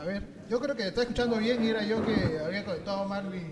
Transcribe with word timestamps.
A 0.00 0.04
ver, 0.04 0.22
yo 0.48 0.58
creo 0.60 0.74
que 0.74 0.86
está 0.88 1.02
escuchando 1.02 1.36
bien 1.36 1.62
y 1.64 1.68
era 1.70 1.82
yo 1.82 2.04
que 2.04 2.38
había 2.44 2.64
conectado 2.64 3.04
mal 3.04 3.24
mi... 3.24 3.42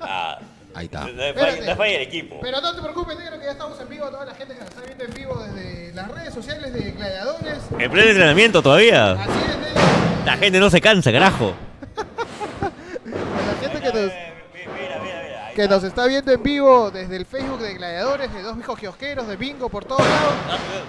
Ah, 0.00 0.38
Ahí 0.74 0.86
está. 0.86 1.06
no 1.06 1.76
falla 1.76 1.96
el 1.96 2.02
equipo. 2.02 2.38
Pero 2.42 2.60
no 2.60 2.74
te 2.74 2.82
preocupes, 2.82 3.18
negro, 3.18 3.38
que 3.38 3.44
ya 3.46 3.52
estamos 3.52 3.80
en 3.80 3.88
vivo. 3.88 4.08
Toda 4.08 4.24
la 4.24 4.34
gente 4.34 4.54
que 4.54 4.60
nos 4.60 4.68
está 4.68 4.82
viendo 4.82 5.04
en 5.04 5.14
vivo 5.14 5.42
desde 5.44 5.92
las 5.94 6.08
redes 6.10 6.34
sociales 6.34 6.72
de 6.72 6.90
Gladiadores. 6.92 7.58
En 7.78 7.90
pleno 7.90 8.08
entrenamiento 8.10 8.62
todavía. 8.62 9.12
Así 9.12 9.30
es, 9.30 9.58
negro. 9.58 9.80
La 10.26 10.36
gente 10.36 10.60
no 10.60 10.70
se 10.70 10.80
cansa, 10.80 11.10
carajo. 11.12 11.54
A 11.96 13.52
la 13.52 13.60
gente 13.68 13.80
que 13.80 13.86
nos, 13.88 14.10
Eh, 14.12 14.32
Mira, 14.54 15.00
mira, 15.02 15.22
mira. 15.24 15.40
ahí 15.40 15.48
que 15.60 15.68
nos 15.68 15.84
está 15.84 16.06
viendo 16.06 16.32
en 16.32 16.42
vivo 16.42 16.90
desde 16.90 17.16
el 17.16 17.26
Facebook 17.26 17.58
de 17.58 17.74
Gladiadores, 17.74 18.32
de 18.32 18.40
dos 18.40 18.56
viejos 18.56 18.78
kiosqueros, 18.78 19.28
de 19.28 19.36
bingo 19.36 19.68
por 19.68 19.84
todos 19.84 20.00
lados. 20.00 20.32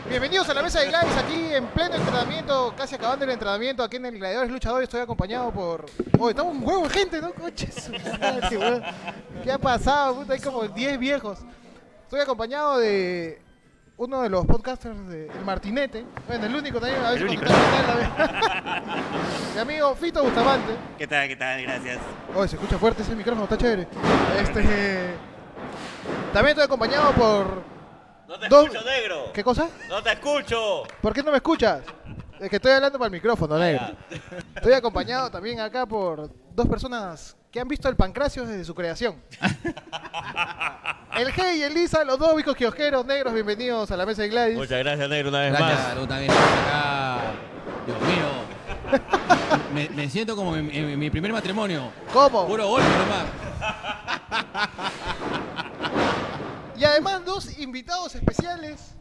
Bienvenidos 0.08 0.48
a 0.48 0.54
la 0.54 0.64
mesa 0.64 0.80
de 0.80 0.88
Gladys, 0.88 1.18
aquí 1.18 1.54
en 1.54 1.68
pleno 1.68 1.96
entrenamiento, 1.96 2.74
casi 2.78 2.96
acabando 2.96 3.26
el 3.26 3.32
entrenamiento, 3.32 3.84
aquí 3.84 3.98
en 3.98 4.06
el 4.06 4.18
Gladiadores 4.18 4.50
Luchadores. 4.50 4.88
Estoy 4.88 5.02
acompañado 5.02 5.52
por. 5.52 5.88
Oh, 6.18 6.30
estamos 6.30 6.56
un 6.56 6.66
huevo 6.66 6.84
de 6.84 6.90
gente, 6.90 7.20
¿no? 7.20 7.34
Coches. 7.34 7.92
¿Qué 9.44 9.52
ha 9.52 9.58
pasado? 9.58 10.24
Hay 10.30 10.40
como 10.40 10.66
10 10.66 10.98
viejos. 10.98 11.40
Estoy 12.04 12.22
acompañado 12.22 12.78
de 12.78 13.42
uno 13.98 14.22
de 14.22 14.30
los 14.30 14.46
podcasters 14.46 15.08
de 15.08 15.28
El 15.28 15.46
Martinete. 15.46 16.06
Bueno, 16.28 16.46
el 16.48 16.56
único 16.56 16.80
también, 16.80 17.04
a 17.04 17.12
veces 17.12 17.32
El 17.32 17.40
Mi 19.56 19.60
amigo 19.62 19.96
Fito 19.96 20.24
Bustamante. 20.24 20.76
¿Qué 20.98 21.06
tal, 21.08 21.28
qué 21.28 21.36
tal? 21.36 21.62
Gracias. 21.62 22.00
Oye, 22.36 22.48
se 22.48 22.56
escucha 22.56 22.78
fuerte 22.80 23.04
ese 23.04 23.16
micrófono, 23.16 23.44
está 23.44 23.58
chévere. 23.58 23.88
Este. 24.40 25.14
También 26.34 26.50
estoy 26.50 26.66
acompañado 26.66 27.12
por. 27.14 27.62
No 28.28 28.40
te 28.40 28.48
Dos- 28.48 28.66
escucho, 28.68 28.86
negro. 28.86 29.32
¿Qué 29.34 29.44
cosa? 29.44 29.68
No 29.90 30.02
te 30.02 30.14
escucho. 30.14 30.84
¿Por 31.02 31.14
qué 31.14 31.22
no 31.22 31.32
me 31.32 31.38
escuchas? 31.38 31.82
Es 32.40 32.50
que 32.50 32.56
estoy 32.56 32.72
hablando 32.72 32.98
para 32.98 33.08
el 33.08 33.12
micrófono, 33.12 33.58
negro. 33.60 33.86
Estoy 34.56 34.74
acompañado 34.74 35.30
también 35.30 35.60
acá 35.60 35.86
por 35.86 36.32
dos 36.56 36.68
personas 36.68 37.36
que 37.52 37.60
han 37.60 37.68
visto 37.68 37.90
el 37.90 37.96
Pancracio 37.98 38.46
desde 38.46 38.64
su 38.64 38.74
creación. 38.74 39.22
El 41.18 41.34
G 41.34 41.58
y 41.58 41.64
el 41.64 41.74
Lisa, 41.74 42.06
los 42.06 42.18
dos 42.18 42.34
vicos 42.36 42.56
kiosqueros 42.56 43.06
negros, 43.06 43.34
bienvenidos 43.34 43.92
a 43.92 43.98
la 43.98 44.06
mesa 44.06 44.22
de 44.22 44.30
Gladys. 44.30 44.56
Muchas 44.58 44.80
gracias, 44.80 45.10
negro, 45.10 45.30
una 45.30 45.42
vez 45.42 45.52
Gracias, 45.52 45.84
más. 45.84 45.98
Luz, 45.98 46.08
también 46.08 46.32
acá. 46.32 47.20
Dios 47.86 48.02
mío. 48.02 48.52
Me, 49.74 49.90
me 49.90 50.10
siento 50.10 50.36
como 50.36 50.56
en, 50.56 50.70
en 50.74 51.00
mi 51.00 51.10
primer 51.10 51.32
matrimonio. 51.32 51.92
¿Cómo? 52.14 52.48
Puro 52.48 52.68
golpe 52.68 52.88
nomás. 52.90 53.26
Y 56.78 56.84
además 56.84 57.24
dos 57.26 57.60
invitados 57.60 58.16
especiales. 58.16 58.96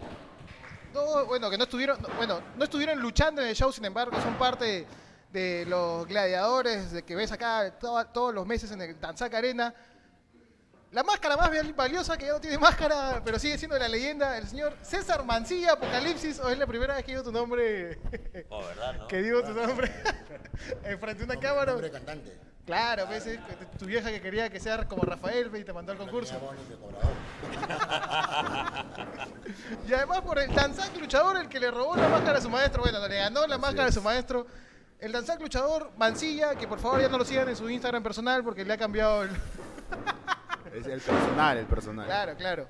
Dos, 0.92 1.26
bueno, 1.26 1.50
que 1.50 1.56
no 1.56 1.64
estuvieron, 1.64 2.00
no, 2.02 2.08
bueno, 2.16 2.40
no 2.56 2.64
estuvieron 2.64 3.00
luchando 3.00 3.40
en 3.42 3.48
el 3.48 3.54
show, 3.54 3.72
sin 3.72 3.84
embargo, 3.84 4.20
son 4.20 4.34
parte 4.34 4.64
de 4.64 4.86
los 5.32 6.06
gladiadores 6.06 6.90
de 6.92 7.02
que 7.04 7.14
ves 7.14 7.30
acá 7.32 7.72
to- 7.78 8.06
todos 8.06 8.34
los 8.34 8.46
meses 8.46 8.70
en 8.72 8.80
el 8.82 8.96
Tanzac 8.96 9.32
Arena. 9.34 9.72
La 10.92 11.04
máscara 11.04 11.36
más 11.36 11.48
val- 11.50 11.72
valiosa 11.74 12.18
que 12.18 12.26
ya 12.26 12.32
no 12.32 12.40
tiene 12.40 12.58
máscara, 12.58 13.22
pero 13.24 13.38
sigue 13.38 13.56
siendo 13.56 13.78
la 13.78 13.86
leyenda, 13.86 14.36
el 14.36 14.48
señor 14.48 14.76
César 14.82 15.24
Mancilla, 15.24 15.74
Apocalipsis, 15.74 16.40
o 16.40 16.48
es 16.50 16.58
la 16.58 16.66
primera 16.66 16.94
vez 16.96 17.04
que 17.04 17.12
digo 17.12 17.22
tu 17.22 17.30
nombre, 17.30 18.00
Oh, 18.48 18.58
¿verdad, 18.66 18.94
no? 18.98 19.06
que 19.08 19.22
digo 19.22 19.40
tu 19.42 19.52
nombre 19.52 19.88
enfrente 20.82 21.24
de 21.24 21.32
una 21.32 21.38
cámara. 21.40 21.74
Hombre 21.74 21.92
cantante. 21.92 22.36
Claro, 22.66 23.06
pues, 23.06 23.24
eh, 23.26 23.40
tu 23.78 23.84
vieja 23.86 24.10
que 24.10 24.20
quería 24.20 24.50
que 24.50 24.58
seas 24.60 24.84
como 24.86 25.02
Rafael 25.02 25.50
y 25.56 25.64
te 25.64 25.72
mandó 25.72 25.92
al 25.92 25.98
concurso. 25.98 26.34
Y 29.88 29.92
además 29.94 30.20
por 30.22 30.38
el 30.38 30.52
Danzac 30.54 30.96
luchador, 30.98 31.36
el 31.36 31.48
que 31.48 31.58
le 31.60 31.70
robó 31.70 31.96
la 31.96 32.08
máscara 32.08 32.38
a 32.38 32.40
su 32.40 32.50
maestro, 32.50 32.82
bueno, 32.82 33.06
le 33.06 33.16
ganó 33.16 33.46
la 33.46 33.58
máscara 33.58 33.88
a 33.88 33.92
su 33.92 34.02
maestro. 34.02 34.46
El 35.00 35.12
Danzac 35.12 35.40
luchador 35.40 35.92
Mancilla, 35.96 36.54
que 36.54 36.68
por 36.68 36.78
favor 36.78 37.00
ya 37.00 37.08
no 37.08 37.16
lo 37.16 37.24
sigan 37.24 37.48
en 37.48 37.56
su 37.56 37.68
Instagram 37.70 38.02
personal 38.02 38.44
porque 38.44 38.64
le 38.64 38.74
ha 38.74 38.78
cambiado 38.78 39.22
el... 39.22 39.30
Es 40.74 40.86
el 40.86 41.00
personal, 41.00 41.58
el 41.58 41.66
personal. 41.66 42.06
Claro, 42.06 42.36
claro. 42.36 42.68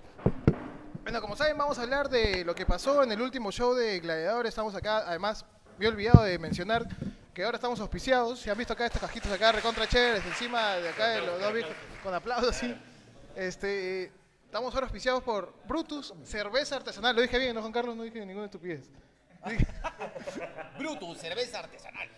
Bueno, 1.02 1.20
como 1.20 1.36
saben, 1.36 1.58
vamos 1.58 1.78
a 1.78 1.82
hablar 1.82 2.08
de 2.08 2.46
lo 2.46 2.54
que 2.54 2.64
pasó 2.64 3.02
en 3.02 3.12
el 3.12 3.20
último 3.20 3.50
show 3.52 3.74
de 3.74 4.00
Gladiador. 4.00 4.46
Estamos 4.46 4.74
acá, 4.74 4.98
además, 5.06 5.44
me 5.76 5.84
he 5.84 5.88
olvidado 5.88 6.22
de 6.22 6.38
mencionar 6.38 6.86
que 7.34 7.44
ahora 7.44 7.56
estamos 7.56 7.78
auspiciados. 7.78 8.38
Si 8.38 8.48
han 8.48 8.56
visto 8.56 8.72
acá 8.72 8.86
estas 8.86 9.02
cajitas 9.02 9.30
acá, 9.32 9.52
recontra 9.52 9.86
chéveres, 9.86 10.24
encima 10.24 10.76
de 10.76 10.88
acá 10.88 11.08
de 11.08 11.26
los 11.26 11.40
dos 11.42 11.52
viejos, 11.52 11.72
con 12.02 12.14
aplausos, 12.14 12.56
sí. 12.56 12.74
Este, 13.36 14.10
estamos 14.46 14.72
ahora 14.72 14.86
auspiciados 14.86 15.22
por 15.22 15.52
Brutus, 15.66 16.14
cerveza 16.24 16.76
artesanal. 16.76 17.14
Lo 17.14 17.20
dije 17.20 17.38
bien, 17.38 17.54
¿no, 17.54 17.60
Juan 17.60 17.72
Carlos? 17.72 17.96
No 17.96 18.02
dije 18.02 18.24
ninguna 18.24 18.46
estupidez. 18.46 18.88
Brutus, 20.78 21.18
cerveza 21.18 21.58
artesanal. 21.58 22.08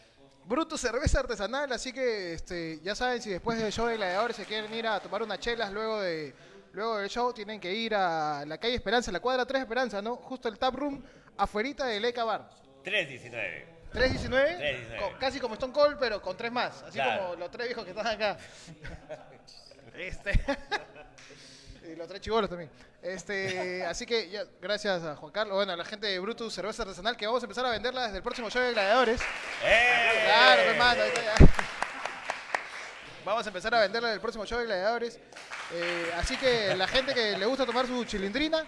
Brutus 0.52 0.80
cerveza 0.82 1.20
artesanal, 1.20 1.72
así 1.72 1.92
que 1.94 2.34
este, 2.34 2.78
ya 2.82 2.94
saben, 2.94 3.22
si 3.22 3.30
después 3.30 3.58
del 3.58 3.72
show 3.72 3.86
de 3.86 3.96
gladiadores 3.96 4.36
se 4.36 4.44
quieren 4.44 4.72
ir 4.74 4.86
a 4.86 5.00
tomar 5.00 5.22
unas 5.22 5.38
chelas 5.40 5.72
luego 5.72 6.00
de 6.02 6.34
luego 6.74 6.98
del 6.98 7.08
show, 7.08 7.32
tienen 7.32 7.58
que 7.58 7.72
ir 7.72 7.94
a 7.94 8.44
la 8.46 8.58
calle 8.58 8.74
Esperanza, 8.74 9.10
la 9.10 9.20
cuadra 9.20 9.46
3 9.46 9.62
Esperanza, 9.62 10.02
¿no? 10.02 10.16
Justo 10.16 10.48
el 10.48 10.58
tap 10.58 10.74
room, 10.74 11.02
afuerita 11.38 11.86
del 11.86 12.04
ECA 12.04 12.24
Bar. 12.24 12.50
319. 12.84 13.66
319, 13.92 14.56
319. 14.58 14.98
co- 15.00 15.18
casi 15.18 15.40
como 15.40 15.54
Stone 15.54 15.72
Cold, 15.72 15.96
pero 15.98 16.20
con 16.20 16.36
tres 16.36 16.52
más, 16.52 16.82
así 16.82 16.92
Claro. 16.92 17.22
como 17.24 17.34
los 17.36 17.50
tres 17.50 17.66
viejos 17.68 17.84
que 17.84 17.90
están 17.90 18.06
acá. 18.06 18.36
Este. 19.94 20.32
y 21.84 21.96
los 21.96 22.08
tres 22.08 22.20
chivolos 22.20 22.48
también. 22.48 22.70
Este, 23.02 23.84
así 23.86 24.06
que 24.06 24.28
ya, 24.30 24.44
gracias 24.60 25.02
a 25.02 25.16
Juan 25.16 25.32
Carlos, 25.32 25.56
bueno, 25.56 25.72
a 25.72 25.76
la 25.76 25.84
gente 25.84 26.06
de 26.06 26.18
Brutus 26.18 26.54
Cerveza 26.54 26.82
Artesanal, 26.82 27.16
que 27.16 27.26
vamos 27.26 27.42
a 27.42 27.46
empezar 27.46 27.66
a 27.66 27.70
venderla 27.70 28.04
desde 28.04 28.18
el 28.18 28.22
próximo 28.22 28.50
show 28.50 28.62
de 28.62 28.72
gladiadores. 28.72 29.20
¡Eh! 29.64 30.22
Claro, 30.24 30.62
hermano. 30.62 31.02
ahí 31.02 31.08
está 31.08 31.22
ya. 31.22 31.34
Vamos 33.24 33.46
a 33.46 33.50
empezar 33.50 33.72
a 33.72 33.80
venderla 33.80 34.08
en 34.08 34.14
el 34.14 34.20
próximo 34.20 34.44
show 34.44 34.58
de 34.58 34.64
gladiadores. 34.64 35.20
Eh, 35.72 36.12
así 36.16 36.36
que 36.36 36.74
la 36.74 36.88
gente 36.88 37.14
que 37.14 37.38
le 37.38 37.46
gusta 37.46 37.64
tomar 37.64 37.86
su 37.86 38.04
chilindrina, 38.04 38.66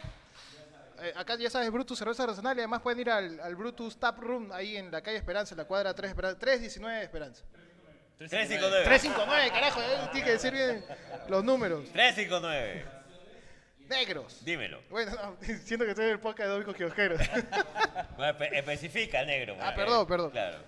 eh, 1.03 1.13
acá 1.17 1.37
ya 1.37 1.51
sabes, 1.51 1.71
Brutus 1.73 1.99
Cerveza 1.99 2.23
Artesanal 2.23 2.57
y 2.57 2.61
además 2.61 2.81
pueden 2.81 3.01
ir 3.01 3.11
al, 3.11 3.41
al 3.41 3.57
Brutus 3.57 3.99
Tap 3.99 4.19
Room 4.21 4.53
ahí 4.53 4.77
en 4.77 4.93
la 4.93 5.03
calle 5.03 5.17
Esperanza, 5.17 5.55
en 5.55 5.59
la 5.59 5.65
cuadra 5.65 5.93
3 5.93 6.09
Esperanza, 6.09 6.39
319 6.39 7.03
Esperanza. 7.03 7.43
359. 8.19 8.85
359, 8.85 9.51
carajo, 9.51 9.81
eh, 9.81 10.09
tiene 10.13 10.25
que 10.25 10.33
decir 10.33 10.53
bien 10.53 10.85
los 11.29 11.43
números. 11.43 11.91
359. 11.93 12.94
Negros. 13.89 14.45
Dímelo. 14.45 14.81
Bueno, 14.91 15.13
no, 15.13 15.37
siento 15.65 15.85
que 15.85 15.91
estoy 15.91 16.07
en 16.07 16.11
el 16.13 16.21
podcast 16.21 16.49
de 16.49 16.53
Domingos 16.55 16.77
Kiosqueros. 16.77 17.21
Bueno, 18.17 18.39
espe- 18.39 18.51
especifica, 18.57 19.25
negro. 19.25 19.57
Ah, 19.61 19.71
eh, 19.71 19.73
perdón, 19.77 20.07
perdón. 20.07 20.31
Claro. 20.31 20.59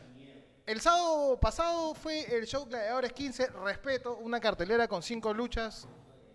El 0.66 0.80
sábado 0.80 1.38
pasado 1.38 1.94
fue 1.94 2.22
el 2.36 2.44
show 2.46 2.64
Gladiadores 2.66 3.12
15, 3.12 3.46
respeto, 3.64 4.16
una 4.16 4.40
cartelera 4.40 4.88
con 4.88 5.00
cinco 5.02 5.32
luchas. 5.32 5.86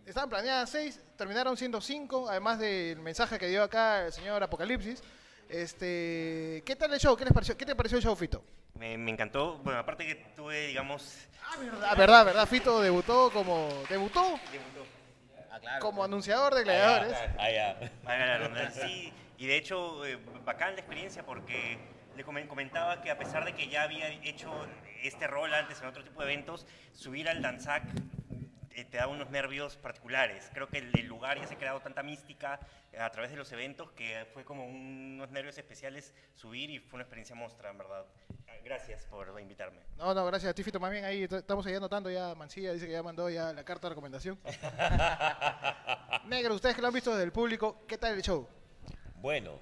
Estaban 0.05 0.29
planeadas 0.29 0.69
seis, 0.69 1.01
terminaron 1.17 1.57
siendo 1.57 1.81
cinco, 1.81 2.29
además 2.29 2.59
del 2.59 2.99
mensaje 2.99 3.37
que 3.37 3.47
dio 3.49 3.61
acá 3.61 4.05
el 4.05 4.13
señor 4.13 4.41
Apocalipsis. 4.41 5.03
Este, 5.49 6.63
¿Qué 6.65 6.75
tal 6.77 6.93
el 6.93 6.99
show? 6.99 7.15
¿Qué 7.17 7.25
les 7.25 7.33
pareció? 7.33 7.57
¿Qué 7.57 7.65
te 7.65 7.75
pareció 7.75 7.97
el 7.97 8.03
show, 8.05 8.15
Fito? 8.15 8.41
Me, 8.79 8.97
me 8.97 9.11
encantó. 9.11 9.57
Bueno, 9.57 9.79
aparte 9.79 10.05
que 10.07 10.15
tuve, 10.35 10.67
digamos, 10.67 11.17
Ah, 11.83 11.95
verdad, 11.95 12.25
verdad, 12.25 12.47
Fito 12.47 12.81
debutó 12.81 13.29
como 13.31 13.67
debutó 13.89 14.39
como 15.79 16.03
anunciador 16.03 16.55
de 16.55 16.63
Gladiadores. 16.63 17.13
Ah, 18.05 18.17
la 18.17 18.37
redundancia, 18.37 18.87
sí. 18.87 19.13
Y 19.37 19.47
de 19.47 19.57
hecho, 19.57 20.05
eh, 20.05 20.17
bacán 20.45 20.73
la 20.73 20.79
experiencia 20.81 21.23
porque 21.25 21.77
le 22.15 22.25
comen- 22.25 22.47
comentaba 22.47 23.01
que 23.01 23.09
a 23.11 23.17
pesar 23.17 23.43
de 23.45 23.53
que 23.53 23.67
ya 23.67 23.83
había 23.83 24.07
hecho 24.09 24.51
este 25.03 25.27
rol 25.27 25.53
antes 25.53 25.81
en 25.81 25.87
otro 25.87 26.03
tipo 26.03 26.21
de 26.23 26.31
eventos, 26.33 26.65
subir 26.93 27.27
al 27.29 27.41
Danzac 27.41 27.83
te 28.89 28.97
da 28.97 29.07
unos 29.07 29.29
nervios 29.29 29.75
particulares. 29.77 30.49
Creo 30.53 30.67
que 30.67 30.77
el, 30.79 30.91
el 30.97 31.05
lugar 31.07 31.39
ya 31.39 31.47
se 31.47 31.53
ha 31.55 31.57
creado 31.57 31.79
tanta 31.81 32.03
mística 32.03 32.59
eh, 32.93 32.99
a 32.99 33.09
través 33.11 33.31
de 33.31 33.37
los 33.37 33.51
eventos 33.51 33.91
que 33.91 34.25
fue 34.33 34.43
como 34.45 34.65
unos 34.65 35.29
nervios 35.31 35.57
especiales 35.57 36.13
subir 36.35 36.69
y 36.69 36.79
fue 36.79 36.97
una 36.97 37.03
experiencia 37.03 37.35
monstruosa, 37.35 37.71
en 37.71 37.77
verdad. 37.77 38.05
Gracias 38.63 39.05
por 39.05 39.39
invitarme. 39.39 39.79
No, 39.97 40.13
no, 40.13 40.25
gracias 40.25 40.51
a 40.51 40.53
ti, 40.53 40.61
Fito. 40.63 40.79
Más 40.79 40.91
bien 40.91 41.03
ahí 41.03 41.23
estamos 41.23 41.65
ahí 41.65 41.73
anotando 41.75 42.11
ya. 42.11 42.35
Mancilla 42.35 42.73
dice 42.73 42.85
que 42.85 42.91
ya 42.91 43.01
mandó 43.01 43.27
ya 43.29 43.51
la 43.53 43.63
carta 43.63 43.87
de 43.87 43.89
recomendación. 43.89 44.39
Negro, 46.25 46.53
ustedes 46.55 46.75
que 46.75 46.81
lo 46.81 46.87
han 46.87 46.93
visto 46.93 47.11
desde 47.11 47.23
el 47.23 47.31
público, 47.31 47.83
¿qué 47.87 47.97
tal 47.97 48.13
el 48.13 48.21
show? 48.21 48.47
Bueno, 49.15 49.57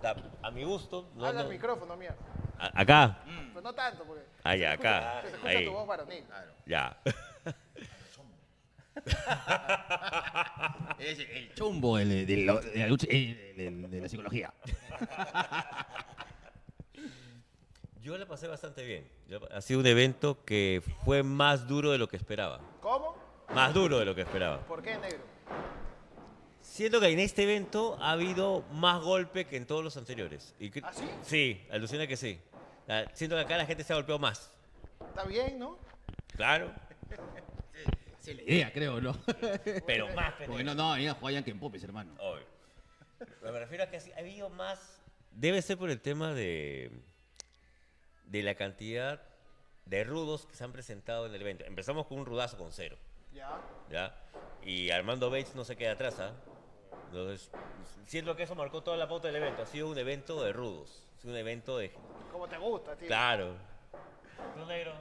da- 0.00 0.14
a 0.42 0.50
mi 0.50 0.62
gusto. 0.64 1.10
no- 1.14 1.26
Habla 1.26 1.42
no- 1.44 1.48
micrófono, 1.48 1.96
mierda. 1.96 2.16
Acá. 2.58 3.18
Pero 3.24 3.60
no 3.60 3.72
tanto, 3.74 4.04
porque. 4.04 4.22
Ah, 4.44 4.54
ya, 4.54 4.68
se 4.68 4.74
escucha- 4.74 4.98
acá. 4.98 5.22
Se 5.22 5.28
escucha 5.34 5.48
Ahí. 5.48 5.64
tu 5.64 5.72
voz 5.72 5.86
varonil. 5.86 6.24
Ya. 6.66 6.96
Es 10.98 11.18
el 11.18 11.52
chumbo 11.54 11.96
de, 11.98 12.04
la- 12.04 12.60
de 12.60 12.76
la 12.78 12.86
lucha- 12.86 13.06
de- 13.08 13.54
de- 13.56 13.70
de 13.88 14.00
la 14.00 14.08
psicología. 14.08 14.52
Yo 18.00 18.16
la 18.18 18.26
pasé 18.26 18.46
bastante 18.48 18.84
bien. 18.84 19.06
Yo- 19.28 19.40
ha 19.52 19.60
sido 19.60 19.80
un 19.80 19.86
evento 19.86 20.44
que 20.44 20.82
fue 21.04 21.22
más 21.22 21.66
duro 21.66 21.90
de 21.90 21.98
lo 21.98 22.08
que 22.08 22.16
esperaba. 22.16 22.60
¿Cómo? 22.80 23.16
Más 23.54 23.72
duro 23.74 23.98
de 23.98 24.04
lo 24.04 24.14
que 24.14 24.22
esperaba. 24.22 24.58
¿Por 24.66 24.82
qué, 24.82 24.96
negro? 24.96 25.18
Siento 26.60 27.00
que 27.00 27.08
en 27.08 27.18
este 27.20 27.42
evento 27.44 27.96
ha 28.00 28.12
habido 28.12 28.62
más 28.72 29.00
golpe 29.02 29.46
que 29.46 29.56
en 29.56 29.66
todos 29.66 29.84
los 29.84 29.96
anteriores. 29.96 30.54
Y 30.58 30.70
que- 30.70 30.82
¿Ah, 30.84 30.92
sí? 30.92 31.04
Sí, 31.22 31.66
alucina 31.70 32.06
que 32.06 32.16
sí. 32.16 32.38
La- 32.86 33.10
Siento 33.14 33.36
que 33.36 33.42
acá 33.42 33.56
la 33.56 33.66
gente 33.66 33.84
se 33.84 33.92
ha 33.92 33.96
golpeado 33.96 34.18
más. 34.18 34.50
Está 35.08 35.24
bien, 35.24 35.58
¿no? 35.58 35.78
Claro, 36.36 36.72
Esa 38.24 38.30
es 38.30 38.36
la 38.38 38.42
idea, 38.42 38.72
creo, 38.72 39.02
¿no? 39.02 39.12
pero 39.86 40.06
más 40.14 40.32
pendejo. 40.32 40.52
Porque 40.52 40.64
no, 40.64 40.74
no, 40.74 40.92
venía 40.92 41.10
a 41.10 41.14
jugar 41.14 41.34
Yankee 41.34 41.52
Popes, 41.52 41.84
hermano. 41.84 42.14
Obvio. 42.18 42.46
Pero 43.18 43.52
me 43.52 43.58
refiero 43.58 43.84
a 43.84 43.88
que 43.88 43.98
ha 43.98 44.18
habido 44.18 44.48
más. 44.48 44.98
Debe 45.30 45.60
ser 45.60 45.76
por 45.76 45.90
el 45.90 46.00
tema 46.00 46.32
de. 46.32 46.90
de 48.24 48.42
la 48.42 48.54
cantidad 48.54 49.20
de 49.84 50.04
rudos 50.04 50.46
que 50.46 50.56
se 50.56 50.64
han 50.64 50.72
presentado 50.72 51.26
en 51.26 51.34
el 51.34 51.42
evento. 51.42 51.66
Empezamos 51.66 52.06
con 52.06 52.18
un 52.18 52.24
rudazo 52.24 52.56
con 52.56 52.72
cero, 52.72 52.96
Ya. 53.34 53.60
¿ya? 53.90 54.16
Y 54.64 54.88
Armando 54.88 55.28
Bates 55.28 55.54
no 55.54 55.64
se 55.66 55.76
queda 55.76 55.92
atrás, 55.92 56.18
¿ah? 56.18 56.32
Entonces, 57.08 57.50
siento 58.06 58.34
que 58.36 58.44
eso 58.44 58.54
marcó 58.54 58.82
toda 58.82 58.96
la 58.96 59.06
pauta 59.06 59.28
del 59.28 59.36
evento. 59.36 59.60
Ha 59.60 59.66
sido 59.66 59.90
un 59.90 59.98
evento 59.98 60.42
de 60.42 60.54
rudos. 60.54 61.06
Ha 61.18 61.20
sido 61.20 61.34
un 61.34 61.38
evento 61.40 61.76
de. 61.76 61.92
Como 62.32 62.48
te 62.48 62.56
gusta, 62.56 62.96
tío. 62.96 63.06
Claro. 63.06 63.54
¿No, 64.56 64.64
negro? 64.64 64.94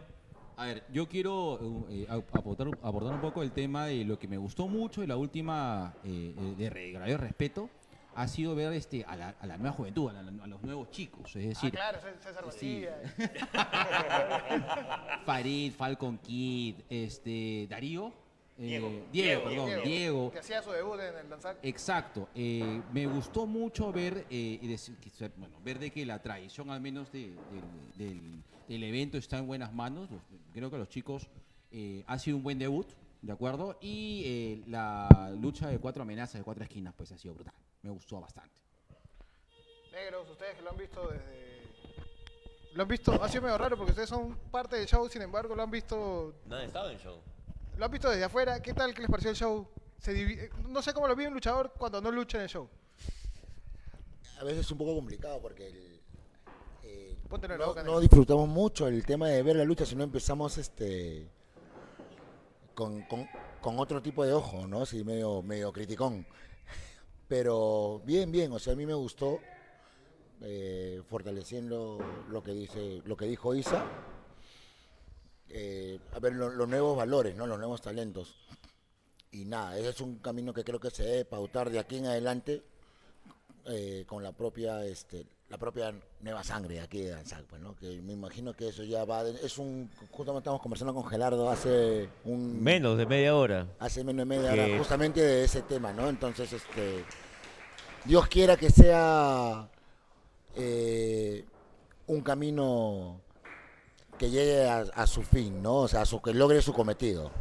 A 0.56 0.66
ver, 0.66 0.84
yo 0.92 1.08
quiero 1.10 1.88
eh, 1.90 2.06
a- 2.10 2.16
aportar, 2.16 2.68
abordar 2.84 3.14
un 3.16 3.22
poco 3.22 3.42
el 3.42 3.52
tema 3.52 3.88
de 3.88 4.06
lo 4.06 4.20
que 4.20 4.28
me 4.28 4.38
gustó 4.38 4.68
mucho 4.68 5.02
de 5.02 5.08
la 5.08 5.18
última, 5.18 5.96
eh, 6.04 6.36
eh, 6.38 6.56
de 6.58 6.92
grave 6.92 7.18
respeto, 7.18 7.70
ha 8.16 8.28
sido 8.28 8.54
ver 8.54 8.72
este, 8.74 9.04
a, 9.06 9.16
la, 9.16 9.30
a 9.40 9.48
la 9.48 9.58
nueva 9.58 9.76
juventud, 9.76 10.10
a, 10.10 10.14
la- 10.22 10.44
a 10.44 10.48
los 10.48 10.62
nuevos 10.62 10.92
chicos. 10.92 11.36
Es 11.36 11.46
Ah, 11.46 11.50
decir, 11.50 11.72
claro, 11.72 11.98
Cé- 12.00 12.20
César 12.22 12.46
Sí. 12.52 12.86
Farid, 15.26 15.74
Falcon 15.74 16.20
Kid, 16.20 16.76
este, 16.90 17.66
Darío. 17.68 18.14
eh, 18.60 18.68
Diego. 18.68 18.90
Diego, 18.90 19.08
Diego, 19.12 19.44
perdón, 19.46 19.66
Diego. 19.68 19.82
Diego. 19.84 20.32
Que 20.32 20.40
hacía 20.40 20.62
su 20.62 20.70
debut 20.72 21.00
en 21.00 21.16
el 21.18 21.30
danzar. 21.30 21.58
Exacto. 21.64 22.30
eh, 22.36 22.82
me 22.94 23.08
gustó 23.08 23.48
mucho 23.48 23.92
ver 23.92 24.28
eh, 24.30 24.60
y 24.62 24.68
decir, 24.68 24.96
bueno, 25.38 25.58
ver 25.64 25.80
de 25.80 25.90
que 25.90 26.06
la 26.06 26.22
tradición 26.22 26.70
al 26.70 26.80
menos 26.82 27.12
de- 27.12 27.32
del, 27.32 27.98
del- 27.98 28.44
del 28.68 28.84
evento 28.84 29.18
está 29.18 29.38
en 29.38 29.48
buenas 29.48 29.74
manos. 29.74 30.10
Los- 30.12 30.22
creo 30.54 30.70
que 30.72 30.78
los 30.78 30.90
chicos 30.90 31.28
eh, 31.72 32.04
ha 32.08 32.18
sido 32.20 32.38
un 32.38 32.44
buen 32.44 32.60
debut, 32.60 32.88
¿de 33.22 33.32
acuerdo? 33.32 33.78
Y 33.82 34.24
eh, 34.26 34.64
la 34.68 35.34
lucha 35.40 35.68
de 35.68 35.80
cuatro 35.80 36.04
amenazas 36.04 36.36
de 36.36 36.44
cuatro 36.44 36.64
esquinas 36.64 36.94
pues 36.96 37.12
ha 37.12 37.18
sido 37.18 37.34
brutal. 37.34 37.54
Me 37.82 37.90
gustó 37.90 38.20
bastante. 38.22 38.54
Negros, 39.92 40.30
ustedes 40.30 40.56
que 40.56 40.62
lo 40.64 40.72
han 40.72 40.78
visto 40.78 41.08
desde... 41.08 41.64
Lo 42.74 42.82
han 42.84 42.88
visto, 42.90 43.12
ha 43.24 43.30
sido 43.30 43.44
medio 43.44 43.58
raro 43.60 43.78
porque 43.78 43.92
ustedes 43.92 44.10
son 44.10 44.36
parte 44.50 44.76
del 44.78 44.88
show, 44.88 45.08
sin 45.08 45.22
embargo 45.22 45.54
lo 45.56 45.62
han 45.62 45.70
visto, 45.70 46.34
No 46.48 46.56
han 46.56 46.64
estado 46.64 46.90
en 46.90 46.98
show. 46.98 47.20
lo 47.78 47.86
han 47.86 47.92
visto 47.92 48.10
desde 48.10 48.24
afuera. 48.24 48.60
¿Qué 48.64 48.74
tal? 48.74 48.96
¿Qué 48.96 49.02
les 49.02 49.10
pareció 49.12 49.30
el 49.30 49.36
show? 49.36 49.68
Se 50.00 50.20
eh, 50.20 50.50
no 50.70 50.82
sé 50.82 50.92
cómo 50.94 51.08
lo 51.08 51.16
vive 51.16 51.28
un 51.28 51.36
luchador 51.36 51.72
cuando 51.78 52.02
no 52.02 52.10
lucha 52.12 52.38
en 52.40 52.44
el 52.46 52.50
show. 52.50 52.68
a 54.40 54.44
veces 54.44 54.62
es 54.62 54.72
un 54.72 54.78
poco 54.80 54.96
complicado 54.96 55.40
porque 55.40 55.68
el, 55.68 55.93
Póntelo 57.34 57.56
en 57.56 57.60
la 57.62 57.66
no, 57.66 57.72
boca, 57.72 57.82
no 57.82 57.86
negro. 57.88 58.00
disfrutamos 58.02 58.48
mucho 58.48 58.88
el 58.88 59.04
tema 59.04 59.28
de 59.28 59.42
ver 59.42 59.56
la 59.56 59.64
lucha 59.64 59.88
si 59.88 59.96
no 59.96 60.04
empezamos 60.04 60.56
este 60.60 61.28
con, 62.76 63.02
con- 63.08 63.28
con 63.60 63.80
otro 63.80 64.04
tipo 64.04 64.24
de 64.24 64.34
ojo, 64.34 64.68
¿no? 64.68 64.86
Sí, 64.86 65.04
medio, 65.04 65.42
medio 65.42 65.74
criticón. 65.74 66.28
Pero 67.28 68.04
bien, 68.06 68.32
bien, 68.32 68.52
o 68.52 68.60
sea, 68.60 68.74
a 68.74 68.76
mí 68.76 68.86
me 68.86 68.94
gustó 68.94 69.40
eh, 70.42 71.02
fortaleciendo 71.10 71.98
lo 72.30 72.44
que 72.44 72.52
dice, 72.52 73.02
lo 73.06 73.18
que 73.18 73.26
dijo 73.26 73.56
Isa. 73.56 73.84
Eh, 75.50 76.00
a 76.12 76.20
ver 76.20 76.34
lo- 76.34 76.52
los 76.52 76.70
nuevos 76.70 76.96
valores, 76.96 77.36
¿no? 77.36 77.48
Los 77.48 77.58
nuevos 77.58 77.82
talentos. 77.82 78.36
Y 79.32 79.46
nada, 79.46 79.76
ese 79.80 79.90
es 79.90 80.02
un 80.02 80.20
camino 80.20 80.54
que 80.54 80.64
creo 80.64 80.80
que 80.80 80.92
se 80.92 81.02
debe 81.04 81.26
pautar 81.26 81.72
de 81.72 81.80
aquí 81.80 81.98
en 81.98 82.06
adelante 82.06 82.62
eh, 83.66 84.04
con 84.08 84.24
la 84.24 84.32
propia 84.32 84.84
este 84.86 85.26
la 85.50 85.58
propia 85.60 85.94
nueva 86.22 86.44
sangre 86.44 86.80
aquí 86.82 87.02
de 87.04 87.12
Danzac, 87.12 87.44
pues, 87.44 87.62
¿no? 87.62 87.76
Que 87.76 88.02
me 88.02 88.14
imagino 88.14 88.54
que 88.56 88.70
eso 88.70 88.84
ya 88.84 89.06
va 89.06 89.24
de- 89.24 89.46
es 89.46 89.58
un 89.60 89.88
justamente 90.12 90.40
estamos 90.46 90.62
conversando 90.62 90.94
con 90.96 91.06
Gelardo 91.06 91.48
hace 91.50 92.10
un 92.26 92.64
Menos 92.64 92.98
de 92.98 93.06
media 93.06 93.36
hora. 93.36 93.68
hace 93.80 94.04
menos 94.04 94.28
de 94.28 94.36
media 94.38 94.52
Que- 94.54 94.62
hora 94.64 94.78
justamente 94.80 95.22
de 95.22 95.44
ese 95.44 95.62
tema, 95.62 95.94
¿no? 95.94 96.10
Entonces, 96.10 96.52
este 96.54 97.06
Dios 98.06 98.28
quiera 98.28 98.58
que 98.58 98.70
sea 98.72 99.70
eh, 100.56 101.46
un 102.08 102.22
camino 102.22 103.22
que 104.18 104.30
llegue 104.30 104.68
a, 104.68 104.80
a 104.96 105.08
su 105.08 105.22
fin, 105.24 105.62
¿no? 105.62 105.76
O 105.78 105.88
sea, 105.88 106.02
a 106.02 106.06
su, 106.06 106.22
que 106.22 106.34
logre 106.34 106.62
su 106.62 106.74
cometido. 106.74 107.32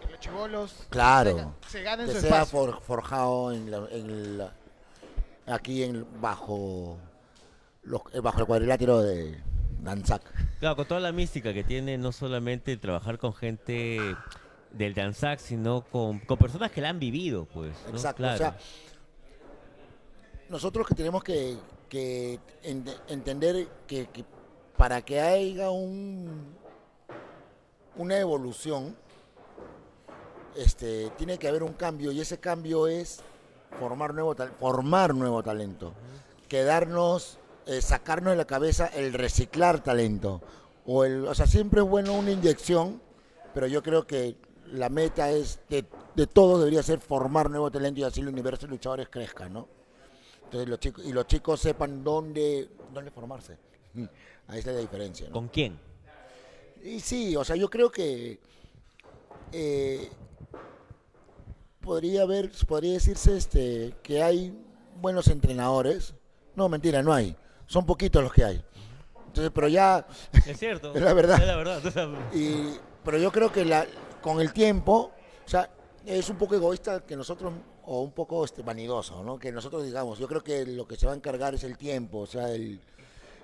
Que 0.00 0.10
los 0.10 0.20
chivolos 0.20 0.74
Claro. 0.90 1.54
se, 1.66 1.78
se 1.78 1.82
ganen 1.82 2.06
que 2.06 2.12
su 2.14 2.20
sea 2.20 2.42
espacio. 2.42 2.58
for- 2.58 2.82
forjado 2.82 3.52
en 3.52 3.70
la- 3.70 3.88
en 3.90 4.38
la- 4.38 4.52
aquí 5.46 5.82
en 5.82 6.06
bajo 6.20 6.98
los, 7.82 8.02
eh, 8.12 8.20
bajo 8.20 8.40
el 8.40 8.46
cuadrilátero 8.46 9.00
de 9.00 9.40
Danzac. 9.80 10.22
Claro, 10.60 10.76
con 10.76 10.86
toda 10.86 11.00
la 11.00 11.12
mística 11.12 11.52
que 11.52 11.64
tiene, 11.64 11.98
no 11.98 12.12
solamente 12.12 12.76
trabajar 12.76 13.18
con 13.18 13.34
gente 13.34 13.98
del 14.70 14.94
Danzac, 14.94 15.38
sino 15.40 15.82
con, 15.82 16.20
con 16.20 16.38
personas 16.38 16.70
que 16.70 16.80
la 16.80 16.88
han 16.90 16.98
vivido, 16.98 17.46
pues. 17.46 17.74
¿no? 17.86 17.90
Exacto. 17.90 18.22
Claro. 18.22 18.34
O 18.34 18.38
sea, 18.38 18.56
nosotros 20.48 20.86
que 20.86 20.94
tenemos 20.94 21.24
que, 21.24 21.56
que 21.88 22.38
ente- 22.62 22.96
entender 23.08 23.68
que, 23.86 24.06
que 24.06 24.24
para 24.76 25.02
que 25.02 25.20
haya 25.20 25.70
un 25.70 26.60
una 27.96 28.18
evolución, 28.18 28.96
este, 30.56 31.10
tiene 31.18 31.36
que 31.38 31.48
haber 31.48 31.62
un 31.62 31.74
cambio 31.74 32.10
y 32.12 32.20
ese 32.20 32.38
cambio 32.40 32.86
es 32.86 33.20
formar 33.78 34.14
nuevo 34.14 34.34
formar 34.58 35.14
nuevo 35.14 35.42
talento, 35.42 35.94
quedarnos, 36.48 37.38
eh, 37.66 37.80
sacarnos 37.80 38.32
de 38.32 38.36
la 38.36 38.44
cabeza 38.44 38.86
el 38.86 39.12
reciclar 39.12 39.82
talento. 39.82 40.40
O, 40.84 41.04
el, 41.04 41.26
o 41.26 41.34
sea, 41.34 41.46
siempre 41.46 41.80
es 41.80 41.86
bueno 41.86 42.14
una 42.14 42.30
inyección, 42.30 43.00
pero 43.54 43.66
yo 43.66 43.82
creo 43.82 44.06
que 44.06 44.36
la 44.72 44.88
meta 44.88 45.30
es 45.30 45.60
de, 45.68 45.84
de 46.14 46.26
todos 46.26 46.58
debería 46.60 46.82
ser 46.82 46.98
formar 46.98 47.50
nuevo 47.50 47.70
talento 47.70 48.00
y 48.00 48.04
así 48.04 48.20
el 48.20 48.28
universo 48.28 48.66
de 48.66 48.72
luchadores 48.72 49.08
crezca, 49.08 49.48
¿no? 49.48 49.68
Entonces 50.44 50.68
los 50.68 50.80
chicos, 50.80 51.04
y 51.06 51.12
los 51.12 51.26
chicos 51.26 51.60
sepan 51.60 52.04
dónde, 52.04 52.68
dónde 52.92 53.10
formarse. 53.10 53.56
Ahí 54.48 54.58
está 54.58 54.72
la 54.72 54.80
diferencia, 54.80 55.28
¿no? 55.28 55.32
¿Con 55.32 55.48
quién? 55.48 55.78
Y 56.84 57.00
sí, 57.00 57.36
o 57.36 57.44
sea, 57.44 57.56
yo 57.56 57.70
creo 57.70 57.90
que 57.90 58.38
eh, 59.52 60.10
podría 61.82 62.22
haber, 62.22 62.50
podría 62.66 62.94
decirse 62.94 63.36
este, 63.36 63.94
que 64.02 64.22
hay 64.22 64.56
buenos 65.00 65.26
entrenadores. 65.28 66.14
No, 66.56 66.68
mentira, 66.68 67.02
no 67.02 67.12
hay. 67.12 67.36
Son 67.66 67.84
poquitos 67.84 68.22
los 68.22 68.32
que 68.32 68.44
hay. 68.44 68.64
Entonces, 69.26 69.50
pero 69.54 69.68
ya, 69.68 70.06
Es 70.46 70.58
cierto. 70.58 70.92
Es 70.94 71.02
la 71.02 71.12
verdad. 71.12 71.38
Es 71.40 71.46
la 71.46 71.56
verdad. 71.56 71.82
y, 72.34 72.78
pero 73.04 73.18
yo 73.18 73.30
creo 73.32 73.52
que 73.52 73.64
la, 73.64 73.86
con 74.22 74.40
el 74.40 74.52
tiempo, 74.52 75.10
o 75.44 75.48
sea, 75.48 75.68
es 76.06 76.28
un 76.30 76.36
poco 76.36 76.54
egoísta 76.54 77.00
que 77.00 77.16
nosotros, 77.16 77.52
o 77.84 78.02
un 78.02 78.12
poco 78.12 78.44
este, 78.44 78.62
vanidoso, 78.62 79.22
¿no? 79.24 79.38
Que 79.38 79.50
nosotros 79.52 79.84
digamos, 79.84 80.18
yo 80.18 80.28
creo 80.28 80.42
que 80.42 80.64
lo 80.66 80.86
que 80.86 80.96
se 80.96 81.06
va 81.06 81.12
a 81.12 81.16
encargar 81.16 81.54
es 81.54 81.64
el 81.64 81.76
tiempo, 81.76 82.20
o 82.20 82.26
sea, 82.26 82.50
el- 82.50 82.80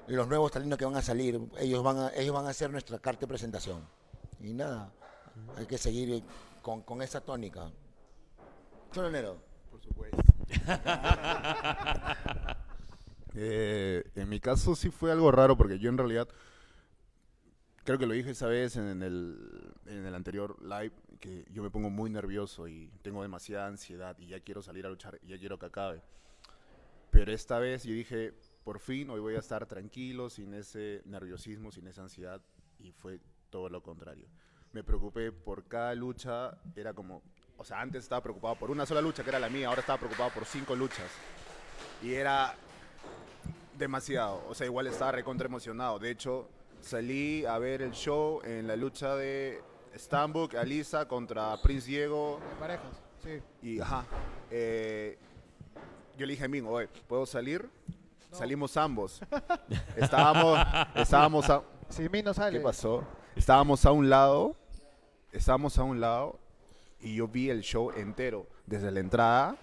los 0.06 0.26
nuevos 0.26 0.50
talentos 0.52 0.78
que 0.78 0.86
van 0.86 0.96
a 0.96 1.02
salir, 1.02 1.38
ellos 1.58 1.82
van 1.82 1.98
a, 1.98 2.08
ellos 2.16 2.34
van 2.34 2.46
a 2.46 2.50
hacer 2.50 2.70
nuestra 2.70 2.98
carta 2.98 3.20
de 3.20 3.26
presentación. 3.26 3.82
Y 4.40 4.54
nada, 4.54 4.90
hay 5.56 5.66
que 5.66 5.76
seguir 5.76 6.22
con, 6.62 6.80
con 6.82 7.02
esa 7.02 7.20
tónica. 7.20 7.70
Chononero. 8.92 9.40
Por 9.70 9.80
supuesto. 9.80 10.18
Eh, 13.40 14.02
en 14.16 14.28
mi 14.28 14.40
caso 14.40 14.74
sí 14.74 14.90
fue 14.90 15.12
algo 15.12 15.30
raro 15.30 15.56
porque 15.56 15.78
yo 15.78 15.90
en 15.90 15.98
realidad 15.98 16.26
creo 17.84 17.96
que 17.96 18.06
lo 18.06 18.14
dije 18.14 18.30
esa 18.30 18.48
vez 18.48 18.76
en 18.76 19.00
el, 19.00 19.72
en 19.86 20.06
el 20.06 20.14
anterior 20.16 20.60
live 20.60 20.90
que 21.20 21.46
yo 21.52 21.62
me 21.62 21.70
pongo 21.70 21.88
muy 21.88 22.10
nervioso 22.10 22.66
y 22.66 22.90
tengo 23.02 23.22
demasiada 23.22 23.68
ansiedad 23.68 24.18
y 24.18 24.26
ya 24.26 24.40
quiero 24.40 24.60
salir 24.60 24.86
a 24.86 24.88
luchar 24.88 25.20
y 25.22 25.28
ya 25.28 25.38
quiero 25.38 25.56
que 25.56 25.66
acabe. 25.66 26.02
Pero 27.10 27.32
esta 27.32 27.58
vez 27.58 27.84
yo 27.84 27.94
dije, 27.94 28.34
por 28.64 28.80
fin 28.80 29.10
hoy 29.10 29.20
voy 29.20 29.36
a 29.36 29.38
estar 29.38 29.66
tranquilo, 29.66 30.30
sin 30.30 30.54
ese 30.54 31.02
nerviosismo, 31.04 31.70
sin 31.70 31.86
esa 31.86 32.02
ansiedad 32.02 32.40
y 32.78 32.92
fue 32.92 33.20
todo 33.50 33.68
lo 33.68 33.82
contrario. 33.82 34.28
Me 34.72 34.84
preocupé 34.84 35.32
por 35.32 35.66
cada 35.66 35.94
lucha, 35.94 36.58
era 36.76 36.92
como, 36.92 37.22
o 37.58 37.64
sea, 37.64 37.80
antes 37.80 38.04
estaba 38.04 38.22
preocupado 38.22 38.54
por 38.54 38.70
una 38.70 38.86
sola 38.86 39.00
lucha 39.00 39.24
que 39.24 39.30
era 39.30 39.40
la 39.40 39.48
mía, 39.48 39.68
ahora 39.68 39.80
estaba 39.80 39.98
preocupado 39.98 40.30
por 40.30 40.44
cinco 40.46 40.76
luchas. 40.76 41.10
Y 42.02 42.14
era 42.14 42.54
demasiado, 43.76 44.44
o 44.48 44.54
sea, 44.54 44.66
igual 44.66 44.86
estaba 44.86 45.12
recontra 45.12 45.48
emocionado. 45.48 45.98
De 45.98 46.10
hecho, 46.10 46.48
salí 46.80 47.44
a 47.44 47.58
ver 47.58 47.82
el 47.82 47.90
show 47.90 48.40
en 48.44 48.68
la 48.68 48.76
lucha 48.76 49.16
de 49.16 49.60
Stambuk, 49.96 50.54
Alisa 50.54 51.08
contra 51.08 51.60
Prince 51.60 51.88
Diego 51.88 52.40
De 52.48 52.60
parejas, 52.60 53.02
sí. 53.24 53.42
y 53.60 53.80
ajá. 53.80 54.04
eh, 54.50 55.18
yo 56.16 56.26
le 56.26 56.32
dije 56.32 56.44
a 56.44 56.48
Mingo, 56.48 56.70
oye, 56.70 56.88
¿puedo 57.08 57.26
salir? 57.26 57.68
Salimos 58.30 58.76
ambos. 58.76 59.20
Estábamos, 59.96 60.58
estábamos 60.94 61.50
a, 61.50 61.62
Si 61.88 62.08
mí 62.08 62.22
no 62.22 62.34
sale. 62.34 62.58
¿Qué 62.58 62.64
pasó? 62.64 63.02
Estábamos 63.34 63.84
a 63.86 63.92
un 63.92 64.08
lado, 64.10 64.54
estábamos 65.32 65.78
a 65.78 65.82
un 65.82 66.00
lado 66.00 66.38
y 67.00 67.14
yo 67.16 67.28
vi 67.28 67.50
el 67.50 67.60
show 67.62 67.90
entero 67.96 68.46
desde 68.66 68.90
la 68.90 69.00
entrada 69.00 69.56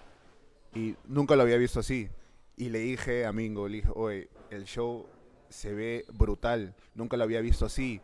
y 0.74 0.96
nunca 1.06 1.36
lo 1.36 1.42
había 1.42 1.56
visto 1.56 1.80
así. 1.80 2.08
Y 2.56 2.70
le 2.70 2.78
dije 2.80 3.26
a 3.26 3.32
Mingo, 3.32 3.68
le 3.68 3.76
dije, 3.78 3.90
oye, 3.94 4.28
el 4.50 4.64
show 4.64 5.06
se 5.48 5.74
ve 5.74 6.04
brutal, 6.12 6.74
nunca 6.94 7.16
lo 7.16 7.24
había 7.24 7.40
visto 7.40 7.66
así. 7.66 8.00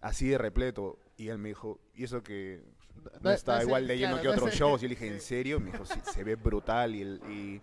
así 0.00 0.28
de 0.28 0.38
repleto. 0.38 0.98
Y 1.16 1.28
él 1.28 1.38
me 1.38 1.48
dijo, 1.48 1.80
y 1.94 2.04
eso 2.04 2.22
que 2.22 2.62
no, 3.04 3.10
No- 3.22 3.30
está 3.30 3.54
no 3.54 3.58
es 3.58 3.66
igual 3.66 3.82
el- 3.82 3.88
de 3.88 3.98
lleno 3.98 4.12
claro, 4.14 4.22
que 4.22 4.28
no 4.28 4.34
otros 4.34 4.52
el- 4.52 4.58
shows. 4.58 4.80
Y 4.80 4.82
yo 4.84 4.88
le 4.88 4.94
dije, 4.94 5.06
¿en 5.14 5.20
serio? 5.20 5.60
Me 5.60 5.72
dijo, 5.72 5.84
sí, 5.86 5.98
se 6.12 6.22
ve 6.24 6.34
brutal. 6.36 6.94
Y, 6.94 7.02
el- 7.02 7.20
y 7.28 7.60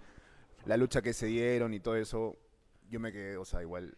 la 0.65 0.75
lucha 0.77 1.01
que 1.01 1.13
se 1.13 1.27
dieron 1.27 1.73
y 1.73 1.79
todo 1.79 1.95
eso, 1.95 2.35
yo 2.89 2.99
me 2.99 3.11
quedé, 3.11 3.37
o 3.37 3.45
sea, 3.45 3.61
igual 3.61 3.95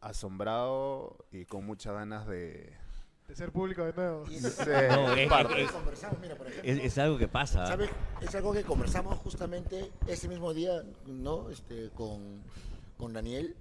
asombrado 0.00 1.16
y 1.32 1.44
con 1.46 1.64
muchas 1.64 1.94
ganas 1.94 2.26
de... 2.26 2.72
De 3.32 3.36
ser 3.36 3.50
público 3.50 3.82
de 3.82 3.94
nuevo. 3.94 4.26
Y 4.30 4.34
Sí, 4.40 4.42
No, 4.90 5.14
es- 5.14 5.72
conversamos, 5.72 6.18
mira, 6.20 6.36
por 6.36 6.48
ejemplo. 6.48 6.70
Es, 6.70 6.78
es 6.84 6.98
algo 6.98 7.16
que 7.16 7.28
pasa. 7.28 7.66
¿Sabes? 7.66 7.88
Es 8.20 8.34
algo 8.34 8.52
que 8.52 8.62
conversamos 8.62 9.18
justamente 9.20 9.90
ese 10.06 10.28
mismo 10.28 10.52
día, 10.52 10.82
¿no? 11.06 11.48
Este, 11.48 11.88
con, 11.94 12.42
con 12.98 13.14
Daniel. 13.14 13.56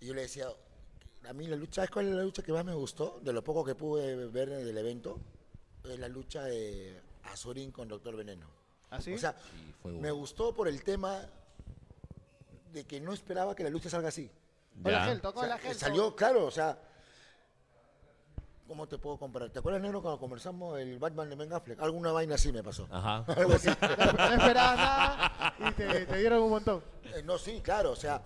Y 0.00 0.06
yo 0.06 0.14
le 0.14 0.22
decía, 0.22 0.46
a 1.28 1.32
mí 1.32 1.46
la 1.46 1.54
lucha, 1.54 1.74
¿sabes 1.76 1.90
cuál 1.92 2.08
es 2.08 2.14
la 2.16 2.24
lucha 2.24 2.42
que 2.42 2.52
más 2.52 2.64
me 2.64 2.74
gustó? 2.74 3.20
De 3.22 3.32
lo 3.32 3.44
poco 3.44 3.64
que 3.64 3.76
pude 3.76 4.26
ver 4.26 4.50
del 4.50 4.76
evento, 4.76 5.20
es 5.84 5.96
la 6.00 6.08
lucha 6.08 6.42
de 6.42 7.00
Azurín 7.22 7.70
con 7.70 7.86
Doctor 7.86 8.16
Veneno. 8.16 8.48
¿Así? 8.90 9.14
O 9.14 9.18
sea, 9.18 9.34
Sí, 9.34 9.72
fue 9.82 9.92
me 9.92 9.98
bueno. 9.98 10.16
gustó 10.16 10.52
por 10.52 10.66
el 10.66 10.82
tema 10.82 11.22
de 12.72 12.82
que 12.82 13.00
no 13.00 13.12
esperaba 13.12 13.54
que 13.54 13.62
la 13.62 13.70
lucha 13.70 13.88
salga 13.88 14.08
así. 14.08 14.28
Hola, 14.82 14.98
Ya. 14.98 15.04
Gelto, 15.04 15.32
O 15.32 15.44
sea, 15.44 15.58
Gelto. 15.58 15.78
salió, 15.78 16.16
claro, 16.16 16.46
o 16.46 16.50
sea, 16.50 16.76
¿cómo 18.66 18.86
te 18.86 18.98
puedo 18.98 19.16
comparar? 19.18 19.50
¿Te 19.50 19.58
acuerdas, 19.58 19.82
negro, 19.82 20.00
cuando 20.02 20.18
conversamos 20.18 20.78
el 20.78 20.98
Batman 20.98 21.30
de 21.30 21.36
Ben 21.36 21.52
Affleck? 21.52 21.80
Alguna 21.80 22.12
vaina 22.12 22.34
así 22.36 22.52
me 22.52 22.62
pasó. 22.62 22.88
Ajá. 22.90 23.24
Algo 23.36 23.54
así. 23.54 23.68
No, 23.80 24.12
no 24.12 24.34
esperabas 24.34 24.76
nada 24.76 25.54
y 25.58 25.72
te, 25.72 26.06
te 26.06 26.16
dieron 26.18 26.42
un 26.42 26.50
montón. 26.50 26.82
Eh, 27.14 27.22
No, 27.24 27.38
sí, 27.38 27.60
claro, 27.62 27.92
o 27.92 27.96
sea, 27.96 28.22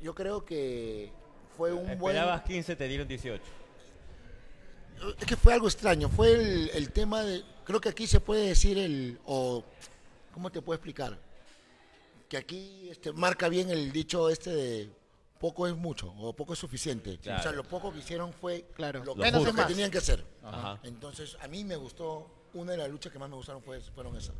yo 0.00 0.14
creo 0.14 0.44
que 0.44 1.12
fue 1.56 1.72
un 1.72 1.98
buen... 1.98 2.16
Esperabas 2.16 2.42
15, 2.42 2.76
te 2.76 2.88
dieron 2.88 3.08
18. 3.08 3.42
Es 5.18 5.26
que 5.26 5.36
fue 5.36 5.52
algo 5.52 5.66
extraño, 5.66 6.08
fue 6.08 6.32
el, 6.32 6.70
el 6.74 6.90
tema 6.92 7.22
de... 7.22 7.42
Creo 7.64 7.80
que 7.80 7.88
aquí 7.88 8.06
se 8.06 8.20
puede 8.20 8.48
decir 8.48 8.78
el... 8.78 9.18
o 9.26 9.64
¿Cómo 10.32 10.50
te 10.50 10.62
puedo 10.62 10.76
explicar? 10.76 11.18
Que 12.28 12.36
aquí 12.38 12.88
este, 12.90 13.12
marca 13.12 13.48
bien 13.48 13.68
el 13.70 13.92
dicho 13.92 14.30
este 14.30 14.50
de 14.50 14.90
poco 15.42 15.66
es 15.66 15.76
mucho 15.76 16.12
o 16.18 16.32
poco 16.34 16.52
es 16.52 16.58
suficiente. 16.60 17.18
O 17.20 17.42
sea, 17.42 17.50
lo 17.50 17.64
poco 17.64 17.92
que 17.92 17.98
hicieron 17.98 18.32
fue 18.32 18.64
Claro. 18.74 19.00
lo, 19.00 19.06
Lo 19.06 19.16
menos 19.16 19.40
justo. 19.42 19.56
lo 19.56 19.62
que 19.66 19.72
tenían 19.72 19.90
que 19.90 19.98
hacer. 19.98 20.24
Ajá. 20.42 20.78
Entonces, 20.84 21.36
a 21.42 21.48
mí 21.48 21.64
me 21.64 21.74
gustó, 21.74 22.48
una 22.54 22.72
de 22.72 22.78
las 22.78 22.88
luchas 22.88 23.12
que 23.12 23.18
más 23.18 23.28
me 23.28 23.34
gustaron 23.34 23.60
fue, 23.60 23.80
fueron 23.80 24.16
esas. 24.16 24.36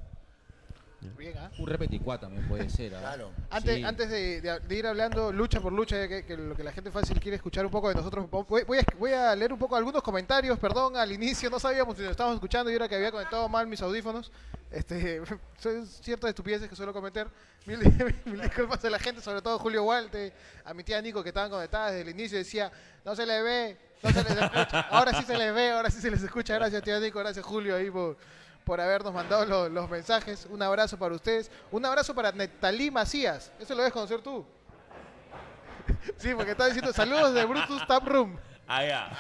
Bien, 1.17 1.37
¿ah? 1.39 1.51
Un 1.59 1.67
repeticuá 1.67 2.19
también 2.19 2.47
puede 2.49 2.69
ser. 2.71 2.95
¿ah? 2.95 3.01
Claro. 3.01 3.31
Antes, 3.51 3.77
Sí. 3.77 3.85
antes 3.85 4.11
de, 4.11 4.41
de- 4.41 4.61
de 4.61 4.75
ir 4.77 4.87
hablando 4.87 5.33
lucha 5.33 5.61
por 5.61 5.73
lucha, 5.73 6.09
que, 6.09 6.25
que 6.25 6.37
lo 6.37 6.55
que 6.55 6.65
la 6.65 6.73
gente 6.73 6.91
fácil 6.91 7.21
quiere 7.21 7.37
escuchar 7.37 7.65
un 7.65 7.71
poco 7.73 7.89
de 7.89 7.95
nosotros, 7.95 8.29
voy, 8.31 8.65
voy 8.65 8.79
a, 8.79 8.85
voy 8.99 9.13
a 9.13 9.35
leer 9.37 9.53
un 9.53 9.59
poco 9.59 9.77
algunos 9.77 10.03
comentarios, 10.03 10.59
perdón, 10.59 10.97
al 10.97 11.13
inicio 11.13 11.49
no 11.51 11.59
sabíamos 11.59 11.97
si 11.97 12.03
nos 12.03 12.13
estábamos 12.13 12.37
escuchando 12.37 12.71
y 12.71 12.75
era 12.75 12.89
que 12.89 12.95
había 12.97 13.11
conectado 13.11 13.49
mal 13.49 13.67
mis 13.67 13.81
audífonos. 13.83 14.31
Este, 14.71 15.21
son 15.59 15.87
ciertas 15.87 16.29
estupideces 16.31 16.69
que 16.69 16.77
suelo 16.77 16.93
cometer. 16.93 17.29
Mil, 17.67 17.79
mil 18.25 18.41
disculpas 18.41 18.85
a 18.85 18.91
la 18.91 18.99
gente, 18.99 19.21
sobre 19.21 19.41
todo 19.43 19.59
Julio 19.59 19.85
Walte, 19.85 20.33
a 20.65 20.75
mi 20.75 20.83
tía 20.83 21.01
Nico 21.01 21.23
que 21.23 21.29
estaban 21.29 21.51
conectadas 21.51 21.93
desde 21.93 22.03
el 22.11 22.17
inicio, 22.17 22.37
decía, 22.39 22.73
no 23.05 23.15
se 23.15 23.25
les 23.27 23.45
ve, 23.45 23.77
no 24.03 24.11
se 24.11 24.25
les 24.25 24.33
escucha. 24.33 24.81
Ahora 24.91 25.13
sí 25.15 25.25
se 25.25 25.37
les 25.39 25.55
ve, 25.55 25.71
ahora 25.71 25.91
sí 25.91 26.01
se 26.01 26.11
les 26.11 26.23
escucha. 26.23 26.55
Gracias 26.55 26.83
tía 26.83 26.99
Nico, 26.99 27.19
gracias 27.21 27.45
Julio 27.45 27.77
ahí 27.77 27.89
por, 27.91 28.17
por 28.65 28.81
habernos 28.81 29.13
mandado 29.13 29.45
lo- 29.45 29.69
los 29.69 29.89
mensajes. 29.91 30.47
Un 30.51 30.63
abrazo 30.63 30.99
para 30.99 31.15
ustedes. 31.15 31.51
Un 31.71 31.85
abrazo 31.85 32.15
para 32.15 32.33
Netalí 32.33 32.91
Macías. 32.91 33.53
Eso 33.59 33.75
lo 33.75 33.79
debes 33.81 33.93
conocer 33.93 34.21
tú. 34.23 34.45
Sí, 36.17 36.33
porque 36.35 36.53
está 36.53 36.67
diciendo 36.67 36.93
saludos 36.93 37.35
de 37.35 37.45
Brutus 37.45 37.85
Tap 37.87 38.07
Room. 38.07 38.39
Ah, 38.69 38.85
ya. 38.85 39.11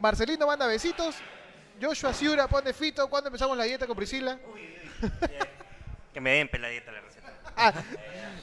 Marcelino 0.00 0.46
manda 0.46 0.66
besitos. 0.66 1.16
Joshua 1.80 2.12
Ciura 2.12 2.46
pone 2.46 2.72
fito. 2.72 3.08
¿Cuándo 3.08 3.28
empezamos 3.28 3.56
la 3.56 3.64
dieta 3.64 3.86
con 3.86 3.96
Priscila? 3.96 4.38
Que 6.12 6.20
me 6.20 6.32
den 6.32 6.48
peladita 6.48 6.92
la 6.92 7.00
receta. 7.00 7.32
Ah, 7.56 7.72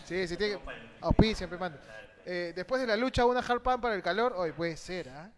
sí, 0.06 0.28
sí, 0.28 0.36
tiene 0.38 0.56
que. 0.58 0.62
Auspicia, 1.02 1.38
siempre 1.38 1.58
manda. 1.60 1.80
Eh, 2.26 2.52
después 2.56 2.82
de 2.82 2.88
la 2.88 2.98
lucha, 2.98 3.26
una 3.26 3.40
hard 3.40 3.62
pan 3.62 3.80
para 3.80 3.96
el 3.96 4.02
calor. 4.04 4.34
Hoy 4.36 4.52
puede 4.52 4.76
ser, 4.76 5.10
¿ah? 5.10 5.30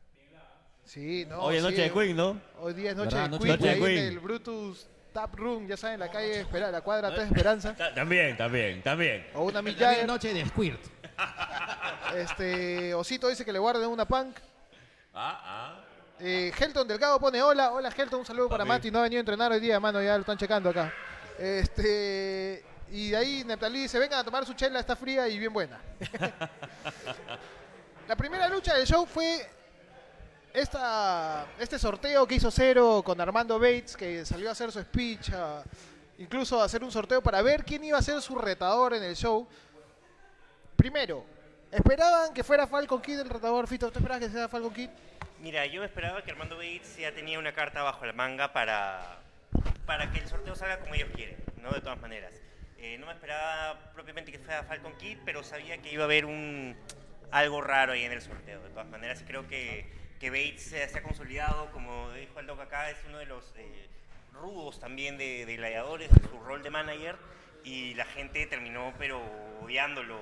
Sí, 0.92 1.26
no. 1.26 1.44
Hoy 1.44 1.56
es 1.56 1.64
sí, 1.64 1.70
noche 1.70 1.82
de 1.84 1.90
Queen, 1.90 2.18
¿no? 2.18 2.38
Hoy 2.60 2.74
día 2.74 2.90
es 2.92 2.98
noche 2.98 3.16
¿Verdad? 3.16 3.24
de 3.24 3.30
Noche 3.30 3.46
Queen, 3.48 3.60
de 3.62 3.70
ahí 3.70 3.80
Queen. 3.80 3.98
en 3.98 4.06
el 4.08 4.20
Brutus 4.20 4.88
Tap 5.14 5.34
Room, 5.36 5.66
ya 5.66 5.78
saben, 5.78 6.02
la 6.02 6.12
calle 6.12 6.42
Espera, 6.42 6.70
la 6.70 6.82
cuadra 6.82 7.14
3 7.14 7.28
Esperanza. 7.28 7.74
Ta- 7.78 7.94
También, 7.94 8.36
también, 8.36 8.84
también. 8.84 9.26
O 9.34 9.44
una 9.44 9.54
También 9.54 9.78
Jagger. 9.78 10.06
noche 10.06 10.34
de 10.34 10.46
Squirt. 10.46 10.82
Este, 12.14 12.94
Osito 12.94 13.30
dice 13.30 13.46
que 13.46 13.54
le 13.54 13.60
guarden 13.60 13.88
una 13.88 14.06
punk. 14.06 14.36
Ah, 15.14 15.42
ah. 15.46 15.80
Eh, 16.20 16.52
Helton 16.60 16.86
Delgado 16.86 17.18
pone 17.22 17.42
hola, 17.42 17.72
hola 17.72 17.88
Helton, 17.90 18.20
un 18.20 18.26
saludo 18.26 18.50
para 18.50 18.66
Papi. 18.66 18.68
Mati, 18.68 18.92
no 18.92 19.00
ha 19.00 19.04
venido 19.04 19.20
a 19.20 19.22
entrenar 19.22 19.50
hoy 19.50 19.62
día, 19.62 19.80
mano, 19.80 20.04
ya 20.04 20.16
lo 20.16 20.20
están 20.20 20.38
checando 20.38 20.72
acá. 20.72 20.92
Este, 21.40 22.66
y 22.92 23.12
de 23.12 23.16
ahí 23.16 23.44
Neptalí 23.46 23.84
dice, 23.84 23.98
vengan 23.98 24.20
a 24.20 24.24
tomar 24.26 24.46
su 24.46 24.54
chela, 24.56 24.82
está 24.82 24.98
fría 24.98 25.26
y 25.30 25.40
bien 25.40 25.54
buena. 25.54 25.80
La 28.10 28.16
primera 28.18 28.50
lucha 28.50 28.74
del 28.74 28.86
show 28.86 29.06
fue 29.06 29.48
esta, 30.54 31.46
este 31.60 31.80
sorteo 31.80 32.28
que 32.28 32.36
hizo 32.36 32.52
Cero 32.52 33.02
con 33.06 33.20
Armando 33.22 33.60
Bates, 33.60 33.96
que 33.96 34.26
salió 34.26 34.50
a 34.50 34.52
hacer 34.52 34.72
su 34.72 34.82
speech, 34.82 35.30
a- 35.34 35.64
incluso 36.18 36.62
a 36.62 36.66
hacer 36.66 36.84
un 36.84 36.92
sorteo 36.92 37.22
para 37.22 37.42
ver 37.42 37.64
quién 37.64 37.84
iba 37.84 37.98
a 37.98 38.02
ser 38.02 38.22
su 38.22 38.36
retador 38.36 38.94
en 38.94 39.04
el 39.04 39.16
show. 39.16 39.48
Primero, 40.76 41.24
¿esperaban 41.72 42.34
que 42.34 42.44
fuera 42.44 42.68
Falcon 42.68 43.02
Kid 43.02 43.20
el 43.20 43.30
retador, 43.30 43.68
Fito? 43.68 43.92
¿Tú 43.92 44.00
esperabas 44.00 44.26
que 44.26 44.32
sea 44.32 44.48
Falcon 44.48 44.74
Kid? 44.74 44.90
Mira, 45.40 45.66
yo 45.66 45.84
esperaba 45.84 46.22
que 46.24 46.32
Armando 46.32 46.56
Bates 46.58 46.98
ya 46.98 47.14
tenía 47.14 47.40
una 47.40 47.54
carta 47.54 47.82
bajo 47.84 48.06
la 48.06 48.14
manga 48.14 48.54
para, 48.54 49.20
para 49.86 50.12
que 50.12 50.20
el 50.20 50.28
sorteo 50.28 50.56
salga 50.56 50.80
como 50.80 50.94
ellos 50.94 51.10
quieren, 51.16 51.38
¿no? 51.62 51.72
De 51.72 51.82
todas 51.82 52.00
maneras. 52.00 52.32
Eh, 52.78 52.98
no 52.98 53.06
me 53.08 53.14
esperaba 53.14 53.92
propiamente 53.94 54.32
que 54.32 54.40
fuera 54.40 54.64
Falcon 54.64 54.96
Kid, 54.98 55.20
pero 55.26 55.44
sabía 55.44 55.78
que 55.82 55.92
iba 55.92 56.04
a 56.04 56.06
haber 56.06 56.26
un 56.26 56.76
algo 57.32 57.62
raro 57.62 57.94
ahí 57.94 58.04
en 58.04 58.12
el 58.12 58.22
sorteo, 58.22 58.62
de 58.62 58.70
todas 58.70 58.88
maneras. 58.88 59.24
Creo 59.26 59.48
que, 59.48 59.86
que 60.22 60.30
Bates 60.30 60.62
se, 60.62 60.88
se 60.88 61.00
ha 61.00 61.02
consolidado, 61.02 61.72
como 61.72 62.12
dijo 62.12 62.40
el 62.40 62.46
Doc 62.46 62.60
acá, 62.62 62.92
es 62.92 62.98
uno 63.08 63.18
de 63.18 63.26
los 63.26 63.44
eh, 63.58 63.88
rudos 64.34 64.80
también 64.80 65.18
de, 65.18 65.48
de 65.48 65.56
gladiadores, 65.58 66.14
de 66.14 66.30
su 66.30 66.40
rol 66.40 66.62
de 66.62 66.70
manager, 66.70 67.16
y 67.64 67.96
la 67.96 68.06
gente 68.06 68.46
terminó 68.46 68.94
pero 69.00 69.20
odiándolo 69.64 70.20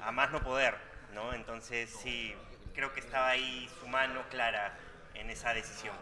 a 0.00 0.12
más 0.12 0.30
no 0.30 0.40
poder, 0.40 0.76
¿no? 1.14 1.34
Entonces 1.34 1.90
sí, 1.90 2.32
creo 2.74 2.92
que 2.94 3.00
estaba 3.00 3.30
ahí 3.30 3.68
su 3.80 3.88
mano 3.88 4.22
clara 4.30 4.78
en 5.14 5.30
esa 5.30 5.52
decisión. 5.52 5.96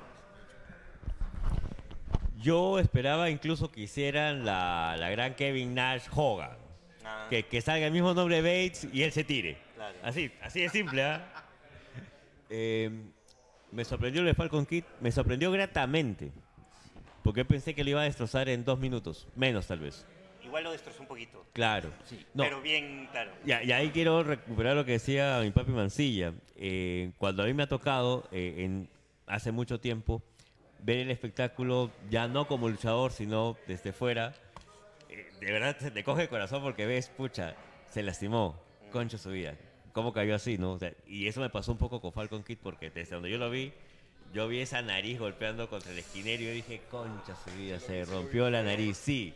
Yo 2.37 2.79
esperaba 2.79 3.31
incluso 3.31 3.73
que 3.73 3.81
hicieran 3.81 4.45
la, 4.45 4.95
la 4.99 5.09
gran 5.09 5.35
Kevin 5.35 5.75
Nash 5.75 6.07
Hogan. 6.15 6.57
Ah, 7.03 7.27
Que, 7.31 7.45
que 7.47 7.63
salga 7.63 7.87
el 7.87 7.93
mismo 7.93 8.13
nombre 8.13 8.43
de 8.43 8.43
Bates 8.43 8.87
y 8.93 9.03
él 9.03 9.11
se 9.11 9.25
tire. 9.25 9.57
Claro. 9.75 9.97
Así, 10.03 10.31
así 10.43 10.61
de 10.61 10.69
simple, 10.69 11.03
¿ah? 11.03 11.25
Eh, 12.51 12.89
me 13.73 13.85
sorprendió 13.85 14.23
de 14.25 14.35
Falcon 14.35 14.67
Kid, 14.67 14.85
me 15.01 15.11
sorprendió 15.13 15.51
gratamente. 15.51 16.33
Porque 17.23 17.45
pensé 17.45 17.75
que 17.75 17.85
lo 17.85 17.91
iba 17.91 18.01
a 18.01 18.05
destrozar 18.05 18.49
en 18.49 18.65
dos 18.65 18.79
minutos, 18.79 19.29
menos 19.37 19.67
tal 19.67 19.81
vez. 19.81 20.07
Igual 20.43 20.65
lo 20.65 20.73
destrozó 20.73 21.03
un 21.03 21.09
poquito, 21.09 21.45
Claro. 21.53 21.91
No, 22.33 22.45
pero 22.45 22.63
bien, 22.63 23.07
claro. 23.13 23.33
y, 23.45 23.51
y 23.51 23.73
ahí 23.73 23.91
quiero 23.91 24.23
recuperar 24.23 24.77
lo 24.77 24.85
que 24.87 24.93
decía 24.93 25.41
mi 25.43 25.51
papi 25.51 25.73
Mancilla. 25.73 26.33
Eh, 26.57 27.11
cuando 27.19 27.43
a 27.43 27.47
mí 27.47 27.53
me 27.53 27.65
ha 27.65 27.69
tocado, 27.69 28.27
eh, 28.33 28.55
en, 28.65 28.89
hace 29.27 29.53
mucho 29.53 29.79
tiempo, 29.79 30.23
ver 30.83 30.99
el 30.99 31.11
espectáculo 31.11 31.91
ya 32.09 32.29
no 32.29 32.47
como 32.47 32.69
luchador, 32.69 33.13
sino 33.13 33.59
desde 33.67 33.93
fuera, 33.93 34.33
eh, 35.11 35.29
de 35.39 35.53
verdad 35.53 35.77
se 35.79 35.91
te 35.91 36.03
coge 36.03 36.23
el 36.23 36.29
corazón 36.31 36.63
porque 36.63 36.87
ves, 36.87 37.09
pucha, 37.11 37.55
se 37.91 38.03
lastimó, 38.03 38.59
concha 38.91 39.19
su 39.19 39.31
vida. 39.31 39.55
¿Cómo 39.99 40.13
cayó 40.13 40.37
así, 40.37 40.59
no? 40.59 40.75
O 40.75 40.79
sea, 40.79 40.93
y 41.09 41.27
eso 41.27 41.41
me 41.41 41.51
pasó 41.51 41.73
un 41.73 41.79
poco 41.79 42.01
con 42.01 42.13
Falcon 42.13 42.45
Kid 42.45 42.59
porque 42.63 42.89
desde 42.89 43.17
donde 43.17 43.29
yo 43.31 43.37
lo 43.37 43.51
vi, 43.51 43.73
yo 44.33 44.47
vi 44.47 44.61
esa 44.61 44.81
nariz 44.81 45.19
golpeando 45.19 45.69
contra 45.69 45.91
el 45.91 45.99
esquinero 45.99 46.41
y 46.41 46.47
yo 46.47 46.53
dije, 46.53 46.83
concha 46.89 47.35
su 47.35 47.51
vida, 47.59 47.81
se 47.81 48.05
rompió 48.05 48.49
la 48.49 48.63
nariz, 48.63 48.97
sí. 48.97 49.35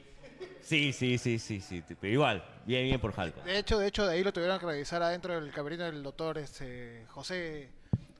Sí, 0.61 0.93
sí, 0.93 1.19
sí, 1.19 1.41
sí, 1.41 1.61
sí. 1.61 1.83
Pero 2.01 2.13
igual, 2.13 2.45
bien, 2.65 2.85
bien 2.85 3.01
por 3.01 3.13
Falcon. 3.13 3.45
De 3.45 3.59
hecho, 3.59 3.77
de 3.77 3.89
hecho, 3.89 4.07
de 4.07 4.15
ahí 4.15 4.23
lo 4.23 4.33
tuvieron 4.33 4.61
que 4.61 4.67
revisar 4.67 5.03
adentro 5.03 5.35
del 5.35 5.51
camerino 5.51 5.83
del 5.83 6.01
doctor 6.01 6.39
este, 6.39 7.07
José 7.09 7.69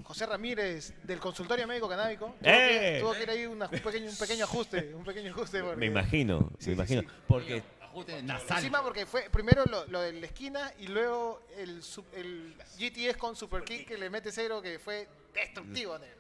José 0.03 0.27
Ramírez 0.27 0.95
del 1.05 1.21
consultorio 1.21 1.65
médico 1.69 1.89
canábico. 1.89 2.27
Tuvo, 2.27 2.43
que, 2.43 2.97
¡Eh! 2.97 3.01
tuvo 3.01 3.13
que 3.13 3.23
ir 3.23 3.31
ahí 3.31 3.47
una- 3.47 3.67
un, 3.67 3.79
pequeño, 3.79 4.11
un 4.11 4.17
pequeño 4.17 4.45
ajuste, 4.47 4.93
un 4.97 5.05
pequeño 5.05 5.31
ajuste. 5.31 5.61
porque- 5.63 5.77
Me 5.77 5.87
imagino, 5.87 6.41
Sí, 6.41 6.57
me 6.59 6.65
sí, 6.65 6.73
imagino. 6.73 7.03
sí. 7.03 7.09
Porque 7.29 7.63
Ajuste 7.93 8.23
nasal. 8.23 8.57
Encima 8.59 8.83
porque 8.83 9.05
fue 9.07 9.29
primero 9.31 9.65
lo, 9.67 9.87
lo 9.87 10.01
de 10.01 10.13
la 10.15 10.27
esquina 10.27 10.73
y 10.79 10.87
luego 10.89 11.43
el, 11.59 11.83
su- 11.83 12.05
el 12.15 12.55
GTS 12.79 13.17
con 13.19 13.37
Super 13.37 13.63
Kick 13.65 13.87
que 13.87 13.99
le 13.99 14.09
mete 14.11 14.33
cero 14.33 14.61
que 14.63 14.79
fue 14.79 15.07
destructivo. 15.35 15.99
negro. 15.99 16.17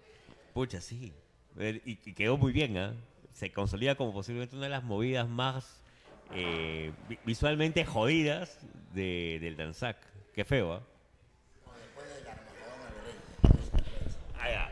Pucha, 0.52 0.80
sí. 0.80 1.12
Eh, 1.58 1.80
Y, 1.84 1.92
y 2.04 2.12
quedó 2.14 2.36
muy 2.36 2.52
bien, 2.52 2.76
¿ah? 2.76 2.94
Se 3.32 3.50
consolida 3.52 3.94
como 3.94 4.12
posiblemente 4.12 4.54
una 4.56 4.66
de 4.66 4.70
las 4.70 4.84
movidas 4.84 5.26
más 5.28 5.80
eh, 6.34 6.92
vi- 7.08 7.18
visualmente 7.24 7.84
jodidas 7.86 8.58
de, 8.92 9.38
del 9.40 9.56
Danzac. 9.56 9.96
Qué 10.34 10.44
feo, 10.44 10.74
¿ah? 10.74 10.82
Ah, 14.38 14.48
ya. 14.50 14.70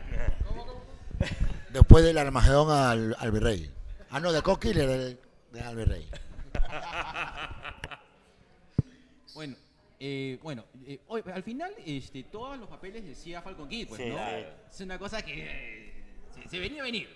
Después 1.71 2.03
del 2.03 2.17
Armagedón 2.17 2.69
al, 2.71 3.15
al 3.19 3.31
Virrey. 3.31 3.71
Ah, 4.09 4.19
no, 4.19 4.31
de 4.31 4.41
Coquille 4.41 4.83
el 4.83 5.19
de 5.51 5.61
al 5.61 5.75
Virrey. 5.75 6.07
Bueno, 9.33 9.55
eh, 9.99 10.37
bueno 10.43 10.65
eh, 10.85 10.99
hoy- 11.07 11.23
al 11.33 11.41
final 11.43 11.73
este, 11.85 12.23
todos 12.23 12.57
los 12.59 12.67
papeles 12.67 13.05
decía 13.05 13.41
Falcon 13.41 13.69
Kid, 13.69 13.87
pues, 13.87 14.01
Sí, 14.01 14.09
¿no? 14.09 14.15
claro. 14.15 14.47
Es 14.69 14.81
una 14.81 14.99
cosa 14.99 15.21
que 15.21 15.45
eh, 15.45 15.93
se, 16.33 16.49
se 16.49 16.59
venía 16.59 16.81
a 16.81 16.85
venir. 16.85 17.07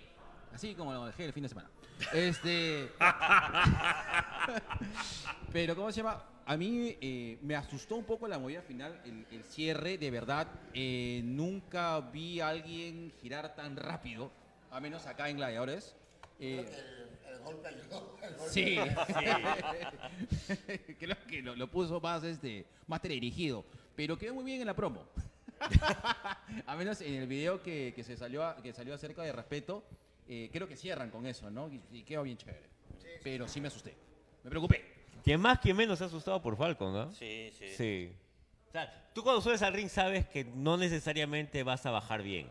Así 0.53 0.73
como 0.75 0.93
lo 0.93 1.05
dejé 1.07 1.25
el 1.25 1.33
fin 1.33 1.43
de 1.43 1.49
semana. 1.49 1.69
Este. 2.13 2.89
Pero, 5.51 5.75
¿cómo 5.75 5.91
se 5.91 5.97
llama? 5.97 6.23
A 6.45 6.55
mí 6.57 6.95
eh, 7.01 7.37
me 7.41 7.55
asustó 7.55 7.95
un 7.95 8.05
poco 8.05 8.27
la 8.27 8.37
movida 8.39 8.61
final, 8.61 9.01
el, 9.03 9.25
el 9.31 9.43
cierre, 9.43 9.97
de 9.97 10.11
verdad. 10.11 10.47
eh, 10.73 11.21
nunca 11.25 11.99
vi 11.99 12.39
a 12.39 12.49
alguien 12.49 13.11
girar 13.21 13.55
tan 13.55 13.75
rápido, 13.75 14.31
a 14.71 14.79
menos 14.79 15.05
acá 15.07 15.27
en 15.29 15.37
Gladiadores. 15.37 15.95
Eh, 16.39 16.65
Sí. 18.49 18.77
Creo 20.99 21.15
que 21.27 21.41
lo, 21.41 21.55
lo 21.55 21.67
puso 21.69 21.99
más, 21.99 22.23
este, 22.23 22.65
más 22.87 23.01
teledirigido. 23.01 23.65
Pero 23.95 24.17
quedó 24.17 24.33
muy 24.33 24.43
bien 24.43 24.61
en 24.61 24.67
la 24.67 24.75
promo. 24.75 25.05
a 26.65 26.75
menos 26.75 27.01
en 27.01 27.13
el 27.15 27.27
video 27.27 27.61
que, 27.63 27.93
que 27.95 28.03
se 28.03 28.17
salió 28.17 28.43
a- 28.43 28.57
que 28.57 28.73
salió 28.73 28.93
acerca 28.93 29.21
de 29.23 29.31
respeto, 29.31 29.83
eh, 30.27 30.49
creo 30.51 30.67
que 30.67 30.75
cierran 30.75 31.09
con 31.09 31.25
eso, 31.25 31.49
¿no? 31.49 31.69
Y, 31.69 31.81
y 31.91 32.03
quedó 32.03 32.23
bien 32.23 32.37
chévere. 32.37 32.67
Pero 33.23 33.47
sí 33.47 33.61
me 33.61 33.67
asusté. 33.69 33.95
Me 34.43 34.49
preocupé. 34.49 34.83
Quien 35.23 35.39
más, 35.39 35.59
quien 35.59 35.75
menos 35.75 35.97
se 35.97 36.03
ha 36.03 36.07
asustado 36.07 36.41
por 36.41 36.55
Falcon, 36.57 36.95
¿ah? 36.95 37.09
Sí, 37.17 37.49
sí. 37.57 37.69
Sí. 37.75 38.11
O 38.69 38.71
sea, 38.71 39.09
tú 39.13 39.23
cuando 39.23 39.41
subes 39.41 39.61
al 39.61 39.73
ring 39.73 39.89
sabes 39.89 40.27
que 40.27 40.43
no 40.43 40.77
necesariamente 40.77 41.63
vas 41.63 41.85
a 41.85 41.91
bajar 41.91 42.21
bien. 42.21 42.47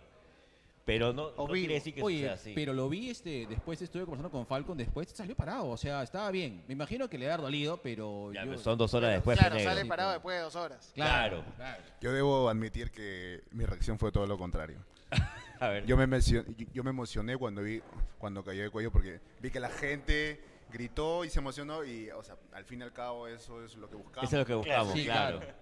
Pero 0.85 1.15
no, 1.15 1.31
no 1.35 1.47
quiere 1.47 1.75
decir 1.75 1.95
que 1.95 2.03
Oye, 2.03 2.21
sea 2.25 2.35
así. 2.35 2.53
pero 2.55 2.75
lo 2.75 2.89
vi 2.91 3.09
este, 3.09 3.47
después 3.49 3.81
estuve 3.81 4.03
conversando 4.05 4.31
con 4.31 4.47
Falcon, 4.47 4.77
después 4.77 5.09
salió 5.11 5.35
parado, 5.35 5.67
o 5.71 5.77
sea, 5.79 6.03
estaba 6.03 6.31
bien. 6.31 6.63
Me 6.69 6.75
imagino 6.75 7.09
que 7.09 7.17
le 7.17 7.31
ha 7.31 7.39
dolido, 7.39 7.79
pero 7.79 8.31
Ya, 8.35 8.43
yo- 8.45 8.51
pero 8.51 8.63
son 8.63 8.77
dos 8.77 8.93
horas 8.93 9.13
después, 9.13 9.39
claro, 9.39 9.59
sale 9.61 9.87
parado 9.87 10.13
después 10.13 10.37
de 10.37 10.43
dos 10.43 10.55
horas. 10.57 10.91
Claro, 10.95 11.39
Claro. 11.43 11.55
claro. 11.57 11.83
Yo 12.03 12.13
debo 12.13 12.49
admitir 12.51 12.91
que 12.91 13.43
mi 13.53 13.65
reacción 13.65 13.99
fue 13.99 14.13
todo 14.13 14.27
lo 14.27 14.37
contrario. 14.37 14.77
A 15.61 15.69
ver. 15.69 15.87
Yo 15.87 15.97
me, 15.97 16.05
emocioné, 16.05 16.45
yo 16.75 16.83
me 16.85 16.91
emocioné 16.91 17.37
cuando 17.39 17.63
vi 17.63 17.81
cuando 18.19 18.45
cayó 18.45 18.63
de 18.65 18.71
cuello 18.71 18.91
porque 18.93 19.21
vi 19.41 19.51
que 19.51 19.61
la 19.61 19.71
gente 19.71 20.43
gritó 20.71 21.25
y 21.25 21.31
se 21.31 21.39
emocionó 21.39 21.85
y, 21.85 22.11
o 22.11 22.23
sea, 22.23 22.37
al 22.53 22.65
fin 22.67 22.81
y 22.81 22.83
al 22.83 22.93
cabo 22.93 23.27
eso 23.29 23.65
es 23.65 23.75
lo 23.77 23.89
que 23.89 23.97
buscamos. 23.97 24.29
Eso 24.29 24.37
es 24.37 24.41
lo 24.41 24.47
que 24.47 24.55
buscamos, 24.55 24.93
Sí, 24.93 25.05
claro. 25.05 25.39
claro. 25.39 25.55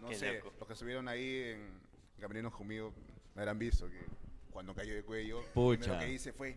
No 0.00 0.08
Qué 0.08 0.14
sé, 0.14 0.34
loco. 0.38 0.52
los 0.58 0.66
que 0.66 0.72
estuvieron 0.72 1.06
ahí 1.08 1.42
en 1.54 1.68
Camerinos 2.20 2.54
conmigo 2.54 2.94
me 3.34 3.42
habrán 3.42 3.58
visto 3.58 3.86
que 3.90 4.06
cuando 4.52 4.74
cayó 4.74 4.94
de 4.94 5.02
cuello, 5.02 5.42
Pucha. 5.54 5.94
lo 5.94 5.98
que 6.00 6.08
hice 6.10 6.32
fue 6.32 6.56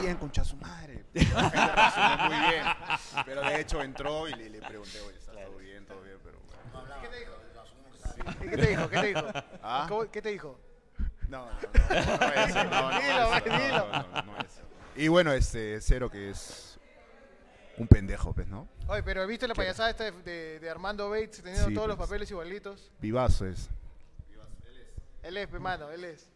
bien 0.00 0.16
concha 0.16 0.44
su 0.44 0.56
madre. 0.56 1.04
La 1.14 1.50
gente 1.50 1.72
reaccionó 1.74 2.16
muy 2.28 2.36
bien. 2.50 2.64
Pero 3.24 3.40
de 3.42 3.60
hecho 3.60 3.80
entró 3.82 4.28
y 4.28 4.34
le, 4.34 4.50
le 4.50 4.60
pregunté, 4.60 5.00
oye, 5.00 5.16
¿está 5.18 5.32
todo 5.32 5.56
bien? 5.58 5.86
¿Todo 5.86 6.02
bien? 6.02 6.18
Pero 6.24 6.38
bueno. 6.40 6.54
¿Qué 7.00 7.08
te 7.08 7.18
dijo? 7.20 7.32
¿Qué 8.40 8.56
te 8.56 8.66
dijo? 8.66 8.88
¿Qué 8.90 8.98
te 9.00 9.06
dijo? 9.08 9.26
¿Ah? 9.62 9.86
¿Cómo- 9.88 10.10
¿Qué 10.10 10.20
te 10.22 10.28
dijo? 10.30 10.58
No, 11.28 11.46
no, 11.46 11.52
no, 11.52 11.58
no, 14.22 14.38
es 14.38 14.44
es. 14.46 14.60
Y 14.96 15.08
bueno, 15.08 15.32
este 15.32 15.80
Cero 15.80 16.08
que 16.10 16.30
es 16.30 16.78
un 17.78 17.88
pendejo, 17.88 18.32
pues, 18.34 18.46
¿no? 18.46 18.68
Oye, 18.86 19.02
pero 19.02 19.26
¿viste 19.26 19.48
la 19.48 19.54
payasada 19.54 19.90
esta 19.90 20.04
de, 20.04 20.12
de- 20.22 20.60
de 20.60 20.70
Armando 20.70 21.08
Bates 21.10 21.42
teniendo 21.42 21.66
Sí, 21.68 21.74
todos 21.74 21.88
los 21.88 21.96
pues. 21.96 22.08
papeles 22.08 22.30
igualitos? 22.30 22.92
Vivazo 23.00 23.46
es. 23.46 23.68
Él 25.22 25.36
es, 25.38 25.48
pe, 25.48 25.58
mano, 25.58 25.90
él 25.90 26.04
es. 26.04 26.28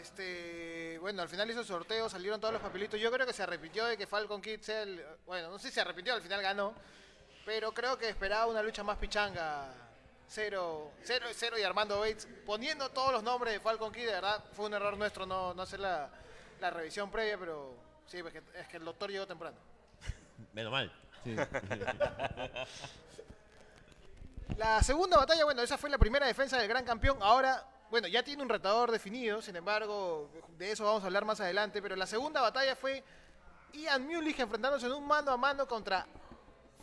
Este, 0.00 0.98
bueno, 1.00 1.22
al 1.22 1.28
final 1.28 1.50
hizo 1.50 1.60
el 1.60 1.66
sorteo, 1.66 2.08
salieron 2.08 2.40
todos 2.40 2.54
los 2.54 2.62
papelitos. 2.62 3.00
Yo 3.00 3.10
creo 3.10 3.26
que 3.26 3.32
se 3.32 3.42
arrepintió 3.42 3.84
de 3.86 3.96
que 3.96 4.06
Falcon 4.06 4.40
Kid 4.40 4.60
sea 4.60 4.82
el. 4.82 5.04
Bueno, 5.26 5.50
no 5.50 5.58
sé 5.58 5.68
si 5.68 5.74
se 5.74 5.80
arrepintió, 5.80 6.14
al 6.14 6.22
final 6.22 6.40
ganó. 6.40 6.74
Pero 7.44 7.72
creo 7.72 7.98
que 7.98 8.08
esperaba 8.08 8.46
una 8.46 8.62
lucha 8.62 8.82
más 8.82 8.98
pichanga. 8.98 9.72
Cero, 10.28 10.92
cero, 11.02 11.26
cero 11.32 11.58
y 11.58 11.62
Armando 11.62 11.98
Bates. 12.00 12.28
Poniendo 12.44 12.90
todos 12.90 13.12
los 13.12 13.22
nombres 13.22 13.54
de 13.54 13.60
Falcon 13.60 13.92
Kid, 13.92 14.06
de 14.06 14.12
verdad, 14.12 14.44
fue 14.52 14.66
un 14.66 14.74
error 14.74 14.96
nuestro 14.96 15.24
no, 15.26 15.54
no 15.54 15.62
hacer 15.62 15.80
la, 15.80 16.10
la 16.60 16.70
revisión 16.70 17.10
previa, 17.10 17.38
pero 17.38 17.74
sí, 18.06 18.18
es 18.18 18.32
que, 18.32 18.42
es 18.54 18.68
que 18.68 18.76
el 18.76 18.84
doctor 18.84 19.10
llegó 19.10 19.26
temprano. 19.26 19.56
Menos 20.52 20.70
mal. 20.70 20.92
Sí. 21.24 21.34
La 24.56 24.82
segunda 24.82 25.18
batalla, 25.18 25.44
bueno, 25.44 25.62
esa 25.62 25.76
fue 25.78 25.90
la 25.90 25.98
primera 25.98 26.26
defensa 26.26 26.58
del 26.58 26.66
gran 26.66 26.84
campeón. 26.84 27.18
Ahora, 27.20 27.64
bueno, 27.90 28.08
ya 28.08 28.22
tiene 28.22 28.42
un 28.42 28.48
retador 28.48 28.90
definido, 28.90 29.40
sin 29.42 29.56
embargo, 29.56 30.30
de 30.58 30.72
eso 30.72 30.84
vamos 30.84 31.02
a 31.02 31.06
hablar 31.06 31.24
más 31.24 31.40
adelante. 31.40 31.80
Pero 31.82 31.96
la 31.96 32.06
segunda 32.06 32.40
batalla 32.40 32.76
fue 32.76 33.02
Ian 33.72 34.06
Mulich 34.06 34.38
enfrentándose 34.40 34.86
en 34.86 34.92
un 34.92 35.06
mano 35.06 35.30
a 35.32 35.36
mano 35.36 35.66
contra 35.66 36.06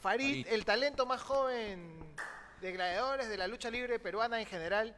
Farid, 0.02 0.44
Farid. 0.44 0.48
el 0.48 0.66
talento 0.66 1.06
más 1.06 1.22
joven 1.22 2.16
de 2.62 2.72
gladiadores 2.72 3.28
de 3.30 3.38
la 3.38 3.48
lucha 3.48 3.70
libre 3.70 4.00
peruana 4.00 4.40
en 4.40 4.46
general. 4.46 4.96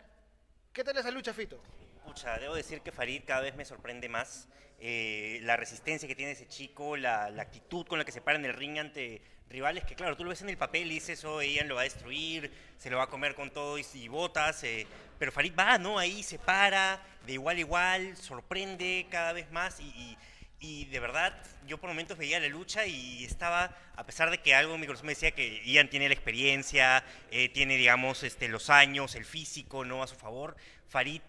¿Qué 0.73 0.83
tal 0.83 0.97
esa 0.97 1.11
lucha, 1.11 1.33
Fito? 1.33 1.59
Pucha, 2.05 2.37
debo 2.37 2.55
decir 2.55 2.81
que 2.81 2.91
Farid 2.91 3.23
cada 3.25 3.41
vez 3.41 3.55
me 3.55 3.65
sorprende 3.65 4.07
más. 4.09 4.47
eh, 4.79 5.39
la 5.41 5.57
resistencia 5.57 6.07
que 6.07 6.15
tiene 6.15 6.33
ese 6.33 6.47
chico, 6.47 6.95
la, 6.95 7.31
la 7.31 7.41
actitud 7.41 7.85
con 7.87 7.97
la 7.97 8.05
que 8.05 8.11
se 8.11 8.21
para 8.21 8.37
en 8.37 8.45
el 8.45 8.53
ring 8.53 8.77
ante 8.77 9.21
rivales 9.49 9.83
que, 9.85 9.95
claro, 9.95 10.15
tú 10.17 10.23
lo 10.23 10.29
ves 10.29 10.41
en 10.41 10.49
el 10.49 10.57
papel 10.57 10.87
y 10.91 10.95
dices, 10.95 11.23
oh, 11.25 11.41
Ian 11.41 11.67
lo 11.67 11.75
va 11.75 11.81
a 11.81 11.85
destruir, 11.85 12.51
se 12.77 12.89
lo 12.89 12.97
va 12.97 13.03
a 13.03 13.07
comer 13.09 13.33
con 13.35 13.49
todo 13.51 13.77
y, 13.77 14.07
botas. 14.07 14.63
eh, 14.63 14.85
pero 15.19 15.31
Farid 15.31 15.53
va, 15.57 15.77
¿no? 15.77 15.97
Ahí 15.97 16.21
se 16.23 16.37
para, 16.37 17.01
de 17.25 17.33
igual 17.33 17.57
a 17.57 17.59
igual, 17.59 18.17
sorprende 18.17 19.07
cada 19.09 19.33
vez 19.33 19.49
más 19.51 19.79
y, 19.79 19.83
y- 19.85 20.17
y 20.59 20.85
de 20.85 20.99
verdad, 20.99 21.39
yo 21.67 21.77
por 21.77 21.87
momentos 21.91 22.17
veía 22.17 22.39
la 22.39 22.47
lucha 22.47 22.87
y 22.87 23.23
estaba, 23.23 23.77
a 23.95 24.05
pesar 24.07 24.31
de 24.31 24.39
que 24.39 24.55
algo 24.55 24.73
en 24.73 24.81
mi 24.81 24.87
corazón 24.87 25.05
me 25.05 25.11
decía 25.11 25.29
que 25.29 25.61
Ian 25.63 25.87
tiene 25.87 26.07
la 26.07 26.15
experiencia, 26.15 27.03
eh, 27.29 27.49
tiene, 27.49 27.77
digamos, 27.77 28.23
este, 28.23 28.47
los 28.47 28.71
años, 28.71 29.13
el 29.13 29.23
físico, 29.25 29.85
¿no? 29.85 30.01
A 30.01 30.07
su 30.07 30.15
favor, 30.15 30.57
Farid 30.89 31.21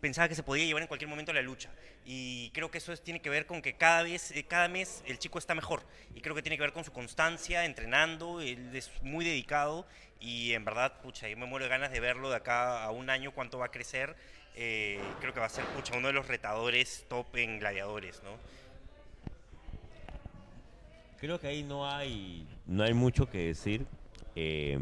pensaba 0.00 0.28
que 0.28 0.34
se 0.34 0.42
podía 0.42 0.64
llevar 0.64 0.82
en 0.82 0.88
cualquier 0.88 1.08
momento 1.08 1.32
la 1.32 1.42
lucha. 1.42 1.70
Y 2.06 2.50
creo 2.50 2.70
que 2.70 2.78
eso 2.78 2.92
es- 2.92 3.02
tiene 3.02 3.20
que 3.20 3.28
ver 3.30 3.46
con 3.46 3.60
que 3.60 3.74
cada 3.74 4.02
vez, 4.02 4.30
eh, 4.30 4.44
cada 4.44 4.68
mes 4.68 5.02
el 5.06 5.18
chico 5.18 5.38
está 5.38 5.54
mejor. 5.54 5.82
Y 6.14 6.20
creo 6.20 6.34
que 6.34 6.42
tiene 6.42 6.56
que 6.56 6.62
ver 6.62 6.72
con 6.72 6.84
su 6.84 6.92
constancia, 6.92 7.64
entrenando, 7.64 8.40
él 8.40 8.74
es 8.74 8.90
muy 9.02 9.24
dedicado 9.24 9.86
y 10.18 10.52
en 10.54 10.64
verdad, 10.64 11.00
pucha, 11.02 11.28
yo 11.28 11.36
me 11.36 11.46
muero 11.46 11.68
ganas 11.68 11.92
de 11.92 12.00
verlo 12.00 12.30
de 12.30 12.36
acá 12.36 12.82
a 12.84 12.90
un 12.90 13.10
año, 13.10 13.32
cuánto 13.32 13.58
va 13.58 13.66
a 13.66 13.70
crecer. 13.70 14.16
Eh, 14.56 15.00
creo 15.20 15.32
que 15.32 15.40
va 15.40 15.46
a 15.46 15.50
ser, 15.50 15.64
pucha, 15.66 15.96
uno 15.96 16.08
de 16.08 16.14
los 16.14 16.26
retadores 16.26 17.06
top 17.08 17.36
en 17.36 17.58
gladiadores, 17.60 18.22
¿no? 18.24 18.36
Creo 21.18 21.38
que 21.38 21.46
ahí 21.48 21.62
no 21.62 21.88
hay, 21.88 22.46
no 22.66 22.82
hay 22.82 22.94
mucho 22.94 23.28
que 23.30 23.38
decir. 23.46 23.86
Eh, 24.34 24.78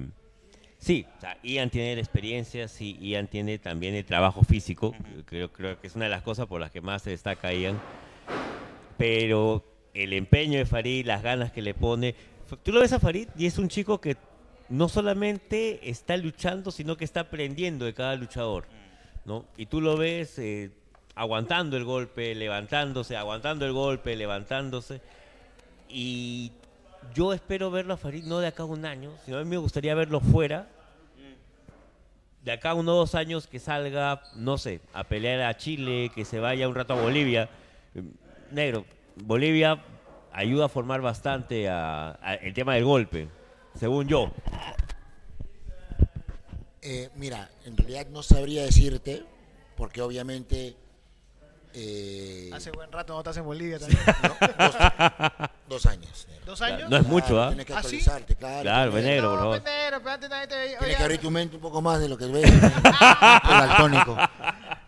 sí, 0.79 1.07
o 1.17 1.21
sea, 1.21 1.37
Ian 1.43 1.71
tiene 1.71 1.95
la 1.95 2.01
experiencia, 2.01 2.69
sí, 2.69 2.97
Ian 3.01 3.27
tiene 3.27 3.59
también 3.59 3.95
el 3.95 4.05
trabajo 4.05 4.43
físico. 4.43 4.95
creo, 5.27 5.53
creo 5.53 5.81
que 5.81 5.87
es 5.87 5.97
una 5.97 6.07
de 6.07 6.11
las 6.11 6.23
cosas 6.23 6.47
por 6.47 6.61
las 6.61 6.71
que 6.71 6.81
más 6.81 7.03
se 7.03 7.11
destaca 7.11 7.53
Ian. 7.53 7.81
Pero 8.97 9.65
el 9.95 10.13
empeño 10.13 10.59
de 10.59 10.67
Farid, 10.67 11.07
las 11.07 11.23
ganas 11.23 11.53
que 11.53 11.63
le 11.63 11.75
pone. 11.75 12.15
Tú 12.63 12.73
lo 12.73 12.81
ves 12.81 12.93
a 12.93 13.01
Farid 13.01 13.29
y 13.37 13.47
es 13.47 13.59
un 13.59 13.69
chico 13.69 14.01
que 14.01 14.17
no 14.69 14.89
solamente 14.89 15.89
está 15.89 16.17
luchando, 16.17 16.71
sino 16.71 16.97
que 16.97 17.05
está 17.05 17.21
aprendiendo 17.21 17.85
de 17.85 17.95
cada 17.95 18.15
luchador. 18.17 18.67
¿no? 19.25 19.45
Y 19.57 19.67
tú 19.67 19.81
lo 19.81 19.97
ves 19.97 20.39
eh, 20.39 20.71
aguantando 21.15 21.77
el 21.77 21.85
golpe, 21.85 22.35
levantándose, 22.35 23.17
aguantando 23.17 23.67
el 23.67 23.73
golpe, 23.73 24.17
levantándose. 24.17 25.01
Y 25.89 26.53
yo 27.15 27.33
espero 27.33 27.71
verlo 27.71 27.95
a 27.95 27.97
Farid 27.97 28.25
no 28.25 28.39
de 28.39 28.47
acá 28.47 28.65
un 28.65 28.85
año, 28.85 29.13
sino 29.25 29.39
a 29.39 29.45
mí 29.45 29.51
me 29.51 29.57
gustaría 29.57 29.95
verlo 29.95 30.21
fuera. 30.21 30.69
De 32.43 32.53
acá 32.53 32.71
a 32.71 32.75
uno 32.75 32.93
o 32.93 32.97
dos 32.97 33.15
años 33.15 33.47
que 33.47 33.59
salga, 33.59 34.23
no 34.35 34.59
sé, 34.59 34.81
a 34.95 35.05
pelear 35.05 35.43
a 35.43 35.57
Chile, 35.57 36.11
que 36.15 36.25
se 36.25 36.39
vaya 36.39 36.69
un 36.69 36.75
rato 36.75 36.95
a 36.95 37.03
Bolivia. 37.03 37.51
Negro, 38.51 38.87
Bolivia 39.17 39.83
ayuda 40.33 40.67
a 40.67 40.69
formar 40.69 41.01
bastante 41.01 41.69
a 41.69 42.19
el 42.41 42.55
tema 42.55 42.75
del 42.75 42.85
golpe, 42.85 43.29
según 43.75 44.09
yo. 44.09 44.31
Eh, 46.81 47.11
mira, 47.17 47.51
en 47.65 47.77
realidad 47.77 48.07
no 48.11 48.23
sabría 48.23 48.63
decirte, 48.63 49.25
porque 49.77 50.01
obviamente... 50.01 50.77
eh, 51.75 52.51
Hace 52.53 52.71
buen 52.71 52.91
rato 52.91 53.13
no 53.13 53.21
estás 53.21 53.37
en 53.37 53.45
Bolivia 53.45 53.79
también. 53.79 54.01
no, 54.07 54.65
dos, 54.65 54.77
dos 55.69 55.87
años. 55.87 56.27
negro. 56.29 56.39
¿Dos 56.47 56.63
años? 56.63 56.89
No 56.91 56.97
es 56.97 57.03
mucho, 57.07 57.27
Claro, 57.29 57.43
¿ah? 57.43 57.49
Tienes 57.49 57.67
que 57.67 57.73
¿Ah, 57.75 57.77
sí? 57.83 57.87
actualizarte, 57.87 58.37
claro. 58.37 58.63
Claro, 58.63 58.91
tienes- 58.93 59.05
negro, 59.07 59.29
por 59.29 59.33
no, 59.37 59.39
favor. 59.45 59.61
pues, 59.63 59.75
negro, 59.75 59.99
pero 59.99 60.11
antes 60.13 60.31
nadie 60.31 60.47
te 60.47 60.57
veía. 60.57 60.79
Tienes 60.79 60.97
que 60.97 61.03
abrir 61.03 61.21
tu 61.21 61.31
mente 61.31 61.57
un 61.57 61.63
poco 61.63 61.83
más 61.83 62.01
de 62.01 62.09
lo 62.09 62.17
que 62.17 62.27
ves. 62.27 62.45
el 62.53 62.63
daltónico. 62.83 64.17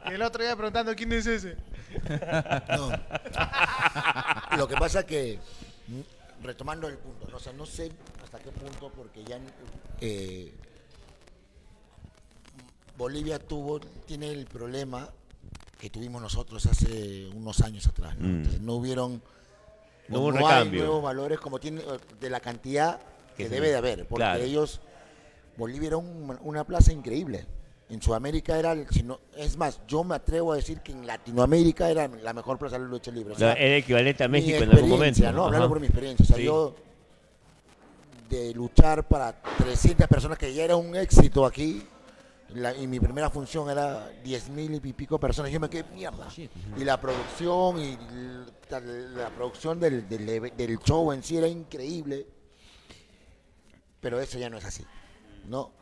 El 0.06 0.22
otro 0.22 0.42
día 0.42 0.56
preguntando 0.56 0.94
quién 0.94 1.12
es 1.12 1.26
ese. 1.26 1.56
No. 2.76 2.90
Lo 4.56 4.66
que 4.68 4.74
pasa 4.76 5.04
que, 5.04 5.38
mm, 5.88 6.44
retomando 6.44 6.88
el 6.88 6.96
punto, 6.98 7.26
no, 7.30 7.36
o 7.36 7.40
sea, 7.40 7.52
no 7.52 7.66
sé 7.66 7.92
hasta 8.24 8.38
qué 8.38 8.50
punto, 8.50 8.90
porque 8.96 9.22
ya 9.24 9.38
eh, 10.00 10.54
Bolivia 12.96 13.38
tuvo, 13.38 13.80
tiene 13.80 14.30
el 14.30 14.46
problema 14.46 15.08
que 15.80 15.88
tuvimos 15.90 16.20
nosotros 16.20 16.66
hace 16.66 17.28
unos 17.34 17.60
años 17.62 17.86
atrás. 17.86 18.14
¿no? 18.18 18.28
Mm. 18.28 18.36
Entonces, 18.36 18.60
no 18.60 18.74
hubieron 18.74 19.22
No 20.08 20.20
hubo 20.20 20.26
un 20.28 20.38
hay 20.38 20.68
nuevos 20.70 21.02
valores 21.02 21.38
como 21.40 21.58
tiene 21.58 21.80
eh, 21.80 21.84
de 22.20 22.30
la 22.30 22.40
cantidad 22.40 23.00
que 23.36 23.48
debe 23.48 23.68
de 23.70 23.76
haber, 23.76 24.06
porque 24.06 24.22
claro. 24.24 24.42
ellos 24.44 24.80
Bolivia 25.56 25.88
era 25.88 25.96
un- 25.96 26.38
una 26.42 26.64
plaza 26.64 26.92
increíble. 26.92 27.46
En 27.88 28.00
Sudamérica 28.02 28.58
era, 28.58 28.72
el- 28.72 28.86
si 28.90 29.02
no- 29.02 29.18
es 29.36 29.56
más, 29.56 29.80
yo 29.88 30.04
me 30.04 30.14
atrevo 30.14 30.52
a 30.52 30.56
decir 30.56 30.80
que 30.80 30.92
en 30.92 31.06
Latinoamérica 31.06 31.90
era 31.90 32.06
la 32.08 32.32
mejor 32.32 32.58
plaza 32.58 32.78
de 32.78 32.84
lucha 32.86 33.10
libre. 33.10 33.34
O 33.34 33.38
sea, 33.38 33.54
era 33.54 33.76
equivalente 33.76 34.22
a 34.24 34.28
México 34.28 34.62
en 34.62 34.70
algún 34.70 34.90
momento. 34.90 35.32
¿no? 35.32 35.46
Hablando 35.46 35.68
por 35.68 35.80
mi 35.80 35.86
experiencia. 35.86 36.22
O 36.24 36.26
sea, 36.26 36.36
Sí. 36.36 36.44
yo 36.44 36.74
de 38.28 38.54
luchar 38.54 39.08
para 39.08 39.32
300 39.58 40.06
personas, 40.06 40.38
que 40.38 40.52
ya 40.54 40.64
era 40.64 40.76
un 40.76 40.94
éxito 40.94 41.44
aquí, 41.44 41.82
la- 42.54 42.74
y 42.76 42.86
mi 42.86 42.98
primera 43.00 43.30
función 43.30 43.68
era 43.70 44.08
10 44.24 44.48
mil 44.50 44.74
y 44.74 44.92
pico 44.92 45.18
personas, 45.18 45.50
yo 45.52 45.60
me 45.60 45.68
quedé 45.70 45.84
mierda. 45.94 46.28
Y 46.76 46.84
la 46.84 47.00
producción 47.00 47.78
y 47.80 47.96
la, 48.70 48.80
la 48.80 49.30
producción 49.30 49.78
del, 49.80 50.08
del 50.08 50.78
show 50.80 51.12
en 51.12 51.22
sí 51.22 51.36
era 51.36 51.48
increíble, 51.48 52.26
pero 54.00 54.20
eso 54.20 54.38
ya 54.38 54.48
no 54.50 54.56
es 54.58 54.64
así, 54.64 54.84
¿no? 55.48 55.72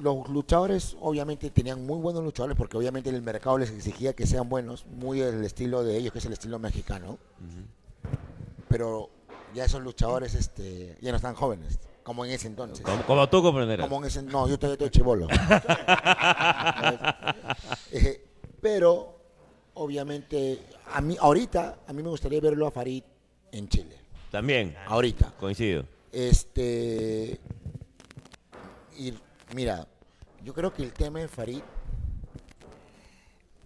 Los 0.00 0.28
luchadores 0.28 0.94
obviamente 1.00 1.48
tenían 1.50 1.86
muy 1.86 1.98
buenos 2.00 2.22
luchadores 2.22 2.54
porque 2.56 2.76
obviamente 2.76 3.08
el 3.08 3.22
mercado 3.22 3.56
les 3.56 3.70
exigía 3.70 4.12
que 4.14 4.26
sean 4.26 4.46
buenos, 4.48 4.84
muy 4.86 5.22
el 5.22 5.42
estilo 5.42 5.82
de 5.84 5.96
ellos, 5.96 6.12
que 6.12 6.18
es 6.18 6.24
el 6.26 6.34
estilo 6.34 6.58
mexicano. 6.58 7.18
Pero 8.68 9.08
ya 9.54 9.64
esos 9.64 9.80
luchadores 9.82 10.34
este, 10.34 10.98
ya 11.00 11.10
no 11.12 11.16
están 11.16 11.34
jóvenes, 11.34 11.78
como 12.06 12.24
en 12.24 12.30
ese 12.30 12.46
entonces. 12.46 12.86
Como, 12.86 13.02
como 13.02 13.28
tú 13.28 13.42
comprenderás. 13.42 13.88
Como 13.88 14.00
en 14.00 14.06
ese, 14.06 14.22
no, 14.22 14.48
yo 14.48 14.56
todavía 14.56 14.74
estoy 14.74 14.90
chivolo. 14.90 15.26
Eh, 17.90 18.24
pero, 18.60 19.18
obviamente, 19.74 20.60
a 20.92 21.00
mí, 21.00 21.16
ahorita, 21.18 21.78
a 21.86 21.92
mí 21.92 22.02
me 22.02 22.10
gustaría 22.10 22.40
verlo 22.40 22.66
a 22.66 22.70
Farid 22.70 23.02
en 23.50 23.68
Chile. 23.68 23.96
También, 24.30 24.76
Ahorita. 24.86 25.32
coincido. 25.38 25.84
Este. 26.12 27.40
Y 28.98 29.14
mira, 29.54 29.86
yo 30.44 30.52
creo 30.52 30.72
que 30.72 30.82
el 30.82 30.92
tema 30.92 31.20
de 31.20 31.28
Farid 31.28 31.62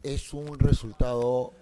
es 0.03 0.33
un 0.33 0.59
resultado 0.59 1.53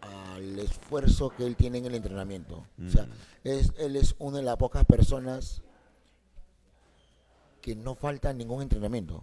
al 0.00 0.58
esfuerzo 0.58 1.30
que 1.30 1.44
él 1.44 1.56
tiene 1.56 1.78
en 1.78 1.86
el 1.86 1.94
entrenamiento. 1.94 2.64
O 2.86 2.88
sea, 2.88 3.06
es, 3.42 3.72
él 3.78 3.96
es 3.96 4.14
una 4.18 4.38
de 4.38 4.44
las 4.44 4.56
pocas 4.56 4.84
personas 4.84 5.62
que 7.62 7.74
no 7.74 7.94
falta 7.94 8.32
ningún 8.34 8.60
entrenamiento. 8.62 9.22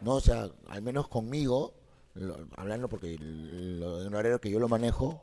No, 0.00 0.14
o 0.16 0.20
sea, 0.20 0.48
al 0.68 0.82
menos 0.82 1.06
conmigo, 1.06 1.72
lo- 2.14 2.48
hablando 2.56 2.88
porque 2.88 3.16
lo- 3.20 4.00
el 4.02 4.12
horario 4.12 4.40
que 4.40 4.50
yo 4.50 4.58
lo 4.58 4.68
manejo, 4.68 5.20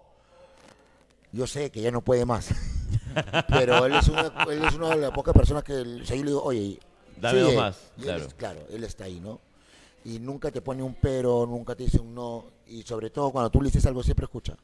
yo 1.33 1.45
sé 1.47 1.69
que 1.71 1.81
ya 1.81 1.91
no 1.91 2.01
puede 2.01 2.25
más. 2.25 2.49
Pero 3.49 3.85
él 3.85 3.95
es 3.95 4.07
una, 4.07 4.31
él 4.49 4.63
es 4.63 4.73
una 4.75 4.89
de 4.89 4.97
las 4.97 5.11
pocas 5.11 5.33
personas 5.33 5.63
que 5.63 5.73
o 5.73 6.05
sea, 6.05 6.15
yo 6.15 6.23
le 6.23 6.29
digo, 6.29 6.43
oye, 6.43 6.79
Dame 7.19 7.39
dos 7.41 7.55
más, 7.55 7.77
Y 7.97 8.01
él 8.01 8.05
claro. 8.05 8.23
es- 8.25 8.33
claro, 8.35 8.59
él 8.69 8.83
está 8.85 9.03
ahí, 9.03 9.19
¿no? 9.19 9.41
Y 10.05 10.19
nunca 10.19 10.49
te 10.51 10.61
pone 10.61 10.81
un 10.81 10.93
pero, 10.95 11.45
nunca 11.45 11.75
te 11.75 11.83
dice 11.83 11.99
un 11.99 12.15
no. 12.15 12.45
Y 12.67 12.83
sobre 12.83 13.09
todo 13.09 13.31
cuando 13.31 13.49
tú 13.49 13.61
le 13.61 13.65
dices 13.69 13.85
algo, 13.85 14.01
siempre 14.01 14.23
escucha. 14.25 14.55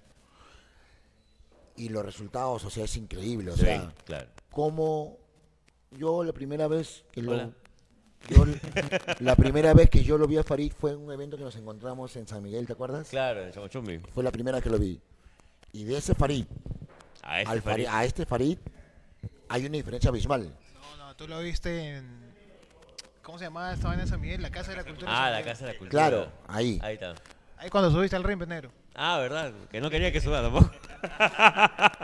Y 1.75 1.89
los 1.89 2.06
resultados, 2.06 2.63
o 2.63 2.69
sea, 2.69 2.86
es 2.86 2.95
increíble. 2.95 3.51
O 3.51 3.56
Sí, 3.58 3.63
sea, 3.63 3.91
claro. 4.06 4.30
como 4.49 5.17
yo 5.98 6.24
la 6.24 6.34
primera 6.34 6.68
vez 6.68 7.04
que 7.12 7.22
lo... 7.22 7.32
Hola. 7.34 7.50
yo- 8.30 8.46
la 9.20 9.36
primera 9.36 9.74
vez 9.74 9.90
que 9.90 10.04
yo 10.04 10.18
lo 10.18 10.28
vi 10.28 10.38
a 10.38 10.44
Farid 10.44 10.72
fue 10.78 10.92
en 10.92 10.98
un 10.98 11.12
evento 11.12 11.38
que 11.38 11.44
nos 11.44 11.56
encontramos 11.56 12.16
en 12.16 12.28
San 12.28 12.42
Miguel, 12.44 12.66
¿te 12.66 12.74
acuerdas? 12.74 13.10
Claro, 13.10 13.44
en 13.44 13.52
Chamochumbi. 13.52 14.00
Fue 14.14 14.24
la 14.24 14.32
primera 14.32 14.62
que 14.62 14.70
lo 14.70 14.78
vi. 14.80 15.00
Y 15.74 15.84
de 15.84 15.98
ese 15.98 16.16
Farid, 16.16 16.46
A 17.24 17.42
este 17.42 17.52
al 17.52 17.58
Farid- 17.62 17.64
Farid. 17.64 17.88
a 17.90 18.06
este 18.06 18.26
Farid 18.26 18.58
hay 19.50 19.66
una 19.66 19.76
diferencia 19.78 20.10
abismal. 20.10 20.52
No, 20.74 20.98
no, 21.08 21.16
tú 21.16 21.28
lo 21.28 21.40
viste 21.40 21.98
en. 21.98 22.26
¿Cómo 23.22 23.38
se 23.40 23.46
llamaba 23.46 23.74
esta 23.74 23.88
vaina 23.88 24.04
de 24.04 24.10
San 24.10 24.22
Miguel? 24.22 24.42
La 24.42 24.52
Casa 24.52 24.72
de 24.72 24.78
la 24.78 24.84
Cultura. 24.84 25.12
Ah, 25.26 25.30
la. 25.32 25.44
Casa 25.44 25.66
de 25.66 25.74
la 25.74 25.78
Cultura. 25.80 26.08
Claro, 26.08 26.32
ahí. 26.48 26.80
Ahí 26.82 26.94
está. 26.94 27.16
Ahí 27.58 27.70
cuando 27.70 27.90
subiste 27.92 28.16
al 28.16 28.24
ring, 28.24 28.40
negro. 28.48 28.72
Ah, 28.96 29.18
¿verdad? 29.20 29.52
Que 29.72 29.82
no 29.82 29.90
quería 29.90 30.12
que 30.12 30.22
suba 30.22 30.42
tampoco. 30.42 30.72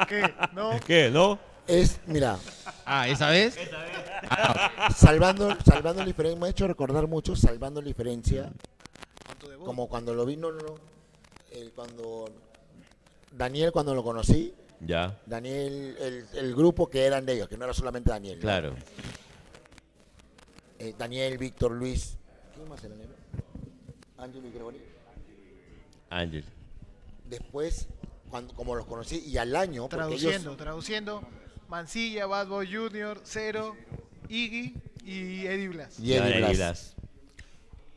¿Qué? 0.07 0.33
¿No? 0.53 0.79
¿Qué? 0.85 1.09
¿No? 1.11 1.39
Es, 1.67 1.99
mira, 2.07 2.37
Ah, 2.85 3.07
¿esa 3.07 3.29
vez? 3.29 3.55
salvando, 4.95 5.55
salvando 5.63 6.01
la 6.01 6.05
diferencia, 6.07 6.39
me 6.39 6.47
ha 6.47 6.49
hecho 6.49 6.67
recordar 6.67 7.07
mucho, 7.07 7.35
salvando 7.35 7.81
la 7.81 7.87
diferencia, 7.87 8.51
como 9.63 9.87
cuando 9.87 10.13
lo 10.13 10.25
vi, 10.25 10.37
no, 10.37 10.51
no, 10.51 10.59
no, 10.59 10.75
el- 11.51 11.71
cuando 11.71 12.25
Daniel, 13.31 13.71
cuando 13.71 13.93
lo 13.95 14.03
conocí, 14.03 14.53
Ya, 14.81 15.17
Daniel, 15.25 15.95
el, 15.99 16.25
el 16.33 16.55
grupo 16.55 16.89
que 16.89 17.05
eran 17.05 17.25
de 17.25 17.33
ellos, 17.33 17.47
que 17.47 17.57
no 17.57 17.65
era 17.65 17.73
solamente 17.73 18.09
Daniel. 18.09 18.37
¿no? 18.37 18.41
claro. 18.41 18.75
Eh, 20.79 20.95
Daniel, 20.97 21.37
Víctor, 21.37 21.71
Luis, 21.73 22.17
¿quién 22.55 22.67
más 22.67 22.83
era 22.83 22.95
negro? 22.95 23.13
Ángel 24.17 24.45
y 24.45 24.51
Gregory. 24.51 24.81
Ángel. 26.09 26.43
Después, 27.29 27.87
cuando, 28.31 28.53
como 28.55 28.75
los 28.75 28.87
conocí, 28.87 29.19
y 29.19 29.37
al 29.37 29.55
año, 29.55 29.87
Traduciendo, 29.87 30.49
ellos, 30.49 30.57
traduciendo. 30.57 31.21
Mancilla, 31.71 32.25
Bad 32.27 32.47
Boy 32.49 32.67
Jr., 32.71 33.19
Cero, 33.23 33.75
Iggy 34.29 34.75
y 35.05 35.45
Eddie 35.47 35.69
Blas. 35.69 35.99
y 35.99 36.13
Eddie 36.13 36.37
Blas. 36.37 36.57
Blas. 36.57 36.95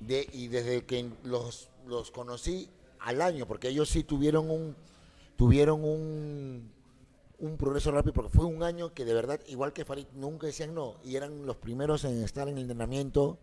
de, 0.01 0.29
y 0.33 0.47
desde 0.49 0.85
que 0.85 1.11
los, 1.25 1.69
los 1.87 2.11
conocí 2.11 2.71
al 3.01 3.21
año, 3.21 3.47
porque 3.47 3.69
ellos 3.69 3.89
sí 3.91 4.05
tuvieron 4.05 4.49
un 4.51 4.77
tuvieron 5.37 5.83
un, 5.85 6.71
un 7.41 7.57
progreso 7.57 7.91
rápido, 7.91 8.13
porque 8.15 8.31
fue 8.31 8.45
un 8.47 8.63
año 8.63 8.95
que 8.95 9.05
de 9.05 9.13
verdad, 9.13 9.41
igual 9.49 9.73
que 9.73 9.85
Farid, 9.85 10.07
nunca 10.15 10.47
decían 10.47 10.73
no, 10.75 10.97
y 11.05 11.17
eran 11.17 11.45
los 11.45 11.57
primeros 11.57 12.05
en 12.05 12.23
estar 12.23 12.49
en 12.49 12.55
el 12.57 12.63
entrenamiento 12.63 13.39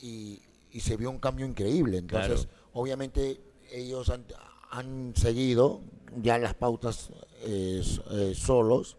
y, 0.00 0.40
y 0.72 0.80
se 0.80 0.96
vio 0.96 1.10
un 1.10 1.18
cambio 1.18 1.44
increíble. 1.44 1.98
Entonces, 1.98 2.46
Claro. 2.46 2.58
obviamente, 2.72 3.40
ellos 3.70 4.08
han, 4.08 4.24
han 4.70 5.12
seguido 5.14 5.82
ya 6.16 6.38
las 6.38 6.54
pautas 6.54 7.10
eh, 7.44 7.82
eh, 8.10 8.32
solos, 8.34 8.96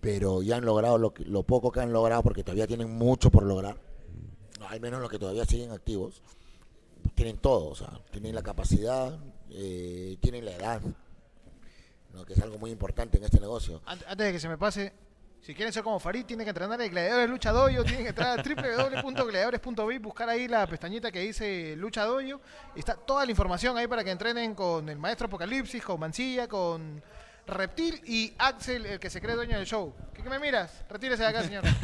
pero 0.00 0.42
ya 0.42 0.56
han 0.56 0.64
logrado 0.64 0.98
lo, 0.98 1.14
lo 1.26 1.42
poco 1.42 1.70
que 1.72 1.80
han 1.80 1.92
logrado, 1.92 2.22
porque 2.22 2.42
todavía 2.44 2.66
tienen 2.66 2.90
mucho 2.90 3.30
por 3.30 3.44
lograr 3.44 3.76
al 4.68 4.80
menos 4.80 5.00
los 5.00 5.10
que 5.10 5.18
todavía 5.18 5.44
siguen 5.44 5.72
activos, 5.72 6.22
tienen 7.14 7.36
todo, 7.36 7.68
o 7.68 7.74
sea, 7.74 8.00
tienen 8.10 8.34
la 8.34 8.42
capacidad, 8.42 9.18
eh, 9.50 10.16
tienen 10.20 10.44
la 10.46 10.52
edad, 10.52 10.80
¿no? 12.14 12.24
que 12.24 12.32
es 12.32 12.40
algo 12.40 12.58
muy 12.58 12.70
importante 12.70 13.18
en 13.18 13.24
este 13.24 13.40
negocio. 13.40 13.82
Ant- 13.84 14.04
Antes 14.06 14.26
de 14.26 14.32
que 14.32 14.40
se 14.40 14.48
me 14.48 14.56
pase, 14.56 14.92
si 15.44 15.54
quieren 15.54 15.74
ser 15.74 15.82
como 15.82 16.00
Farid, 16.00 16.24
tienen 16.24 16.46
que 16.46 16.50
entrenar 16.50 16.80
el 16.80 16.88
Gladiadores 16.88 17.28
Lucha 17.28 17.52
Dojo, 17.52 17.84
tienen 17.84 18.04
que 18.04 18.08
entrar 18.08 18.40
a 18.40 18.42
www.gladiadores.biz, 18.42 20.00
buscar 20.00 20.26
ahí 20.30 20.48
la 20.48 20.66
pestañita 20.66 21.12
que 21.12 21.20
dice 21.20 21.76
Lucha 21.76 22.06
Dojo, 22.06 22.40
y 22.74 22.78
está 22.78 22.94
toda 22.94 23.26
la 23.26 23.30
información 23.30 23.76
ahí 23.76 23.86
para 23.86 24.02
que 24.02 24.10
entrenen 24.10 24.54
con 24.54 24.88
el 24.88 24.96
Maestro 24.96 25.26
Apocalipsis, 25.26 25.84
con 25.84 26.00
Mancilla, 26.00 26.48
con 26.48 27.02
Reptil 27.46 28.00
y 28.06 28.32
Axel, 28.38 28.86
el 28.86 28.98
que 28.98 29.10
se 29.10 29.20
cree 29.20 29.34
dueño 29.34 29.58
del 29.58 29.66
show. 29.66 29.92
¿Qué, 30.14 30.22
qué 30.22 30.30
me 30.30 30.38
miras? 30.38 30.82
Retírese 30.88 31.24
de 31.24 31.28
acá, 31.28 31.42
señor. 31.42 31.64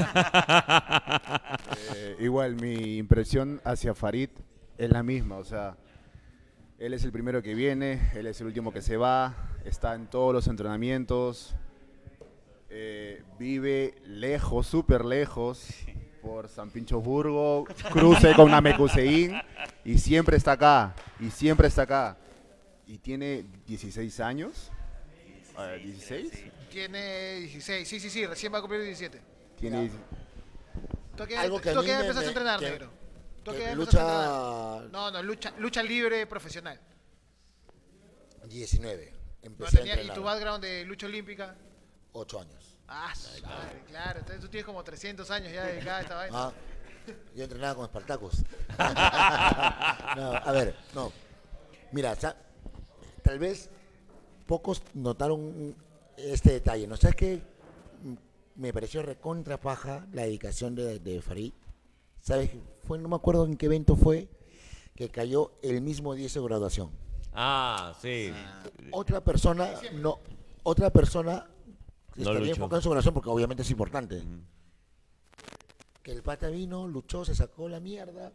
Eh, 1.94 2.16
igual, 2.20 2.54
mi 2.54 2.96
impresión 2.96 3.60
hacia 3.64 3.94
Farid 3.94 4.30
es 4.78 4.90
la 4.90 5.02
misma, 5.02 5.36
o 5.36 5.44
sea, 5.44 5.76
él 6.78 6.94
es 6.94 7.04
el 7.04 7.12
primero 7.12 7.42
que 7.42 7.54
viene, 7.54 8.10
él 8.14 8.26
es 8.26 8.40
el 8.40 8.46
último 8.46 8.72
que 8.72 8.80
se 8.80 8.96
va, 8.96 9.34
está 9.64 9.94
en 9.94 10.06
todos 10.06 10.32
los 10.32 10.46
entrenamientos, 10.46 11.54
eh, 12.70 13.22
vive 13.38 13.96
lejos, 14.04 14.66
súper 14.66 15.04
lejos, 15.04 15.66
por 16.22 16.48
San 16.48 16.70
Pinchosburgo, 16.70 17.64
cruce 17.92 18.34
con 18.34 18.50
Namekusein, 18.50 19.40
y 19.84 19.98
siempre 19.98 20.36
está 20.36 20.52
acá, 20.52 20.94
y 21.18 21.30
siempre 21.30 21.68
está 21.68 21.82
acá. 21.82 22.16
Y 22.86 22.98
tiene 22.98 23.44
16 23.66 24.20
años, 24.20 24.70
Ah, 25.56 25.72
16, 25.72 26.30
Tiene 26.70 27.34
16, 27.40 27.86
sí, 27.86 28.00
sí, 28.00 28.08
sí, 28.08 28.24
recién 28.24 28.52
va 28.54 28.58
a 28.58 28.60
cumplir 28.62 28.80
17. 28.82 29.20
tiene... 29.58 29.90
¿Tú 31.16 31.24
a 31.24 31.26
qué, 31.26 31.36
Algo 31.36 31.60
que 31.60 31.70
a 31.70 31.72
tú 31.74 31.80
a 31.80 31.82
mí 31.82 31.88
me- 31.88 31.94
a 31.94 32.22
entrenar, 32.22 32.58
que- 32.60 32.70
negro? 32.70 32.90
¿Tú 33.42 33.50
a 33.50 33.54
que 33.56 33.74
lucha- 33.74 33.98
a 34.00 34.76
entrenar? 34.78 34.90
No, 34.92 35.10
no, 35.10 35.22
lucha, 35.22 35.52
lucha 35.58 35.82
libre 35.82 36.26
profesional. 36.26 36.80
19, 38.48 39.12
No 39.12 39.18
empecé 39.42 39.76
a 39.78 39.80
tenía- 39.80 40.02
¿Y 40.02 40.10
tu 40.10 40.22
background 40.22 40.64
de 40.64 40.84
lucha 40.84 41.06
olímpica? 41.06 41.54
8 42.12 42.40
años. 42.40 42.78
Ah, 42.88 43.12
madre, 43.44 43.82
claro. 43.86 44.18
Entonces 44.20 44.40
tú 44.42 44.48
tienes 44.48 44.66
como 44.66 44.82
300 44.82 45.30
años 45.30 45.52
ya 45.52 45.64
dedicada 45.66 45.98
a 45.98 46.02
esta 46.02 46.14
vaina. 46.16 46.38
Ah, 46.38 46.52
yo 47.34 47.44
entrenaba 47.44 47.74
con 47.76 47.84
Espartacus. 47.84 48.42
no, 50.16 50.32
a 50.34 50.52
ver, 50.52 50.74
no. 50.94 51.12
Mira, 51.92 52.16
tal 52.16 53.38
vez 53.38 53.70
pocos 54.46 54.82
notaron 54.94 55.74
este 56.16 56.52
detalle. 56.52 56.86
¿No 56.86 56.96
sabes 56.96 57.16
qué? 57.16 57.42
M- 58.04 58.16
Me 58.56 58.72
pareció 58.72 59.02
recontra 59.02 59.58
paja 59.58 60.06
la 60.12 60.22
dedicación 60.22 60.74
de, 60.74 60.98
de 60.98 61.22
Farid. 61.22 61.52
¿Sabes? 62.20 62.50
Fue, 62.86 62.98
no 62.98 63.08
me 63.08 63.16
acuerdo 63.16 63.44
en 63.46 63.56
qué 63.56 63.66
evento 63.66 63.96
fue, 63.96 64.28
que 64.94 65.08
cayó 65.08 65.52
el 65.62 65.80
mismo 65.80 66.14
día 66.14 66.24
de 66.24 66.28
su 66.30 66.44
graduación. 66.44 66.90
Ah, 67.32 67.94
sí. 68.02 68.32
Otra 68.90 69.20
persona, 69.22 69.70
no, 69.94 70.18
otra 70.64 70.90
persona 70.90 71.46
No 72.16 72.22
estaría 72.22 72.40
luchó. 72.40 72.52
enfocada 72.52 72.78
en 72.78 72.82
su 72.82 72.90
graduación 72.90 73.14
porque 73.14 73.28
obviamente 73.30 73.62
es 73.62 73.70
importante. 73.70 74.22
Que 76.02 76.12
el 76.12 76.22
pata 76.22 76.48
vino, 76.48 76.86
luchó, 76.88 77.24
se 77.24 77.34
sacó 77.34 77.68
la 77.68 77.78
mierda, 77.80 78.32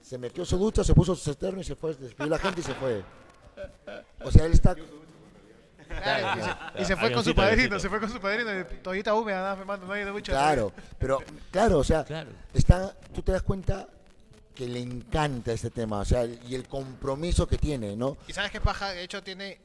se 0.00 0.18
metió 0.18 0.44
su 0.44 0.56
ducha, 0.56 0.84
se 0.84 0.94
puso 0.94 1.14
su 1.16 1.30
eterno 1.30 1.60
y 1.60 1.64
se 1.64 1.74
fue, 1.74 1.94
despidió 1.94 2.30
la 2.30 2.38
gente 2.38 2.60
y 2.60 2.64
se 2.64 2.74
fue. 2.74 3.02
O 4.24 4.30
sea, 4.30 4.46
él 4.46 4.52
está 4.52 4.74
Claro, 5.88 6.40
y, 6.40 6.42
se, 6.76 6.82
y 6.82 6.84
se 6.86 6.96
fue 6.96 7.12
con 7.12 7.22
su 7.22 7.34
padrino, 7.34 7.78
se 7.78 7.88
fue 7.90 8.00
con 8.00 8.08
su 8.10 8.18
padrino, 8.18 8.50
toallita 8.82 9.14
húmeda, 9.14 9.42
nada, 9.42 9.56
Fernando, 9.56 9.86
no 9.86 9.92
hay 9.92 10.04
de 10.04 10.12
mucho. 10.12 10.32
Claro, 10.32 10.72
pero 10.98 11.18
claro, 11.50 11.78
o 11.80 11.84
sea, 11.84 12.02
Claro. 12.04 12.30
está, 12.54 12.96
tú 13.14 13.20
te 13.20 13.32
das 13.32 13.42
cuenta 13.42 13.86
que 14.54 14.66
le 14.68 14.80
encanta 14.80 15.52
este 15.52 15.68
tema, 15.68 15.98
o 15.98 16.04
sea, 16.06 16.24
y 16.24 16.54
el 16.54 16.66
compromiso 16.66 17.46
que 17.46 17.58
tiene, 17.58 17.94
¿no? 17.94 18.16
Y 18.26 18.32
sabes 18.32 18.50
qué 18.50 18.60
paja, 18.60 18.90
de 18.92 19.02
hecho 19.02 19.22
tiene. 19.22 19.60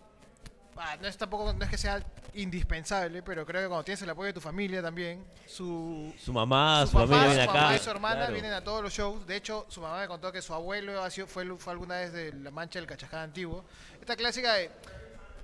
Ah, 0.80 0.96
no 1.02 1.08
es 1.08 1.18
tampoco, 1.18 1.54
no 1.54 1.64
es 1.64 1.70
que 1.70 1.78
sea 1.78 2.02
indispensable, 2.34 3.22
pero 3.24 3.46
creo 3.46 3.62
que 3.64 3.68
cuando 3.68 3.84
tienes 3.84 4.02
el 4.02 4.10
apoyo 4.10 4.28
de 4.28 4.34
tu 4.34 4.42
familia 4.42 4.82
también, 4.82 5.26
su, 5.46 6.14
Su 6.24 6.32
mamá, 6.34 6.82
su, 6.82 6.88
su 6.88 6.94
papá, 6.94 7.08
familia 7.08 7.24
su 7.30 7.30
viene 7.36 7.48
mamá 7.48 7.66
acá. 7.68 7.76
y 7.76 7.80
su 7.80 7.90
hermana 7.90 8.16
Claro. 8.18 8.34
vienen 8.34 8.54
a 8.54 8.64
todos 8.64 8.84
los 8.84 8.94
shows. 8.94 9.26
De 9.28 9.36
hecho, 9.36 9.66
su 9.70 9.82
mamá 9.82 10.00
me 10.00 10.08
contó 10.08 10.32
que 10.32 10.42
su 10.42 10.54
abuelo 10.54 11.04
ha 11.04 11.10
sido, 11.10 11.28
fue, 11.28 11.46
fue 11.58 11.74
alguna 11.74 11.96
vez 11.96 12.14
de 12.14 12.34
la 12.34 12.52
mancha 12.52 12.80
del 12.80 12.88
cachaján 12.88 13.22
antiguo. 13.22 13.66
Esta 14.00 14.16
clásica 14.16 14.54
de. 14.54 14.72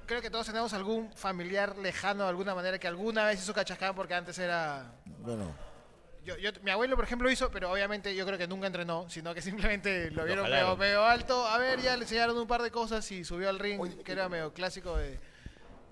Creo 0.06 0.22
que 0.22 0.30
todos 0.30 0.46
tenemos 0.46 0.74
algún 0.74 1.12
familiar 1.14 1.78
lejano 1.78 2.24
de 2.24 2.30
alguna 2.30 2.54
manera 2.54 2.78
que 2.78 2.88
alguna 2.88 3.26
vez 3.26 3.42
hizo 3.42 3.54
cachaján 3.54 3.96
porque 3.96 4.14
antes 4.14 4.38
era. 4.38 4.92
Bueno, 5.06 5.52
Yo, 6.26 6.38
yo- 6.38 6.52
mi 6.64 6.72
abuelo, 6.72 6.96
por 6.96 7.04
ejemplo, 7.06 7.30
hizo, 7.30 7.52
pero 7.52 7.72
obviamente 7.72 8.16
yo 8.16 8.26
creo 8.26 8.38
que 8.38 8.48
nunca 8.48 8.68
entrenó, 8.68 9.10
sino 9.10 9.34
que 9.34 9.42
simplemente 9.82 10.10
lo 10.12 10.24
vieron 10.26 10.50
medio, 10.50 10.78
medio 10.78 11.04
alto. 11.04 11.46
A 11.48 11.58
ver, 11.58 11.82
ya 11.82 11.96
le 11.98 12.04
enseñaron 12.04 12.38
un 12.38 12.48
par 12.48 12.62
de 12.62 12.72
cosas 12.72 13.10
y 13.12 13.24
subió 13.24 13.50
al 13.50 13.60
ring, 13.60 13.80
que 14.04 14.12
era 14.12 14.30
medio 14.30 14.54
clásico 14.54 14.96
de, 14.98 15.20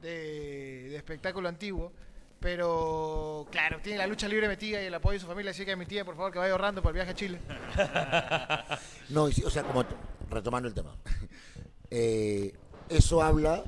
de- 0.02 0.88
de 0.90 0.96
espectáculo 0.96 1.50
antiguo. 1.50 1.92
Pero, 2.40 3.48
claro, 3.52 3.80
tiene 3.84 4.00
la 4.00 4.08
lucha 4.08 4.28
libre 4.28 4.48
metida 4.48 4.82
y 4.82 4.86
el 4.88 4.94
apoyo 4.96 5.14
de 5.14 5.20
su 5.20 5.28
familia, 5.28 5.52
así 5.52 5.64
que 5.64 5.74
a 5.74 5.76
mi 5.76 5.86
tía, 5.86 6.04
por 6.04 6.16
favor, 6.16 6.32
que 6.32 6.40
vaya 6.40 6.52
ahorrando 6.54 6.82
para 6.82 6.90
el 6.90 6.96
viaje 6.96 7.12
a 7.12 7.14
Chile. 7.14 7.40
no, 9.10 9.30
y 9.30 9.34
sí, 9.34 9.44
o 9.44 9.50
sea, 9.52 9.62
como 9.64 9.86
retomando 10.30 10.68
el 10.68 10.74
tema, 10.74 10.96
eh, 11.92 12.52
eso 12.90 13.22
habla, 13.22 13.64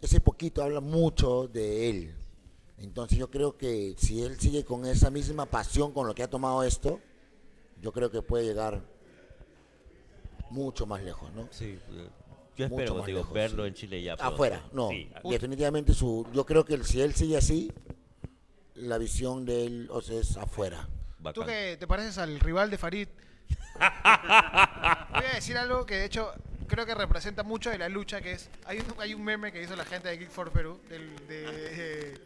ese 0.00 0.20
poquito 0.20 0.64
habla 0.64 0.80
mucho 0.80 1.46
de 1.46 1.90
él. 1.90 2.14
Entonces 2.80 3.18
yo 3.18 3.30
creo 3.30 3.56
que 3.56 3.94
si 3.98 4.22
él 4.22 4.38
sigue 4.38 4.64
con 4.64 4.86
esa 4.86 5.10
misma 5.10 5.46
pasión 5.46 5.92
con 5.92 6.06
lo 6.06 6.14
que 6.14 6.22
ha 6.22 6.30
tomado 6.30 6.62
esto, 6.62 7.00
yo 7.82 7.92
creo 7.92 8.10
que 8.10 8.22
puede 8.22 8.44
llegar 8.44 8.82
mucho 10.50 10.86
más 10.86 11.02
lejos, 11.02 11.32
¿no? 11.32 11.48
Sí, 11.50 11.78
yo 12.56 12.66
espero, 12.66 13.04
digo, 13.04 13.18
lejos, 13.18 13.32
verlo 13.32 13.62
sí. 13.64 13.68
en 13.68 13.74
Chile 13.74 14.02
ya. 14.02 14.16
pronto. 14.16 14.34
Afuera, 14.34 14.64
no. 14.72 14.88
Sí, 14.90 15.10
Definitivamente 15.24 15.94
su, 15.94 16.26
yo 16.32 16.44
creo 16.44 16.64
que 16.64 16.82
si 16.84 17.00
él 17.00 17.14
sigue 17.14 17.36
así, 17.36 17.72
la 18.74 18.98
visión 18.98 19.44
de 19.44 19.66
él 19.66 19.88
o 19.90 20.00
sea, 20.00 20.20
es 20.20 20.36
afuera. 20.36 20.88
Tú 21.18 21.22
bacán. 21.24 21.46
que 21.46 21.76
te 21.78 21.86
pareces 21.86 22.18
al 22.18 22.38
rival 22.40 22.70
de 22.70 22.78
Farid. 22.78 23.08
Voy 23.78 25.24
a 25.24 25.34
decir 25.34 25.56
algo 25.56 25.84
que 25.84 25.96
de 25.96 26.04
hecho 26.04 26.32
creo 26.68 26.86
que 26.86 26.94
representa 26.94 27.42
mucho 27.42 27.70
de 27.70 27.78
la 27.78 27.88
lucha, 27.88 28.20
que 28.20 28.32
es... 28.32 28.50
Hay 28.66 28.78
un, 28.78 28.86
hay 28.98 29.14
un 29.14 29.24
meme 29.24 29.52
que 29.52 29.62
hizo 29.62 29.74
la 29.74 29.84
gente 29.84 30.08
de 30.08 30.18
Geek 30.18 30.30
for 30.30 30.50
Perú, 30.52 30.80
del, 30.88 31.26
de... 31.26 32.20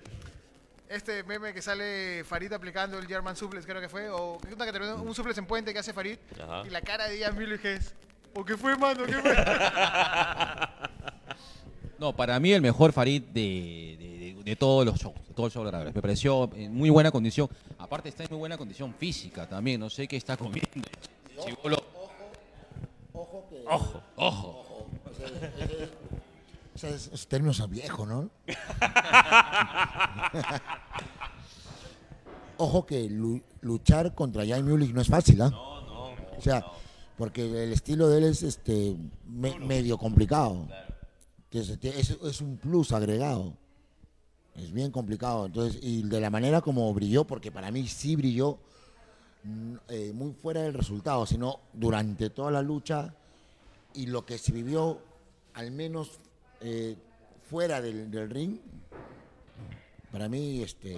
este 0.93 1.23
meme 1.25 1.53
que 1.55 1.63
sale 1.63 2.23
Farid 2.25 2.53
aplicando 2.53 2.99
el 2.99 3.07
German 3.07 3.37
Suplex, 3.37 3.65
creo 3.67 3.81
que 3.81 3.89
fue, 3.89 4.09
o 4.11 4.39
una 4.55 4.65
que 4.67 4.73
terminó 4.73 4.97
un 5.03 5.15
suplex 5.15 5.39
en 5.39 5.47
puente 5.47 5.73
que 5.73 5.79
hace 5.79 5.93
Farid, 5.93 6.19
Ajá. 6.43 6.63
y 6.67 6.71
la 6.71 6.81
cara 6.83 7.09
de 7.09 7.19
Ian 7.19 7.35
Mullich 7.35 7.65
es... 7.65 7.95
¿O 8.35 8.45
qué 8.45 8.57
fue, 8.57 8.77
mano? 8.79 9.05
¿Qué 9.05 9.13
fue? 9.15 9.37
No, 11.99 12.15
para 12.17 12.39
mí 12.41 12.53
el 12.53 12.61
mejor 12.63 12.93
Farid 12.93 13.23
de, 13.23 13.97
de- 13.99 14.35
de- 14.35 14.43
de 14.43 14.57
todos 14.57 14.85
los 14.85 14.99
shows, 14.99 15.15
de 15.29 15.35
todo 15.35 15.47
el 15.47 15.53
show 15.53 15.63
de 15.65 15.71
Graves. 15.71 15.95
Me 15.95 16.03
pareció 16.03 16.51
en 16.57 16.75
muy 16.75 16.91
buena 16.91 17.13
condición. 17.13 17.49
Aparte 17.79 18.09
está 18.09 18.25
en 18.25 18.31
muy 18.31 18.39
buena 18.41 18.59
condición 18.59 18.93
física 18.95 19.49
también. 19.49 19.79
No 19.79 19.89
sé 19.89 20.09
qué 20.09 20.17
está 20.17 20.37
comiendo. 20.37 20.69
Chibolo. 21.45 21.77
Ojo 23.13 23.47
que... 23.49 23.63
Ojo, 23.69 24.03
ojo. 24.17 24.89
O 25.09 25.15
sea, 25.15 25.27
ese- 25.29 25.91
o 26.75 26.79
sea, 26.79 26.91
es- 26.91 27.07
esos 27.07 27.29
términos 27.29 27.57
son 27.59 27.71
viejos, 27.71 28.09
¿no? 28.09 28.29
Ojo 32.59 32.87
que 32.87 33.09
lu- 33.09 33.43
luchar 33.61 34.15
contra 34.15 34.47
Jan 34.47 34.65
Mullich 34.69 34.93
no 34.93 35.01
es 35.01 35.09
fácil, 35.09 35.41
¿ah? 35.43 35.51
No, 35.51 35.81
no. 35.83 36.03
O 36.37 36.41
sea, 36.41 36.65
porque 37.17 37.65
el 37.65 37.73
estilo 37.73 38.09
de 38.09 38.19
él 38.19 38.25
es 38.25 38.43
este 38.43 38.97
me- 39.27 39.59
medio 39.59 39.99
complicado. 39.99 40.69
Que 41.51 41.61
es, 41.61 41.69
es, 41.83 42.11
es 42.23 42.41
un 42.41 42.57
plus 42.57 42.93
agregado. 42.93 43.55
Es 44.55 44.73
bien 44.73 44.91
complicado. 44.91 45.47
Entonces, 45.47 45.79
y 45.83 46.03
de 46.03 46.21
la 46.21 46.31
manera 46.31 46.61
como 46.61 46.93
brilló, 46.95 47.25
porque 47.25 47.51
para 47.53 47.71
mí 47.71 47.87
sí 47.89 48.17
brilló, 48.17 48.59
mm, 49.45 49.75
eh, 49.89 50.13
muy 50.15 50.33
fuera 50.33 50.63
del 50.63 50.75
resultado, 50.75 51.27
sino 51.27 51.61
durante 51.73 52.31
toda 52.31 52.51
la 52.51 52.63
lucha 52.63 53.15
y 53.95 54.07
lo 54.07 54.25
que 54.25 54.39
se 54.39 54.53
vivió, 54.53 54.99
al 55.55 55.71
menos 55.73 56.19
eh, 56.61 56.97
fuera 57.51 57.81
del, 57.83 58.11
del 58.11 58.31
ring, 58.31 58.59
para 60.11 60.29
mí, 60.29 60.63
este, 60.63 60.97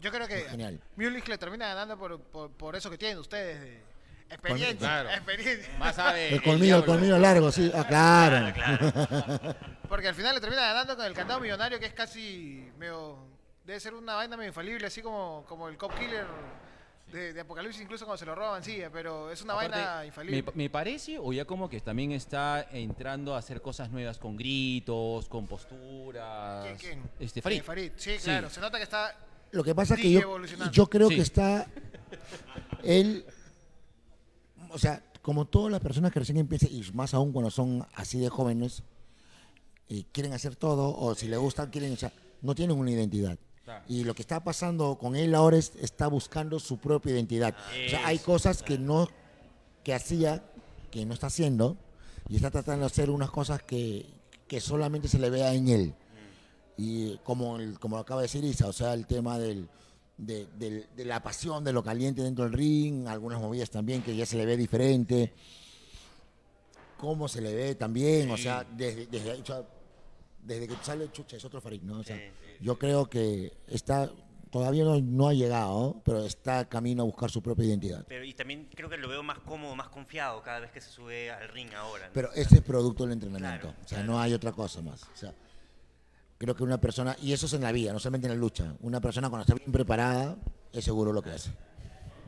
Yo 0.00 0.10
creo 0.10 0.26
que 0.26 0.40
Genial. 0.48 0.80
Mullich 0.96 1.28
le 1.28 1.38
termina 1.38 1.68
ganando 1.68 1.98
por, 1.98 2.20
por, 2.20 2.50
por 2.50 2.76
eso 2.76 2.90
que 2.90 2.96
tienen 2.98 3.18
ustedes 3.18 3.60
de 3.60 3.82
experiencia. 4.30 4.78
Claro. 4.78 5.10
experiencia. 5.10 5.78
Más 5.78 5.96
sabe. 5.96 6.34
el 6.34 6.42
colmillo, 6.42 6.76
el 6.78 6.84
colmillo 6.84 7.18
largo, 7.18 7.52
sí, 7.52 7.70
ah, 7.74 7.84
claro. 7.86 9.54
Porque 9.88 10.08
al 10.08 10.14
final 10.14 10.34
le 10.34 10.40
termina 10.40 10.62
ganando 10.62 10.96
con 10.96 11.04
el 11.04 11.12
candado 11.12 11.40
millonario, 11.40 11.78
que 11.78 11.86
es 11.86 11.94
casi 11.94 12.70
medio. 12.78 13.18
Debe 13.64 13.78
ser 13.78 13.94
una 13.94 14.14
vaina 14.14 14.36
medio 14.36 14.48
infalible, 14.48 14.86
así 14.86 15.02
como, 15.02 15.44
como 15.46 15.68
el 15.68 15.76
Cop 15.76 15.92
Killer 15.98 16.26
de, 17.12 17.32
de 17.32 17.40
Apocalipsis, 17.40 17.82
incluso 17.82 18.04
cuando 18.04 18.18
se 18.18 18.24
lo 18.26 18.34
roban, 18.34 18.62
sí, 18.62 18.80
pero 18.92 19.30
es 19.30 19.42
una 19.42 19.54
Aparte, 19.54 19.76
vaina 19.76 20.06
infalible. 20.06 20.42
Me, 20.42 20.52
me 20.54 20.70
parece, 20.70 21.18
o 21.18 21.32
ya 21.32 21.44
como 21.44 21.68
que 21.68 21.80
también 21.80 22.12
está 22.12 22.66
entrando 22.72 23.34
a 23.34 23.38
hacer 23.38 23.60
cosas 23.60 23.90
nuevas 23.90 24.18
con 24.18 24.36
gritos, 24.36 25.28
con 25.28 25.46
posturas. 25.46 26.64
¿Quién, 26.64 26.76
quién? 26.78 27.10
Este, 27.18 27.40
Eh, 27.40 27.42
Farid. 27.42 27.62
Farid, 27.62 27.92
sí, 27.96 28.16
claro. 28.22 28.48
Se 28.48 28.60
nota 28.60 28.78
que 28.78 28.84
está. 28.84 29.14
Lo 29.52 29.64
que 29.64 29.74
pasa 29.74 29.94
es 29.94 30.00
que 30.00 30.22
yo, 30.72 30.86
creo 30.88 31.08
Sí. 31.08 31.16
que 31.16 31.22
está 31.22 31.66
él, 32.82 33.24
o 34.70 34.78
sea, 34.78 35.02
como 35.22 35.46
todas 35.46 35.70
las 35.70 35.80
personas 35.80 36.12
que 36.12 36.20
recién 36.20 36.38
empiezan, 36.38 36.70
y 36.72 36.82
más 36.92 37.14
aún 37.14 37.32
cuando 37.32 37.50
son 37.50 37.86
así 37.94 38.18
de 38.18 38.28
jóvenes, 38.28 38.82
y 39.88 40.04
quieren 40.04 40.32
hacer 40.32 40.56
todo, 40.56 40.96
o 40.96 41.14
si 41.14 41.26
le 41.28 41.36
gustan, 41.36 41.70
quieren, 41.70 41.92
o 41.92 41.96
sea, 41.96 42.12
no 42.42 42.54
tienen 42.54 42.76
una 42.76 42.90
identidad. 42.90 43.38
Y 43.88 44.02
lo 44.02 44.14
que 44.14 44.22
está 44.22 44.42
pasando 44.42 44.98
con 44.98 45.14
él 45.14 45.32
ahora 45.34 45.56
es 45.56 45.72
está 45.76 46.08
buscando 46.08 46.58
su 46.58 46.78
propia 46.78 47.12
identidad. 47.12 47.54
O 47.86 47.90
sea, 47.90 48.06
hay 48.06 48.18
cosas 48.18 48.62
que 48.62 48.78
no 48.78 49.08
que 49.84 49.94
hacía, 49.94 50.42
que 50.90 51.06
no 51.06 51.14
está 51.14 51.28
haciendo, 51.28 51.76
y 52.28 52.36
está 52.36 52.50
tratando 52.50 52.80
de 52.80 52.86
hacer 52.86 53.10
unas 53.10 53.30
cosas 53.30 53.62
que, 53.62 54.06
que 54.48 54.60
solamente 54.60 55.06
se 55.08 55.18
le 55.18 55.30
vea 55.30 55.54
en 55.54 55.68
él. 55.68 55.94
Y 56.82 57.18
como, 57.18 57.58
el- 57.58 57.78
como 57.78 57.96
lo 57.96 58.02
acaba 58.02 58.22
de 58.22 58.24
decir 58.24 58.42
Isa, 58.42 58.66
o 58.66 58.72
sea, 58.72 58.94
el 58.94 59.06
tema 59.06 59.38
del, 59.38 59.68
de, 60.16 60.46
del- 60.56 60.86
de 60.96 61.04
la 61.04 61.22
pasión, 61.22 61.62
de 61.62 61.74
lo 61.74 61.82
caliente 61.84 62.22
dentro 62.22 62.44
del 62.44 62.54
ring, 62.54 63.06
algunas 63.06 63.38
movidas 63.38 63.68
también 63.68 64.02
que 64.02 64.16
ya 64.16 64.24
se 64.24 64.38
le 64.38 64.46
ve 64.46 64.56
diferente. 64.56 65.34
Cómo 66.96 67.28
se 67.28 67.40
le 67.40 67.54
ve 67.54 67.74
también, 67.74 68.30
o 68.30 68.36
sea, 68.36 68.64
desde, 68.64 69.06
desde, 69.06 69.32
o 69.32 69.44
sea, 69.46 69.62
desde 70.42 70.68
que 70.68 70.74
sale 70.82 71.10
Chucha 71.12 71.36
es 71.36 71.44
otro 71.44 71.60
Farid, 71.60 71.82
¿no? 71.82 72.00
O 72.00 72.04
sea, 72.04 72.18
yo 72.60 72.78
creo 72.78 73.08
que 73.08 73.52
está, 73.68 74.10
todavía 74.50 74.84
no, 74.84 75.00
no 75.00 75.28
ha 75.28 75.32
llegado, 75.34 76.00
pero 76.04 76.24
está 76.24 76.66
camino 76.68 77.02
a 77.02 77.06
buscar 77.06 77.30
su 77.30 77.42
propia 77.42 77.64
identidad. 77.66 78.04
Pero, 78.06 78.24
y 78.24 78.34
también 78.34 78.68
creo 78.74 78.88
que 78.90 78.98
lo 78.98 79.08
veo 79.08 79.22
más 79.22 79.38
cómodo, 79.40 79.74
más 79.76 79.88
confiado 79.88 80.42
cada 80.42 80.60
vez 80.60 80.70
que 80.72 80.80
se 80.82 80.90
sube 80.90 81.30
al 81.30 81.48
ring 81.48 81.72
ahora. 81.74 82.06
¿no? 82.08 82.12
Pero 82.12 82.30
ese 82.34 82.56
es 82.56 82.62
producto 82.62 83.04
del 83.04 83.12
entrenamiento. 83.12 83.68
Claro, 83.68 83.76
o 83.84 83.88
sea, 83.88 83.98
claro. 83.98 84.12
no 84.12 84.20
hay 84.20 84.32
otra 84.34 84.52
cosa 84.52 84.82
más. 84.82 85.02
O 85.04 85.16
sea, 85.16 85.32
creo 86.40 86.56
que 86.56 86.62
una 86.62 86.80
persona, 86.80 87.14
y 87.20 87.34
eso 87.34 87.44
es 87.44 87.52
en 87.52 87.60
la 87.60 87.70
vida, 87.70 87.92
no 87.92 87.98
solamente 87.98 88.26
en 88.26 88.32
la 88.32 88.38
lucha, 88.40 88.72
una 88.80 88.98
persona 88.98 89.28
cuando 89.28 89.42
está 89.42 89.54
bien 89.54 89.70
preparada 89.70 90.36
es 90.72 90.82
seguro 90.82 91.12
lo 91.12 91.20
que 91.20 91.30
hace. 91.30 91.50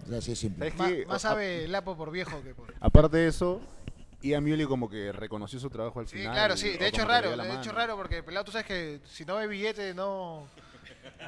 Sea, 0.06 0.18
así 0.18 0.32
es 0.32 0.38
simple. 0.38 0.66
¿Sabes 0.70 0.78
Más, 0.78 0.90
qué? 0.90 1.06
más 1.06 1.24
A- 1.24 1.28
sabe 1.30 1.66
Lapo 1.68 1.96
por 1.96 2.10
viejo 2.10 2.42
que 2.42 2.54
por. 2.54 2.74
Aparte 2.78 3.16
de 3.16 3.28
eso, 3.28 3.62
Ian 4.20 4.44
Muley 4.44 4.66
como 4.66 4.90
que 4.90 5.12
reconoció 5.12 5.58
su 5.58 5.70
trabajo 5.70 6.00
al 6.00 6.08
Sí, 6.08 6.18
final. 6.18 6.34
claro, 6.34 6.56
sí. 6.58 6.76
De 6.76 6.88
hecho, 6.88 6.98
que 6.98 7.06
le 7.06 7.08
raro. 7.08 7.30
De 7.30 7.48
hecho, 7.54 7.70
mano. 7.70 7.72
raro 7.72 7.96
porque, 7.96 8.22
pelado, 8.22 8.44
tú 8.44 8.52
sabes 8.52 8.66
que 8.66 9.00
si 9.06 9.24
no 9.24 9.36
ve 9.36 9.46
billete, 9.46 9.94
no. 9.94 10.46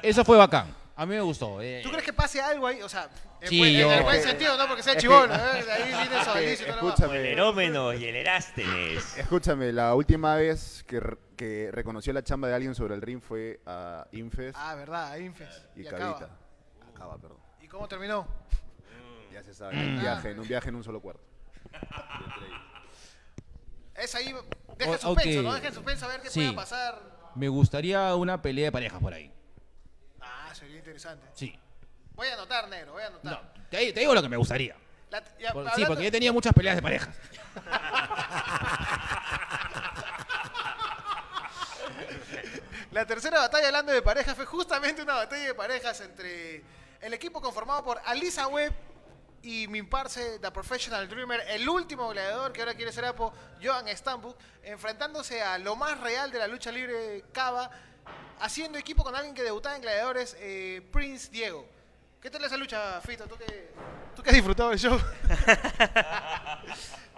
Eso 0.03 0.23
fue 0.23 0.37
bacán. 0.37 0.67
A 0.97 1.05
mí 1.05 1.13
me 1.15 1.21
gustó. 1.21 1.61
eh. 1.61 1.81
¿Tú 1.83 1.89
crees 1.89 2.05
que 2.05 2.13
pase 2.13 2.39
algo 2.41 2.67
ahí? 2.67 2.81
O 2.81 2.87
sea, 2.87 3.09
en, 3.41 3.49
Sí, 3.49 3.57
buen, 3.59 3.71
en 3.75 3.79
yo- 3.81 3.91
el 3.91 4.03
buen 4.03 4.21
sentido, 4.23 4.57
no 4.57 4.65
porque 4.67 4.81
sea 4.81 4.93
es 4.93 4.97
que- 4.97 5.01
chivolo. 5.01 5.33
¿eh? 5.33 5.63
De 5.63 5.71
ahí 5.71 5.83
viene 5.87 6.05
su 6.09 6.15
Es 6.15 6.27
que, 6.27 6.31
Alicia 6.37 6.53
y 6.53 6.57
toda 6.57 6.67
la 6.67 6.83
O 6.83 6.87
escúchame, 6.89 7.17
el 7.19 7.25
Herómeno 7.25 7.93
y 7.93 8.05
el 8.05 8.15
Erástenes. 8.15 9.17
escúchame, 9.17 9.73
la 9.73 9.93
última 9.93 10.35
vez 10.35 10.85
que, 10.87 11.69
reconoció 11.71 12.13
la 12.13 12.23
chamba 12.23 12.47
de 12.47 12.53
alguien 12.55 12.73
sobre 12.75 12.95
el 12.95 13.01
ring 13.01 13.21
fue 13.21 13.59
a 13.65 14.07
Infest 14.13 14.57
Ah, 14.57 14.73
verdad, 14.75 15.17
Infes. 15.17 15.67
y, 15.75 15.81
Y, 15.81 15.83
Cavita. 15.83 16.07
acaba. 16.11 16.29
Acaba, 16.95 17.17
perdón. 17.17 17.39
¿Y 17.61 17.67
cómo 17.67 17.87
terminó? 17.89 18.25
Ya 19.33 19.43
se 19.43 19.53
sabe, 19.53 19.77
en 19.77 19.95
un 19.95 20.01
viaje, 20.01 20.31
en 20.31 20.39
un 20.39 20.47
viaje 20.47 20.69
en 20.69 20.75
un 20.75 20.83
solo 20.85 21.01
cuarto. 21.01 21.21
Es 23.95 24.13
ahí, 24.15 24.33
deja 24.77 24.97
suspenso. 24.97 25.41
¿no? 25.41 25.53
Deja 25.53 25.67
en 25.69 25.73
suspenso 25.73 26.05
a 26.05 26.07
ver 26.09 26.21
qué 26.21 26.29
Sí. 26.29 26.39
pueda 26.41 26.55
pasar. 26.55 27.01
Me 27.35 27.47
gustaría 27.47 28.13
una 28.15 28.41
pelea 28.41 28.65
de 28.65 28.71
parejas 28.71 29.01
por 29.01 29.13
ahí. 29.13 29.31
Interesante. 30.85 31.25
Sí. 31.33 31.59
Voy 32.13 32.27
a 32.27 32.35
anotar, 32.35 32.67
negro, 32.69 32.91
voy 32.93 33.01
a 33.01 33.09
No, 33.09 33.17
anotar. 33.23 33.53
te, 33.71 33.91
te 33.91 33.99
digo 33.99 34.13
lo 34.13 34.21
que 34.21 34.29
me 34.29 34.37
gustaría. 34.37 34.75
La- 35.09 35.23
ya, 35.39 35.51
Por- 35.51 35.63
sí, 35.65 35.69
hablando- 35.71 35.87
porque 35.87 36.03
yo 36.03 36.11
tenía 36.11 36.31
muchas 36.31 36.53
peleas 36.53 36.75
de 36.75 36.81
parejas. 36.83 37.09
La 42.91 43.05
tercera 43.05 43.39
batalla 43.39 43.67
hablando 43.67 43.91
de 43.91 44.01
parejas 44.01 44.35
fue 44.35 44.45
justamente 44.45 45.01
una 45.01 45.15
batalla 45.15 45.47
de 45.47 45.53
parejas 45.53 45.99
entre 46.01 46.63
el 47.01 47.13
equipo 47.13 47.41
conformado 47.41 47.83
por 47.83 47.99
Alisa 48.05 48.47
Webb 48.47 48.73
y 49.41 49.67
mi 49.67 49.83
parce, 49.83 50.39
The 50.39 50.49
Professional 50.51 51.07
Dreamer, 51.07 51.41
el 51.49 51.67
último 51.69 52.09
gladiador 52.09 52.51
que 52.51 52.61
ahora 52.61 52.73
quiere 52.73 52.91
ser 52.91 53.05
Apo, 53.05 53.31
Johan 53.61 53.87
Stambuk, 53.89 54.35
enfrentándose 54.63 55.41
a 55.43 55.57
lo 55.59 55.75
más 55.75 55.99
real 55.99 56.31
de 56.31 56.39
la 56.39 56.47
lucha 56.47 56.71
libre 56.71 57.25
Cava, 57.31 57.69
haciendo 58.39 58.77
equipo 58.77 59.03
con 59.03 59.15
alguien 59.15 59.35
que 59.35 59.43
debutaba 59.43 59.75
en 59.75 59.81
gladiadores, 59.81 60.35
eh, 60.39 60.81
Prince 60.91 61.29
Diego. 61.31 61.65
¿Qué 62.21 62.29
tal 62.29 62.43
esa 62.43 62.57
lucha, 62.57 62.99
Fito? 63.01 63.27
¿Tú 63.27 63.37
que, 63.37 63.69
tú 64.15 64.23
que 64.23 64.29
has 64.29 64.35
disfrutado 64.35 64.71
del 64.71 64.79
show? 64.79 64.99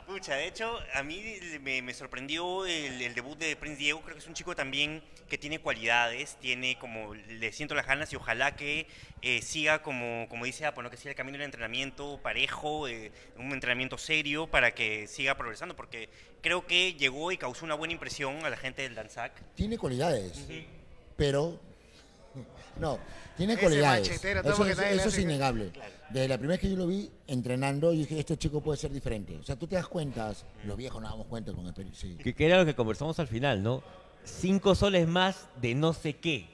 Pucha, 0.08 0.36
de 0.36 0.47
hecho, 0.47 0.80
a 0.93 1.03
mí 1.03 1.38
me, 1.62 1.82
me 1.82 1.93
sorprendió 1.93 2.65
el, 2.65 3.01
el 3.01 3.13
debut 3.13 3.38
de 3.38 3.58
Prince 3.58 3.77
Diego. 3.77 4.01
Creo 4.01 4.15
que 4.15 4.21
es 4.21 4.27
un 4.27 4.34
chico 4.34 4.56
también 4.56 5.03
que 5.27 5.38
tiene 5.38 5.60
cualidades, 5.60 6.38
tiene 6.39 6.77
como, 6.80 7.13
le 7.13 7.51
siento 7.51 7.75
las 7.75 7.86
ganas 7.86 8.12
y 8.13 8.15
ojalá 8.15 8.56
que 8.56 8.88
eh, 9.21 9.41
siga 9.41 9.82
como, 9.82 10.27
como 10.30 10.45
dice 10.45 10.65
Apo, 10.65 10.82
¿no? 10.82 10.89
que 10.89 10.97
siga 10.97 11.12
el 11.12 11.17
camino 11.17 11.38
del 11.38 11.45
entrenamiento 11.45 12.19
parejo, 12.23 12.88
eh, 12.88 13.12
un 13.38 13.51
entrenamiento 13.51 13.97
serio 13.97 14.47
para 14.47 14.73
que 14.73 15.08
siga 15.08 15.36
progresando, 15.36 15.75
porque 15.75 16.10
creo 16.41 16.65
que 16.65 16.93
llegó 16.93 17.32
y 17.32 17.38
causó 17.38 17.65
una 17.65 17.75
buena 17.75 17.93
impresión 17.93 18.45
a 18.45 18.49
la 18.49 18.58
gente 18.58 18.84
del 18.84 18.95
Danzac. 18.95 19.34
Tiene 19.56 19.77
cualidades, 19.77 20.47
pero 21.17 21.60
no, 22.80 22.97
tiene 23.36 23.53
Ese 23.53 23.62
cualidades. 23.62 24.10
Eso, 24.10 24.65
es, 24.65 24.80
eso 24.80 25.21
innegable. 25.21 25.71
Desde 26.10 26.27
la 26.27 26.38
primera 26.38 26.53
vez 26.53 26.62
que 26.62 26.69
yo 26.69 26.77
lo 26.77 26.88
vi 26.88 27.12
entrenando, 27.27 27.91
yo 27.91 27.99
dije, 27.99 28.19
este 28.19 28.38
chico 28.38 28.62
puede 28.62 28.77
ser 28.77 28.93
diferente. 28.93 29.36
O 29.38 29.43
sea, 29.43 29.58
tú 29.58 29.67
te 29.67 29.75
das 29.75 29.88
cuenta, 29.88 30.34
los 30.63 30.77
viejos 30.77 31.01
nos 31.01 31.12
damos 31.12 31.27
cuenta 31.27 31.51
con 31.51 31.65
experiencia. 31.65 32.10
Sí. 32.10 32.17
Que, 32.17 32.34
que 32.34 32.45
era 32.45 32.60
lo 32.60 32.65
que 32.65 32.75
conversamos 32.75 33.19
al 33.19 33.27
final, 33.27 33.62
¿no? 33.62 33.84
Cinco 34.23 34.75
soles 34.75 35.08
más 35.08 35.47
de 35.62 35.75
no 35.75 35.93
sé 35.93 36.13
qué. 36.15 36.47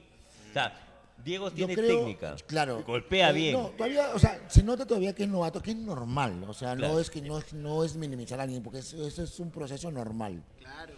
O 0.50 0.52
sea, 0.52 0.80
Diego 1.24 1.50
tiene 1.50 1.74
creo, 1.74 2.00
técnica. 2.00 2.36
Claro. 2.46 2.82
Golpea 2.84 3.30
Eh, 3.30 3.32
bien. 3.32 3.52
No, 3.54 3.68
todavía, 3.68 4.10
o 4.14 4.18
sea, 4.18 4.40
se 4.48 4.62
nota 4.62 4.86
todavía 4.86 5.14
que 5.14 5.24
es 5.24 5.28
novato, 5.28 5.62
que 5.62 5.70
es 5.70 5.76
normal. 5.76 6.44
O 6.48 6.54
sea, 6.54 6.74
no 6.74 6.98
es 6.98 7.10
que 7.10 7.22
no 7.22 7.38
es, 7.38 7.52
no 7.52 7.84
es 7.84 7.96
minimizar 7.96 8.40
a 8.40 8.44
alguien, 8.44 8.62
porque 8.62 8.80
eso, 8.80 9.06
eso 9.06 9.22
es 9.22 9.40
un 9.40 9.50
proceso 9.50 9.90
normal. 9.90 10.42
Claro. 10.58 10.94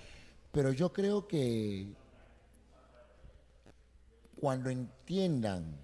Pero 0.53 0.73
yo 0.73 0.93
creo 0.93 1.29
que 1.29 1.87
cuando 4.41 4.71
entiendan, 4.71 5.77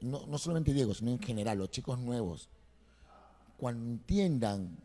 no, 0.00 0.26
no 0.26 0.38
solamente 0.38 0.72
Diego, 0.72 0.94
sino 0.94 1.10
en 1.12 1.18
general, 1.20 1.58
los 1.58 1.70
chicos 1.70 1.98
nuevos, 1.98 2.48
cuando 3.56 3.84
entiendan 3.86 4.76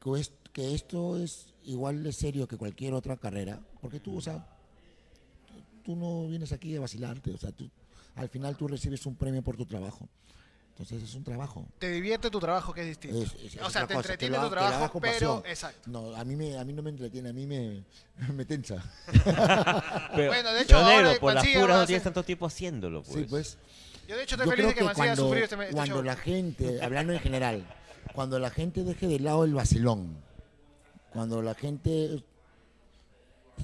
que, 0.00 0.20
es- 0.20 0.32
que 0.52 0.74
esto 0.74 1.18
es 1.18 1.52
igual 1.64 2.02
de 2.02 2.12
serio 2.12 2.48
que 2.48 2.56
cualquier 2.56 2.94
otra 2.94 3.16
carrera, 3.16 3.60
porque 3.80 4.00
tú, 4.00 4.16
o 4.16 4.20
sea, 4.20 4.46
tú 5.84 5.96
no 5.96 6.26
vienes 6.28 6.52
aquí 6.52 6.74
a 6.76 6.80
vacilarte, 6.80 7.32
o 7.32 7.38
sea, 7.38 7.52
tú, 7.52 7.68
al 8.14 8.28
final 8.28 8.56
tú 8.56 8.68
recibes 8.68 9.04
un 9.06 9.14
premio 9.16 9.42
por 9.42 9.56
tu 9.56 9.66
trabajo. 9.66 10.08
Entonces 10.78 11.02
es 11.08 11.14
un 11.16 11.24
trabajo. 11.24 11.66
Te 11.80 11.90
divierte 11.90 12.30
tu 12.30 12.38
trabajo, 12.38 12.72
que 12.72 12.82
es 12.82 12.86
distinto. 12.86 13.20
Es- 13.22 13.34
es- 13.34 13.54
es 13.56 13.62
o 13.62 13.68
sea, 13.68 13.84
te 13.86 13.94
cosa, 13.94 14.12
entretiene 14.12 14.36
lo 14.36 14.44
tu 14.44 14.50
trabajo, 14.50 15.00
pero... 15.00 15.12
pasión. 15.12 15.42
Exacto. 15.46 15.90
No, 15.90 16.14
a 16.14 16.24
mí, 16.24 16.36
me, 16.36 16.56
a 16.56 16.64
mí 16.64 16.72
no 16.72 16.82
me 16.84 16.90
entretiene, 16.90 17.30
a 17.30 17.32
mí 17.32 17.46
me, 17.48 17.82
me 18.32 18.44
tensa. 18.44 18.76
Pero, 20.14 20.28
Bueno, 20.28 20.52
de 20.52 20.60
hecho, 20.62 20.68
pero, 20.76 20.78
ahora 20.78 21.02
negro, 21.02 21.20
por 21.20 21.34
las 21.34 21.46
puras 21.48 21.78
no 21.80 21.86
tienes 21.86 22.02
tanto 22.04 22.22
tiempo 22.22 22.46
haciéndolo, 22.46 23.02
pues. 23.02 23.16
Sí, 23.18 23.26
pues. 23.28 23.58
Yo 24.06 24.16
de 24.16 24.22
hecho 24.22 24.36
estoy 24.36 24.50
feliz 24.50 24.66
de 24.68 24.72
que 24.74 24.78
que 24.78 24.84
Mancilla 24.84 25.06
cuando, 25.08 25.22
sufrido 25.24 25.44
este, 25.44 25.54
este 25.62 25.74
cuando 25.74 25.94
show. 25.96 26.04
la 26.04 26.16
gente, 26.16 26.82
hablando 26.82 27.12
en 27.12 27.18
general, 27.20 27.66
cuando 28.14 28.38
la 28.38 28.50
gente 28.50 28.84
deje 28.84 29.06
de 29.08 29.18
lado 29.20 29.44
el 29.44 29.54
vacilón, 29.54 30.16
cuando 31.12 31.42
la 31.42 31.54
gente 31.54 32.22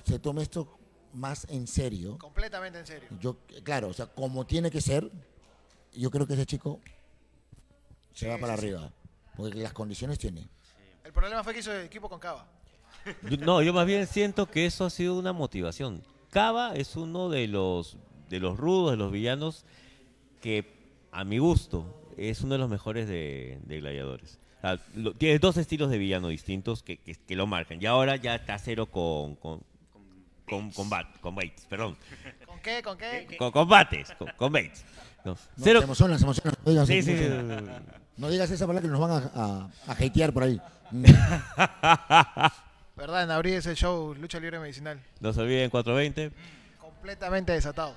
se 0.05 0.18
tome 0.18 0.42
esto 0.42 0.77
más 1.14 1.46
en 1.48 1.66
serio, 1.68 2.18
Completamente 2.18 2.81
en 2.81 2.87
serio. 2.87 3.09
yo, 3.20 3.37
claro, 3.62 3.88
o 3.88 3.92
sea, 3.94 4.07
como 4.07 4.44
tiene 4.46 4.70
que 4.70 4.81
ser, 4.81 5.11
yo 5.94 6.11
creo 6.11 6.27
que 6.27 6.35
ese 6.35 6.44
chico 6.44 6.81
se 8.14 8.29
va 8.29 8.38
para 8.38 8.55
arriba, 8.55 8.90
porque 9.37 9.59
las 9.59 9.72
condiciones 9.72 10.18
tiene. 10.18 10.46
El 11.05 11.12
problema 11.12 11.44
fue 11.44 11.53
que 11.53 11.61
hizo 11.61 11.74
equipo 11.79 12.09
con 12.09 12.18
Cava. 12.18 12.46
Yo- 13.29 13.37
No, 13.38 13.61
yo 13.62 13.72
más 13.74 13.87
bien 13.87 14.07
siento 14.07 14.46
que 14.50 14.64
eso 14.66 14.87
ha 14.87 14.90
sido 14.90 15.18
una 15.18 15.33
motivación. 15.33 16.03
Cava 16.31 16.74
es 16.74 16.96
uno 16.96 17.29
de 17.29 17.46
los, 17.48 17.98
de 18.31 18.40
los 18.40 18.57
rudos, 18.57 18.92
de 18.92 18.96
los 18.96 19.12
villanos, 19.12 19.64
que 20.40 20.72
a 21.12 21.24
mi 21.24 21.38
gusto 21.38 22.12
es 22.16 22.40
uno 22.40 22.55
de 22.55 22.59
los 22.59 22.70
mejores 22.70 23.07
de, 23.09 23.59
de 23.64 23.81
gladiadores. 23.81 24.38
O 24.59 24.61
sea, 24.62 24.81
lo- 24.94 25.12
tiene 25.12 25.38
dos 25.38 25.57
estilos 25.59 25.90
de 25.90 25.98
villano 25.98 26.29
distintos 26.29 26.83
que, 26.83 26.96
que- 26.98 27.14
que 27.16 27.37
lo 27.37 27.46
marcan. 27.46 27.81
Y 27.83 27.87
ahora 27.87 28.16
ya 28.16 28.35
está 28.37 28.59
cero 28.59 28.87
con, 28.87 29.37
con, 29.37 29.61
con, 30.48 30.70
con, 30.70 30.88
Bat- 30.88 31.20
con 31.20 31.35
Bates, 31.35 31.66
perdón. 31.68 31.96
¿Con 32.46 32.61
qué? 32.61 32.83
¿Con 32.83 32.96
qué? 32.96 33.37
Con 33.38 33.50
combates, 33.53 34.11
con, 34.12 34.29
con 34.37 34.53
Bates. 34.53 34.85
No, 35.24 35.33
No, 35.33 35.38
cero. 35.59 35.81
Se 35.81 35.85
emocionan, 35.85 36.18
se 36.18 36.24
emocionan. 36.24 36.87
Sí, 36.87 37.03
sí, 37.03 37.16
sí. 37.18 37.24
No 38.16 38.29
digas 38.31 38.50
esa 38.50 38.66
palabra 38.66 38.83
que 38.88 38.92
nos 38.92 39.00
van 39.00 39.11
a, 39.11 39.31
a, 39.35 39.68
a 39.88 39.92
hatear 39.92 40.33
por 40.33 40.44
ahí. 40.44 40.61
¿Verdad? 42.96 43.24
En 43.24 43.31
abril 43.31 43.55
es 43.55 43.66
el 43.66 43.74
show 43.74 44.14
Lucha 44.14 44.38
Libre 44.38 44.61
Medicinal. 44.61 45.00
No 45.20 45.33
se 45.33 45.40
olviden 45.40 45.68
420. 45.70 46.31
Completamente 46.81 47.53
desatados. 47.53 47.96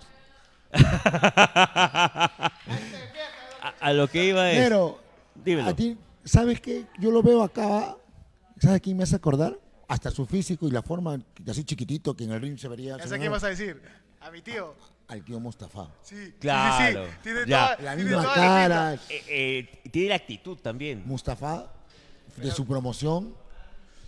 A, 3.61 3.73
a 3.79 3.93
lo 3.93 4.07
que 4.07 4.25
iba 4.25 4.51
es. 4.51 4.57
Pero, 4.63 4.99
Dímelo. 5.43 5.69
a 5.69 5.75
ti, 5.75 5.97
¿sabes 6.23 6.59
qué? 6.61 6.85
Yo 6.99 7.11
lo 7.11 7.21
veo 7.21 7.43
acá, 7.43 7.95
¿sabes 8.59 8.81
quién 8.81 8.97
me 8.97 9.03
hace 9.03 9.15
acordar? 9.15 9.57
Hasta 9.87 10.11
su 10.11 10.25
físico 10.25 10.67
y 10.67 10.71
la 10.71 10.81
forma, 10.81 11.17
así 11.47 11.63
chiquitito, 11.63 12.13
que 12.15 12.25
en 12.25 12.31
el 12.31 12.41
ring 12.41 12.57
se 12.57 12.67
vería. 12.67 12.97
Ve 12.97 13.19
qué 13.19 13.29
vas 13.29 13.43
a 13.43 13.47
decir. 13.47 13.81
A 14.19 14.29
mi 14.31 14.41
tío. 14.41 14.73
Al 15.07 15.23
tío 15.23 15.39
Mustafa. 15.39 15.87
Sí. 16.03 16.15
sí, 16.15 16.21
sí, 16.25 16.25
sí. 16.31 16.33
Claro, 16.39 17.05
Tiene 17.23 17.39
ya. 17.47 17.75
toda 17.75 17.81
La 17.81 17.95
tiene 17.95 18.03
misma 18.09 18.23
toda 18.23 18.35
cara. 18.35 18.93
Eh, 19.09 19.23
eh, 19.29 19.89
tiene 19.89 20.09
la 20.09 20.15
actitud 20.15 20.57
también. 20.57 21.03
Mustafa, 21.05 21.71
de 22.35 22.51
su 22.51 22.65
promoción, 22.67 23.33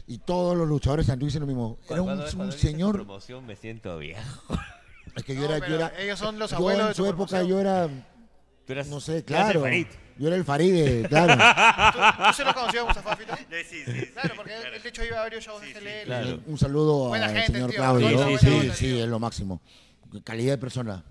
y 0.07 0.17
todos 0.17 0.57
los 0.57 0.67
luchadores 0.67 1.05
de 1.05 1.13
Santos 1.13 1.27
dicen 1.27 1.41
lo 1.41 1.47
mismo. 1.47 1.77
Era 1.89 2.01
un, 2.01 2.07
Cuando- 2.07 2.25
un 2.25 2.31
cuando 2.31 2.53
dice 2.55 2.67
señor. 2.67 2.95
promoción 2.95 3.45
me 3.45 3.55
siento 3.55 3.97
viejo. 3.97 4.21
Es 5.15 5.23
que 5.23 5.33
yo 5.35 5.41
No, 5.47 5.55
era, 5.55 5.67
yo 5.67 5.75
era. 5.75 5.91
ellos 5.99 6.19
son 6.19 6.37
los 6.37 6.51
yo 6.51 6.57
abuelos 6.57 6.81
en 6.83 6.87
de 6.89 6.93
su 6.93 7.05
época 7.05 7.29
promoción. 7.39 7.47
yo 7.47 7.59
era. 7.59 7.87
Tú 8.65 8.73
eras- 8.73 8.87
No 8.87 8.99
sé, 8.99 9.23
tú 9.23 9.33
eras 9.33 9.45
el 9.47 9.51
claro. 9.53 9.61
Farid. 9.61 9.87
Yo 10.19 10.27
era 10.27 10.35
el 10.35 10.43
Faride, 10.45 11.03
claro. 11.09 11.33
¿Tú, 11.93 12.23
tú 12.27 12.33
se 12.33 12.43
lo 12.45 12.53
conoció 12.53 12.81
a 12.81 12.85
Mustafa 12.85 13.15
Fito? 13.15 13.35
Sí, 13.35 13.43
sí, 13.67 13.83
sí. 13.85 14.05
Claro, 14.13 14.33
porque 14.35 14.53
él, 14.55 14.61
él, 14.75 14.83
de 14.83 14.89
hecho 14.89 15.03
iba 15.03 15.17
a 15.17 15.21
varios 15.21 15.43
shows 15.43 15.61
de 15.61 16.01
claro. 16.05 16.39
Un 16.45 16.57
saludo 16.57 17.13
al 17.13 17.45
señor 17.45 17.69
tío. 17.71 17.79
Claudio. 17.79 18.09
Sí, 18.09 18.15
¿no? 18.15 18.27
sí, 18.29 18.37
Sí, 18.37 18.47
sí. 18.61 18.61
sí, 18.69 18.75
sí, 18.75 18.99
es 18.99 19.07
lo 19.07 19.17
máximo. 19.19 19.61
Calidad 20.23 20.53
de 20.53 20.57
persona. 20.57 21.03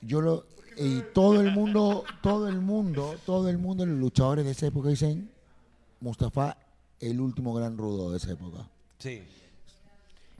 Yo 0.00 0.20
lo 0.20 0.46
y 0.76 1.02
todo 1.12 1.40
el 1.40 1.50
mundo, 1.50 2.04
todo 2.22 2.48
el 2.48 2.60
mundo, 2.60 3.16
todo 3.26 3.50
el 3.50 3.58
mundo, 3.58 3.84
los 3.84 3.98
luchadores 3.98 4.44
de 4.44 4.52
esa 4.52 4.66
época 4.66 4.88
dicen 4.88 5.30
Mustafa, 6.00 6.56
el 7.00 7.20
último 7.20 7.52
gran 7.52 7.76
rudo 7.76 8.10
de 8.10 8.16
esa 8.16 8.32
época. 8.32 8.66
Sí. 8.98 9.22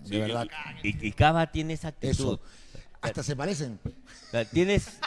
De 0.07 0.19
verdad. 0.19 0.49
Y, 0.83 1.07
y 1.07 1.13
Cava 1.13 1.51
tiene 1.51 1.75
esa 1.75 1.89
actitud. 1.89 2.11
Eso. 2.11 2.41
Hasta 3.03 3.23
se 3.23 3.37
parecen. 3.37 3.79
Tienes, 4.53 4.99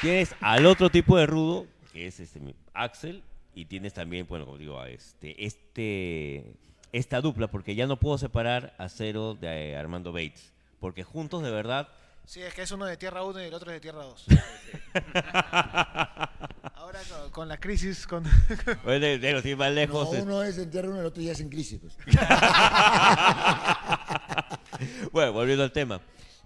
tienes 0.00 0.34
al 0.40 0.66
otro 0.66 0.90
tipo 0.90 1.16
de 1.16 1.26
rudo, 1.26 1.66
que 1.92 2.06
es 2.06 2.20
este 2.20 2.40
Axel, 2.74 3.22
y 3.54 3.66
tienes 3.66 3.92
también, 3.94 4.26
bueno, 4.26 4.46
como 4.46 4.58
digo, 4.58 4.80
a 4.80 4.88
este, 4.88 5.44
este, 5.44 6.54
esta 6.92 7.20
dupla, 7.20 7.48
porque 7.48 7.74
ya 7.74 7.86
no 7.86 7.98
puedo 7.98 8.18
separar 8.18 8.74
a 8.78 8.88
Cero 8.88 9.36
de 9.38 9.72
eh, 9.72 9.76
Armando 9.76 10.12
Bates, 10.12 10.52
porque 10.80 11.04
juntos 11.04 11.42
de 11.42 11.50
verdad, 11.50 11.88
Sí, 12.24 12.42
es 12.42 12.52
que 12.52 12.60
es 12.60 12.70
uno 12.72 12.84
de 12.84 12.98
Tierra 12.98 13.22
1 13.24 13.40
y 13.40 13.44
el 13.46 13.54
otro 13.54 13.70
es 13.70 13.76
de 13.76 13.80
Tierra 13.80 14.02
2. 14.04 14.26
Ahora 16.74 17.00
con, 17.08 17.30
con 17.30 17.48
la 17.48 17.56
crisis, 17.58 18.06
con... 18.06 18.22
bueno, 18.84 19.06
de, 19.06 19.18
de 19.18 19.32
los 19.32 19.42
ir 19.46 19.56
más 19.56 19.70
No, 19.70 19.74
lejos, 19.74 20.12
es- 20.14 20.22
uno 20.22 20.42
es 20.42 20.58
en 20.58 20.70
tierra 20.70 20.88
uno, 20.90 21.00
el 21.00 21.06
otro 21.06 21.22
ya 21.22 21.32
es 21.32 21.40
en 21.40 21.48
crisis. 21.48 21.80
pues. 21.80 21.96
bueno, 25.12 25.32
volviendo 25.32 25.64
al 25.64 25.72
tema, 25.72 26.00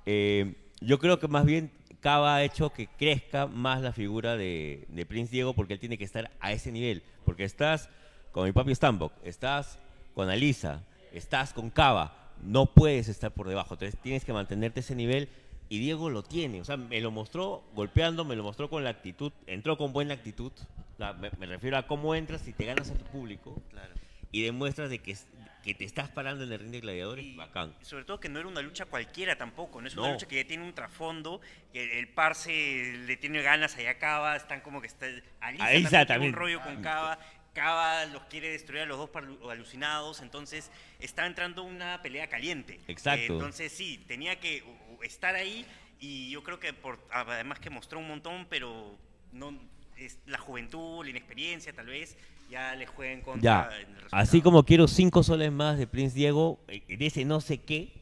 eh, 0.07 0.55
yo 0.81 0.99
creo 0.99 1.19
que 1.19 1.29
más 1.29 1.45
bien 1.45 1.71
Cava 2.01 2.37
ha 2.37 2.43
hecho 2.45 2.71
que 2.71 2.87
crezca 2.87 3.47
más 3.47 3.83
la 3.83 3.93
figura 3.93 4.37
de, 4.37 4.87
de 4.89 5.07
Prince 5.07 5.31
Diego 5.33 5.55
porque 5.55 5.75
él 5.75 5.81
tiene 5.81 5.99
que 5.99 6.05
estar 6.05 6.31
a 6.41 6.53
ese 6.53 6.73
nivel. 6.73 7.03
Porque 7.25 7.45
estás 7.45 7.89
con 8.33 8.45
mi 8.45 8.53
papi 8.53 8.75
Stambok, 8.75 9.13
estás 9.25 9.79
con 10.15 10.29
Alisa, 10.31 10.83
estás 11.13 11.53
con 11.53 11.71
Cava, 11.71 12.22
no 12.43 12.67
puedes 12.67 13.09
estar 13.09 13.33
por 13.33 13.49
debajo. 13.49 13.75
Entonces 13.75 13.99
tienes 14.01 14.25
que 14.25 14.33
mantenerte 14.33 14.81
ese 14.81 14.95
nivel 14.95 15.29
y 15.69 15.79
Diego 15.79 16.11
lo 16.11 16.23
tiene. 16.23 16.61
O 16.61 16.65
sea, 16.65 16.77
me 16.77 17.01
lo 17.01 17.11
mostró 17.11 17.63
golpeando, 17.75 18.25
me 18.25 18.37
lo 18.37 18.43
mostró 18.43 18.69
con 18.69 18.85
la 18.85 18.91
actitud, 18.91 19.33
entró 19.47 19.77
con 19.79 19.93
buena 19.93 20.15
actitud. 20.15 20.53
Me, 20.99 21.31
me 21.39 21.47
refiero 21.47 21.77
a 21.79 21.87
cómo 21.87 22.15
entras 22.15 22.47
y 22.47 22.53
te 22.53 22.65
ganas 22.65 22.91
a 22.91 22.95
tu 22.95 23.05
público 23.07 23.61
Claro. 23.71 23.93
y 24.31 24.43
demuestras 24.43 24.89
de 24.91 24.99
que, 25.01 25.17
que 25.65 25.75
te 25.75 25.85
estás 25.85 26.09
parando 26.11 26.45
en 26.45 26.53
el 26.53 26.59
ring 26.61 26.71
de 26.71 26.81
gladiadores, 26.81 27.25
Y 27.25 27.35
bacán. 27.35 27.75
Sobre 27.83 28.05
todo 28.05 28.21
que 28.21 28.29
no 28.29 28.39
era 28.39 28.49
una 28.49 28.61
lucha 28.61 28.85
cualquiera 28.85 29.37
tampoco, 29.37 29.81
no 29.81 29.89
es 29.89 29.97
una 29.97 30.07
No. 30.09 30.13
lucha 30.13 30.29
que 30.29 30.37
ya 30.37 30.47
tiene 30.47 30.63
un 30.65 30.75
trasfondo, 30.75 31.41
que 31.73 31.99
el 31.99 32.09
Parse 32.09 32.99
le 33.07 33.17
tiene 33.17 33.43
ganas, 33.43 33.77
allá 33.77 33.99
Cava, 33.99 34.37
están 34.37 34.61
como 34.61 34.81
que 34.81 34.87
está... 34.87 35.07
Alisa, 35.41 35.65
Alisa 35.67 36.07
también, 36.07 36.33
un 36.35 36.39
rollo 36.39 36.61
con 36.63 36.81
Cava, 36.83 37.19
Cava 37.53 38.07
los 38.07 38.23
quiere 38.25 38.51
destruir 38.51 38.83
a 38.83 38.87
los 38.87 38.99
dos 38.99 39.11
alucinados, 39.51 40.21
entonces 40.21 40.71
está 40.99 41.27
entrando 41.27 41.63
una 41.63 42.01
pelea 42.03 42.29
caliente. 42.29 42.81
Exacto. 42.89 43.21
Eh, 43.21 43.27
entonces 43.37 43.73
sí, 43.73 44.03
tenía 44.09 44.41
que 44.41 44.65
estar 45.03 45.35
ahí 45.35 45.67
y 46.01 46.31
yo 46.31 46.43
creo 46.43 46.59
que 46.59 46.73
por, 46.73 46.99
además 47.11 47.59
que 47.59 47.71
mostró 47.71 47.99
un 47.99 48.09
montón, 48.09 48.47
pero 48.49 48.97
no 49.33 49.59
es 49.97 50.19
la 50.27 50.39
juventud, 50.39 51.05
la 51.05 51.11
inexperiencia 51.11 51.73
tal 51.73 51.87
vez, 51.87 52.17
ya 52.51 52.75
le 52.75 52.87
jueguen 52.87 53.21
contra 53.21 53.71
Ya, 53.71 53.81
en 53.81 53.97
el 53.97 54.05
así 54.11 54.41
como 54.41 54.65
quiero 54.65 54.89
cinco 54.89 55.23
soles 55.23 55.53
más 55.53 55.79
de 55.79 55.87
Prince 55.87 56.17
Diego, 56.17 56.59
eh, 56.69 56.83
de 56.97 57.07
ese 57.07 57.25
no 57.25 57.41
sé 57.41 57.59
qué, 57.59 57.93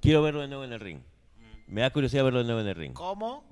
quiero 0.00 0.22
verlo 0.22 0.40
de 0.40 0.48
nuevo 0.48 0.64
en 0.64 0.72
el 0.72 0.80
ring. 0.80 1.00
Me 1.68 1.80
da 1.80 1.90
curiosidad 1.90 2.24
verlo 2.24 2.40
de 2.40 2.44
nuevo 2.44 2.60
en 2.60 2.68
el 2.68 2.74
ring. 2.74 2.92
¿Cómo? 2.92 3.44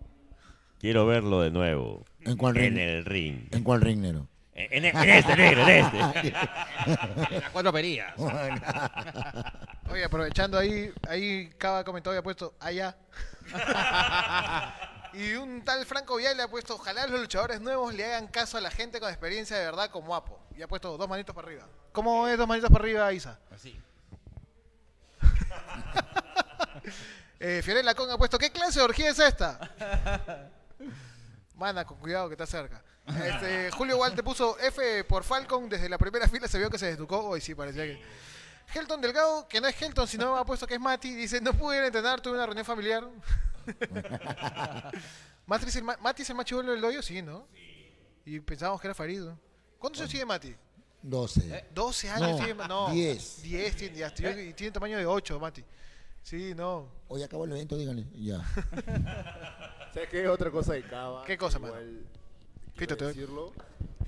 Quiero 0.79 1.07
verlo 1.07 1.41
de 1.41 1.51
nuevo 1.51 2.05
¿En 2.21 2.37
cuál 2.37 2.55
ring? 2.55 2.73
en 2.73 2.79
el 2.79 3.05
ring. 3.05 3.49
¿En 3.51 3.65
cuál 3.65 3.81
ring, 3.81 4.01
negro? 4.01 4.29
En, 4.57 4.85
en- 4.85 4.97
en 4.97 5.11
este, 5.11 5.37
negro, 5.37 5.63
en 5.63 5.69
este. 5.69 6.31
Las 6.31 7.51
cuatro 7.51 7.73
perillas. 7.73 8.15
Oye, 9.91 10.05
aprovechando 10.05 10.57
ahí, 10.59 10.93
ahí 11.09 11.51
Cava 11.59 11.83
comentó 11.85 12.15
y 12.15 12.17
ha 12.19 12.23
puesto 12.23 12.55
allá. 12.61 12.97
y 15.13 15.35
un 15.35 15.65
tal 15.65 15.85
Franco 15.87 16.17
Vial 16.17 16.37
le 16.37 16.45
ha 16.45 16.49
puesto, 16.49 16.77
ojalá 16.77 17.07
los 17.09 17.21
luchadores 17.21 17.61
nuevos 17.61 17.93
le 17.95 18.05
hagan 18.05 18.29
caso 18.29 18.57
a 18.57 18.61
la 18.61 18.71
gente 18.71 19.01
con 19.01 19.09
experiencia 19.09 19.57
de 19.59 19.65
verdad 19.65 19.91
como 19.91 20.15
Apo. 20.15 20.39
Y 20.57 20.63
ha 20.63 20.69
puesto 20.69 20.97
dos 20.97 21.09
manitos 21.09 21.35
para 21.35 21.49
arriba. 21.49 21.67
¿Cómo 21.93 22.29
es 22.29 22.39
dos 22.39 22.47
manitos 22.47 22.71
para 22.71 22.85
arriba, 22.85 23.13
Isa? 23.13 23.39
Así. 23.53 23.79
Eh, 27.41 27.61
Fiorella 27.63 27.95
Con 27.95 28.11
ha 28.11 28.17
puesto, 28.17 28.39
¿qué 28.39 28.51
clase 28.51 28.79
de 28.79 28.85
orgía 28.87 29.11
es 29.11 29.19
esta? 29.19 29.59
Mana, 31.57 31.85
con 31.85 31.99
cuidado 31.99 32.29
que 32.29 32.35
está 32.35 32.47
cerca. 32.47 32.83
Este, 33.07 33.71
Julio 33.73 33.99
Walt 33.99 34.17
te 34.17 34.23
puso 34.23 34.59
F 34.59 35.05
por 35.05 35.25
Falcon, 35.25 35.69
desde 35.69 35.89
la 35.89 35.99
primera 35.99 36.27
fila 36.29 36.49
se 36.49 36.59
vio 36.59 36.71
que 36.71 36.79
se 36.79 36.87
desducó. 36.87 37.21
Hoy 37.21 37.41
sí, 37.41 37.55
parecía 37.55 37.85
que... 37.85 38.03
Helton 38.75 39.01
Delgado, 39.01 39.47
que 39.47 39.61
no 39.61 39.69
es 39.69 39.81
Helton, 39.81 40.09
sino 40.09 40.37
ha 40.39 40.45
puesto 40.45 40.67
que 40.67 40.75
es 40.75 40.81
Mati, 40.81 41.15
dice, 41.15 41.41
no 41.41 41.53
pude 41.53 41.77
ir 41.77 41.83
a 41.83 41.87
entrenar, 41.87 42.21
tuve 42.21 42.35
una 42.35 42.47
reunión 42.47 42.65
familiar. 42.65 43.07
Mati 45.47 45.67
es 45.67 45.77
el, 45.77 45.85
ma- 45.85 45.99
Mati 46.01 46.23
es 46.23 46.31
el 46.31 46.37
más 46.37 46.47
chivolo 46.47 46.73
del 46.73 46.81
doyo, 46.81 47.03
sí, 47.03 47.21
¿no? 47.23 47.47
Y 48.25 48.41
pensábamos 48.41 48.81
que 48.81 48.87
era 48.87 48.95
Farido. 48.95 49.39
¿Cuántos 49.79 50.01
años 50.01 50.11
tiene 50.11 50.25
Mati? 50.27 50.57
12. 51.03 51.67
12 51.75 52.11
años 52.11 52.31
No, 52.31 52.37
tiene, 52.45 52.67
no. 52.67 52.91
10. 52.91 53.43
10 53.43 53.77
tiene, 53.77 53.99
ya, 53.99 54.15
tiene 54.15 54.71
tamaño 54.71 54.97
de 54.97 55.05
8, 55.05 55.39
Mati. 55.39 55.63
Sí, 56.23 56.55
no. 56.55 56.89
Hoy 57.09 57.23
acabó 57.23 57.45
el 57.45 57.53
evento, 57.53 57.77
díganle. 57.77 58.07
Ya. 58.15 58.41
¿Sabes 59.95 60.09
qué? 60.09 60.29
Otra 60.29 60.51
cosa 60.51 60.73
de 60.73 60.83
Cava. 60.83 61.25
¿Qué 61.25 61.39
cosa, 61.39 61.59
Igual 61.59 61.73
mano? 61.73 61.99
quiero 62.75 62.97
decirlo, 62.97 63.53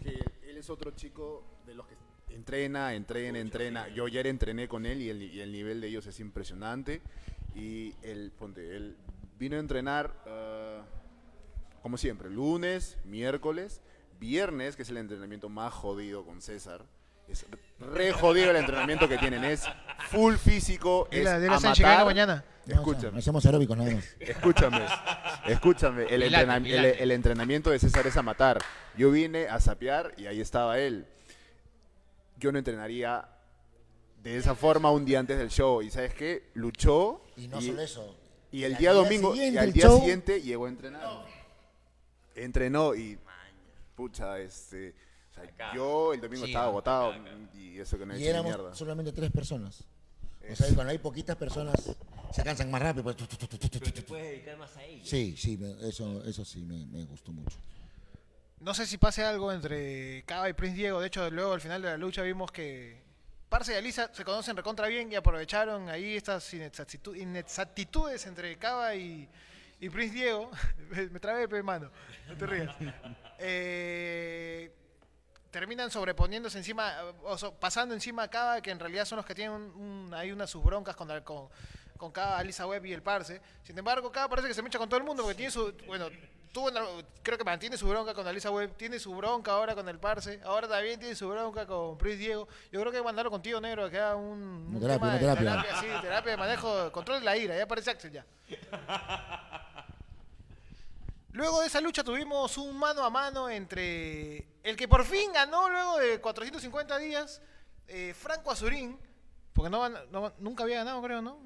que 0.03 0.18
él 0.51 0.57
es 0.59 0.68
otro 0.68 0.91
chico 0.91 1.45
de 1.64 1.76
los 1.76 1.87
que 1.87 1.95
entrena, 2.34 2.93
entrena, 2.95 3.39
entrena. 3.39 3.87
Yo 3.91 4.09
ya 4.09 4.20
entrené 4.22 4.66
con 4.66 4.84
él 4.84 5.01
y 5.01 5.11
el, 5.11 5.22
y 5.22 5.41
el 5.41 5.53
nivel 5.53 5.80
de 5.80 5.87
ellos 5.87 6.05
es 6.09 6.18
impresionante. 6.18 7.03
Y 7.55 7.95
él, 8.03 8.32
ponte, 8.37 8.76
él 8.76 8.97
vino 9.39 9.55
a 9.55 9.61
entrenar, 9.61 10.12
ah, 10.26 10.82
como 11.82 11.99
siempre, 11.99 12.30
lunes, 12.30 12.99
miércoles, 13.05 13.80
viernes, 14.18 14.74
que 14.74 14.82
es 14.82 14.91
el 14.91 14.97
entrenamiento 14.97 15.49
más 15.49 15.72
jodido 15.72 16.24
con 16.24 16.43
César. 16.43 16.84
Es 17.29 17.45
re 17.79 18.12
jodido 18.12 18.51
el 18.51 18.57
entrenamiento 18.57 19.09
que 19.09 19.18
tienen. 19.18 19.45
Es 19.45 19.64
full 20.11 20.37
físico. 20.37 21.09
Es 21.11 21.27
a 21.27 21.39
matar. 21.61 22.05
mañana. 22.05 22.45
No, 22.66 22.72
o 22.83 22.85
sea, 22.85 22.93
Escúchame. 22.93 23.18
hacemos 23.20 23.47
aeróbicos 23.47 23.77
nada 23.77 23.91
más. 23.93 24.05
Escúchame, 24.18 24.85
escúchame, 25.47 26.03
el, 26.03 26.22
Pilate, 26.22 26.27
entrena- 26.45 26.57
el- 26.57 26.62
pilate. 26.64 27.03
el 27.03 27.11
entrenamiento 27.12 27.70
de 27.70 27.79
César 27.79 28.07
es 28.09 28.16
a 28.16 28.22
matar. 28.22 28.59
Yo 28.97 29.12
vine 29.12 29.47
a 29.47 29.61
sapear 29.61 30.12
y 30.16 30.27
ahí 30.27 30.41
estaba 30.41 30.79
él. 30.81 31.07
Yo 32.39 32.51
no 32.51 32.59
entrenaría 32.59 33.29
de 34.22 34.37
esa 34.37 34.57
forma 34.57 34.91
un 34.91 35.05
día 35.05 35.20
antes 35.20 35.39
del 35.39 35.49
show. 35.51 35.81
¿Y 35.81 35.91
sabes 35.91 36.12
qué? 36.14 36.51
Luchó 36.55 37.24
Y 37.37 37.47
no 37.47 37.61
solo 37.61 37.81
eso. 37.83 38.16
y 38.51 38.64
el 38.64 38.72
día 38.72 38.91
día 38.91 38.93
domingo, 38.95 39.33
y 39.37 39.57
al 39.57 39.64
el 39.68 39.72
día 39.72 39.85
show- 39.87 40.01
siguiente 40.01 40.43
llegó 40.43 40.66
a 40.66 40.68
entrenar. 40.68 41.03
Entrenó 42.35 42.95
y, 42.97 43.16
pucha, 43.95 44.39
este... 44.41 44.95
yo 45.74 46.12
el 46.14 46.20
domingo 46.20 46.45
Sí, 46.47 46.51
estaba 46.51 46.66
¿no? 46.66 46.70
agotado 46.70 47.14
y 47.55 47.78
eso 47.78 47.99
que 47.99 48.07
no 48.07 48.14
he 48.14 48.18
Y 48.18 48.22
hecho 48.22 48.30
éramos 48.30 48.55
mierda. 48.57 48.74
solamente 48.74 49.12
tres 49.12 49.30
personas. 49.30 49.84
O 50.51 50.55
sea, 50.55 50.66
cuando 50.74 50.93
hay 50.93 50.99
poquitas 50.99 51.34
personas, 51.37 51.74
se 52.32 52.43
cansan 52.45 52.70
más 52.70 52.80
rápido. 52.80 53.03
pues, 53.05 53.16
tu, 53.16 53.26
tu, 53.26 53.37
tu, 53.37 53.47
tu, 53.49 53.59
tu, 53.59 53.68
tu, 53.68 53.78
Pero 53.80 53.93
te 53.93 54.03
puedes 54.03 54.26
dedicar 54.30 54.57
más 54.59 54.76
a 54.76 54.84
ellos. 54.84 55.09
Sí, 55.09 55.37
sí, 55.37 55.57
me- 55.57 55.89
eso, 55.89 56.22
eso 56.24 56.45
sí 56.45 56.62
me, 56.62 56.87
me 56.87 57.05
gustó 57.05 57.32
mucho. 57.32 57.57
No 58.61 58.72
sé 58.72 58.87
si 58.87 58.97
pase 58.97 59.24
algo 59.24 59.53
entre 59.53 60.22
Cava 60.24 60.49
y 60.49 60.53
Prince 60.53 60.76
Diego. 60.76 61.01
De 61.01 61.09
hecho, 61.09 61.28
luego 61.30 61.53
al 61.53 61.61
final 61.61 61.82
de 61.82 61.89
la 61.89 61.97
lucha 61.97 62.22
vimos 62.22 62.51
que 62.53 63.03
Parse 63.49 63.72
y 63.72 63.76
Alisa 63.76 64.11
se 64.14 64.24
conocen 64.24 64.57
recontra 64.57 64.87
bien 64.89 65.11
y 65.12 65.14
aprovecharon 65.16 65.89
ahí 65.89 66.16
estas 66.16 66.53
inexactitu- 66.55 67.16
inexactitudes 67.20 68.26
entre 68.26 68.57
Cava 68.57 68.95
y, 68.95 69.28
y 69.80 69.91
Prince 69.91 70.14
Diego. 70.14 70.51
me, 70.91 71.07
me 71.11 71.18
trabé, 71.20 71.49
pe, 71.49 71.62
mano. 71.62 71.91
No 72.28 72.37
te 72.37 72.47
rías. 72.47 72.74
Eh, 73.39 74.72
terminan 75.57 75.90
sobreponiéndose 75.90 76.59
encima, 76.59 76.92
o 77.24 77.38
so- 77.38 77.54
pasando 77.54 77.94
encima 77.94 78.24
a 78.24 78.28
Cava, 78.28 78.61
que 78.61 78.70
en 78.70 78.78
realidad 78.78 79.07
son 79.07 79.16
los 79.16 79.24
que 79.24 79.34
tienen 79.34 79.54
un, 79.54 79.62
un- 80.09 80.14
ahí 80.14 80.30
unas 80.30 80.50
sus 80.50 80.62
broncas 80.62 80.94
con, 80.94 81.09
la- 81.09 81.24
con, 81.24 81.48
con 81.96 82.12
Cava, 82.12 82.36
Alisa 82.36 82.66
Webb 82.66 82.84
y 82.84 82.92
el 82.92 83.00
Parse. 83.02 83.40
Sin 83.62 83.76
embargo, 83.78 84.12
Cava 84.12 84.28
parece 84.28 84.48
que 84.48 84.54
se 84.54 84.61
mecha 84.61 84.78
con 84.78 84.86
todo 84.90 84.98
el 84.98 85.04
mundo 85.07 85.22
porque 85.22 85.36
tiene 85.36 85.50
su, 85.50 85.72
bueno, 85.86 86.09
tuvo 86.52 86.68
una- 86.68 86.84
creo 87.22 87.38
que 87.38 87.44
mantiene 87.44 87.78
su 87.78 87.88
bronca 87.88 88.12
con 88.12 88.26
Alisa 88.26 88.50
Webb, 88.50 88.76
tiene 88.76 88.98
su 88.98 89.14
bronca 89.16 89.52
ahora 89.52 89.74
con 89.74 89.88
el 89.88 89.98
Parse, 89.98 90.40
ahora 90.44 90.68
también 90.68 91.00
tiene 91.00 91.14
su 91.14 91.26
bronca 91.26 91.66
con 91.66 91.96
Pris 91.96 92.18
Diego. 92.18 92.46
Yo 92.70 92.80
creo 92.80 92.92
que 92.92 93.02
mandarlo 93.02 93.30
contigo, 93.30 93.59
negro, 93.59 93.88
que 93.88 93.98
haga 93.98 94.14
un, 94.16 94.76
terapia, 94.78 94.94
tema 94.94 95.07
una 95.07 95.34
de 95.34 95.36
terapia. 95.40 95.80
sí, 95.80 95.86
terapia 96.02 96.30
de 96.32 96.36
manejo, 96.36 96.92
control 96.92 97.20
de 97.20 97.24
la 97.24 97.36
ira, 97.38 97.57
ya 97.57 97.66
parece 97.66 97.90
Axel 97.90 98.12
ya. 98.12 98.26
Luego 101.37 101.61
de 101.61 101.66
esa 101.66 101.82
lucha 101.82 102.03
tuvimos 102.03 102.57
un 102.57 102.74
mano 102.78 103.05
a 103.05 103.11
mano 103.11 103.51
entre 103.51 104.47
el 104.62 104.74
que 104.74 104.89
por 104.89 105.05
fin 105.05 105.30
ganó 105.34 105.68
luego 105.68 105.99
de 105.99 106.18
450 106.18 106.97
días, 106.97 107.43
eh, 107.89 108.14
Franco 108.18 108.51
Azurín, 108.51 108.99
porque 109.53 109.68
no, 109.68 109.87
no- 109.89 110.32
nunca 110.39 110.62
había 110.64 110.78
ganado, 110.78 111.03
creo, 111.03 111.20
¿no? 111.20 111.39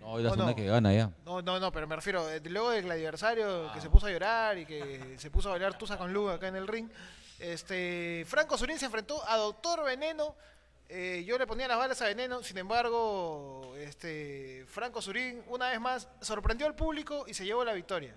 No, 0.00 0.18
es 0.18 0.24
la 0.24 0.30
¿O 0.30 0.32
segunda 0.34 0.50
no? 0.50 0.56
que 0.56 0.66
gana 0.66 0.92
ya. 0.92 1.10
No, 1.24 1.40
no, 1.40 1.60
no, 1.60 1.70
pero 1.70 1.86
me 1.86 1.94
refiero, 1.94 2.28
eh, 2.28 2.40
luego 2.46 2.70
del 2.70 2.90
aniversario 2.90 3.70
que 3.72 3.80
se 3.80 3.88
puso 3.88 4.06
a 4.06 4.10
llorar 4.10 4.58
y 4.58 4.66
que 4.66 5.14
se 5.18 5.30
puso 5.30 5.50
a 5.50 5.52
bailar 5.52 5.78
Tusa 5.78 5.96
con 5.96 6.12
Luga 6.12 6.34
acá 6.34 6.48
en 6.48 6.56
el 6.56 6.66
ring, 6.66 6.88
este, 7.38 8.24
Franco 8.26 8.56
Azurín 8.56 8.78
se 8.80 8.86
enfrentó 8.86 9.22
a 9.28 9.36
Doctor 9.36 9.84
Veneno. 9.84 10.34
eh, 10.88 11.22
yo 11.24 11.38
le 11.38 11.46
ponía 11.46 11.68
las 11.68 11.78
balas 11.78 12.02
a 12.02 12.06
Veneno, 12.06 12.42
sin 12.42 12.58
embargo, 12.58 13.72
este, 13.76 14.64
Franco 14.68 14.98
Azurín 14.98 15.44
una 15.46 15.70
vez 15.70 15.78
más 15.80 16.08
sorprendió 16.22 16.66
al 16.66 16.74
público 16.74 17.24
y 17.28 17.34
se 17.34 17.44
llevó 17.44 17.64
la 17.64 17.72
victoria. 17.74 18.16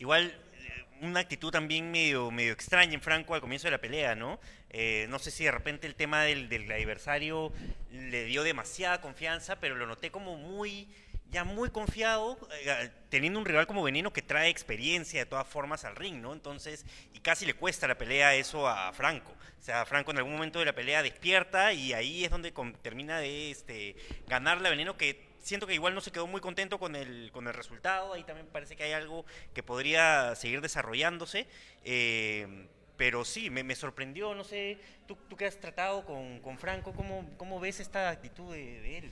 Igual, 0.00 0.34
eh, 0.54 0.86
una 1.02 1.20
actitud 1.20 1.50
también 1.50 1.90
medio, 1.90 2.30
medio 2.30 2.54
extraña 2.54 2.94
en 2.94 3.02
Franco 3.02 3.34
al 3.34 3.42
comienzo 3.42 3.66
de 3.66 3.72
la 3.72 3.82
pelea, 3.82 4.14
¿no? 4.14 4.40
Eh, 4.70 5.06
no 5.10 5.18
sé 5.18 5.30
si 5.30 5.44
de 5.44 5.50
repente 5.50 5.86
el 5.86 5.94
tema 5.94 6.22
del, 6.22 6.48
del 6.48 6.72
adversario 6.72 7.52
le 7.92 8.24
dio 8.24 8.42
demasiada 8.42 9.02
confianza, 9.02 9.60
pero 9.60 9.74
lo 9.74 9.86
noté 9.86 10.10
como 10.10 10.38
muy, 10.38 10.88
ya 11.30 11.44
muy 11.44 11.68
confiado, 11.68 12.38
eh, 12.64 12.90
teniendo 13.10 13.38
un 13.38 13.44
rival 13.44 13.66
como 13.66 13.82
Veneno 13.82 14.10
que 14.10 14.22
trae 14.22 14.48
experiencia 14.48 15.20
de 15.20 15.26
todas 15.26 15.46
formas 15.46 15.84
al 15.84 15.96
ring, 15.96 16.16
¿no? 16.22 16.32
Entonces, 16.32 16.86
y 17.12 17.20
casi 17.20 17.44
le 17.44 17.52
cuesta 17.52 17.86
la 17.86 17.98
pelea 17.98 18.34
eso 18.34 18.66
a 18.66 18.94
Franco. 18.94 19.32
O 19.32 19.62
sea, 19.62 19.84
Franco 19.84 20.12
en 20.12 20.16
algún 20.16 20.32
momento 20.32 20.60
de 20.60 20.64
la 20.64 20.74
pelea 20.74 21.02
despierta 21.02 21.74
y 21.74 21.92
ahí 21.92 22.24
es 22.24 22.30
donde 22.30 22.54
termina 22.80 23.18
de 23.18 23.50
este, 23.50 23.96
ganarle 24.26 24.68
a 24.68 24.70
Veneno 24.70 24.96
que 24.96 25.29
siento 25.40 25.66
que 25.66 25.74
igual 25.74 25.94
no 25.94 26.00
se 26.00 26.10
quedó 26.10 26.26
muy 26.26 26.40
contento 26.40 26.78
con 26.78 26.96
el, 26.96 27.30
con 27.32 27.46
el 27.46 27.54
resultado. 27.54 28.12
Ahí 28.12 28.24
también 28.24 28.46
parece 28.46 28.76
que 28.76 28.84
hay 28.84 28.92
algo 28.92 29.24
que 29.54 29.62
podría 29.62 30.34
seguir 30.34 30.60
desarrollándose. 30.60 31.46
eh, 31.84 32.68
pero 33.00 33.24
sí, 33.24 33.48
me, 33.48 33.64
me 33.64 33.74
sorprendió, 33.74 34.34
no 34.34 34.44
sé, 34.44 34.76
tú, 35.06 35.16
tú 35.26 35.34
que 35.34 35.46
has 35.46 35.58
tratado 35.58 36.04
con, 36.04 36.38
con 36.40 36.58
Franco, 36.58 36.92
¿cómo, 36.92 37.24
¿cómo 37.38 37.58
ves 37.58 37.80
esta 37.80 38.10
actitud 38.10 38.52
de, 38.52 38.98
él? 38.98 39.08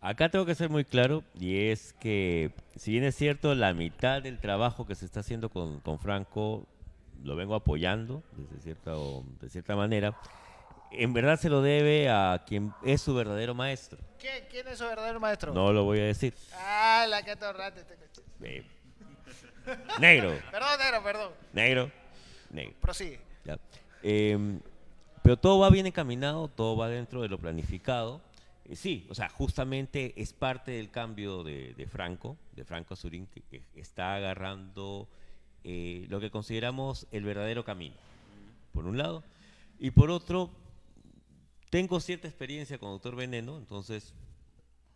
Acá 0.00 0.30
tengo 0.30 0.46
que 0.46 0.54
ser 0.54 0.70
muy 0.70 0.86
claro 0.86 1.22
y 1.38 1.68
es 1.68 1.92
que 2.00 2.50
si 2.76 2.92
bien 2.92 3.04
es 3.04 3.14
cierto 3.14 3.54
la 3.54 3.74
mitad 3.74 4.22
del 4.22 4.38
trabajo 4.38 4.86
que 4.86 4.94
se 4.94 5.04
está 5.04 5.20
haciendo 5.20 5.50
con, 5.50 5.80
con 5.80 5.98
Franco 5.98 6.66
lo 7.22 7.36
vengo 7.36 7.54
apoyando 7.54 8.22
desde 8.32 8.62
cierta, 8.62 8.92
de 8.92 9.50
cierta 9.50 9.76
manera, 9.76 10.18
en 10.92 11.12
verdad 11.12 11.38
se 11.38 11.48
lo 11.48 11.60
debe 11.62 12.08
a 12.08 12.42
quien 12.46 12.72
es 12.84 13.02
su 13.02 13.14
verdadero 13.14 13.54
maestro. 13.54 13.98
¿Quién, 14.18 14.44
quién 14.50 14.66
es 14.68 14.78
su 14.78 14.84
verdadero 14.84 15.20
maestro? 15.20 15.52
No 15.52 15.72
lo 15.72 15.84
voy 15.84 16.00
a 16.00 16.04
decir. 16.04 16.34
Ah, 16.54 17.06
la 17.08 17.22
que 17.22 17.32
atorrante 17.32 17.80
este 17.80 17.94
coche. 17.96 18.22
Eh, 18.42 18.64
negro, 20.00 20.30
Perdón, 20.50 20.78
negro, 20.78 21.02
perdón. 21.02 21.32
negro, 21.52 21.90
negro. 22.50 22.74
Prosigue. 22.80 23.20
Ya. 23.44 23.58
Eh, 24.02 24.58
Pero 25.22 25.36
todo 25.36 25.58
va 25.58 25.70
bien 25.70 25.86
encaminado, 25.86 26.48
todo 26.48 26.76
va 26.76 26.88
dentro 26.88 27.20
de 27.22 27.28
lo 27.28 27.38
planificado. 27.38 28.20
Eh, 28.64 28.76
sí, 28.76 29.06
o 29.10 29.14
sea, 29.14 29.28
justamente 29.28 30.14
es 30.16 30.32
parte 30.32 30.70
del 30.72 30.90
cambio 30.90 31.42
de, 31.44 31.74
de 31.74 31.86
Franco, 31.86 32.36
de 32.56 32.64
Franco 32.64 32.94
Azurín, 32.94 33.26
que, 33.26 33.42
que 33.42 33.62
está 33.80 34.14
agarrando 34.14 35.06
eh, 35.64 36.06
lo 36.08 36.20
que 36.20 36.30
consideramos 36.30 37.06
el 37.12 37.24
verdadero 37.24 37.64
camino, 37.64 37.94
por 38.72 38.86
un 38.86 38.96
lado. 38.96 39.22
Y 39.78 39.90
por 39.90 40.10
otro, 40.10 40.50
tengo 41.70 42.00
cierta 42.00 42.28
experiencia 42.28 42.78
con 42.78 42.90
Doctor 42.90 43.16
Veneno, 43.16 43.56
entonces 43.58 44.12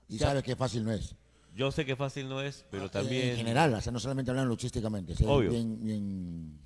Y 0.08 0.18
Ya. 0.18 0.26
sabes 0.28 0.42
que 0.42 0.56
fácil 0.56 0.84
no 0.84 0.92
es. 0.92 1.14
yo 1.54 1.70
sé 1.72 1.84
que 1.86 1.96
fácil 1.96 2.28
no 2.28 2.40
es, 2.42 2.64
pero 2.70 2.86
Eh, 2.86 2.88
también... 2.88 3.28
En 3.30 3.36
general, 3.36 3.72
o 3.74 3.80
sea, 3.80 3.92
no 3.92 4.00
solamente 4.00 4.30
hablando 4.30 4.48
luchísticamente. 4.50 5.12
o 5.12 5.16
sea, 5.16 5.28
Obvio. 5.28 5.48
Es 5.48 5.54
bien, 5.54 5.84
bien 5.84 6.58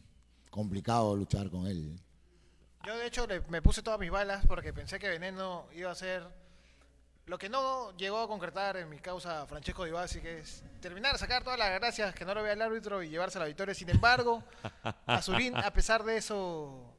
complicado 0.50 1.14
luchar 1.16 1.50
con 1.50 1.66
él. 1.66 1.96
Yo 2.84 2.96
de 2.96 3.06
hecho 3.06 3.26
le- 3.26 3.40
me 3.48 3.60
puse 3.62 3.82
todas 3.82 3.98
mis 4.00 4.10
balas 4.10 4.44
porque 4.46 4.72
pensé 4.72 4.98
que 4.98 5.08
Veneno 5.08 5.66
iba 5.74 5.90
a 5.90 5.94
ser 5.94 6.22
lo 7.26 7.36
que 7.38 7.48
no 7.48 7.96
llegó 7.96 8.20
a 8.20 8.28
concretar 8.28 8.76
en 8.76 8.88
mi 8.88 8.98
causa 8.98 9.44
Francesco 9.46 9.84
Di 9.84 9.90
Bassi, 9.90 10.20
que 10.20 10.38
es 10.38 10.62
terminar 10.80 11.12
de 11.12 11.18
sacar 11.18 11.42
todas 11.42 11.58
las 11.58 11.70
gracias 11.80 12.14
que 12.14 12.24
no 12.24 12.32
lo 12.34 12.42
vea 12.44 12.52
el 12.52 12.62
árbitro 12.62 13.02
y 13.02 13.08
llevarse 13.08 13.40
la 13.40 13.46
victoria. 13.46 13.74
Sin 13.74 13.88
embargo, 13.90 14.42
Azurín, 15.06 15.56
a 15.56 15.72
pesar 15.72 16.04
de 16.04 16.16
eso, 16.18 16.95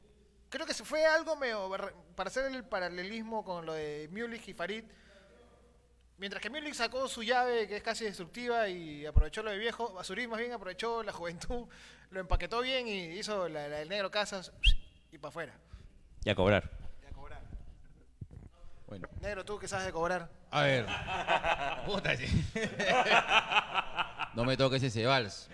creo 0.49 0.65
que 0.65 0.73
se 0.73 0.83
fue 0.83 1.05
algo 1.05 1.35
medio, 1.35 1.69
para 2.15 2.27
hacer 2.27 2.45
el 2.45 2.63
paralelismo 2.63 3.43
con 3.43 3.65
lo 3.65 3.73
de 3.73 4.09
Mulich 4.11 4.47
y 4.47 4.53
Farid. 4.53 4.83
Mientras 6.17 6.41
que 6.41 6.49
Mulich 6.49 6.73
sacó 6.73 7.07
su 7.07 7.21
llave, 7.21 7.67
que 7.67 7.77
es 7.77 7.83
casi 7.83 8.05
destructiva, 8.05 8.67
y 8.67 9.05
aprovechó 9.05 9.43
lo 9.43 9.51
de 9.51 9.57
viejo, 9.57 9.99
Azurín 9.99 10.29
más 10.29 10.39
bien 10.39 10.51
aprovechó 10.51 11.03
la 11.03 11.13
juventud, 11.13 11.67
lo 12.09 12.19
empaquetó 12.19 12.61
bien 12.61 12.87
y 12.87 13.17
hizo 13.17 13.47
la, 13.47 13.67
la 13.67 13.77
del 13.77 13.89
negro 13.89 14.09
Casas 14.09 14.51
y 15.11 15.17
para 15.17 15.29
afuera. 15.29 15.53
Y 16.23 16.29
a 16.29 16.35
cobrar. 16.35 16.69
Y 17.03 17.05
a 17.05 17.11
cobrar. 17.11 17.41
Bueno, 18.87 19.07
Negro, 19.21 19.45
tú 19.45 19.59
que 19.59 19.67
sabes 19.67 19.85
de 19.85 19.91
cobrar. 19.91 20.29
a 20.49 20.61
ver. 20.63 20.85
Puta, 21.85 22.15
sí. 22.17 22.25
no 24.33 24.43
me 24.45 24.57
toques 24.57 24.81
ese 24.81 25.05
vals. 25.05 25.49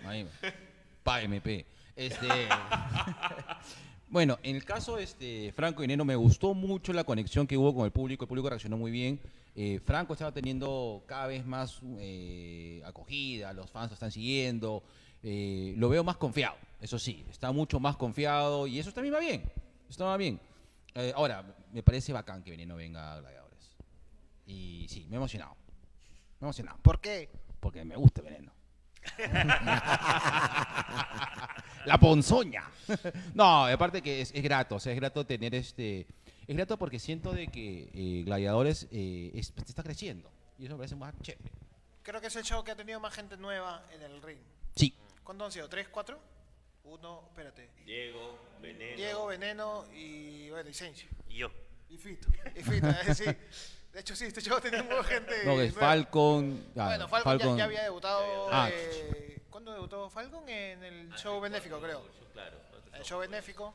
MP. 1.04 1.66
Este. 1.96 2.48
bueno, 4.08 4.38
en 4.42 4.56
el 4.56 4.64
caso 4.64 4.98
este 4.98 5.52
Franco 5.52 5.82
y 5.82 5.86
Neno 5.86 6.04
me 6.04 6.16
gustó 6.16 6.54
mucho 6.54 6.92
la 6.92 7.04
conexión 7.04 7.46
que 7.46 7.56
hubo 7.56 7.74
con 7.74 7.84
el 7.84 7.90
público. 7.90 8.24
El 8.24 8.28
público 8.28 8.48
reaccionó 8.48 8.76
muy 8.76 8.90
bien. 8.90 9.20
Eh, 9.56 9.80
Franco 9.84 10.14
estaba 10.14 10.32
teniendo 10.32 11.04
cada 11.06 11.26
vez 11.28 11.46
más 11.46 11.80
eh, 11.98 12.82
acogida, 12.84 13.52
los 13.52 13.70
fans 13.70 13.90
lo 13.90 13.94
están 13.94 14.10
siguiendo. 14.10 14.82
eh, 15.22 15.74
lo 15.78 15.88
veo 15.88 16.04
más 16.04 16.16
confiado, 16.16 16.56
eso 16.80 16.98
sí, 16.98 17.24
está 17.30 17.50
mucho 17.52 17.80
más 17.80 17.96
confiado 17.96 18.66
y 18.66 18.78
eso 18.78 18.92
también 18.92 19.14
va 19.14 19.20
bien. 19.20 19.42
Está 19.88 20.04
va 20.04 20.16
bien. 20.16 20.40
Ahora, 21.14 21.44
me 21.72 21.82
parece 21.82 22.12
bacán 22.12 22.42
que 22.42 22.50
Veneno 22.50 22.76
venga 22.76 23.14
a 23.14 23.20
Gladiadores. 23.20 23.76
Y 24.46 24.86
sí, 24.88 25.06
me 25.08 25.14
he 25.14 25.16
emocionado. 25.16 25.56
Me 26.40 26.44
he 26.44 26.46
emocionado. 26.46 26.78
¿Por 26.82 27.00
qué? 27.00 27.30
Porque 27.60 27.84
me 27.84 27.96
gusta 27.96 28.22
Veneno. 28.22 28.52
La 31.86 31.98
ponzoña. 31.98 32.64
No, 33.34 33.66
aparte 33.66 34.02
que 34.02 34.20
es, 34.20 34.30
es 34.34 34.42
grato, 34.42 34.76
o 34.76 34.80
sea, 34.80 34.92
es 34.92 34.98
grato 35.00 35.24
tener 35.26 35.54
este... 35.54 36.06
Es 36.46 36.54
grato 36.56 36.76
porque 36.78 36.98
siento 36.98 37.32
de 37.32 37.48
que 37.48 37.90
eh, 37.94 38.22
Gladiadores 38.24 38.86
eh, 38.92 39.30
es- 39.34 39.54
está 39.66 39.82
creciendo. 39.82 40.30
Y 40.58 40.64
eso 40.66 40.74
me 40.74 40.78
parece 40.78 40.94
más 40.96 41.14
chévere. 41.22 41.50
Creo 42.02 42.20
que 42.20 42.26
es 42.26 42.36
el 42.36 42.44
show 42.44 42.62
que 42.62 42.72
ha 42.72 42.76
tenido 42.76 43.00
más 43.00 43.14
gente 43.14 43.38
nueva 43.38 43.82
en 43.94 44.02
el 44.02 44.20
ring. 44.20 44.38
Sí. 44.76 44.94
¿Cuántos 45.22 45.46
han 45.46 45.52
sido? 45.52 45.68
¿Tres, 45.70 45.88
cuatro? 45.88 46.18
Uno, 46.84 47.22
espérate. 47.30 47.70
Diego, 47.86 48.38
Veneno. 48.60 48.96
Diego, 48.98 49.26
Veneno 49.26 49.84
y 49.94 50.50
bueno, 50.50 50.68
y 50.68 50.74
Senchi. 50.74 51.08
Y 51.30 51.36
yo. 51.38 51.50
Y 51.88 51.96
Fito. 51.96 52.28
Y 52.54 52.62
Fito, 52.62 52.88
es 52.90 53.06
decir. 53.06 53.38
De 53.94 54.00
hecho, 54.00 54.14
sí, 54.16 54.24
este 54.26 54.40
show 54.40 54.58
mucha 54.60 55.04
gente. 55.04 55.44
No, 55.46 55.54
que 55.56 55.64
es 55.66 55.72
nueva. 55.74 55.88
Falcon. 55.88 56.66
ah, 56.76 56.86
Bueno, 56.86 57.08
Falcon, 57.08 57.38
Ya, 57.38 57.56
ya 57.58 57.64
había 57.64 57.82
debutado. 57.84 58.48
Ah. 58.50 58.68
eh, 58.70 59.40
¿Cuándo 59.48 59.72
debutó 59.72 60.10
Falcon? 60.10 60.48
En 60.48 60.82
el 60.82 61.12
show 61.14 61.40
benéfico, 61.40 61.80
creo. 61.80 62.04
Claro. 62.32 62.58
El 62.92 63.02
show 63.04 63.20
benéfico. 63.20 63.72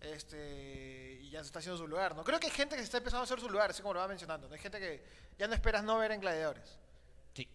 Este, 0.00 1.18
y 1.22 1.30
ya 1.30 1.40
se 1.40 1.46
está 1.46 1.60
haciendo 1.60 1.78
su 1.78 1.86
lugar, 1.88 2.14
¿no? 2.14 2.24
Creo 2.24 2.38
que 2.40 2.46
hay 2.46 2.52
gente 2.52 2.74
que 2.74 2.82
se 2.82 2.86
está 2.86 2.98
empezando 2.98 3.20
a 3.22 3.24
hacer 3.24 3.40
su 3.40 3.48
lugar, 3.48 3.70
así 3.70 3.80
como 3.80 3.94
lo 3.94 4.00
va 4.00 4.08
mencionando. 4.08 4.48
¿no? 4.48 4.54
Hay 4.54 4.60
gente 4.60 4.78
que 4.78 5.02
ya 5.38 5.46
no 5.46 5.54
esperas 5.54 5.82
no 5.84 5.96
ver 5.98 6.10
en 6.12 6.20
gladiadores. 6.20 6.76
Sí. 7.32 7.48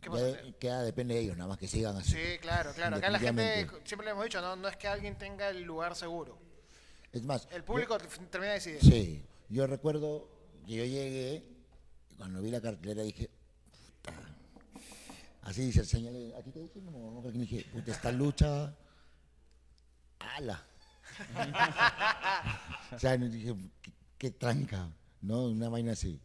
¿Qué 0.00 0.06
Ya 0.06 0.10
pasa? 0.10 0.24
de- 0.24 0.54
queda, 0.58 0.82
depende 0.82 1.14
de 1.14 1.20
ellos, 1.20 1.36
nada 1.36 1.48
más 1.48 1.58
que 1.58 1.68
sigan 1.68 1.96
así. 1.96 2.10
Sí, 2.10 2.38
claro, 2.40 2.72
claro. 2.74 2.96
Acá 2.96 3.08
la 3.08 3.18
gente, 3.18 3.66
siempre 3.84 4.04
le 4.04 4.10
hemos 4.10 4.24
dicho, 4.24 4.40
no, 4.42 4.56
no 4.56 4.68
es 4.68 4.76
que 4.76 4.88
alguien 4.88 5.16
tenga 5.16 5.48
el 5.48 5.62
lugar 5.62 5.94
seguro. 5.96 6.38
Es 7.12 7.22
más, 7.22 7.46
El 7.52 7.62
público 7.64 7.96
termina 7.98 8.52
de 8.54 8.58
decidir. 8.58 8.80
Sí, 8.80 9.24
yo 9.48 9.66
recuerdo 9.66 10.28
yo 10.66 10.84
llegué 10.84 11.44
y 12.10 12.14
cuando 12.14 12.42
vi 12.42 12.50
la 12.50 12.60
cartelera 12.60 13.02
dije, 13.02 13.30
puta. 13.70 14.12
Así 15.42 15.66
dice, 15.66 15.84
señalé, 15.84 16.34
aquí 16.36 16.50
te 16.50 16.60
dije, 16.60 16.80
no, 16.80 17.10
no, 17.10 17.22
que 17.22 17.32
dije, 17.32 17.66
puta, 17.72 17.92
esta 17.92 18.12
lucha, 18.12 18.74
ala. 20.18 20.64
o 22.94 22.98
sea, 22.98 23.16
dije, 23.16 23.54
qué, 23.82 23.92
qué 24.18 24.30
tranca, 24.30 24.88
¿no? 25.20 25.46
Una 25.46 25.68
vaina 25.68 25.92
así. 25.92 26.20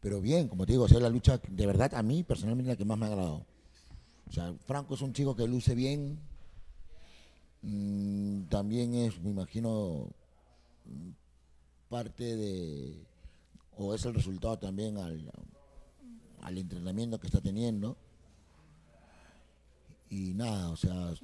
Pero 0.00 0.20
bien, 0.20 0.48
como 0.48 0.66
te 0.66 0.72
digo, 0.72 0.84
o 0.84 0.88
sea, 0.88 1.00
la 1.00 1.08
lucha, 1.08 1.40
de 1.48 1.66
verdad, 1.66 1.94
a 1.94 2.02
mí 2.02 2.22
personalmente 2.22 2.70
la 2.70 2.76
que 2.76 2.84
más 2.84 2.98
me 2.98 3.06
ha 3.06 3.08
agradado. 3.08 3.46
O 4.28 4.32
sea, 4.32 4.54
Franco 4.66 4.94
es 4.94 5.02
un 5.02 5.12
chico 5.12 5.34
que 5.34 5.46
luce 5.46 5.74
bien. 5.74 6.20
Mm, 7.62 8.44
también 8.44 8.94
es, 8.94 9.20
me 9.20 9.30
imagino, 9.30 10.08
parte 11.88 12.36
de, 12.36 13.09
o 13.76 13.94
es 13.94 14.04
el 14.04 14.14
resultado 14.14 14.58
también 14.58 14.98
al, 14.98 15.30
al 16.42 16.58
entrenamiento 16.58 17.18
que 17.18 17.26
está 17.26 17.40
teniendo. 17.40 17.96
Y 20.08 20.34
nada, 20.34 20.70
o 20.70 20.76
sea, 20.76 21.14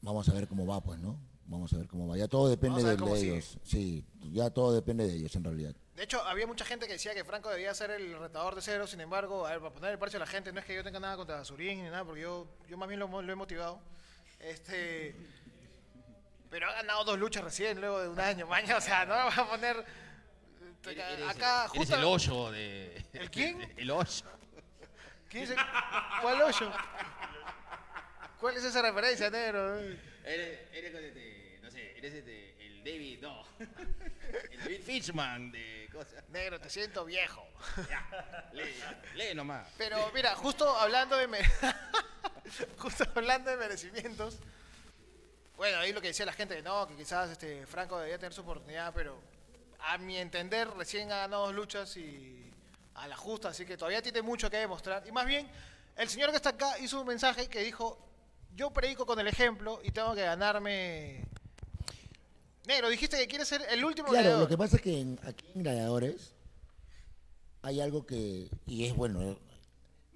vamos 0.00 0.28
a 0.28 0.32
ver 0.32 0.46
cómo 0.46 0.66
va, 0.66 0.82
pues, 0.82 1.00
¿no? 1.00 1.18
Vamos 1.46 1.72
a 1.72 1.78
ver 1.78 1.86
cómo 1.86 2.08
va. 2.08 2.16
Ya 2.16 2.28
todo 2.28 2.48
depende 2.48 2.82
de, 2.82 2.92
ellos. 3.20 3.58
Sí, 3.62 4.04
ya 4.32 4.50
todo 4.50 4.72
depende 4.72 5.06
de 5.06 5.14
ellos 5.14 5.34
en 5.36 5.44
realidad. 5.44 5.74
De 5.94 6.02
hecho, 6.02 6.20
había 6.22 6.46
mucha 6.46 6.64
gente 6.64 6.86
que 6.86 6.94
decía 6.94 7.14
que 7.14 7.24
Franco 7.24 7.50
debía 7.50 7.72
ser 7.74 7.90
el 7.90 8.18
retador 8.18 8.54
de 8.54 8.62
cero. 8.62 8.86
Sin 8.86 9.00
embargo, 9.00 9.46
a 9.46 9.50
ver, 9.50 9.60
para 9.60 9.72
poner 9.72 9.92
el 9.92 9.98
parche 9.98 10.16
a 10.16 10.20
la 10.20 10.26
gente, 10.26 10.52
no 10.52 10.60
es 10.60 10.66
que 10.66 10.74
yo 10.74 10.84
tenga 10.84 11.00
nada 11.00 11.16
contra 11.16 11.44
Zurín 11.44 11.82
ni 11.82 11.90
nada, 11.90 12.04
porque 12.04 12.22
yo, 12.22 12.46
yo 12.68 12.76
más 12.76 12.88
bien 12.88 13.00
lo, 13.00 13.22
lo 13.22 13.32
he 13.32 13.36
motivado. 13.36 13.80
Este, 14.40 15.14
pero 16.50 16.68
ha 16.68 16.72
ganado 16.72 17.04
dos 17.04 17.18
luchas 17.18 17.44
recién, 17.44 17.80
luego 17.80 18.00
de 18.00 18.08
un 18.08 18.20
año, 18.20 18.46
maña. 18.48 18.76
O 18.76 18.80
sea, 18.80 19.04
no 19.04 19.14
vas 19.14 19.38
a 19.38 19.48
poner. 19.48 19.84
Acá, 20.90 21.66
Eres 21.74 21.90
el 21.90 22.04
hoyo 22.04 22.50
de. 22.50 23.04
¿El 23.12 23.30
quién? 23.30 23.74
El 23.76 23.90
hoyo. 23.90 24.22
¿Quién 25.28 25.44
es 25.44 25.50
el- 25.50 25.56
¿Cuál 26.22 26.42
hoyo? 26.42 26.72
¿Cuál 28.40 28.56
es 28.56 28.64
esa 28.64 28.80
referencia, 28.82 29.28
negro? 29.30 29.78
Eres, 30.24 30.60
eres 30.72 30.94
este, 30.94 31.58
no 31.62 31.70
sé, 31.70 31.98
eres 31.98 32.14
este, 32.14 32.66
el 32.66 32.84
David, 32.84 33.18
no. 33.22 33.44
El 34.50 34.58
David 34.60 34.82
Fishman 34.82 35.50
de 35.52 35.88
cosas. 35.92 36.22
Negro, 36.30 36.60
te 36.60 36.68
siento 36.68 37.04
viejo. 37.04 37.46
Ya, 37.88 38.50
lee, 38.52 38.74
lee 39.14 39.34
nomás. 39.34 39.66
Pero 39.78 40.10
mira, 40.12 40.34
justo 40.36 40.68
hablando 40.76 41.16
de 41.16 41.26
me- 41.28 41.38
justo 42.78 43.04
hablando 43.14 43.50
de 43.50 43.56
merecimientos, 43.56 44.38
bueno, 45.56 45.78
ahí 45.78 45.92
lo 45.92 46.00
que 46.00 46.08
decía 46.08 46.26
la 46.26 46.32
gente, 46.32 46.60
no, 46.62 46.86
que 46.86 46.94
quizás 46.96 47.30
este 47.30 47.66
Franco 47.66 47.98
debía 47.98 48.18
tener 48.18 48.32
su 48.34 48.42
oportunidad, 48.42 48.92
pero 48.94 49.18
a 49.80 49.98
mi 49.98 50.16
entender 50.16 50.68
recién 50.70 51.10
ha 51.12 51.16
ganado 51.18 51.46
dos 51.46 51.54
luchas 51.54 51.96
y 51.96 52.50
a 52.94 53.06
la 53.08 53.16
justa, 53.16 53.48
así 53.50 53.64
que 53.66 53.76
todavía 53.76 54.02
tiene 54.02 54.22
mucho 54.22 54.48
que 54.50 54.56
demostrar. 54.56 55.04
Y 55.06 55.12
más 55.12 55.26
bien, 55.26 55.46
el 55.96 56.08
señor 56.08 56.30
que 56.30 56.36
está 56.36 56.50
acá 56.50 56.78
hizo 56.78 57.00
un 57.00 57.06
mensaje 57.06 57.48
que 57.48 57.60
dijo, 57.60 57.98
yo 58.54 58.70
predico 58.72 59.04
con 59.06 59.18
el 59.20 59.26
ejemplo 59.28 59.80
y 59.84 59.90
tengo 59.90 60.14
que 60.14 60.22
ganarme... 60.22 61.24
Negro, 62.66 62.88
dijiste 62.88 63.16
que 63.18 63.28
quieres 63.28 63.46
ser 63.46 63.62
el 63.70 63.84
último 63.84 64.08
Claro, 64.08 64.22
gladiador. 64.22 64.42
lo 64.42 64.48
que 64.48 64.58
pasa 64.58 64.76
es 64.76 64.82
que 64.82 65.00
en- 65.00 65.20
aquí 65.22 65.44
en 65.54 65.62
Gladiadores 65.62 66.32
hay 67.62 67.80
algo 67.80 68.04
que, 68.04 68.48
y 68.66 68.84
es 68.86 68.94
bueno, 68.96 69.22
eh, 69.22 69.38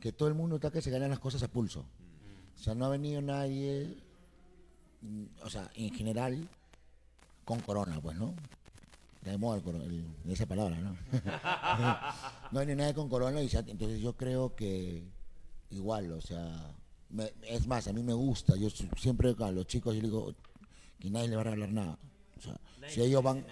que 0.00 0.11
todo 0.12 0.26
el 0.28 0.34
mundo 0.34 0.56
está 0.56 0.70
que 0.70 0.82
se 0.82 0.90
ganan 0.90 1.11
las 1.11 1.20
cosas 1.20 1.42
a 1.44 1.48
pulso. 1.48 1.84
O 2.58 2.62
sea, 2.62 2.74
no 2.74 2.86
ha 2.86 2.88
venido 2.88 3.22
nadie, 3.22 3.96
o 5.42 5.48
sea, 5.50 5.70
en 5.74 5.94
general, 5.94 6.48
con 7.44 7.61
corona, 7.61 8.00
pues, 8.00 8.16
¿no? 8.16 8.34
De 9.22 9.36
moda 9.36 9.58
el 9.58 9.62
coro- 9.62 9.82
el- 9.82 10.06
esa 10.28 10.46
palabra, 10.46 10.76
¿no? 10.78 10.96
no 12.52 12.58
ha 12.58 12.64
venido 12.64 12.76
nadie 12.78 12.94
con 12.94 13.08
corona 13.08 13.42
y 13.42 13.48
se 13.48 13.58
ha- 13.58 13.64
entonces 13.66 14.00
yo 14.00 14.14
creo 14.16 14.54
que 14.56 15.04
igual, 15.70 16.10
o 16.12 16.20
sea, 16.20 16.74
me- 17.10 17.32
es 17.42 17.66
más, 17.66 17.86
a 17.88 17.92
mí 17.92 18.02
me 18.02 18.14
gusta, 18.14 18.56
yo 18.56 18.68
siempre 18.70 19.34
a 19.38 19.50
los 19.50 19.66
chicos 19.66 19.94
yo 19.94 20.00
les 20.02 20.10
digo 20.10 20.34
que 20.98 21.10
nadie 21.10 21.28
le 21.28 21.36
va 21.36 21.42
a 21.42 21.44
regalar 21.44 21.70
nada. 21.70 21.98
O 22.38 22.40
sea, 22.40 22.58
si 22.88 23.02
ellos 23.02 23.22
van, 23.22 23.44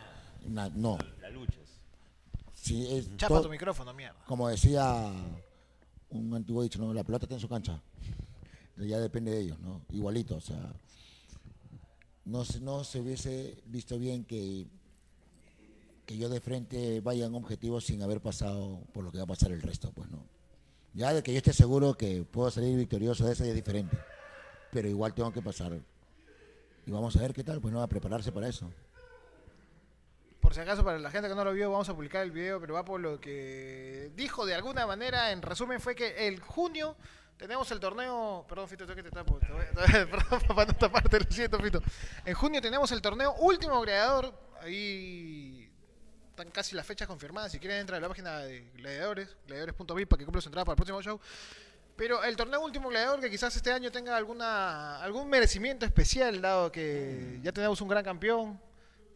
na- 0.47 0.71
no, 0.71 0.97
La 1.21 1.29
lucha. 1.31 1.59
si 2.55 2.87
es 2.87 3.15
Chapa 3.19 3.35
todo- 3.35 3.43
tu 3.45 3.51
micrófono, 3.51 3.93
mierda. 3.93 4.25
como 4.27 4.49
decía 4.49 5.13
un 6.11 6.35
antiguo 6.35 6.63
dicho, 6.63 6.79
¿no? 6.79 6.95
la 6.95 7.05
pelota 7.05 7.27
está 7.27 7.35
en 7.35 7.41
su 7.43 7.49
cancha. 7.49 7.79
Ya 8.79 8.99
depende 9.01 9.33
de 9.33 9.41
ellos, 9.41 9.59
¿no? 9.61 9.83
Igualito, 9.91 10.37
o 10.37 10.41
sea, 10.41 10.73
no 12.25 12.45
no 12.63 12.85
se 12.85 13.01
hubiese 13.01 13.61
visto 13.67 13.99
bien 13.99 14.25
que 14.25 14.67
que 16.09 16.17
yo 16.17 16.31
de 16.31 16.41
frente 16.41 17.03
vaya 17.03 17.27
a 17.27 17.29
un 17.29 17.35
objetivo 17.35 17.83
sin 17.83 18.03
haber 18.03 18.23
pasado 18.23 18.81
por 18.95 19.05
lo 19.05 19.13
que 19.13 19.19
va 19.19 19.25
a 19.25 19.27
pasar 19.27 19.53
el 19.53 19.61
resto, 19.61 19.93
pues 19.93 20.11
no. 20.11 20.25
Ya 20.95 21.13
de 21.13 21.23
que 21.23 21.33
yo 21.33 21.37
esté 21.37 21.53
seguro 21.53 21.93
que 21.99 22.25
puedo 22.25 22.51
salir 22.51 22.75
victorioso 22.79 23.27
de 23.27 23.35
eso 23.35 23.45
ya 23.45 23.51
es 23.51 23.55
diferente. 23.57 23.95
Pero 24.73 24.89
igual 24.89 25.13
tengo 25.13 25.31
que 25.31 25.43
pasar. 25.43 25.79
Y 26.87 26.91
vamos 26.91 27.15
a 27.15 27.21
ver 27.21 27.35
qué 27.35 27.45
tal, 27.45 27.61
pues 27.61 27.75
no, 27.75 27.83
a 27.83 27.87
prepararse 27.87 28.33
para 28.33 28.49
eso. 28.49 28.71
Por 30.41 30.55
si 30.55 30.61
acaso, 30.61 30.83
para 30.83 30.99
la 30.99 31.11
gente 31.11 31.29
que 31.29 31.35
no 31.35 31.45
lo 31.45 31.53
vio, 31.53 31.71
vamos 31.71 31.91
a 31.91 31.95
publicar 31.95 32.23
el 32.23 32.31
video, 32.31 32.59
pero 32.59 32.73
va 32.73 32.87
por 32.87 33.01
lo 33.01 33.21
que 33.21 34.11
dijo 34.17 34.47
de 34.47 34.55
alguna 34.55 34.87
manera, 34.87 35.31
en 35.31 35.43
resumen, 35.43 35.79
fue 35.79 35.95
que 35.95 36.27
el 36.27 36.41
junio 36.41 36.97
tenemos 37.37 37.71
el 37.71 37.81
torneo. 37.81 38.47
Perdón, 38.49 38.67
Fito, 38.67 38.87
que 38.87 39.03
te 39.03 39.11
tapo. 39.11 39.39
te 39.39 39.53
voy- 39.53 39.65
te 39.75 40.07
Perdón, 40.07 40.41
para 40.57 40.73
no 40.73 40.79
taparte, 40.79 41.21
lo 41.21 41.31
siento, 41.31 41.59
Fito. 41.61 41.83
En 42.25 42.35
junio 42.35 42.63
tenemos 42.63 42.91
el 42.93 43.03
torneo 43.03 43.35
último 43.41 43.79
creador. 43.83 44.33
Ahí 44.63 45.68
están 46.39 46.53
casi 46.53 46.77
las 46.77 46.87
fechas 46.87 47.09
confirmadas. 47.09 47.51
Si 47.53 47.59
quieren, 47.59 47.79
entrar 47.81 47.99
a 47.99 48.01
la 48.01 48.09
página 48.09 48.39
de 48.39 48.71
Gladiadores, 48.77 49.37
gladiadores.vip, 49.47 50.09
para 50.09 50.19
que 50.19 50.25
compre 50.25 50.41
su 50.41 50.49
entrada 50.49 50.65
para 50.65 50.75
el 50.75 50.77
próximo 50.77 51.03
show. 51.03 51.21
Pero 51.97 52.23
el 52.23 52.37
torneo 52.37 52.61
último 52.61 52.91
gladiador 52.91 53.19
que 53.19 53.29
quizás 53.29 53.55
este 53.57 53.73
año 53.73 53.91
tenga 53.91 54.17
alguna 54.17 55.03
algún 55.03 55.29
merecimiento 55.29 55.85
especial, 55.85 56.41
dado 56.41 56.71
que 56.71 57.41
ya 57.43 57.51
tenemos 57.51 57.81
un 57.81 57.89
gran 57.89 58.05
campeón. 58.05 58.61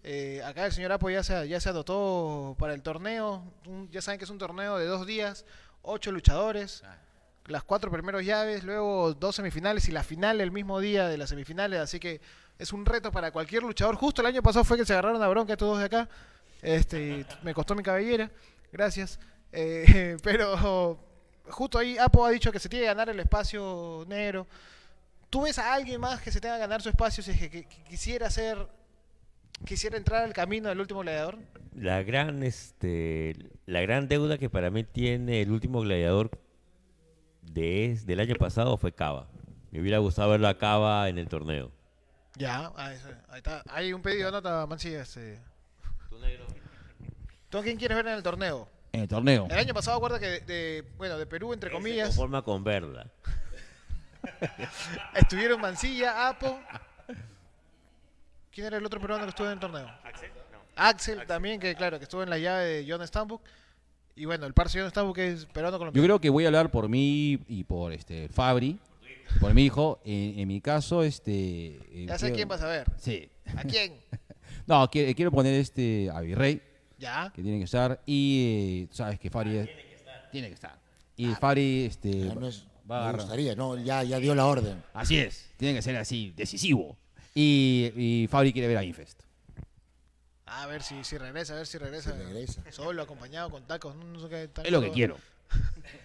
Eh, 0.03 0.43
acá 0.45 0.67
el 0.67 0.73
señor 0.73 0.91
Apo 0.91 1.09
ya 1.11 1.23
se, 1.23 1.47
ya 1.47 1.61
se 1.61 1.69
anotó 1.69 2.57
para 2.59 2.75
el 2.75 2.83
torneo. 2.83 3.45
Un- 3.67 3.89
ya 3.93 4.03
saben 4.03 4.19
que 4.19 4.25
es 4.25 4.31
un 4.31 4.39
torneo 4.39 4.79
de 4.79 4.87
dos 4.87 5.07
días, 5.07 5.45
ocho 5.83 6.11
luchadores, 6.11 6.83
las 7.47 7.63
cuatro 7.63 7.89
primeros 7.93 8.25
llaves, 8.25 8.65
luego 8.65 9.15
dos 9.15 9.37
semifinales 9.37 9.87
y 9.89 9.93
la 9.93 10.03
final 10.03 10.41
el 10.41 10.51
mismo 10.51 10.81
día 10.81 11.07
de 11.07 11.19
las 11.19 11.29
semifinales. 11.29 11.79
Así 11.79 12.01
que 12.01 12.21
es 12.59 12.73
un 12.73 12.85
reto 12.85 13.13
para 13.13 13.31
cualquier 13.31 13.63
luchador. 13.63 13.95
Justo 13.95 14.23
el 14.23 14.27
año 14.27 14.43
pasado 14.43 14.65
fue 14.65 14.77
que 14.77 14.85
se 14.85 14.93
agarraron 14.93 15.23
a 15.23 15.29
bronca 15.29 15.53
estos 15.53 15.69
dos 15.69 15.79
de 15.79 15.85
acá. 15.85 16.09
Este, 16.63 17.27
me 17.43 17.53
costó 17.53 17.75
mi 17.75 17.83
cabellera. 17.83 18.31
Gracias. 18.73 19.19
Eh, 19.53 20.17
pero 20.23 20.99
justo 21.51 21.79
ahí 21.79 21.99
Apo 21.99 22.25
ha 22.25 22.31
dicho 22.31 22.51
que 22.53 22.59
se 22.61 22.69
tiene 22.69 22.85
que 22.85 22.89
ganar 22.89 23.09
el 23.11 23.21
espacio 23.21 24.05
negro. 24.09 24.47
¿Tú 25.29 25.43
ves 25.43 25.59
a 25.59 25.75
alguien 25.75 26.01
más 26.01 26.21
que 26.23 26.31
se 26.31 26.41
tenga 26.41 26.55
que 26.55 26.61
ganar 26.61 26.81
su 26.83 26.89
espacio 26.89 27.23
si 27.23 27.31
es 27.33 27.39
que, 27.39 27.51
que- 27.51 27.65
que 27.65 27.85
quisiera 27.85 28.31
ser 28.31 28.67
quisiera 29.65 29.97
entrar 29.97 30.23
al 30.25 30.33
camino 30.33 30.69
del 30.69 30.81
último 30.81 31.01
gladiador? 31.01 31.39
La 31.75 32.03
gran, 32.03 32.43
este, 32.43 33.35
la 33.67 33.81
gran 33.81 34.09
deuda 34.09 34.37
que 34.39 34.51
para 34.51 34.71
mí 34.71 34.85
tiene 34.85 35.41
el 35.43 35.51
último 35.51 35.81
gladiador 35.81 36.31
de, 37.43 37.99
del 38.05 38.21
año 38.21 38.35
pasado 38.37 38.77
fue 38.77 38.93
Cava. 38.93 39.29
Me 39.71 39.81
hubiera 39.81 39.99
gustado 39.99 40.31
verlo 40.31 40.49
a 40.49 40.59
Cava 40.59 41.09
en 41.09 41.19
el 41.19 41.29
torneo. 41.29 41.71
Ya, 42.37 42.73
ahí, 42.77 42.97
está, 42.97 43.25
ahí 43.29 43.39
está. 43.39 43.63
Hay 43.69 43.93
un 43.93 44.03
pedido 44.03 44.27
de 44.27 44.33
nota, 44.33 44.67
Mancilla. 44.67 45.03
Este. 45.03 45.39
¿Tú 47.49 47.59
a 47.59 47.63
quién 47.63 47.77
quieres 47.77 47.97
ver 47.97 48.07
en 48.07 48.15
el 48.15 48.23
torneo? 48.23 48.69
En 48.93 49.03
el 49.03 49.09
torneo. 49.09 49.47
El 49.51 49.59
año 49.59 49.75
pasado, 49.75 49.97
acuerda 49.97 50.19
que 50.19 50.27
de, 50.27 50.41
de- 50.41 50.85
bueno, 50.97 51.19
de 51.19 51.27
Perú, 51.27 51.53
entre 51.53 51.71
comillas, 51.71 52.09
conforma 52.09 52.43
con 52.43 52.63
verla. 52.65 53.11
estuvieron 55.15 55.61
Mancilla, 55.61 56.29
Apo. 56.29 56.59
¿Quién 58.51 58.67
era 58.67 58.77
el 58.77 58.85
otro 58.87 59.01
peruano 59.01 59.25
que 59.25 59.31
estuvo 59.31 59.47
en 59.47 59.55
el 59.55 59.61
torneo? 59.61 59.89
Axel, 60.05 60.31
no. 60.53 60.59
Axel, 60.77 61.27
también, 61.27 61.59
que 61.61 61.75
claro, 61.75 61.99
que 61.99 62.05
estuvo 62.05 62.23
en 62.23 62.31
la 62.31 62.39
llave 62.39 62.65
de 62.65 62.87
John 62.91 63.07
Stambuk. 63.07 63.43
Y 64.15 64.27
bueno, 64.27 64.45
el 64.47 64.53
parce 64.53 64.79
John 64.79 64.91
Stambuk 64.91 65.17
es 65.19 65.47
peruano 65.47 65.77
Yo 65.77 65.79
colombiano. 65.79 66.07
creo 66.07 66.21
que 66.21 66.29
voy 66.31 66.45
a 66.45 66.49
hablar 66.49 66.71
por 66.71 66.89
mí 66.89 67.39
y 67.49 67.65
por 67.65 67.93
este 67.95 68.29
Fabri, 68.29 68.79
por 69.41 69.55
mi 69.55 69.65
hijo. 69.65 70.01
En, 70.05 70.39
en 70.41 70.49
mi 70.49 70.61
caso, 70.61 71.03
este. 71.03 71.33
eh, 71.33 72.07
Ya 72.07 72.19
sé 72.19 72.33
quién 72.33 72.47
vas 72.49 72.61
a 72.63 72.67
ver. 72.69 72.87
Sí. 72.99 73.31
¿A 73.57 73.63
quién? 73.65 73.99
No, 74.67 74.89
quiero, 74.91 75.15
quiero 75.15 75.31
poner 75.31 75.55
este 75.55 76.11
a 76.11 76.21
Virrey, 76.21 76.61
Ya. 76.99 77.33
que 77.35 77.43
tiene 77.43 77.59
que 77.59 77.65
estar. 77.65 78.01
Y 78.07 78.87
eh, 78.91 78.95
sabes 78.95 79.19
que 79.19 79.31
Fabri 79.31 79.57
es- 79.59 79.69
tiene 80.31 80.49
que 80.49 80.55
estar. 80.55 80.79
Y 81.17 81.27
Fabri, 81.35 81.85
este. 81.87 82.27
Ya 82.29 82.35
no 82.35 82.47
es- 82.49 82.65
va 82.91 82.97
a 82.97 82.99
me 83.01 83.03
agarrar. 83.05 83.21
gustaría, 83.23 83.55
no, 83.55 83.77
ya, 83.79 84.03
ya 84.03 84.19
dio 84.19 84.35
la 84.35 84.47
orden. 84.47 84.83
Así 84.95 85.19
es, 85.19 85.51
tiene 85.57 85.75
que 85.75 85.83
ser 85.83 85.97
así, 85.97 86.33
decisivo. 86.37 86.97
Y, 87.35 87.93
y 87.97 88.27
Fabri 88.29 88.53
quiere 88.53 88.69
ver 88.69 88.79
a 88.79 88.85
Infest. 88.85 89.23
A 90.47 90.67
ver 90.67 90.83
si, 90.83 91.03
si 91.05 91.17
regresa, 91.17 91.55
a 91.55 91.57
ver 91.57 91.67
si 91.67 91.79
regresa. 91.79 92.13
Si 92.13 92.19
regresa. 92.19 92.63
Solo, 92.71 93.03
acompañado, 93.03 93.49
con 93.51 93.67
tacos. 93.67 93.95
No, 93.97 94.05
no 94.05 94.21
sé 94.21 94.29
qué 94.29 94.51
Es 94.65 94.71
lo 94.71 94.81
que 94.83 94.91
quiero. 94.91 95.17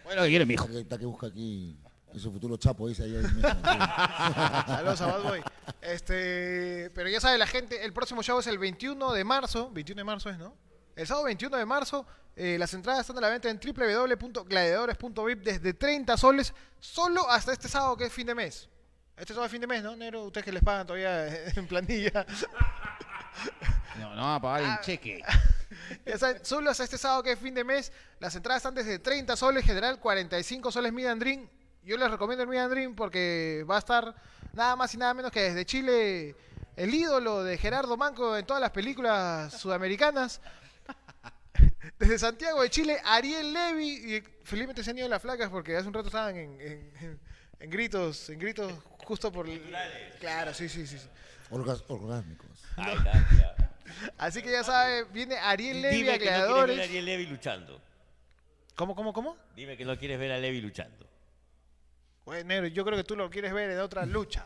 Es 0.09 0.15
lo 0.15 0.23
que 0.23 0.29
quiere 0.29 0.45
mi 0.45 0.53
hijo. 0.53 0.63
Está 0.65 0.73
que, 0.75 0.81
está 0.81 0.97
que 0.97 1.05
busca 1.05 1.27
aquí 1.27 1.75
su 2.19 2.31
futuro 2.31 2.57
chapo, 2.57 2.87
dice 2.87 3.03
ahí. 3.03 3.13
Saludos 4.67 5.01
a 5.01 5.07
Bad 5.07 5.23
Boy. 5.23 5.43
Este, 5.81 6.91
pero 6.93 7.09
ya 7.09 7.19
sabe 7.19 7.37
la 7.37 7.47
gente, 7.47 7.83
el 7.83 7.93
próximo 7.93 8.23
show 8.23 8.39
es 8.39 8.47
el 8.47 8.57
21 8.57 9.13
de 9.13 9.23
marzo. 9.23 9.69
21 9.71 9.99
de 9.99 10.03
marzo 10.03 10.29
es, 10.29 10.37
¿no? 10.37 10.53
El 10.95 11.05
sábado 11.05 11.25
21 11.25 11.57
de 11.57 11.65
marzo, 11.65 12.05
eh, 12.35 12.57
las 12.57 12.73
entradas 12.73 13.01
están 13.01 13.17
a 13.19 13.21
la 13.21 13.29
venta 13.29 13.49
en 13.49 13.59
www.gladiadores.vip 13.59 15.43
desde 15.43 15.73
30 15.73 16.17
soles, 16.17 16.53
solo 16.79 17.29
hasta 17.29 17.53
este 17.53 17.67
sábado 17.67 17.95
que 17.95 18.05
es 18.05 18.13
fin 18.13 18.25
de 18.27 18.35
mes. 18.35 18.67
Este 19.15 19.33
sábado 19.33 19.45
es 19.45 19.51
fin 19.51 19.61
de 19.61 19.67
mes, 19.67 19.83
¿no, 19.83 19.95
Negro? 19.95 20.23
Ustedes 20.23 20.45
que 20.45 20.51
les 20.51 20.63
pagan 20.63 20.87
todavía 20.87 21.27
en 21.55 21.67
planilla. 21.67 22.25
No, 23.99 24.15
no 24.15 24.21
va 24.21 24.35
a 24.35 24.41
pagar 24.41 24.63
en 24.63 24.79
cheque. 24.81 25.21
Ya 26.05 26.17
saben, 26.17 26.43
solo 26.43 26.69
hasta 26.69 26.83
este 26.83 26.97
sábado 26.97 27.23
que 27.23 27.33
es 27.33 27.39
fin 27.39 27.53
de 27.53 27.63
mes, 27.63 27.91
las 28.19 28.35
entradas 28.35 28.61
están 28.61 28.73
desde 28.73 28.99
30 28.99 29.35
soles, 29.35 29.63
general 29.65 29.99
45 29.99 30.71
soles 30.71 30.91
Mid 30.91 31.05
and. 31.05 31.49
Yo 31.87 31.95
les 31.97 32.11
recomiendo 32.11 32.43
el 32.43 32.49
Mid 32.49 32.57
and 32.59 32.69
Dream 32.71 32.95
porque 32.95 33.65
va 33.69 33.77
a 33.77 33.79
estar 33.79 34.13
nada 34.53 34.75
más 34.75 34.93
y 34.93 34.97
nada 34.97 35.13
menos 35.13 35.31
que 35.31 35.41
desde 35.41 35.65
Chile 35.65 36.35
el 36.75 36.93
ídolo 36.93 37.43
de 37.45 37.57
Gerardo 37.57 37.95
Manco 37.95 38.35
en 38.35 38.45
todas 38.45 38.59
las 38.61 38.71
películas 38.71 39.53
sudamericanas. 39.59 40.41
Desde 41.97 42.19
Santiago 42.19 42.61
de 42.61 42.69
Chile, 42.69 42.99
Ariel 43.05 43.53
Levy 43.53 44.15
y 44.17 44.23
felizmente 44.43 44.83
se 44.83 44.91
han 44.91 44.97
ido 44.97 45.07
las 45.07 45.21
flacas 45.21 45.49
porque 45.49 45.75
hace 45.77 45.87
un 45.87 45.93
rato 45.93 46.07
estaban 46.07 46.35
en, 46.35 46.61
en- 46.61 46.93
en- 47.01 47.19
en 47.59 47.69
gritos, 47.71 48.29
en 48.29 48.37
gritos 48.37 48.71
justo 49.05 49.31
por... 49.31 49.47
Claro, 50.19 50.53
sí, 50.53 50.67
sí, 50.69 50.85
sí. 50.85 50.97
Orgas- 51.49 51.83
orgásmicos. 51.87 52.49
Así 54.17 54.41
que 54.43 54.51
ya 54.51 54.63
sabe, 54.63 55.05
viene 55.05 55.37
Ariel 55.37 55.81
Levy 55.81 55.95
Dime 55.97 56.11
a 56.11 56.19
que 56.19 56.25
no 56.25 56.31
quieres 56.31 56.47
ver 56.67 56.79
a. 56.79 56.83
Ariel 56.83 57.05
Levy 57.05 57.25
luchando. 57.27 57.81
¿Cómo, 58.75 58.93
cómo, 58.95 59.13
cómo? 59.13 59.37
Dime 59.55 59.75
que 59.77 59.85
no 59.85 59.97
quieres 59.97 60.19
ver 60.19 60.33
a 60.33 60.37
Levy 60.37 60.61
luchando. 60.61 61.06
Bueno, 62.27 62.43
negro, 62.49 62.67
yo 62.67 62.83
creo 62.83 62.97
que 62.97 63.05
tú 63.05 63.15
lo 63.15 63.29
quieres 63.29 63.53
ver 63.53 63.71
en 63.71 63.79
otra 63.79 64.05
lucha. 64.05 64.45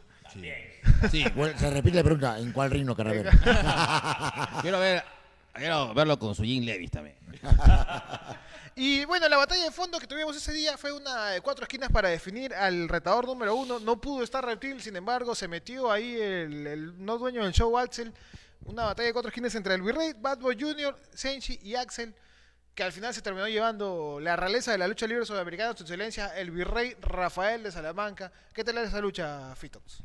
Sí, 1.10 1.26
Bueno, 1.36 1.58
se 1.58 1.68
repite 1.72 1.98
la 1.98 2.04
pregunta, 2.04 2.38
¿en 2.38 2.52
cuál 2.52 2.70
reino, 2.70 2.96
Carabela? 2.96 3.32
quiero 4.62 4.80
ver. 4.80 5.04
Quiero 5.52 5.92
verlo 5.96 6.20
con 6.20 6.36
su 6.36 6.44
Jim 6.44 6.64
Levis 6.64 6.92
también. 6.92 7.16
Y 8.74 9.04
bueno, 9.04 9.28
la 9.28 9.36
batalla 9.36 9.66
de 9.66 9.72
fondo 9.72 10.00
que 10.00 10.08
tuvimos 10.08 10.36
ese 10.38 10.54
día 10.54 10.78
fue 10.78 10.94
una 10.94 11.32
de 11.32 11.42
cuatro 11.42 11.64
esquinas 11.64 11.90
para 11.92 12.08
definir 12.08 12.54
al 12.54 12.88
retador 12.88 13.26
número 13.26 13.54
uno. 13.54 13.80
No 13.80 14.00
pudo 14.00 14.24
estar 14.24 14.46
Reptil, 14.46 14.82
sin 14.82 14.96
embargo, 14.96 15.36
se 15.36 15.50
metió 15.50 15.92
ahí 15.92 16.16
el, 16.16 16.66
el 16.66 17.06
no 17.06 17.18
dueño 17.18 17.44
del 17.44 17.52
show, 17.52 17.78
Axel. 17.78 18.14
Una 18.64 18.86
batalla 18.86 19.08
de 19.08 19.14
cuatro 19.14 19.28
esquinas 19.30 19.54
entre 19.56 19.76
el 19.76 19.82
Virrey, 19.82 20.14
Bad 20.18 20.40
Boy 20.40 20.56
Jr., 20.58 20.96
Senshi 21.14 21.60
y 21.62 21.76
Axel, 21.76 22.16
que 22.76 22.84
al 22.84 22.92
final 22.92 23.14
se 23.14 23.22
terminó 23.22 23.48
llevando 23.48 24.20
la 24.22 24.36
realeza 24.36 24.72
de 24.72 24.78
la 24.78 24.88
lucha 24.88 25.08
libre 25.08 25.26
sudamericana, 25.26 25.76
su 25.76 25.84
excelencia, 25.84 26.38
el 26.38 26.52
Virrey 26.52 26.96
Rafael 27.02 27.64
de 27.64 27.72
Salamanca. 27.72 28.32
¿Qué 28.54 28.64
tal 28.64 28.78
esa 28.78 29.02
lucha, 29.02 29.54
Fitox? 29.56 30.04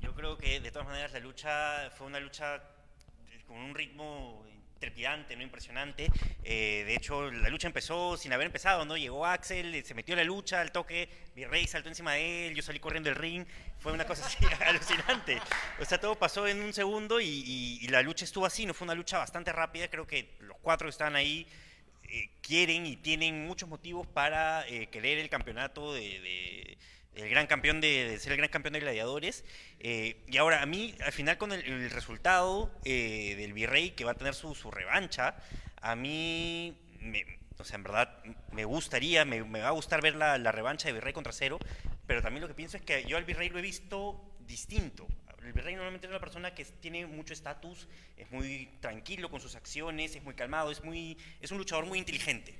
Yo 0.00 0.14
creo 0.14 0.38
que 0.38 0.60
de 0.60 0.70
todas 0.70 0.88
maneras 0.88 1.12
la 1.12 1.20
lucha 1.20 1.90
fue 1.90 2.06
una 2.06 2.20
lucha 2.20 2.62
con 3.46 3.58
un 3.58 3.74
ritmo 3.74 4.44
trepidante, 4.78 5.36
no 5.36 5.42
impresionante. 5.42 6.10
Eh, 6.42 6.84
de 6.86 6.94
hecho, 6.96 7.30
la 7.30 7.48
lucha 7.48 7.66
empezó 7.66 8.16
sin 8.16 8.32
haber 8.32 8.46
empezado, 8.46 8.84
¿no? 8.84 8.96
Llegó 8.96 9.24
Axel, 9.26 9.74
eh, 9.74 9.84
se 9.84 9.94
metió 9.94 10.16
la 10.16 10.24
lucha, 10.24 10.60
al 10.60 10.72
toque, 10.72 11.08
Virrey 11.34 11.66
saltó 11.66 11.88
encima 11.88 12.14
de 12.14 12.48
él, 12.48 12.54
yo 12.54 12.62
salí 12.62 12.78
corriendo 12.78 13.08
del 13.10 13.18
ring. 13.18 13.46
Fue 13.78 13.92
una 13.92 14.06
cosa 14.06 14.26
así 14.26 14.38
alucinante. 14.66 15.40
O 15.80 15.84
sea, 15.84 15.98
todo 15.98 16.14
pasó 16.14 16.46
en 16.46 16.62
un 16.62 16.72
segundo 16.72 17.20
y 17.20 17.86
la 17.88 18.02
lucha 18.02 18.24
estuvo 18.24 18.46
así, 18.46 18.64
no 18.64 18.74
fue 18.74 18.86
una 18.86 18.94
lucha 18.94 19.18
bastante 19.18 19.52
rápida. 19.52 19.88
Creo 19.88 20.06
que 20.06 20.34
los 20.40 20.56
cuatro 20.58 20.86
que 20.86 20.90
estaban 20.90 21.14
ahí 21.16 21.46
eh, 22.10 22.30
quieren 22.42 22.86
y 22.86 22.96
tienen 22.96 23.46
muchos 23.46 23.68
motivos 23.68 24.06
para 24.06 24.66
eh, 24.68 24.88
querer 24.88 25.18
el 25.18 25.28
campeonato 25.28 25.92
de, 25.94 26.00
de- 26.20 26.78
el 27.14 27.30
gran 27.30 27.46
campeón 27.46 27.80
de, 27.80 28.10
de 28.10 28.18
ser 28.18 28.32
el 28.32 28.38
gran 28.38 28.50
campeón 28.50 28.74
de 28.74 28.80
gladiadores. 28.80 29.44
Eh, 29.80 30.22
y 30.28 30.36
ahora, 30.36 30.60
a 30.62 30.66
mí, 30.66 30.94
al 31.04 31.12
final, 31.12 31.38
con 31.38 31.50
el, 31.52 31.64
el 31.64 31.90
resultado 31.90 32.70
eh, 32.84 33.34
del 33.38 33.52
Virrey, 33.54 33.90
que 33.92 34.04
va 34.04 34.10
a 34.12 34.14
tener 34.14 34.34
su, 34.34 34.54
su 34.54 34.70
revancha, 34.70 35.34
a 35.80 35.96
mí, 35.96 36.76
me- 37.00 37.24
o 37.58 37.64
sea, 37.64 37.76
en 37.76 37.84
verdad, 37.84 38.22
me 38.52 38.66
gustaría, 38.66 39.24
me, 39.24 39.42
me 39.44 39.60
va 39.60 39.68
a 39.68 39.72
gustar 39.72 40.02
ver 40.02 40.14
la, 40.14 40.36
la 40.36 40.52
revancha 40.52 40.88
de 40.88 40.92
Virrey 40.94 41.14
contra 41.14 41.32
Cero, 41.32 41.58
pero 42.06 42.20
también 42.20 42.42
lo 42.42 42.48
que 42.48 42.54
pienso 42.54 42.76
es 42.76 42.82
que 42.82 43.04
yo 43.04 43.16
al 43.16 43.24
Virrey 43.24 43.48
lo 43.48 43.58
he 43.58 43.62
visto 43.62 44.22
distinto. 44.46 45.06
El 45.46 45.52
Virrey 45.52 45.76
normalmente 45.76 46.08
es 46.08 46.10
una 46.10 46.18
persona 46.18 46.52
que 46.52 46.64
tiene 46.64 47.06
mucho 47.06 47.32
estatus, 47.32 47.86
es 48.16 48.28
muy 48.32 48.68
tranquilo 48.80 49.30
con 49.30 49.40
sus 49.40 49.54
acciones, 49.54 50.16
es 50.16 50.24
muy 50.24 50.34
calmado, 50.34 50.72
es, 50.72 50.82
muy, 50.82 51.16
es 51.40 51.52
un 51.52 51.58
luchador 51.58 51.86
muy 51.86 52.00
inteligente. 52.00 52.52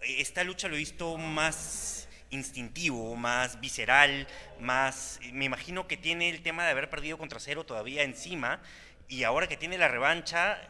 Esta 0.00 0.44
lucha 0.44 0.68
lo 0.68 0.76
he 0.76 0.78
visto 0.78 1.18
más 1.18 2.08
instintivo, 2.30 3.16
más 3.16 3.60
visceral, 3.60 4.28
más... 4.60 5.18
Me 5.32 5.46
imagino 5.46 5.88
que 5.88 5.96
tiene 5.96 6.30
el 6.30 6.40
tema 6.42 6.64
de 6.64 6.70
haber 6.70 6.88
perdido 6.88 7.18
contra 7.18 7.40
Cero 7.40 7.66
todavía 7.66 8.04
encima 8.04 8.62
y 9.08 9.24
ahora 9.24 9.48
que 9.48 9.56
tiene 9.56 9.76
la 9.76 9.88
revancha 9.88 10.60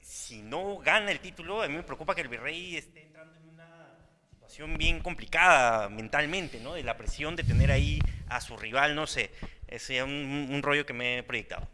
si 0.00 0.42
no 0.42 0.78
gana 0.78 1.10
el 1.10 1.18
título, 1.18 1.62
a 1.62 1.66
mí 1.66 1.74
me 1.74 1.82
preocupa 1.82 2.14
que 2.14 2.20
el 2.20 2.28
Virrey 2.28 2.76
esté 2.76 3.09
situación 4.60 4.78
bien 4.78 5.00
complicada 5.00 5.88
mentalmente, 5.88 6.60
¿no? 6.60 6.74
De 6.74 6.82
la 6.82 6.96
presión 6.96 7.34
de 7.34 7.44
tener 7.44 7.70
ahí 7.70 7.98
a 8.28 8.40
su 8.40 8.56
rival, 8.56 8.94
no 8.94 9.06
sé. 9.06 9.30
Es 9.66 9.88
ya 9.88 10.04
un, 10.04 10.48
un 10.50 10.62
rollo 10.62 10.84
que 10.84 10.92
me 10.92 11.18
he 11.18 11.22
proyectado. 11.22 11.66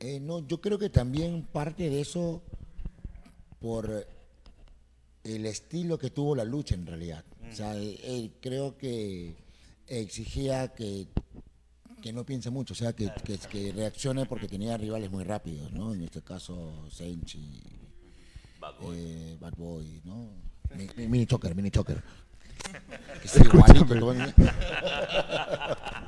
Eh, 0.00 0.20
no, 0.20 0.46
yo 0.46 0.60
creo 0.60 0.78
que 0.78 0.88
también 0.88 1.42
parte 1.52 1.88
de 1.90 2.00
eso 2.00 2.42
por 3.60 4.06
el 5.24 5.46
estilo 5.46 5.98
que 5.98 6.10
tuvo 6.10 6.36
la 6.36 6.44
lucha 6.44 6.74
en 6.74 6.86
realidad. 6.86 7.24
O 7.50 7.54
sea, 7.54 7.74
él, 7.74 7.98
él 8.04 8.32
creo 8.40 8.76
que 8.78 9.34
exigía 9.88 10.68
que, 10.74 11.08
que 12.00 12.12
no 12.12 12.24
piense 12.24 12.50
mucho, 12.50 12.72
o 12.72 12.76
sea, 12.76 12.92
que, 12.92 13.10
que, 13.24 13.38
que 13.38 13.72
reaccione 13.72 14.26
porque 14.26 14.48
tenía 14.48 14.76
rivales 14.76 15.10
muy 15.10 15.24
rápidos, 15.24 15.72
¿no? 15.72 15.92
En 15.94 16.02
este 16.02 16.22
caso, 16.22 16.88
Senchi, 16.90 17.62
Bad 18.58 18.74
Boy. 18.80 18.96
eh, 18.98 19.36
Bad 19.40 19.54
Boy, 19.56 20.00
¿no? 20.04 20.51
Mi- 20.76 20.88
mi- 20.96 21.08
Mini 21.08 21.26
Choker, 21.26 21.54
Mini 21.54 21.70
Choker. 21.70 22.02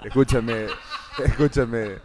Escúchame, 0.04 0.66
escúchame. 1.24 1.96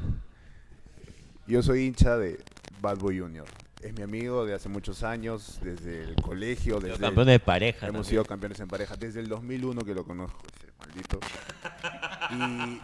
Yo 1.48 1.64
soy 1.64 1.86
hincha 1.86 2.18
de 2.18 2.40
Bad 2.82 2.98
Boy 2.98 3.20
Junior. 3.20 3.46
Es 3.82 3.94
mi 3.94 4.04
amigo 4.04 4.46
de 4.46 4.54
hace 4.54 4.68
muchos 4.70 5.04
años, 5.04 5.60
desde 5.64 6.04
el 6.04 6.16
colegio, 6.16 6.80
desde 6.80 7.00
Campeones 7.00 7.34
de 7.36 7.40
pareja. 7.40 7.88
hemos 7.88 8.00
también. 8.02 8.04
sido 8.10 8.26
campeones 8.26 8.60
en 8.60 8.68
pareja 8.68 8.96
desde 8.98 9.22
el 9.22 9.30
2001 9.30 9.82
que 9.84 9.94
lo 9.96 10.04
conozco, 10.04 10.42
ese 10.58 10.72
maldito. 10.80 11.20
Y 12.32 12.82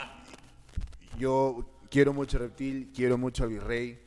yo 1.19 1.69
quiero 1.91 2.13
mucho 2.13 2.37
a 2.37 2.41
Reptil, 2.41 2.91
quiero 2.95 3.17
mucho 3.17 3.43
al 3.43 3.49
Virrey, 3.49 3.99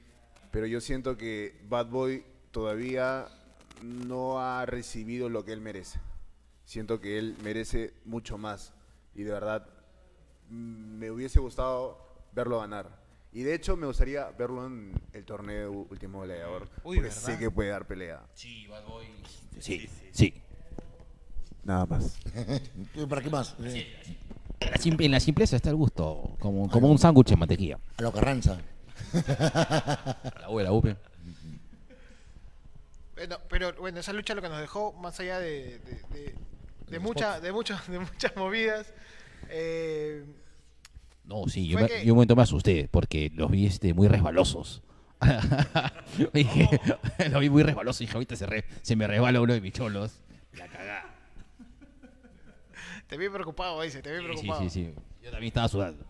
pero 0.51 0.67
yo 0.67 0.81
siento 0.81 1.17
que 1.19 1.61
Bad 1.69 1.87
Boy 1.89 2.25
todavía 2.53 3.27
no 3.83 4.41
ha 4.41 4.65
recibido 4.67 5.29
lo 5.29 5.45
que 5.45 5.53
él 5.53 5.61
merece. 5.61 6.01
Siento 6.65 7.01
que 7.01 7.19
él 7.19 7.37
merece 7.43 7.95
mucho 8.05 8.37
más 8.39 8.73
y 9.15 9.23
de 9.23 9.33
verdad 9.33 9.67
mm, 10.51 10.99
me 10.99 11.11
hubiese 11.11 11.41
gustado 11.41 11.99
verlo 12.33 12.61
ganar. 12.61 12.99
Y 13.33 13.43
de 13.43 13.55
hecho 13.55 13.77
me 13.77 13.87
gustaría 13.87 14.31
verlo 14.31 14.67
en 14.67 14.93
el 15.13 15.25
torneo 15.25 15.71
Último 15.91 16.21
Uy, 16.23 16.29
porque 16.83 17.01
¿verdad? 17.01 17.11
sé 17.17 17.39
que 17.39 17.51
puede 17.51 17.71
dar 17.71 17.87
pelea. 17.87 18.23
Sí, 18.35 18.67
Bad 18.67 18.85
Boy. 18.87 19.07
Sí, 19.59 19.89
sí. 20.13 20.35
Nada 21.65 21.85
más. 21.87 22.19
¿Y 22.95 23.07
¿Para 23.07 23.21
qué 23.23 23.29
más? 23.31 23.55
En 23.59 24.71
la, 24.71 24.77
sim- 24.79 24.97
en 24.99 25.11
la 25.11 25.21
simpleza 25.21 25.57
está 25.57 25.71
el 25.71 25.77
gusto, 25.77 26.37
como, 26.41 26.69
como 26.71 26.91
un 26.91 26.99
sándwich 26.99 27.31
en 27.33 27.39
mantequilla. 27.39 27.79
A 27.99 28.03
lo 28.03 28.13
Carranza. 28.13 28.59
La 29.13 30.49
U 30.51 30.59
de 30.59 30.65
la 30.65 30.73
UP. 30.73 30.87
Bueno, 33.19 33.39
pero 33.49 33.73
bueno, 33.75 33.99
esa 34.01 34.13
lucha 34.13 34.35
lo 34.35 34.43
que 34.43 34.49
nos 34.49 34.61
dejó, 34.61 34.93
más 34.93 35.19
allá 35.21 35.41
de, 35.41 35.79
de, 35.81 36.03
de- 36.11 36.35
de 36.89 36.99
mucha- 37.01 37.41
de, 37.41 37.51
mucho- 37.53 37.77
de 37.89 37.99
muchas 37.99 38.35
movidas, 38.37 38.93
eh, 39.51 40.25
No, 41.25 41.47
sí, 41.49 41.67
yo, 41.69 41.79
me, 41.81 41.87
que- 41.89 42.05
yo 42.05 42.13
un 42.13 42.17
momento 42.19 42.37
me 42.37 42.43
asusté 42.43 42.89
porque 42.91 43.31
los 43.35 43.51
vi 43.51 43.67
este, 43.67 43.93
muy 43.93 44.07
resbalosos. 44.09 44.83
Dije, 46.33 46.69
los 47.31 47.41
vi 47.41 47.51
muy 47.51 47.63
resbalosos 47.65 48.01
y 48.03 48.05
dije, 48.05 48.15
ahorita 48.17 48.37
se, 48.37 48.47
re- 48.47 48.65
se 48.83 48.95
me 48.95 49.07
resbala 49.09 49.41
uno 49.41 49.53
de 49.53 49.61
mis 49.61 49.73
cholos. 49.73 50.21
La 50.53 50.69
cagá. 50.69 51.05
te 53.09 53.17
vi 53.17 53.29
preocupado, 53.29 53.83
dice, 53.83 54.01
te 54.01 54.13
vi 54.13 54.19
Sí, 54.19 54.23
sí, 54.23 54.29
preocupado. 54.29 54.61
sí, 54.63 54.71
sí. 54.71 54.95
Yo 55.23 55.31
también 55.33 55.49
estaba 55.49 55.67
sudando. 55.69 56.05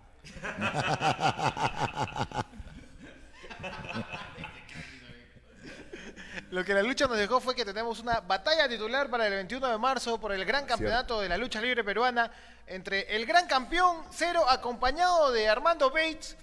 Lo 6.50 6.64
que 6.64 6.72
la 6.74 6.82
lucha 6.82 7.06
nos 7.06 7.18
dejó 7.18 7.40
fue 7.40 7.54
que 7.54 7.64
tenemos 7.64 8.00
una 8.00 8.20
batalla 8.20 8.68
titular 8.68 9.10
para 9.10 9.26
el 9.26 9.34
21 9.34 9.68
de 9.68 9.78
marzo 9.78 10.18
por 10.18 10.32
el 10.32 10.44
gran 10.44 10.64
campeonato 10.66 11.20
de 11.20 11.28
la 11.28 11.36
lucha 11.36 11.60
libre 11.60 11.84
peruana 11.84 12.30
entre 12.66 13.14
el 13.14 13.26
gran 13.26 13.46
campeón 13.46 14.02
Cero 14.10 14.44
acompañado 14.48 15.30
de 15.30 15.48
Armando 15.48 15.90
Bates 15.90 16.36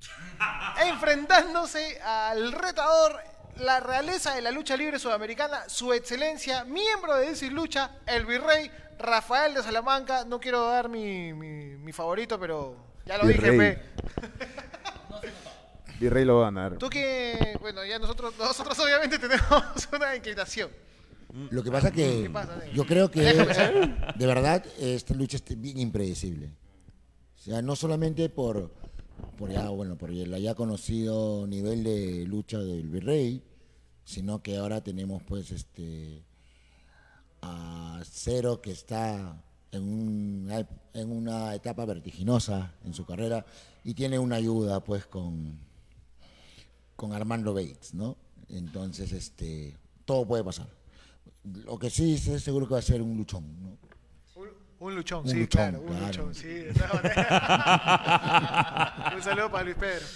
enfrentándose 0.86 2.00
al 2.02 2.52
retador 2.52 3.20
la 3.56 3.80
realeza 3.80 4.34
de 4.34 4.42
la 4.42 4.50
lucha 4.50 4.76
libre 4.76 4.98
sudamericana, 4.98 5.66
su 5.68 5.92
excelencia, 5.94 6.64
miembro 6.64 7.16
de 7.16 7.28
DC 7.30 7.50
Lucha, 7.50 7.90
el 8.04 8.26
virrey 8.26 8.70
Rafael 8.98 9.54
de 9.54 9.62
Salamanca. 9.62 10.26
No 10.26 10.38
quiero 10.38 10.68
dar 10.68 10.90
mi, 10.90 11.32
mi- 11.32 11.76
mi 11.78 11.92
favorito, 11.92 12.38
pero 12.38 12.76
ya 13.06 13.16
lo 13.16 13.26
dije, 13.26 13.52
pe. 13.52 13.82
Virrey 15.98 16.24
lo 16.24 16.36
va 16.36 16.48
a 16.48 16.50
ganar. 16.50 16.78
Tú 16.78 16.88
que, 16.88 17.56
bueno, 17.60 17.84
ya 17.84 17.98
nosotros, 17.98 18.34
nosotros 18.38 18.78
obviamente 18.78 19.18
tenemos 19.20 19.88
una 19.92 20.16
inclinación. 20.16 20.70
Lo 21.50 21.62
que 21.62 21.70
pasa 21.70 21.90
que 21.90 22.22
¿Qué 22.22 22.30
pasa, 22.30 22.66
yo 22.72 22.86
creo 22.86 23.10
que 23.10 23.20
de 23.20 24.26
verdad 24.26 24.64
esta 24.78 25.14
lucha 25.14 25.36
es 25.36 25.60
bien 25.60 25.78
impredecible. 25.78 26.50
O 27.36 27.38
sea, 27.38 27.60
no 27.62 27.76
solamente 27.76 28.28
por, 28.28 28.72
por 29.36 29.50
ya, 29.50 29.68
bueno, 29.68 29.96
por 29.96 30.10
el 30.10 30.34
ya 30.40 30.54
conocido 30.54 31.46
nivel 31.46 31.84
de 31.84 32.24
lucha 32.26 32.58
del 32.58 32.88
virrey, 32.88 33.42
sino 34.04 34.42
que 34.42 34.56
ahora 34.56 34.82
tenemos 34.82 35.22
pues 35.24 35.50
este 35.50 36.22
a 37.42 38.00
Cero 38.10 38.62
que 38.62 38.70
está 38.70 39.42
en 39.72 39.82
una, 39.82 40.66
en 40.94 41.12
una 41.12 41.54
etapa 41.54 41.84
vertiginosa 41.84 42.72
en 42.84 42.94
su 42.94 43.04
carrera 43.04 43.44
y 43.84 43.94
tiene 43.94 44.18
una 44.18 44.36
ayuda 44.36 44.82
pues 44.82 45.06
con, 45.06 45.58
con 46.96 47.12
Armando 47.12 47.54
Bates, 47.54 47.94
¿no? 47.94 48.16
Entonces, 48.48 49.12
este, 49.12 49.76
todo 50.04 50.26
puede 50.26 50.42
pasar. 50.42 50.66
Lo 51.44 51.78
que 51.78 51.90
sí 51.90 52.14
estoy 52.14 52.40
seguro 52.40 52.66
que 52.66 52.72
va 52.74 52.80
a 52.80 52.82
ser 52.82 53.00
un 53.02 53.16
luchón, 53.16 53.44
¿no? 53.62 53.78
Un, 54.34 54.48
un 54.80 54.94
luchón, 54.96 55.20
Un 55.24 55.30
sí, 55.30 55.38
luchón, 55.40 55.70
claro, 55.70 55.80
un 55.80 55.86
claro. 55.88 56.06
luchón, 56.06 56.34
sí. 56.34 56.48
de 56.48 56.70
un 59.16 59.22
saludo 59.22 59.50
para 59.50 59.64
Luis 59.64 59.76
Pedro. 59.76 60.06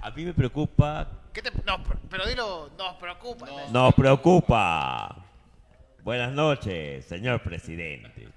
A 0.00 0.10
mí 0.12 0.24
me 0.24 0.32
preocupa. 0.32 1.08
¿Qué 1.32 1.42
te, 1.42 1.50
no, 1.64 1.82
pero- 2.08 2.26
dilo, 2.26 2.70
nos 2.78 2.96
preocupa. 2.96 3.46
¿no? 3.46 3.68
Nos 3.70 3.94
preocupa. 3.94 5.26
Buenas 6.02 6.32
noches, 6.32 7.04
señor 7.04 7.42
presidente. 7.42 8.28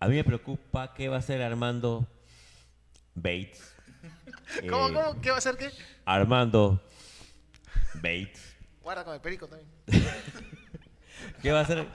A 0.00 0.06
mí 0.06 0.14
me 0.14 0.24
preocupa 0.24 0.94
qué 0.94 1.08
va 1.08 1.16
a 1.16 1.18
hacer 1.18 1.42
Armando 1.42 2.06
Bates. 3.14 3.74
¿Cómo, 4.68 4.88
Eh, 4.88 4.92
cómo? 4.92 5.20
¿Qué 5.20 5.30
va 5.30 5.36
a 5.36 5.38
hacer 5.38 5.56
qué? 5.56 5.70
Armando 6.04 6.82
Bates. 7.94 8.56
Guarda 8.82 9.04
con 9.04 9.14
el 9.14 9.20
perico 9.20 9.46
también. 9.48 9.70
¿Qué 11.42 11.52
va 11.52 11.60
a 11.60 11.62
hacer? 11.62 11.86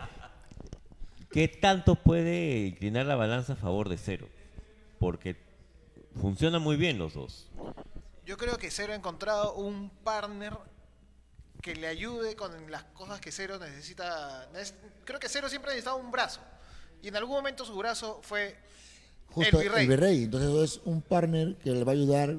¿Qué 1.32 1.48
tanto 1.48 1.96
puede 1.96 2.68
inclinar 2.68 3.06
la 3.06 3.16
balanza 3.16 3.54
a 3.54 3.56
favor 3.56 3.90
de 3.90 3.98
cero? 3.98 4.30
Porque 5.00 5.36
funcionan 6.22 6.62
muy 6.62 6.76
bien 6.76 6.98
los 7.00 7.14
dos. 7.16 7.50
Yo 8.26 8.38
creo 8.38 8.58
que 8.58 8.70
Cero 8.72 8.94
ha 8.94 8.96
encontrado 8.96 9.56
un 9.56 9.90
partner 9.90 10.54
que 11.62 11.76
le 11.76 11.88
ayude 11.88 12.36
con 12.36 12.70
las 12.72 12.84
cosas 12.86 13.20
que 13.20 13.32
Cero 13.32 13.58
necesita. 13.60 14.50
neces- 14.54 14.76
Creo 15.06 15.20
que 15.20 15.28
Cero 15.28 15.50
siempre 15.50 15.72
ha 15.72 15.74
necesitado 15.74 15.98
un 15.98 16.12
brazo. 16.12 16.40
Y 17.02 17.08
en 17.10 17.16
algún 17.18 17.36
momento 17.36 17.66
su 17.66 17.76
brazo 17.76 18.22
fue 18.24 18.56
Justo 19.34 19.62
el 19.62 19.74
el 19.74 19.88
virrey. 19.88 20.24
Entonces 20.26 20.78
es 20.78 20.82
un 20.86 21.02
partner 21.02 21.56
que 21.56 21.72
le 21.72 21.84
va 21.84 21.92
a 21.92 21.96
ayudar 21.96 22.36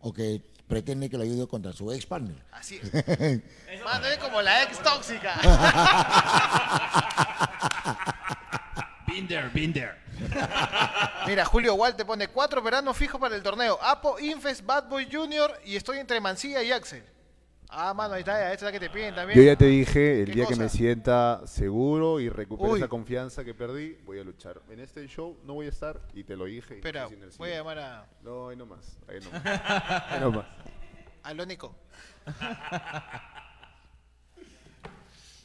o 0.00 0.12
que 0.12 0.42
pretende 0.68 1.08
que 1.08 1.16
le 1.16 1.24
ayude 1.24 1.48
contra 1.48 1.72
su 1.72 1.90
ex 1.92 2.04
partner. 2.04 2.36
Así 2.52 2.76
es. 2.76 2.92
Mano, 3.84 4.06
es 4.06 4.18
como 4.18 4.42
la 4.42 4.62
ex 4.62 4.82
tóxica. 4.82 5.40
Binder, 9.06 9.50
Binder. 9.50 9.98
Mira, 11.26 11.44
Julio 11.44 11.74
Walt 11.74 11.96
te 11.96 12.04
pone 12.04 12.28
cuatro 12.28 12.62
veranos 12.62 12.96
fijos 12.96 13.20
para 13.20 13.34
el 13.34 13.42
torneo. 13.42 13.78
Apo, 13.82 14.18
Infest, 14.20 14.64
Bad 14.64 14.88
Boy 14.88 15.08
Junior 15.10 15.58
y 15.64 15.76
estoy 15.76 15.98
entre 15.98 16.20
Mancilla 16.20 16.62
y 16.62 16.70
Axel. 16.70 17.02
Ah, 17.72 17.94
mano, 17.94 18.14
ahí 18.14 18.20
está, 18.20 18.52
esta 18.52 18.66
es 18.66 18.72
la 18.72 18.72
que 18.72 18.80
te 18.80 18.90
piden 18.90 19.14
también. 19.14 19.38
Yo 19.38 19.44
ya 19.44 19.56
te 19.56 19.66
dije, 19.66 20.22
el 20.22 20.26
¿Qué 20.26 20.32
día 20.32 20.46
que 20.46 20.56
me 20.56 20.68
sienta 20.68 21.42
seguro 21.46 22.18
y 22.18 22.28
recupere 22.28 22.72
Uy. 22.72 22.78
esa 22.80 22.88
confianza 22.88 23.44
que 23.44 23.54
perdí, 23.54 23.96
voy 24.04 24.18
a 24.18 24.24
luchar. 24.24 24.60
En 24.68 24.80
este 24.80 25.06
show 25.06 25.38
no 25.44 25.54
voy 25.54 25.66
a 25.66 25.68
estar 25.68 26.00
y 26.12 26.24
te 26.24 26.34
lo 26.36 26.46
dije. 26.46 26.74
y 26.74 26.76
Espera, 26.78 27.08
voy 27.38 27.50
a 27.50 27.54
llamar 27.54 27.78
a, 27.78 28.08
No, 28.22 28.48
ahí 28.48 28.56
nomás. 28.56 28.98
Ahí 29.08 29.20
nomás. 29.20 29.42
ahí 30.10 30.20
nomás. 30.20 30.46
a 31.22 31.34
Lónico. 31.34 31.76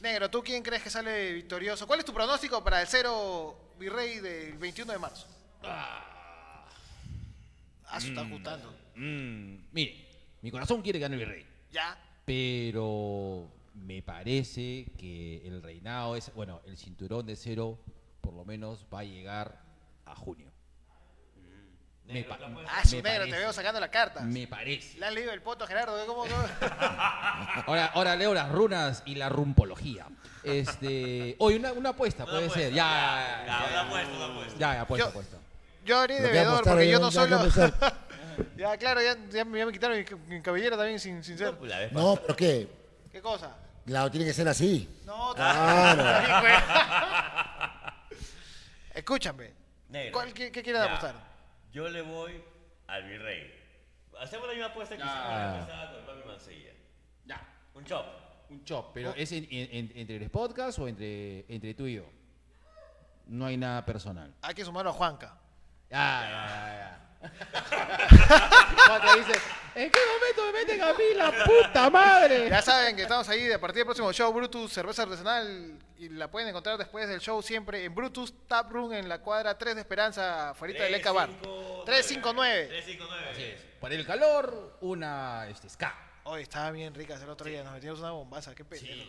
Negro, 0.00 0.28
¿tú 0.28 0.42
quién 0.42 0.64
crees 0.64 0.82
que 0.82 0.90
sale 0.90 1.32
victorioso? 1.32 1.86
¿Cuál 1.86 2.00
es 2.00 2.04
tu 2.04 2.12
pronóstico 2.12 2.62
para 2.62 2.80
el 2.80 2.88
cero 2.88 3.72
virrey 3.78 4.18
del 4.18 4.58
21 4.58 4.92
de 4.92 4.98
marzo? 4.98 5.28
Ah, 5.62 6.60
se 8.00 8.08
está 8.08 8.22
ajustando. 8.22 8.74
Mm, 8.96 9.58
mire, 9.70 10.08
mi 10.42 10.50
corazón 10.50 10.82
quiere 10.82 10.98
ganar 10.98 11.20
el 11.20 11.24
virrey. 11.24 11.46
Ya. 11.70 11.96
Pero 12.26 13.48
me 13.74 14.02
parece 14.02 14.86
que 14.98 15.46
el 15.46 15.62
reinado 15.62 16.16
es, 16.16 16.34
bueno, 16.34 16.60
el 16.66 16.76
cinturón 16.76 17.24
de 17.24 17.36
cero 17.36 17.78
por 18.20 18.34
lo 18.34 18.44
menos 18.44 18.84
va 18.92 19.00
a 19.00 19.04
llegar 19.04 19.62
a 20.04 20.14
junio. 20.16 20.50
Me, 22.04 22.24
pa- 22.24 22.38
Ah, 22.68 22.84
su 22.84 22.96
me 22.96 23.02
negro, 23.02 23.24
te 23.26 23.30
veo 23.32 23.52
sacando 23.52 23.78
la 23.80 23.90
carta. 23.90 24.20
Me 24.22 24.46
parece. 24.48 24.98
Le 24.98 25.06
has 25.06 25.12
leído 25.14 25.32
el 25.32 25.40
poto, 25.42 25.66
Gerardo. 25.68 26.04
¿Cómo, 26.06 26.22
cómo? 26.22 26.34
Ahora, 27.66 27.86
ahora 27.94 28.16
leo 28.16 28.34
las 28.34 28.50
runas 28.50 29.02
y 29.06 29.14
la 29.16 29.28
rumpología. 29.28 30.06
Este, 30.42 31.36
hoy 31.38 31.54
una, 31.56 31.72
una 31.72 31.90
apuesta 31.90 32.24
puede 32.24 32.50
ser. 32.50 32.72
Ya, 32.72 33.44
ya, 33.44 33.46
Ya, 33.46 33.66
una 33.70 33.80
apuesta, 33.82 34.14
una 34.16 34.26
apuesta. 34.26 34.58
ya, 34.58 34.74
ya, 34.74 34.80
apuesta, 34.82 35.04
Yo- 35.06 35.10
apuesta. 35.10 35.36
Yo 35.84 35.98
haré 36.00 36.40
apostar, 36.40 36.72
porque 36.74 36.88
eh, 36.88 36.90
yo 36.90 36.98
no 36.98 37.10
ya 37.10 37.20
soy 37.20 37.24
que 37.28 37.30
lo- 37.30 37.40
apostar. 37.40 37.74
Ya, 38.56 38.76
claro, 38.76 39.00
ya, 39.02 39.16
ya 39.30 39.44
me, 39.44 39.58
ya 39.58 39.66
me 39.66 39.72
quitaron 39.72 39.96
mi, 39.98 40.04
mi 40.36 40.42
cabellera 40.42 40.76
también 40.76 40.98
sin, 41.00 41.22
sin 41.22 41.36
ser. 41.38 41.54
La 41.62 41.78
vez 41.80 41.92
No, 41.92 42.16
pero 42.16 42.34
¿qué? 42.36 42.68
¿Qué 43.12 43.20
cosa? 43.22 43.56
Claro, 43.84 44.10
tiene 44.10 44.26
que 44.26 44.32
ser 44.32 44.48
así. 44.48 45.00
No, 45.04 45.32
Claro. 45.34 46.02
también, 46.02 46.40
güey. 46.40 46.54
Escúchame. 48.94 49.52
Negro. 49.88 50.12
¿Cuál, 50.12 50.32
qué, 50.32 50.50
Ya. 50.64 50.84
apostar? 50.84 51.14
Yo 51.72 51.88
le 51.88 52.02
voy 52.02 52.42
al 52.88 53.04
virrey. 53.04 53.52
Hacemos 54.20 54.46
la 54.48 54.52
misma 54.54 54.68
apuesta 54.68 54.96
que 54.96 55.02
Ya. 55.02 55.06
hicimos 55.06 55.28
la 55.30 55.66
pasada 55.66 55.90
con 55.90 55.98
el 56.00 56.04
papi 56.06 56.28
Mancilla. 56.28 56.70
Ya. 57.26 57.40
Un 57.74 57.84
chop. 57.84 58.06
Un 58.48 58.64
chop, 58.64 58.90
pero 58.94 59.12
¿es 59.14 59.32
en- 59.32 59.46
en- 59.50 59.68
en- 59.72 59.92
entre 59.96 60.16
el 60.16 60.30
podcast 60.30 60.78
o 60.78 60.88
entre, 60.88 61.44
entre 61.52 61.74
tú 61.74 61.86
y 61.86 61.94
yo? 61.96 62.04
No 63.26 63.44
hay 63.46 63.56
nada 63.56 63.84
personal. 63.84 64.32
Hay 64.42 64.54
que 64.54 64.64
sumarlo 64.64 64.90
a 64.90 64.94
Juanca. 64.94 65.36
Ya, 65.90 65.96
ya, 65.98 66.30
ya, 66.30 66.78
ya. 66.78 67.05
Dice, 69.16 69.32
¿en 69.74 69.90
qué 69.90 69.98
momento 69.98 70.46
me 70.46 70.52
meten 70.52 70.82
a 70.82 70.92
mí 70.92 71.04
la 71.14 71.32
puta 71.44 71.90
madre? 71.90 72.48
Ya 72.48 72.62
saben 72.62 72.96
que 72.96 73.02
estamos 73.02 73.28
ahí 73.28 73.50
a 73.50 73.60
partir 73.60 73.78
del 73.78 73.86
próximo 73.86 74.12
show 74.12 74.32
Brutus, 74.32 74.72
cerveza 74.72 75.02
artesanal, 75.02 75.78
y 75.98 76.08
la 76.10 76.30
pueden 76.30 76.48
encontrar 76.48 76.78
después 76.78 77.08
del 77.08 77.20
show 77.20 77.42
siempre 77.42 77.84
en 77.84 77.94
Brutus 77.94 78.34
Tap 78.46 78.70
Room 78.70 78.92
en 78.92 79.08
la 79.08 79.20
cuadra 79.20 79.56
3 79.56 79.74
de 79.74 79.80
Esperanza, 79.80 80.54
fuera 80.54 80.82
del 80.82 80.94
Eca 80.94 81.12
Bar. 81.12 81.30
359. 81.84 82.66
359. 82.68 83.30
Así 83.30 83.42
es. 83.42 83.60
Para 83.80 83.94
el 83.94 84.06
calor, 84.06 84.78
una 84.80 85.48
este, 85.48 85.68
ska. 85.68 85.94
Hoy 86.24 86.42
estaba 86.42 86.70
bien 86.72 86.94
rica 86.94 87.14
el 87.14 87.28
otro 87.28 87.48
día, 87.48 87.62
nos 87.62 87.72
metimos 87.72 88.00
una 88.00 88.10
bombaza, 88.10 88.54
qué 88.54 88.64
pendejo. 88.64 89.08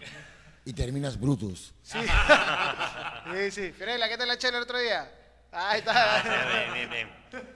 Y 0.65 0.73
terminas 0.73 1.19
Brutus. 1.19 1.73
Sí. 1.81 1.97
sí, 3.33 3.51
sí. 3.51 3.71
Fiorella, 3.71 4.09
¿qué 4.09 4.17
tal 4.17 4.27
la 4.27 4.37
chela 4.37 4.57
el 4.57 4.63
otro 4.63 4.77
día? 4.77 5.09
Ahí 5.51 5.79
está. 5.79 6.21
Bien, 6.73 6.89
bien, 6.89 6.89
bien. 7.31 7.47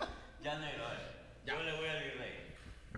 Ya 0.42 0.58
negro, 0.58 0.86
a 0.88 0.90
ver. 0.92 1.12
Yo 1.46 1.62
le 1.64 1.72
voy 1.78 1.88
al 1.90 2.04
virrey. 2.04 2.56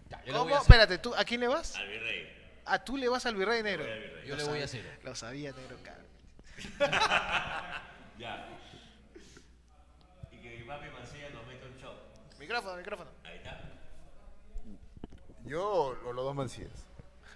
Ya, 0.09 0.17
yo 0.25 0.25
le 0.25 0.31
voy 0.39 0.47
¿Cómo? 0.49 0.55
a. 0.55 0.61
Espérate, 0.61 0.97
¿tú, 0.97 1.13
¿a 1.15 1.23
quién 1.23 1.41
le 1.41 1.47
vas? 1.47 1.75
Al 1.75 1.87
virrey. 1.87 2.29
Ah, 2.65 2.79
tú 2.83 2.95
le 2.97 3.09
vas 3.09 3.25
al 3.25 3.35
virrey 3.35 3.61
negro. 3.63 3.85
Yo 4.25 4.35
le 4.35 4.43
voy 4.45 4.61
a 4.61 4.65
hacer. 4.65 4.99
Lo 5.03 5.15
sabía, 5.15 5.51
negro, 5.51 5.77
cabrón. 5.83 6.03
Ya. 8.19 8.47
Y 10.31 10.37
que 10.37 10.57
mi 10.57 10.63
papi 10.65 10.87
Mancilla 10.89 11.29
nos 11.31 11.45
meta 11.47 11.65
un 11.65 11.81
chop. 11.81 11.95
Micrófono, 12.39 12.77
micrófono. 12.77 13.09
Ahí 13.23 13.37
está. 13.37 13.59
Yo 15.45 15.67
o 16.05 16.13
los 16.13 16.23
dos 16.23 16.35
mancillas. 16.35 16.71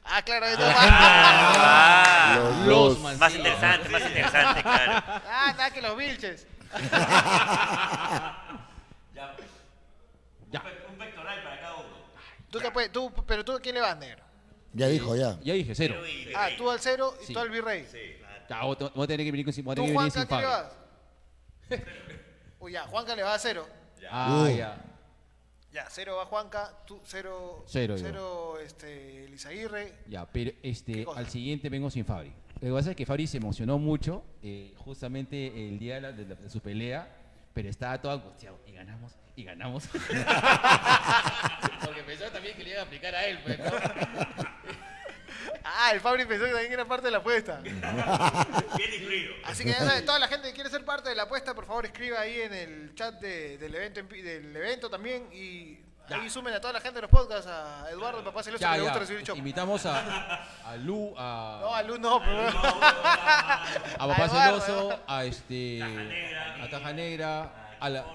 Ah, 0.06 0.22
claro, 0.22 0.46
ahí 0.46 0.52
está. 0.58 0.74
Ah, 0.78 2.36
Los 2.38 2.68
Los 2.68 3.04
dos. 3.04 3.18
Más 3.20 3.36
interesante, 3.36 3.90
más 3.90 4.02
interesante, 4.04 4.62
claro. 4.62 4.92
Ah, 5.28 5.54
nada 5.58 5.72
que 5.72 5.82
los 5.82 5.98
vilches. 5.98 6.48
Ya. 9.14 9.36
Ya. 10.52 10.62
Un, 10.88 10.94
un 10.94 10.98
pectoral 11.00 11.44
para 11.44 11.60
cada 11.60 11.76
uno. 11.78 11.98
¿Tú 12.50 12.60
qué 12.60 12.72
puedes? 12.72 12.92
Tú, 12.92 13.12
pero 13.26 13.44
tú, 13.44 13.54
¿a 13.54 13.60
quién 13.60 13.76
le 13.76 13.82
vas, 13.82 13.98
negro? 13.98 14.24
Ya 14.74 14.88
dijo, 14.88 15.16
ya. 15.16 15.40
Ya 15.42 15.54
dije, 15.54 15.74
cero. 15.76 15.96
Ah, 16.36 16.50
tú 16.58 16.70
al 16.70 16.80
cero 16.80 17.14
y 17.22 17.26
Sí. 17.26 17.34
tú 17.34 17.40
al 17.40 17.50
virrey. 17.50 17.86
Ya, 18.50 18.64
voy 18.64 18.78
a 18.80 18.90
voy 18.90 19.04
a 19.04 19.08
tener 19.08 19.26
que 19.26 19.32
venir, 19.32 19.46
con- 19.46 19.52
a 19.54 19.56
¿Tú, 19.56 19.64
tener 19.64 19.76
que 19.76 19.82
venir 19.82 19.94
Juanca, 19.96 20.20
sin 20.20 20.28
qué 20.28 20.36
le 20.36 20.46
vas? 20.46 20.74
Uy, 22.60 22.72
ya, 22.72 22.84
Juanca 22.88 23.16
le 23.16 23.24
va 23.24 23.34
a 23.34 23.40
cero. 23.40 23.68
Ah, 24.10 24.48
Uh. 24.50 24.56
ya. 24.58 24.84
Ya, 25.74 25.86
cero 25.90 26.16
va 26.18 26.26
Juanca, 26.26 26.72
tú 26.88 27.00
cero. 27.04 27.64
Cero 27.68 27.98
yo. 27.98 28.04
Cero, 28.04 28.60
este, 28.60 29.26
Elizaguirre. 29.26 29.94
Ya, 30.08 30.26
pero 30.26 30.52
este, 30.64 31.04
cosa? 31.04 31.20
al 31.20 31.28
siguiente 31.30 31.70
vengo 31.70 31.90
sin 31.90 32.06
Fabri. 32.06 32.34
Lo 32.56 32.62
que 32.62 32.72
pasa 32.74 32.90
es 32.92 32.96
que 32.96 33.06
Fabri 33.06 33.28
se 33.28 33.38
emocionó 33.38 33.78
mucho 33.78 34.24
eh, 34.42 34.74
justamente 34.78 35.68
el 35.68 35.78
día 35.78 35.96
de, 35.96 36.02
la- 36.02 36.12
de 36.14 36.26
la- 36.26 36.36
de 36.36 36.50
su 36.50 36.62
pelea, 36.62 37.08
pero 37.54 37.70
estaba 37.70 38.02
todo 38.02 38.12
angustiado. 38.14 38.60
Y 38.66 38.72
ganamos, 38.72 39.14
y 39.38 39.44
ganamos. 39.46 39.84
Porque 41.86 42.02
pensaba 42.06 42.32
también 42.32 42.58
que 42.58 42.64
le 42.64 42.70
iban 42.72 42.82
a 42.82 42.84
aplicar 42.88 43.16
a 43.16 43.26
él, 43.26 43.40
pues, 43.44 43.60
¿no? 43.60 43.66
Ah, 45.64 45.92
el 45.94 46.00
Fabri 46.02 46.26
pensó 46.26 46.46
que 46.46 46.52
también 46.52 46.74
era 46.74 46.86
parte 46.86 47.06
de 47.06 47.12
la 47.12 47.18
apuesta. 47.20 47.60
Bien 47.62 48.94
incluido. 49.00 49.34
Así 49.46 49.64
que 49.64 49.70
ya 49.72 49.80
sabes, 49.80 50.06
toda 50.06 50.18
la 50.20 50.28
gente 50.28 50.48
que 50.50 50.54
quiere 50.54 50.70
ser 50.70 50.84
parte 50.84 51.10
de 51.10 51.16
la 51.16 51.24
apuesta, 51.24 51.54
por 51.54 51.66
favor 51.66 51.86
escriba 51.86 52.20
ahí 52.22 52.42
en 52.42 52.54
el 52.54 52.96
chat 52.96 53.16
de- 53.20 53.58
del, 53.58 53.76
evento, 53.76 54.00
en 54.00 54.08
pi- 54.08 54.22
del 54.22 54.56
evento 54.56 54.90
también 54.90 55.28
y 55.34 55.78
ahí 56.10 56.30
sumen 56.30 56.54
a 56.54 56.62
toda 56.62 56.74
la 56.74 56.80
gente 56.82 56.96
de 56.96 57.02
los 57.04 57.12
podcasts, 57.12 57.48
a 57.48 57.86
Eduardo, 57.92 58.24
papá 58.24 58.42
Celoso, 58.44 58.62
Ya, 58.62 58.72
que 58.72 58.78
le 58.78 58.84
gusta 58.84 59.00
recibir 59.00 59.24
chop. 59.24 59.38
Invitamos 59.38 59.86
a, 59.86 60.46
a 60.66 60.76
Lu, 60.78 61.14
a, 61.18 61.60
No, 61.62 61.76
a 61.76 61.84
Luz 61.84 62.00
no, 62.00 62.20
pero... 62.22 62.48
a 62.48 63.64
Papá 63.98 64.26
Eduardo. 64.26 64.62
Celoso, 64.62 65.00
a 65.06 65.26
este 65.26 65.84
a 65.84 66.70
Taja 66.70 66.94
Negra, 66.94 67.76
a 67.80 67.90
la 67.90 68.06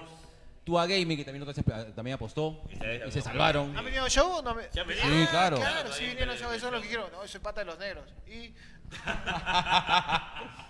Tua 0.63 0.85
Gaming 0.87 1.17
que 1.17 1.25
también, 1.25 1.47
otra- 1.47 1.93
también 1.93 2.15
apostó 2.15 2.61
y 3.07 3.11
se 3.11 3.21
salvaron. 3.21 3.75
¿Han 3.77 3.83
venido 3.83 4.05
a 4.05 4.09
show 4.09 4.31
o 4.31 4.41
no? 4.41 4.55
me- 4.55 4.63
Sí, 4.71 5.27
claro. 5.29 5.57
Claro, 5.57 5.91
sí 5.91 6.05
vinieron 6.05 6.35
a 6.35 6.37
show, 6.37 6.51
eso 6.53 6.67
es 6.67 6.73
lo 6.73 6.81
que 6.81 6.87
quiero. 6.87 7.09
No, 7.09 7.27
soy 7.27 7.41
pata 7.41 7.61
de 7.61 7.65
los 7.65 7.77
negros. 7.79 8.05
Y... 8.27 8.53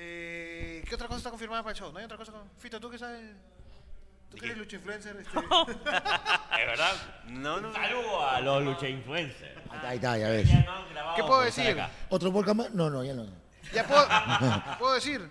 Eh, 0.00 0.84
¿Qué 0.88 0.94
otra 0.94 1.08
cosa 1.08 1.18
está 1.18 1.30
confirmada 1.30 1.62
para 1.62 1.72
el 1.72 1.76
show? 1.78 1.90
¿No 1.92 1.98
hay 1.98 2.04
otra 2.04 2.16
cosa? 2.16 2.30
con- 2.30 2.48
Fito, 2.58 2.78
¿tú 2.78 2.88
qué 2.88 2.98
sabes? 2.98 3.20
¿Tú 4.30 4.36
que 4.36 4.46
eres 4.46 4.58
lucha 4.58 4.76
influencer? 4.76 5.16
Este... 5.16 5.38
¿Es 5.40 6.66
verdad? 6.66 6.92
No, 7.26 7.60
no. 7.60 7.72
Saludo 7.72 8.28
a 8.28 8.40
los 8.40 8.62
lucha 8.62 8.88
influencers. 8.88 9.58
Ahí 9.82 9.96
está, 9.96 10.16
ya 10.18 10.28
ves. 10.28 10.48
Ya 10.48 10.60
no 10.62 10.72
han 10.72 10.90
grabado 10.90 11.16
¿Qué 11.16 11.22
puedo 11.24 11.40
decir? 11.40 11.76
¿Otro 12.10 12.32
podcast 12.32 12.56
más? 12.56 12.70
No, 12.70 12.88
no, 12.90 13.02
ya 13.02 13.14
no. 13.14 13.26
Ya 13.74 13.84
puedo, 13.86 14.06
puedo 14.78 14.94
decir 14.94 15.28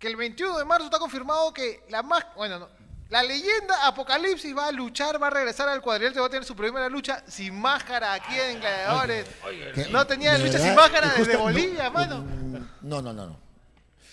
que 0.00 0.08
el 0.08 0.16
21 0.16 0.58
de 0.58 0.64
marzo 0.64 0.86
está 0.86 0.98
confirmado 0.98 1.52
que 1.52 1.84
la 1.90 2.02
más, 2.02 2.24
bueno, 2.34 2.58
no, 2.58 2.68
la 3.10 3.22
leyenda 3.22 3.86
Apocalipsis 3.86 4.56
va 4.56 4.68
a 4.68 4.72
luchar, 4.72 5.22
va 5.22 5.26
a 5.26 5.30
regresar 5.30 5.68
al 5.68 5.80
cuadrilátero, 5.82 6.22
va 6.22 6.26
a 6.28 6.30
tener 6.30 6.44
su 6.44 6.56
primera 6.56 6.88
lucha 6.88 7.22
sin 7.28 7.60
máscara 7.60 8.14
aquí 8.14 8.34
en 8.38 8.60
Gladiadores. 8.60 9.26
¿Qué? 9.74 9.88
No 9.90 10.06
tenía 10.06 10.32
¿De 10.32 10.38
lucha 10.38 10.52
verdad? 10.52 10.66
sin 10.66 10.74
máscara 10.74 11.08
desde 11.10 11.24
justo- 11.24 11.38
Bolivia, 11.40 11.84
no, 11.84 11.90
mano. 11.92 12.18
mm, 12.22 12.52
No, 12.82 13.02
no, 13.02 13.12
no, 13.12 13.26
no. 13.26 13.40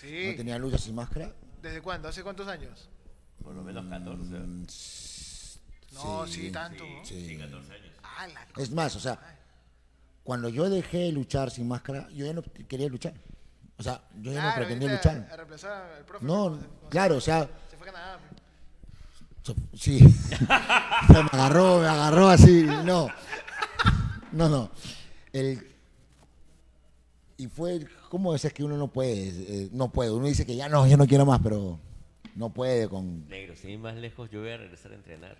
Sí. 0.00 0.28
No 0.30 0.36
tenía 0.36 0.58
lucha 0.58 0.78
sin 0.78 0.94
máscara. 0.94 1.32
¿Desde 1.62 1.80
cuándo? 1.80 2.08
¿Hace 2.08 2.22
cuántos 2.22 2.46
años? 2.48 2.88
Por 3.42 3.54
lo 3.54 3.62
menos 3.62 3.86
14. 3.88 4.30
No, 5.92 6.26
sí, 6.26 6.50
tanto. 6.50 6.84
¿no? 6.84 7.04
Sí. 7.04 7.38
Ah, 8.02 8.26
la 8.28 8.46
Es 8.62 8.70
más, 8.70 8.94
o 8.96 9.00
sea, 9.00 9.18
cuando 10.22 10.48
yo 10.48 10.68
dejé 10.68 10.98
de 10.98 11.12
luchar 11.12 11.50
sin 11.50 11.66
máscara, 11.66 12.08
yo 12.10 12.26
ya 12.26 12.32
no 12.32 12.42
quería 12.68 12.88
luchar. 12.88 13.14
O 13.78 13.82
sea, 13.82 14.02
yo 14.20 14.32
ya 14.32 14.50
no 14.50 14.54
pretendía 14.56 14.92
luchar. 14.92 15.28
A, 15.30 15.36
reemplazar 15.36 15.92
al 15.98 16.04
profe. 16.04 16.24
No, 16.24 16.58
claro, 16.88 17.16
o 17.16 17.20
sea, 17.20 17.48
Se 17.70 17.76
fue 17.76 17.88
a 17.88 17.92
Canadá. 17.92 18.18
so- 19.42 19.54
sí. 19.74 20.00
me 21.08 21.16
agarró, 21.32 21.80
me 21.80 21.86
agarró 21.86 22.28
así. 22.28 22.64
No. 22.84 23.08
No, 24.32 24.48
no. 24.48 24.70
El, 25.32 25.64
y 27.36 27.46
fue, 27.46 27.86
¿cómo 28.10 28.34
es 28.34 28.52
que 28.52 28.64
uno 28.64 28.76
no 28.76 28.88
puede? 28.88 29.28
Eh, 29.28 29.68
no 29.72 29.90
puede. 29.90 30.10
Uno 30.10 30.26
dice 30.26 30.44
que 30.44 30.56
ya 30.56 30.68
no, 30.68 30.86
yo 30.88 30.96
no 30.96 31.06
quiero 31.06 31.24
más, 31.24 31.40
pero 31.40 31.78
no 32.34 32.50
puede 32.50 32.88
con... 32.88 33.28
Negro, 33.28 33.54
sin 33.54 33.70
ir 33.70 33.78
más 33.78 33.94
lejos, 33.94 34.28
yo 34.30 34.40
voy 34.40 34.50
a 34.50 34.56
regresar 34.56 34.90
a 34.90 34.96
entrenar. 34.96 35.36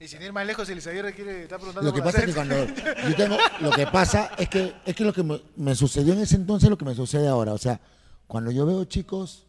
Y 0.00 0.08
sin 0.08 0.20
ir 0.22 0.32
más 0.32 0.46
lejos, 0.46 0.68
Elizaguirre 0.68 1.14
quiere 1.14 1.44
estar 1.44 1.58
preguntando 1.58 1.88
Lo 1.90 1.94
que 1.96 2.02
pasa 2.02 2.18
es 2.20 2.26
que 2.26 2.32
cuando 2.34 2.54
yo 2.66 3.16
tengo, 3.16 3.36
lo 3.60 3.70
que 3.70 3.86
pasa 3.86 4.30
es 4.36 4.48
que 4.48 4.74
es 4.84 4.94
que 4.94 5.04
lo 5.04 5.12
que 5.12 5.22
me, 5.22 5.40
me 5.56 5.74
sucedió 5.74 6.12
en 6.12 6.20
ese 6.20 6.36
entonces 6.36 6.64
es 6.64 6.70
lo 6.70 6.76
que 6.78 6.84
me 6.84 6.94
sucede 6.94 7.28
ahora. 7.28 7.52
O 7.52 7.58
sea, 7.58 7.80
cuando 8.26 8.50
yo 8.50 8.66
veo 8.66 8.84
chicos 8.84 9.46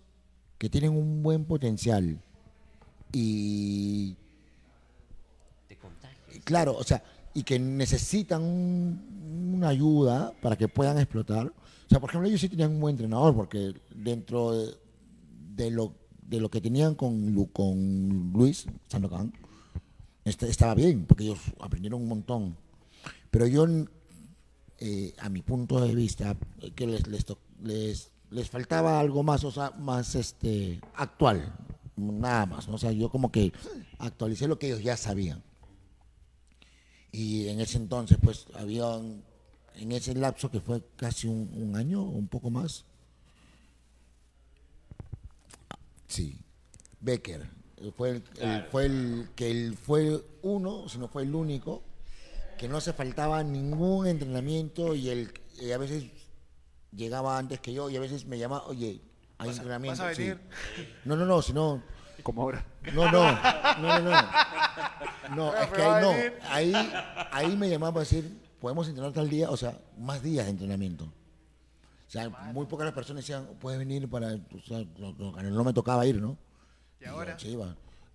que 0.57 0.69
tienen 0.69 0.91
un 0.91 1.23
buen 1.23 1.45
potencial 1.45 2.19
y 3.11 4.15
Te 5.67 5.75
contagias. 5.77 6.39
claro, 6.43 6.75
o 6.77 6.83
sea, 6.83 7.03
y 7.33 7.43
que 7.43 7.57
necesitan 7.59 8.41
un- 8.43 9.53
una 9.55 9.69
ayuda 9.69 10.31
para 10.41 10.55
que 10.55 10.67
puedan 10.67 10.97
explotar. 10.99 11.47
O 11.47 11.89
sea, 11.89 11.99
por 11.99 12.09
ejemplo, 12.09 12.27
ellos 12.29 12.39
sí 12.41 12.49
tenían 12.49 12.71
un 12.71 12.79
buen 12.79 12.93
entrenador 12.93 13.35
porque 13.35 13.73
dentro 13.93 14.51
de, 14.53 14.73
de 15.55 15.71
lo 15.71 15.93
de 16.21 16.39
lo 16.39 16.49
que 16.49 16.59
tenían 16.61 16.95
con 16.95 17.45
con 17.47 18.31
Luis 18.33 18.65
Sandokan 18.87 19.31
estaba 20.25 20.73
bien, 20.73 21.05
porque 21.05 21.23
ellos 21.23 21.39
aprendieron 21.59 22.01
un 22.01 22.07
montón. 22.07 22.57
Pero 23.29 23.45
yo, 23.47 23.67
eh, 24.79 25.13
a 25.19 25.29
mi 25.29 25.41
punto 25.41 25.79
de 25.79 25.93
vista, 25.93 26.35
eh, 26.61 26.71
que 26.71 26.87
les, 26.87 27.07
les, 27.07 27.25
les, 27.61 28.11
les 28.31 28.49
faltaba 28.49 28.99
algo 28.99 29.23
más, 29.23 29.43
o 29.43 29.51
sea, 29.51 29.71
más 29.71 30.15
este, 30.15 30.81
actual, 30.95 31.53
nada 31.95 32.45
más. 32.47 32.67
¿no? 32.67 32.75
O 32.75 32.77
sea, 32.77 32.91
yo 32.91 33.09
como 33.09 33.31
que 33.31 33.53
actualicé 33.99 34.47
lo 34.47 34.57
que 34.57 34.67
ellos 34.67 34.81
ya 34.83 34.97
sabían. 34.97 35.43
Y 37.11 37.47
en 37.47 37.61
ese 37.61 37.77
entonces, 37.77 38.17
pues, 38.21 38.47
había, 38.55 38.85
en 39.75 39.91
ese 39.91 40.15
lapso 40.15 40.49
que 40.49 40.59
fue 40.59 40.83
casi 40.95 41.27
un, 41.27 41.49
un 41.53 41.75
año 41.75 42.01
un 42.01 42.27
poco 42.27 42.49
más. 42.49 42.83
Sí, 46.07 46.37
Becker, 46.99 47.47
fue 47.95 48.09
el, 48.09 48.23
el- 48.39 48.63
fue 48.65 48.85
el 48.85 49.29
que 49.35 49.51
él 49.51 49.77
fue 49.81 50.23
uno, 50.41 50.87
si 50.89 50.97
no 50.97 51.07
fue 51.07 51.23
el 51.23 51.33
único, 51.35 51.83
que 52.57 52.67
no 52.69 52.79
se 52.81 52.93
faltaba 52.93 53.43
ningún 53.43 54.07
entrenamiento 54.07 54.95
y 54.95 55.09
él 55.09 55.31
y 55.61 55.71
a 55.71 55.77
veces 55.77 56.05
llegaba 56.93 57.37
antes 57.37 57.59
que 57.59 57.73
yo 57.73 57.89
y 57.89 57.97
a 57.97 57.99
veces 57.99 58.25
me 58.25 58.37
llamaba, 58.37 58.65
oye, 58.67 59.01
hay 59.37 59.47
¿Vas 59.47 59.57
a- 59.57 59.61
entrenamiento. 59.61 60.01
vas 60.03 60.11
a 60.11 60.15
Sí. 60.15 60.21
venir? 60.23 60.39
No, 61.03 61.15
no, 61.17 61.25
no, 61.25 61.41
sino 61.41 61.81
Como 62.23 62.41
ahora. 62.43 62.65
no, 62.93 63.11
no, 63.11 63.31
no, 63.81 63.99
no, 63.99 63.99
no. 63.99 64.21
No, 65.35 65.51
Pero 65.51 65.63
es 65.63 65.69
que 65.71 65.81
a 65.81 65.95
ahí 65.95 66.03
no. 66.03 66.11
Ahí, 66.49 66.73
ahí 67.31 67.57
me 67.57 67.69
llamaban 67.69 67.93
para 67.93 68.01
decir, 68.03 68.39
podemos 68.61 68.87
entrenar 68.87 69.11
tal 69.11 69.29
día, 69.29 69.49
o 69.49 69.57
sea, 69.57 69.77
más 69.97 70.21
días 70.23 70.45
de 70.45 70.51
entrenamiento. 70.51 71.05
O 71.05 72.09
sea, 72.15 72.29
muy 72.29 72.65
pocas 72.67 72.85
las 72.85 72.93
personas 72.93 73.23
decían, 73.23 73.47
puedes 73.59 73.79
venir 73.79 74.09
para. 74.09 74.33
O 74.35 74.61
sea, 74.65 74.85
no, 74.97 75.13
no- 75.13 75.41
no 75.41 75.63
me 75.63 75.73
tocaba 75.73 76.05
ir, 76.05 76.21
¿no? 76.21 76.37
¿Y 77.01 77.05
ahora? 77.05 77.37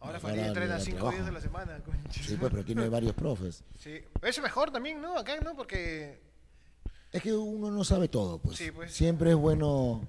Ahora 0.03 0.19
Farid 0.19 0.39
entrena 0.41 0.81
cinco 0.81 0.97
trabajo. 0.97 1.17
días 1.17 1.29
a 1.29 1.33
la 1.33 1.41
semana. 1.41 1.79
concha. 1.85 2.23
Sí, 2.23 2.37
pues, 2.39 2.51
pero 2.51 2.65
tiene 2.65 2.89
varios 2.89 3.13
profes. 3.15 3.63
Sí. 3.79 3.91
Eso 4.23 4.41
es 4.41 4.43
mejor 4.43 4.71
también, 4.71 5.01
¿no? 5.01 5.17
Acá, 5.19 5.39
¿no? 5.41 5.55
Porque 5.55 6.19
Es 7.13 7.23
que 7.23 7.33
uno 7.35 7.71
no 7.71 7.85
sabe 7.85 8.09
todo, 8.09 8.39
pues. 8.39 8.57
Sí, 8.57 8.71
pues. 8.71 8.93
Siempre 8.93 9.31
es 9.31 9.37
bueno. 9.37 10.01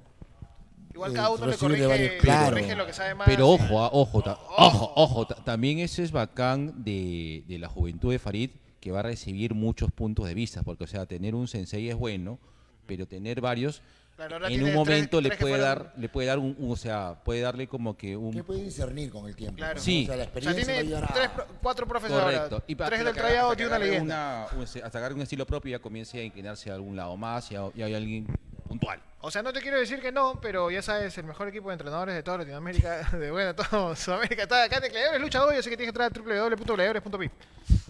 igual 0.94 1.12
Eh, 1.12 1.16
cada 1.16 1.30
uno 1.32 1.46
le 1.46 1.52
de 1.52 1.58
corrige, 1.58 1.86
varios- 1.88 2.12
le 2.12 2.18
claro. 2.20 2.50
corrige 2.52 2.76
lo 2.76 2.86
que 2.86 2.94
sabe 2.94 3.16
más. 3.16 3.28
Pero 3.28 3.50
ojo, 3.50 3.82
ah, 3.84 3.90
ojo, 3.92 4.22
ta- 4.22 4.40
ojo, 4.58 4.94
ojo, 4.96 5.28
ta- 5.28 5.44
también 5.44 5.80
eso 5.80 6.02
es 6.04 6.12
bacán 6.12 6.84
de, 6.84 7.44
de 7.48 7.60
la 7.60 7.68
juventud 7.68 8.12
de 8.12 8.20
Farid, 8.20 8.52
que 8.80 8.92
va 8.92 9.00
a 9.00 9.04
recibir 9.04 9.54
muchos 9.54 9.92
puntos 9.92 10.26
de 10.28 10.34
vista, 10.34 10.64
porque 10.64 10.86
o 10.86 10.88
sea, 10.88 11.06
tener 11.06 11.36
un 11.36 11.48
sensei 11.48 11.90
es 11.90 11.96
bueno, 11.96 12.40
pero 12.88 13.08
tener 13.08 13.42
varios 13.42 13.82
Claro, 14.22 14.36
ahora 14.36 14.48
en 14.48 14.50
tiene 14.54 14.64
un 14.64 14.70
tres- 14.70 14.76
momento 14.76 15.22
le 15.22 15.30
tres 15.30 15.40
que 15.40 15.46
puede 15.46 15.58
dar, 15.58 15.94
le 15.98 16.10
puede 16.10 16.28
dar 16.28 16.38
un, 16.40 16.56
un- 16.60 16.72
o 16.72 16.76
sea, 16.76 17.16
puede 17.24 17.42
darle 17.42 17.68
como 17.68 17.98
que 17.98 18.10
Que 18.10 18.18
un 18.18 18.44
puede 18.44 18.64
discernir 18.64 19.10
con 19.12 19.28
el 19.28 19.36
tiempo. 19.36 19.58
Claro. 19.58 19.80
Sí. 19.80 20.04
O 20.04 20.06
sea, 20.08 20.16
la 20.18 20.24
O 20.24 20.26
sea, 20.28 20.40
experiencia 20.52 20.74
va 20.74 20.80
a 20.80 21.08
tiene 21.08 21.08
tres, 21.14 21.46
cuatro 21.62 21.88
profes 21.88 22.12
correcto. 22.12 22.64
Y 22.68 22.76
tres 22.76 23.04
del 23.04 23.14
que- 23.14 23.20
trayado 23.20 23.54
y 23.54 23.56
que 23.56 23.66
una 23.68 23.80
leyenda. 23.80 24.48
una- 24.54 24.60
un- 24.62 24.84
hasta 24.84 24.98
agarre 25.00 25.16
un 25.16 25.22
estilo 25.22 25.46
propio 25.46 25.70
y 25.70 25.72
ya 25.72 25.80
comience 25.80 26.20
a 26.20 26.24
inclinarse 26.24 26.70
a 26.70 26.76
algún 26.76 26.96
lado 26.96 27.18
más 27.18 27.52
y, 27.52 27.56
a- 27.56 27.72
y 27.76 27.82
hay 27.82 27.96
alguien 27.96 28.28
puntual. 28.68 29.02
O 29.22 29.30
sea, 29.32 29.42
no 29.44 29.52
te 29.54 29.62
quiero 29.62 29.78
decir 29.80 30.00
que 30.02 30.12
no, 30.12 30.40
pero 30.42 30.70
ya 30.72 30.82
sabes, 30.82 31.18
el 31.18 31.26
mejor 31.26 31.48
equipo 31.48 31.70
de 31.70 31.74
entrenadores 31.74 32.16
de 32.16 32.24
toda 32.24 32.38
Latinoamérica, 32.40 33.10
de 33.18 33.32
bueno, 33.32 33.54
todo 33.56 33.96
Sudamérica, 33.96 34.44
está 34.44 34.64
acá 34.64 34.78
en 34.78 34.92
Gladiadores 34.92 35.22
Lucha 35.22 35.44
hoy, 35.46 35.56
así 35.58 35.70
que 35.70 35.78
tienes 35.78 35.94
que 35.94 36.02
entrar 36.04 36.12
a 36.12 36.50
www.gladiadores.pi. 36.50 37.30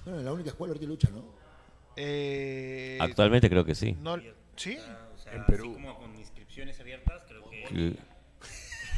Bueno, 0.05 0.21
la 0.21 0.31
única 0.33 0.49
escuela 0.49 0.71
ahorita 0.71 0.87
lucha, 0.87 1.09
¿no? 1.11 1.23
Eh, 1.95 2.97
Actualmente 3.01 3.49
creo 3.49 3.65
que 3.65 3.75
sí. 3.75 3.97
no, 4.01 4.17
¿Sí? 4.55 4.77
Sea, 5.31 5.39
En 5.39 5.45
Perú. 5.45 5.65
así 5.65 5.73
como 5.73 5.97
con 5.97 6.15
inscripciones 6.17 6.79
abiertas, 6.79 7.23
creo 7.27 7.49
que... 7.49 7.67
Sí. 7.69 7.97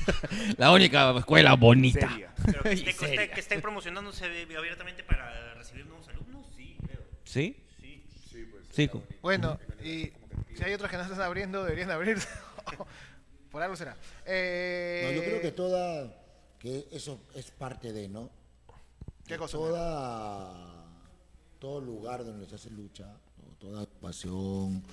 La 0.57 0.71
única 0.71 1.17
escuela 1.17 1.53
bonita. 1.55 2.09
Seria. 2.09 2.33
Pero 2.45 2.63
que 2.63 2.69
esté, 2.73 2.83
que 2.83 2.89
esté- 2.91 3.07
seria. 3.07 3.31
que 3.33 3.39
esté 3.39 3.59
promocionándose 3.59 4.25
abiertamente 4.57 5.03
para 5.03 5.53
recibir 5.55 5.85
nuevos 5.85 6.07
alumnos, 6.09 6.45
sí, 6.55 6.77
creo. 6.85 7.01
¿Sí? 7.23 7.55
Sí. 7.79 8.03
Sí. 8.71 8.87
co- 8.89 9.03
Bueno, 9.21 9.59
y 9.83 10.11
si 10.57 10.63
hay 10.63 10.73
otros 10.73 10.89
que 10.91 10.97
no 10.97 11.03
están 11.03 11.21
abriendo, 11.21 11.63
deberían 11.63 11.91
abrirse. 11.91 12.27
Por 13.51 13.61
algo 13.61 13.75
será. 13.75 13.95
Eh, 14.25 15.03
No, 15.05 15.11
yo 15.11 15.23
creo 15.23 15.41
que 15.41 15.51
toda, 15.51 16.11
que 16.59 16.87
eso 16.91 17.21
es 17.35 17.51
parte 17.51 17.93
de, 17.93 18.09
¿no? 18.09 18.29
¿Qué 19.27 19.37
cosa? 19.37 19.57
Toda, 19.57 20.85
todo 21.59 21.79
lugar 21.79 22.25
donde 22.25 22.45
se 22.47 22.55
hace 22.55 22.69
lucha, 22.71 23.15
toda 23.59 23.85
pasión, 24.01 24.83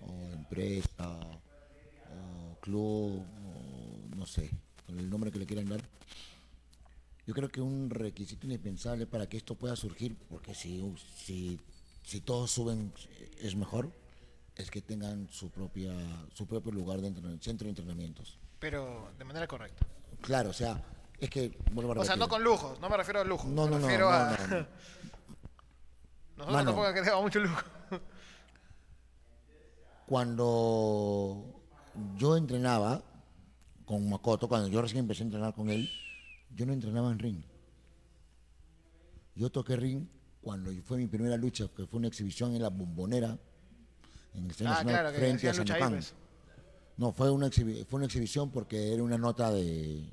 o 0.00 0.32
empresa, 0.32 1.18
o 2.10 2.58
club, 2.60 3.24
o 3.44 4.16
no 4.16 4.26
sé, 4.26 4.50
con 4.86 4.98
el 4.98 5.08
nombre 5.08 5.30
que 5.30 5.38
le 5.38 5.46
quieran 5.46 5.68
dar. 5.68 5.80
Yo 7.26 7.34
creo 7.34 7.48
que 7.48 7.60
un 7.60 7.90
requisito 7.90 8.46
indispensable 8.46 9.06
para 9.06 9.28
que 9.28 9.36
esto 9.36 9.54
pueda 9.54 9.76
surgir, 9.76 10.16
porque 10.28 10.54
si, 10.54 10.94
si, 11.16 11.60
si 12.02 12.20
todos 12.20 12.50
suben 12.50 12.92
es 13.40 13.54
mejor, 13.54 13.92
es 14.56 14.70
que 14.70 14.82
tengan 14.82 15.28
su 15.30 15.50
propia 15.50 15.92
su 16.34 16.46
propio 16.46 16.72
lugar 16.72 17.00
de 17.00 17.08
entrenamiento, 17.08 17.44
centro 17.44 17.66
de 17.66 17.70
entrenamientos. 17.70 18.38
Pero 18.58 19.10
de 19.18 19.24
manera 19.24 19.46
correcta. 19.46 19.86
Claro, 20.20 20.50
o 20.50 20.52
sea, 20.52 20.82
es 21.18 21.30
que 21.30 21.56
vuelvo 21.72 21.92
a 21.92 22.00
O 22.00 22.04
sea, 22.04 22.16
no 22.16 22.28
con 22.28 22.42
lujos, 22.42 22.78
no 22.80 22.88
me 22.90 22.96
refiero 22.96 23.20
a 23.20 23.24
lujos. 23.24 23.50
No, 23.50 23.64
me 23.64 23.70
no, 23.70 23.78
no, 23.78 23.86
refiero 23.86 24.10
no, 24.10 24.16
a... 24.16 24.36
no, 24.36 24.46
no. 24.48 24.66
Nosotros 26.36 26.64
Mano. 26.64 26.74
tampoco 26.74 27.22
mucho 27.22 27.40
lujo. 27.40 27.62
Cuando 30.10 31.44
yo 32.16 32.36
entrenaba 32.36 33.00
con 33.84 34.10
Makoto, 34.10 34.48
cuando 34.48 34.66
yo 34.66 34.82
recién 34.82 34.98
empecé 34.98 35.22
a 35.22 35.26
entrenar 35.26 35.54
con 35.54 35.70
él, 35.70 35.88
yo 36.52 36.66
no 36.66 36.72
entrenaba 36.72 37.12
en 37.12 37.20
ring. 37.20 37.40
Yo 39.36 39.50
toqué 39.50 39.76
ring 39.76 40.08
cuando 40.42 40.72
fue 40.82 40.96
mi 40.98 41.06
primera 41.06 41.36
lucha, 41.36 41.68
que 41.76 41.86
fue 41.86 42.00
una 42.00 42.08
exhibición 42.08 42.56
en 42.56 42.62
la 42.62 42.70
bombonera, 42.70 43.38
en 44.34 44.46
el 44.46 44.50
Estadio 44.50 44.70
Ah, 44.72 44.74
Nacional, 44.82 45.00
claro, 45.00 45.16
frente 45.16 45.48
a 45.48 45.54
Sanapán. 45.54 45.92
pues. 45.92 46.12
No, 46.96 47.12
fue 47.12 47.30
una, 47.30 47.48
fue 47.48 47.96
una 47.98 48.06
exhibición 48.06 48.50
porque 48.50 48.92
era 48.92 49.04
una 49.04 49.16
nota 49.16 49.52
de, 49.52 50.12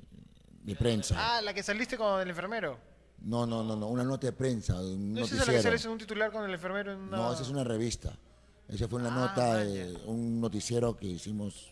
de 0.62 0.76
prensa. 0.76 1.16
Ah, 1.18 1.42
la 1.42 1.52
que 1.52 1.64
saliste 1.64 1.98
con 1.98 2.20
el 2.20 2.28
enfermero. 2.28 2.78
No, 3.20 3.46
no, 3.46 3.64
no, 3.64 3.74
no, 3.74 3.88
una 3.88 4.04
nota 4.04 4.28
de 4.28 4.32
prensa, 4.32 4.80
un 4.80 5.12
¿No 5.14 5.24
es 5.24 5.32
esa 5.32 5.44
la 5.44 5.52
que 5.54 5.60
sales 5.62 5.84
en 5.84 5.90
un 5.90 5.98
titular 5.98 6.30
con 6.30 6.44
el 6.44 6.52
enfermero 6.54 6.92
en 6.92 7.00
una... 7.00 7.16
No, 7.16 7.32
esa 7.32 7.42
es 7.42 7.48
una 7.48 7.64
revista. 7.64 8.16
Esa 8.68 8.86
fue 8.88 9.00
una 9.00 9.08
Ah, 9.08 9.28
nota, 9.34 9.64
un 10.06 10.40
noticiero 10.40 10.96
que 10.96 11.06
hicimos. 11.06 11.70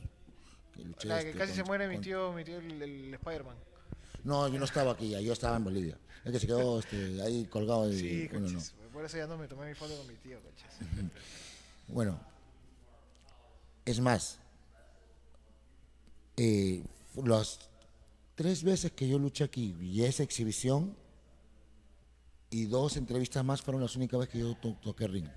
Que 0.74 0.82
luché, 0.84 1.09
La 1.09 1.20
que 1.20 1.28
este, 1.28 1.38
casi 1.38 1.53
con- 1.53 1.57
se 1.57 1.64
muere 1.64 1.88
mi 1.88 1.97
con- 1.97 2.05
tío, 2.05 2.32
mi 2.32 2.44
tío 2.44 2.59
el, 2.59 2.82
el 2.82 3.14
Spider-Man. 3.14 3.57
No, 4.24 4.49
yo 4.49 4.59
no 4.59 4.64
estaba 4.64 4.92
aquí, 4.92 5.11
yo 5.22 5.32
estaba 5.32 5.57
en 5.57 5.64
Bolivia. 5.64 5.99
Es 6.24 6.32
que 6.32 6.40
se 6.40 6.47
quedó 6.47 6.78
este, 6.80 7.20
ahí 7.22 7.44
colgado 7.47 7.90
y 7.92 7.99
Sí, 7.99 8.28
uno 8.32 8.49
no. 8.49 8.61
Por 8.92 9.05
eso 9.05 9.18
ya 9.18 9.26
no 9.26 9.36
me 9.36 9.47
tomé 9.47 9.68
mi 9.68 9.74
foto 9.74 9.94
con 9.97 10.07
mi 10.09 10.14
tío, 10.16 10.38
conchis. 10.40 11.11
Bueno, 11.88 12.18
es 13.84 14.01
más, 14.01 14.38
eh, 16.36 16.82
las 17.24 17.61
tres 18.34 18.64
veces 18.64 18.90
que 18.90 19.07
yo 19.09 19.18
luché 19.20 19.44
aquí 19.44 19.76
y 19.80 20.03
esa 20.03 20.24
exhibición 20.24 20.97
y 22.51 22.64
dos 22.66 22.97
entrevistas 22.97 23.44
más 23.44 23.62
fueron 23.62 23.80
las 23.82 23.94
únicas 23.94 24.18
veces 24.18 24.32
que 24.32 24.38
yo 24.40 24.57
to- 24.57 24.76
toqué 24.82 25.07
ring. 25.07 25.28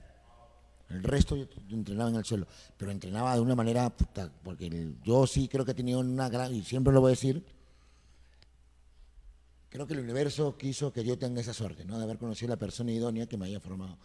El 0.89 1.03
resto 1.03 1.35
yo 1.35 1.47
entrenaba 1.69 2.09
en 2.09 2.15
el 2.15 2.25
suelo, 2.25 2.47
pero 2.75 2.91
entrenaba 2.91 3.35
de 3.35 3.41
una 3.41 3.55
manera, 3.55 3.95
puta, 3.95 4.31
porque 4.43 4.95
yo 5.03 5.27
sí 5.27 5.47
creo 5.47 5.63
que 5.63 5.71
he 5.71 5.75
tenido 5.75 5.99
una 5.99 6.29
gran, 6.29 6.53
y 6.53 6.63
siempre 6.63 6.91
lo 6.91 7.01
voy 7.01 7.09
a 7.09 7.11
decir, 7.11 7.45
creo 9.69 9.85
que 9.85 9.93
el 9.93 9.99
universo 9.99 10.57
quiso 10.57 10.91
que 10.91 11.03
yo 11.03 11.17
tenga 11.19 11.41
esa 11.41 11.53
suerte, 11.53 11.85
¿no? 11.85 11.97
De 11.99 12.03
haber 12.03 12.17
conocido 12.17 12.51
a 12.51 12.55
la 12.55 12.59
persona 12.59 12.91
idónea 12.91 13.27
que 13.27 13.37
me 13.37 13.45
haya 13.45 13.59
formado. 13.59 13.99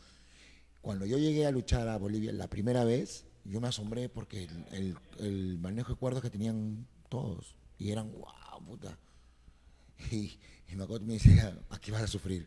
Cuando 0.82 1.06
yo 1.06 1.16
llegué 1.16 1.46
a 1.46 1.50
luchar 1.50 1.88
a 1.88 1.96
Bolivia 1.96 2.32
la 2.32 2.48
primera 2.48 2.84
vez, 2.84 3.24
yo 3.44 3.62
me 3.62 3.68
asombré 3.68 4.10
porque 4.10 4.46
el, 4.72 5.58
manejo 5.58 5.94
de 5.94 5.98
cuerdas 5.98 6.22
que 6.22 6.28
tenían 6.28 6.86
todos, 7.08 7.56
y 7.78 7.90
eran, 7.90 8.12
wow, 8.12 8.64
puta. 8.66 8.98
Y, 10.10 10.38
y 10.68 10.76
Makoto 10.76 11.04
me 11.04 11.14
decía, 11.14 11.58
aquí 11.70 11.90
vas 11.90 12.02
a 12.02 12.08
sufrir. 12.08 12.46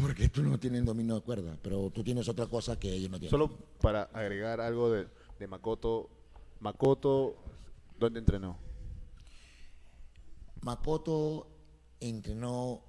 Porque 0.00 0.28
tú 0.28 0.42
no 0.42 0.58
tienes 0.58 0.84
dominio 0.84 1.16
de 1.16 1.20
cuerda, 1.22 1.56
pero 1.62 1.90
tú 1.90 2.02
tienes 2.04 2.28
otra 2.28 2.46
cosa 2.46 2.78
que 2.78 2.92
ellos 2.92 3.10
no 3.10 3.18
tienen. 3.18 3.30
Solo 3.30 3.50
para 3.80 4.02
agregar 4.12 4.60
algo 4.60 4.90
de, 4.90 5.06
de 5.38 5.46
Makoto. 5.46 6.08
Makoto, 6.60 7.36
¿dónde 7.98 8.20
entrenó? 8.20 8.56
Makoto 10.62 11.48
entrenó 12.00 12.82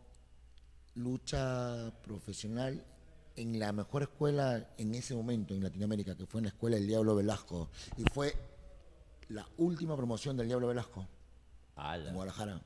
lucha 0.95 1.91
profesional 2.03 2.83
en 3.35 3.57
la 3.59 3.71
mejor 3.71 4.03
escuela 4.03 4.69
en 4.77 4.93
ese 4.93 5.15
momento 5.15 5.55
en 5.55 5.63
Latinoamérica, 5.63 6.15
que 6.15 6.27
fue 6.27 6.39
en 6.39 6.43
la 6.45 6.49
escuela 6.49 6.75
del 6.75 6.85
Diablo 6.87 7.15
Velasco. 7.15 7.69
Y 7.97 8.03
fue 8.13 8.35
la 9.29 9.47
última 9.57 9.95
promoción 9.97 10.37
del 10.37 10.47
Diablo 10.47 10.67
Velasco 10.67 11.07
Ala. 11.75 12.09
en 12.09 12.13
Guadalajara. 12.15 12.61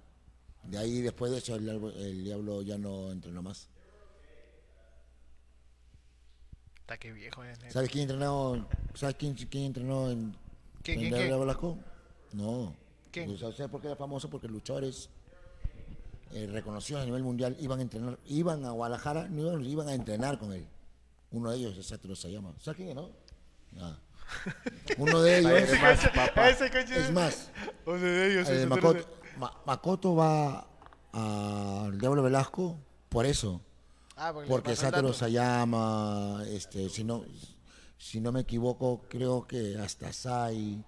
De 0.63 0.77
ahí, 0.77 0.99
después 1.01 1.31
de 1.31 1.37
eso, 1.37 1.55
el, 1.55 1.63
Diablo- 1.63 1.91
el 1.91 2.23
Diablo 2.25 2.61
ya 2.61 2.77
no 2.77 3.09
entrenó 3.11 3.41
más. 3.41 3.69
Está 6.87 6.97
que 6.97 7.11
viejo 7.11 7.43
es. 7.43 7.59
neta. 7.59 7.73
¿Sabes 7.73 7.89
quién 7.89 8.03
entrenó, 8.03 8.65
¿sabes 8.93 9.17
quién, 9.19 9.33
quién 9.33 9.65
entrenó 9.65 10.09
en, 10.09 10.33
¿Quién? 10.83 11.11
Velasco? 11.11 11.77
No. 12.31 12.73
¿Quién? 13.11 13.37
¿Sabes 13.37 13.57
por 13.69 13.81
qué 13.81 13.87
era 13.87 13.97
famoso? 13.97 14.29
Porque 14.29 14.47
luchadores 14.47 15.09
eh, 16.31 16.47
reconocidos 16.49 17.01
a 17.01 17.05
nivel 17.05 17.23
mundial 17.23 17.57
iban 17.59 17.79
a 17.79 17.81
entrenar, 17.81 18.17
iban 18.27 18.63
a 18.63 18.71
Guadalajara, 18.71 19.27
no 19.27 19.41
iban, 19.41 19.65
iban 19.65 19.89
a 19.89 19.95
entrenar 19.95 20.39
con 20.39 20.53
él. 20.53 20.65
Uno 21.31 21.51
de 21.51 21.57
ellos, 21.57 21.75
exacto, 21.75 22.15
se 22.15 22.31
llama. 22.31 22.53
¿Sabes 22.61 22.77
quién 22.77 22.87
es, 22.87 22.95
no? 22.95 23.09
Ah. 23.81 23.97
Uno 24.97 25.21
de 25.21 25.39
ellos, 25.39 25.51
ese 25.59 26.71
coche 26.71 26.97
es 26.97 27.11
más, 27.11 27.51
O 27.85 27.97
sea, 27.97 28.07
de 28.07 28.31
ellos, 28.31 28.47
el 28.47 28.59
eso, 28.59 28.67
Makoto, 28.69 29.05
Ma- 29.37 29.57
Makoto 29.65 30.15
va 30.15 30.65
al 31.11 31.99
Diablo 31.99 32.23
Velasco 32.23 32.79
por 33.09 33.25
eso. 33.25 33.59
Ah, 34.17 34.31
porque, 34.33 34.49
Porque 34.49 34.75
Satoru. 34.75 35.13
Sayama, 35.13 36.43
este, 36.47 36.89
si 36.89 37.03
no, 37.03 37.23
si 37.97 38.19
no 38.19 38.31
me 38.31 38.41
equivoco, 38.41 39.03
creo 39.07 39.47
que 39.47 39.77
hasta 39.77 40.11
Sai 40.11 40.83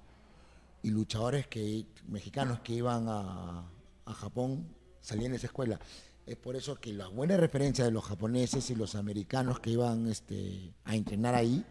y 0.82 0.90
luchadores 0.90 1.46
que 1.48 1.86
mexicanos 2.08 2.62
que 2.62 2.74
iban 2.74 3.08
a, 3.08 3.70
a 4.06 4.14
Japón 4.14 4.76
salí 5.02 5.26
en 5.26 5.36
esa 5.36 5.48
escuela. 5.48 5.80
Es 6.26 6.38
por 6.38 6.56
eso 6.56 6.80
que 6.80 6.92
la 6.92 7.08
buena 7.08 7.38
referencia 7.38 7.86
de 7.86 7.92
los 7.92 8.04
japoneses 8.06 8.70
y 8.70 8.76
los 8.76 8.96
americanos 8.96 9.60
que 9.60 9.72
iban 9.72 10.08
este, 10.08 10.74
a 10.86 10.96
entrenar 10.96 11.36
ahí, 11.36 11.66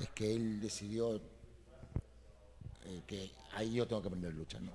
es 0.00 0.08
que 0.10 0.34
él 0.34 0.60
decidió 0.60 1.16
eh, 1.16 3.02
que 3.06 3.32
ahí 3.54 3.72
yo 3.74 3.86
tengo 3.86 4.02
que 4.02 4.08
aprender 4.08 4.32
lucha, 4.34 4.58
¿no? 4.60 4.72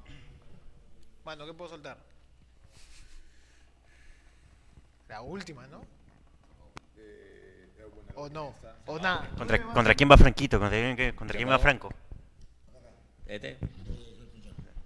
Mano, 1.25 1.45
¿qué 1.45 1.53
puedo 1.53 1.69
soltar? 1.71 1.97
La 5.07 5.21
última, 5.21 5.67
¿no? 5.67 5.81
O 8.15 8.29
no, 8.29 8.53
o 8.85 8.99
nada. 8.99 9.27
¿Contra, 9.37 9.61
contra 9.73 9.95
quién 9.95 10.09
va 10.09 10.17
Franquito? 10.17 10.59
¿Contra 10.59 10.77
quién, 10.95 11.15
contra 11.15 11.37
quién 11.37 11.49
va 11.49 11.59
Franco? 11.59 11.91
Este. 13.25 13.57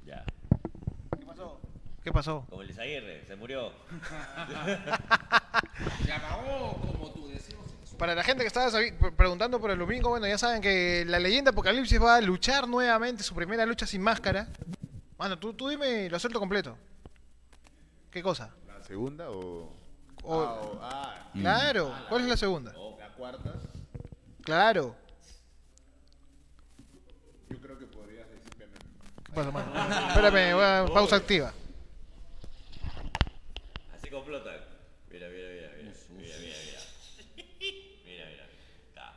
Ya. 0.06 0.24
¿Qué 1.20 1.26
pasó? 1.26 1.60
¿Qué 2.04 2.12
pasó? 2.12 2.46
Como 2.50 2.62
el 2.62 2.70
Isaguirre, 2.70 3.26
se 3.26 3.36
murió. 3.36 3.72
Se 6.06 6.12
acabó 6.12 6.74
como 6.82 7.12
tu 7.12 7.28
deseo. 7.28 7.58
Para 7.98 8.16
la 8.16 8.24
gente 8.24 8.44
que 8.44 8.48
estaba 8.48 8.70
preguntando 9.16 9.60
por 9.60 9.72
el 9.72 9.80
domingo, 9.80 10.10
bueno, 10.10 10.28
ya 10.28 10.38
saben 10.38 10.62
que 10.62 11.04
la 11.08 11.20
leyenda 11.20 11.52
Apocalipsis 11.52 12.02
va 12.02 12.16
a 12.18 12.22
luchar 12.22 12.68
nuevamente 12.68 13.24
su 13.24 13.34
primera 13.36 13.66
lucha 13.66 13.88
sin 13.88 14.02
máscara. 14.02 14.48
Mano, 15.18 15.40
tú, 15.40 15.54
tú 15.54 15.68
dime 15.68 16.04
y 16.06 16.10
lo 16.10 16.20
suelto 16.20 16.40
completo. 16.40 16.78
¿Qué 18.12 18.22
cosa? 18.22 18.52
¿La 18.68 18.84
segunda 18.84 19.30
o...? 19.32 19.74
O- 20.24 20.42
Ah, 20.44 20.62
o- 20.62 20.80
ah, 20.82 21.30
Claro, 21.34 21.94
¿cuál 22.10 22.24
es 22.24 22.28
la 22.30 22.38
segunda? 22.38 22.72
la 22.74 22.97
cuarta. 23.18 23.54
Claro. 24.44 24.96
Yo 27.50 27.58
creo 27.60 27.78
que 27.80 27.86
podrías 27.88 28.28
decir 28.30 28.50
que... 28.58 28.66
¿Qué 29.24 29.32
pasa, 29.34 29.52
mano? 29.52 29.72
Espérame, 30.10 30.54
voy 30.56 30.64
a- 30.64 30.86
pausa 30.94 31.16
activa. 31.18 31.54
Así 33.96 34.10
complotan. 34.10 34.56
Mira, 35.10 35.28
mira, 35.30 35.50
mira, 35.50 35.70
mira. 35.78 35.94
Mira, 36.18 36.36
mira, 36.40 36.56
mira. 36.66 36.82
Mira, 38.06 38.26
mira. 38.26 38.44
Está. 38.90 39.14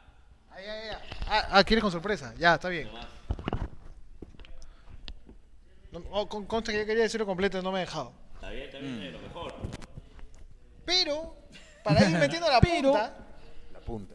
Ahí, 0.50 0.64
ahí, 0.66 0.88
ahí. 0.88 0.96
Ah, 1.28 1.48
ah, 1.52 1.64
¿quieres 1.64 1.82
con 1.82 1.92
sorpresa? 1.92 2.34
Ya, 2.38 2.54
está 2.54 2.68
bien. 2.68 2.90
No, 5.92 6.02
oh, 6.10 6.28
con- 6.28 6.46
consta 6.46 6.72
que 6.72 6.78
yo 6.78 6.86
quería 6.86 7.02
decirlo 7.04 7.26
completo 7.26 7.58
y 7.58 7.62
no 7.62 7.72
me 7.72 7.78
he 7.82 7.84
dejado. 7.86 8.12
Está 8.34 8.50
bien, 8.50 8.64
está 8.64 8.78
bien, 8.78 9.02
es 9.02 9.12
lo 9.12 9.18
mejor. 9.20 9.54
Pero, 10.84 11.36
para 11.84 12.08
ir 12.08 12.16
metiendo 12.18 12.48
la 12.48 12.60
punta, 12.60 13.16
punta. 13.90 14.14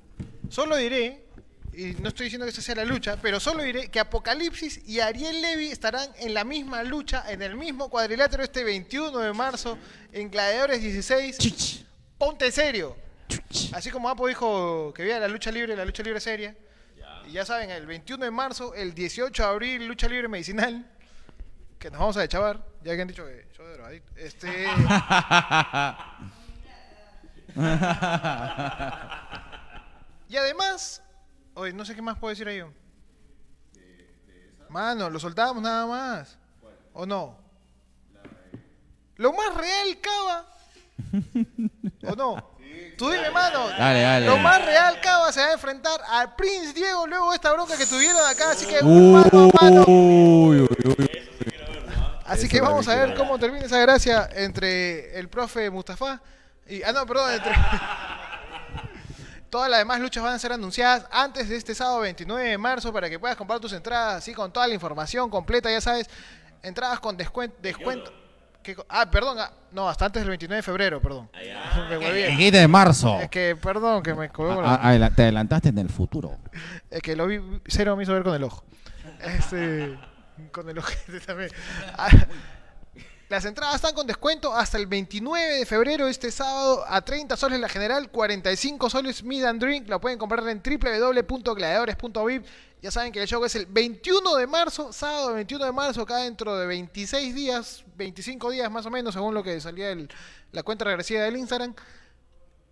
solo 0.50 0.78
diré, 0.78 1.26
y 1.74 1.96
no 1.96 2.08
estoy 2.10 2.26
diciendo 2.26 2.46
que 2.46 2.52
esa 2.52 2.62
sea 2.62 2.76
la 2.76 2.86
lucha, 2.86 3.18
pero 3.22 3.40
solo 3.42 3.62
diré 3.64 3.90
que 3.90 4.00
Apocalipsis 4.00 4.82
y 4.88 5.02
Ariel 5.02 5.42
Levy 5.42 5.68
estarán 5.68 6.10
en 6.18 6.34
la 6.34 6.46
misma 6.46 6.82
lucha, 6.84 7.30
en 7.30 7.42
el 7.42 7.58
mismo 7.58 7.90
cuadrilátero 7.90 8.42
este 8.44 8.64
21 8.64 9.20
de 9.20 9.34
marzo, 9.34 9.78
en 10.14 10.32
Gladiadores 10.32 10.82
16. 10.82 11.84
Ponte 12.18 12.50
serio. 12.52 12.96
Así 13.74 13.92
como 13.92 14.08
Apo 14.08 14.28
dijo 14.28 14.94
que 14.94 15.04
veía 15.04 15.20
la 15.20 15.28
lucha 15.28 15.52
libre, 15.52 15.76
la 15.76 15.84
lucha 15.84 16.02
libre 16.04 16.22
seria. 16.22 16.56
Y 17.28 17.34
ya 17.34 17.46
saben, 17.46 17.70
el 17.72 17.86
21 17.86 18.24
de 18.24 18.32
marzo, 18.32 18.74
el 18.74 18.94
18 18.94 19.44
de 19.44 19.50
abril, 19.50 19.88
lucha 19.88 20.08
libre 20.08 20.30
medicinal. 20.30 20.90
Que 21.78 21.92
nos 21.92 22.00
vamos 22.00 22.16
a 22.16 22.22
deschavar, 22.22 22.66
ya 22.84 22.96
que 22.96 23.02
han 23.02 23.08
dicho 23.10 23.26
que 23.26 23.48
yo 23.58 23.68
de 23.68 23.74
drogadicto. 23.74 24.14
Este. 24.16 24.48
y 30.28 30.38
además, 30.38 31.02
oye, 31.54 31.74
no 31.74 31.86
sé 31.86 31.96
qué 31.96 32.02
más 32.02 32.18
puedo 32.18 32.30
decir 32.30 32.48
ahí. 32.48 32.64
Mano, 34.70 35.10
lo 35.10 35.20
soltábamos 35.20 35.64
nada 35.64 35.86
más. 35.86 36.38
¿O 36.94 37.06
no? 37.06 37.38
Lo 39.16 39.32
más 39.34 39.54
real, 39.56 39.98
Cava. 40.02 40.46
¿O 42.08 42.16
no? 42.16 42.56
Tú 42.98 43.10
dime, 43.10 43.30
mano. 43.30 43.70
Dale, 43.70 44.02
dale. 44.02 44.26
Lo 44.26 44.38
más 44.38 44.64
real, 44.64 45.00
Cava 45.02 45.32
se 45.32 45.42
va 45.42 45.48
a 45.48 45.54
enfrentar 45.54 46.02
al 46.10 46.36
Prince 46.36 46.74
Diego 46.74 47.08
luego 47.08 47.30
de 47.30 47.36
esta 47.36 47.54
bronca 47.54 47.78
que 47.78 47.86
tuvieron 47.86 48.26
acá. 48.26 48.52
Así 48.52 48.66
que 48.66 48.82
mano 48.84 49.50
a 49.54 49.64
mano. 49.64 49.84
Uy, 49.88 50.62
uy, 50.62 50.96
uy. 50.98 51.12
Así 52.26 52.50
que 52.50 52.60
vamos 52.60 52.88
a 52.88 52.96
ver 52.96 53.16
cómo 53.16 53.38
termina 53.38 53.66
esa 53.66 53.80
gracia 53.80 54.28
entre 54.34 55.18
el 55.18 55.30
profe 55.30 55.70
Mustafa 55.70 56.22
y. 56.68 56.82
Ah, 56.84 56.92
no, 56.92 57.06
perdón, 57.06 57.34
entre. 57.34 57.54
Todas 59.56 59.70
las 59.70 59.80
demás 59.80 60.01
luchas 60.01 60.22
van 60.22 60.34
a 60.34 60.38
ser 60.39 60.51
anunciadas 60.51 61.06
antes 61.10 61.47
de 61.47 61.56
este 61.56 61.74
sábado 61.74 62.01
29 62.01 62.43
de 62.49 62.58
marzo 62.58 62.91
para 62.91 63.10
que 63.10 63.18
puedas 63.18 63.38
comprar 63.38 63.58
tus 63.62 63.72
entradas 63.72 64.16
así 64.16 64.34
con 64.34 64.51
toda 64.51 64.68
la 64.68 64.74
información 64.74 65.30
completa, 65.30 65.72
ya 65.72 65.80
sabes. 65.80 66.10
Entradas 66.62 66.99
con 66.99 67.16
descuento. 67.16 67.56
descuento 67.62 68.12
¿Qué 68.62 68.76
co- 68.76 68.86
ah, 68.89 69.10
perdón, 69.10 69.38
ah, 69.39 69.53
no, 69.72 69.88
hasta 69.88 70.08
antes 70.08 70.24
del 70.24 70.28
29 70.32 70.58
de 70.58 70.62
febrero, 70.62 71.01
perdón. 71.01 71.30
Me 71.89 71.97
huevié. 71.97 72.32
El 72.32 72.38
15 72.38 72.58
de 72.60 72.68
marzo. 72.68 73.18
Es 73.22 73.30
que, 73.30 73.56
perdón, 73.56 74.03
que 74.03 74.14
me 74.14 74.28
colgó 74.28 74.56
con 74.56 74.66
Ah, 74.66 74.93
la- 74.97 75.06
ah, 75.06 75.10
te 75.16 75.22
adelantaste 75.22 75.70
en 75.70 75.78
el 75.78 75.88
futuro. 75.89 76.38
Es 76.91 77.01
que 77.01 77.16
lo 77.16 77.26
vi, 77.26 77.39
cero 77.66 77.95
me 77.95 78.03
hizo 78.03 78.12
ver 78.12 78.24
con 78.24 78.36
el 78.36 78.43
ojo. 78.43 78.66
Este, 79.22 79.97
con 80.51 80.68
el 80.68 80.78
ojete 80.80 81.20
también. 81.26 81.49
Ah, 81.97 82.10
Las 83.28 83.44
entradas 83.44 83.76
están 83.78 83.96
con 83.96 84.06
descuento 84.06 84.54
hasta 84.54 84.78
el 84.78 84.86
29 84.86 85.56
de 85.56 85.66
febrero, 85.66 86.08
este 86.08 86.30
sábado, 86.30 86.86
a 86.88 87.02
30 87.02 87.36
soles 87.36 87.60
la 87.60 87.68
general, 87.68 88.12
45 88.12 88.88
soles 88.88 89.24
Meet 89.24 89.46
and 89.46 89.60
Drink. 89.60 89.90
La 89.90 90.00
pueden 90.00 90.20
comprar 90.20 90.48
en 90.48 90.62
www.gladiadores.vip. 90.62 92.46
Ya 92.84 92.92
saben 92.92 93.12
que 93.12 93.24
el 93.24 93.28
show 93.28 93.44
es 93.44 93.56
el 93.56 93.66
21 93.66 94.36
de 94.36 94.46
marzo, 94.46 94.94
sábado 94.94 95.34
21 95.34 95.66
de 95.66 95.72
marzo, 95.72 96.04
acá 96.04 96.18
dentro 96.18 96.56
de 96.56 96.68
26 96.68 97.34
días, 97.34 97.84
25 97.96 98.52
días 98.52 98.70
más 98.70 98.86
o 98.86 98.92
menos, 98.92 99.16
según 99.16 99.34
lo 99.34 99.42
que 99.42 99.60
salía 99.60 99.98
la 100.52 100.62
cuenta 100.62 100.86
regresiva 100.86 101.22
del 101.22 101.38
Instagram. 101.38 101.74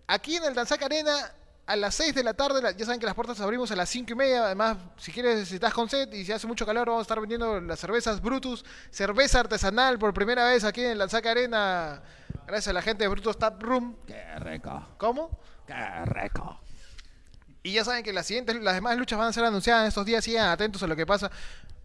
Aquí 0.06 0.36
en 0.36 0.44
el 0.44 0.54
Danzac 0.54 0.80
Arena, 0.82 1.32
a 1.66 1.76
las 1.76 1.94
6 1.94 2.14
de 2.14 2.22
la 2.22 2.34
tarde, 2.34 2.60
ya 2.76 2.84
saben 2.84 3.00
que 3.00 3.06
las 3.06 3.14
puertas 3.14 3.40
abrimos 3.40 3.70
a 3.70 3.76
las 3.76 3.88
5 3.88 4.12
y 4.12 4.14
media. 4.14 4.44
Además, 4.44 4.76
si 4.98 5.12
quieres, 5.12 5.48
si 5.48 5.54
estás 5.54 5.72
con 5.72 5.88
sed 5.88 6.12
y 6.12 6.24
si 6.24 6.32
hace 6.32 6.46
mucho 6.46 6.66
calor, 6.66 6.86
vamos 6.88 7.00
a 7.00 7.02
estar 7.02 7.20
vendiendo 7.20 7.60
las 7.60 7.80
cervezas 7.80 8.20
Brutus, 8.20 8.64
cerveza 8.90 9.40
artesanal 9.40 9.98
por 9.98 10.12
primera 10.12 10.46
vez 10.46 10.64
aquí 10.64 10.82
en 10.82 10.90
el 10.90 10.98
Danzac 10.98 11.24
Arena, 11.26 12.02
gracias 12.46 12.68
a 12.68 12.72
la 12.74 12.82
gente 12.82 13.04
de 13.04 13.08
Brutus 13.08 13.38
Tap 13.38 13.62
Room. 13.62 13.96
Qué 14.06 14.38
rico. 14.40 14.88
¿Cómo? 14.98 15.38
Qué 15.66 16.04
rico. 16.06 16.60
Y 17.62 17.72
ya 17.72 17.84
saben 17.84 18.04
que 18.04 18.12
las 18.12 18.26
siguientes, 18.26 18.56
las 18.56 18.74
demás 18.74 18.98
luchas 18.98 19.18
van 19.18 19.28
a 19.28 19.32
ser 19.32 19.44
anunciadas 19.44 19.82
en 19.82 19.88
estos 19.88 20.04
días. 20.04 20.22
Sigan 20.22 20.50
atentos 20.50 20.82
a 20.82 20.86
lo 20.86 20.94
que 20.94 21.06
pasa. 21.06 21.30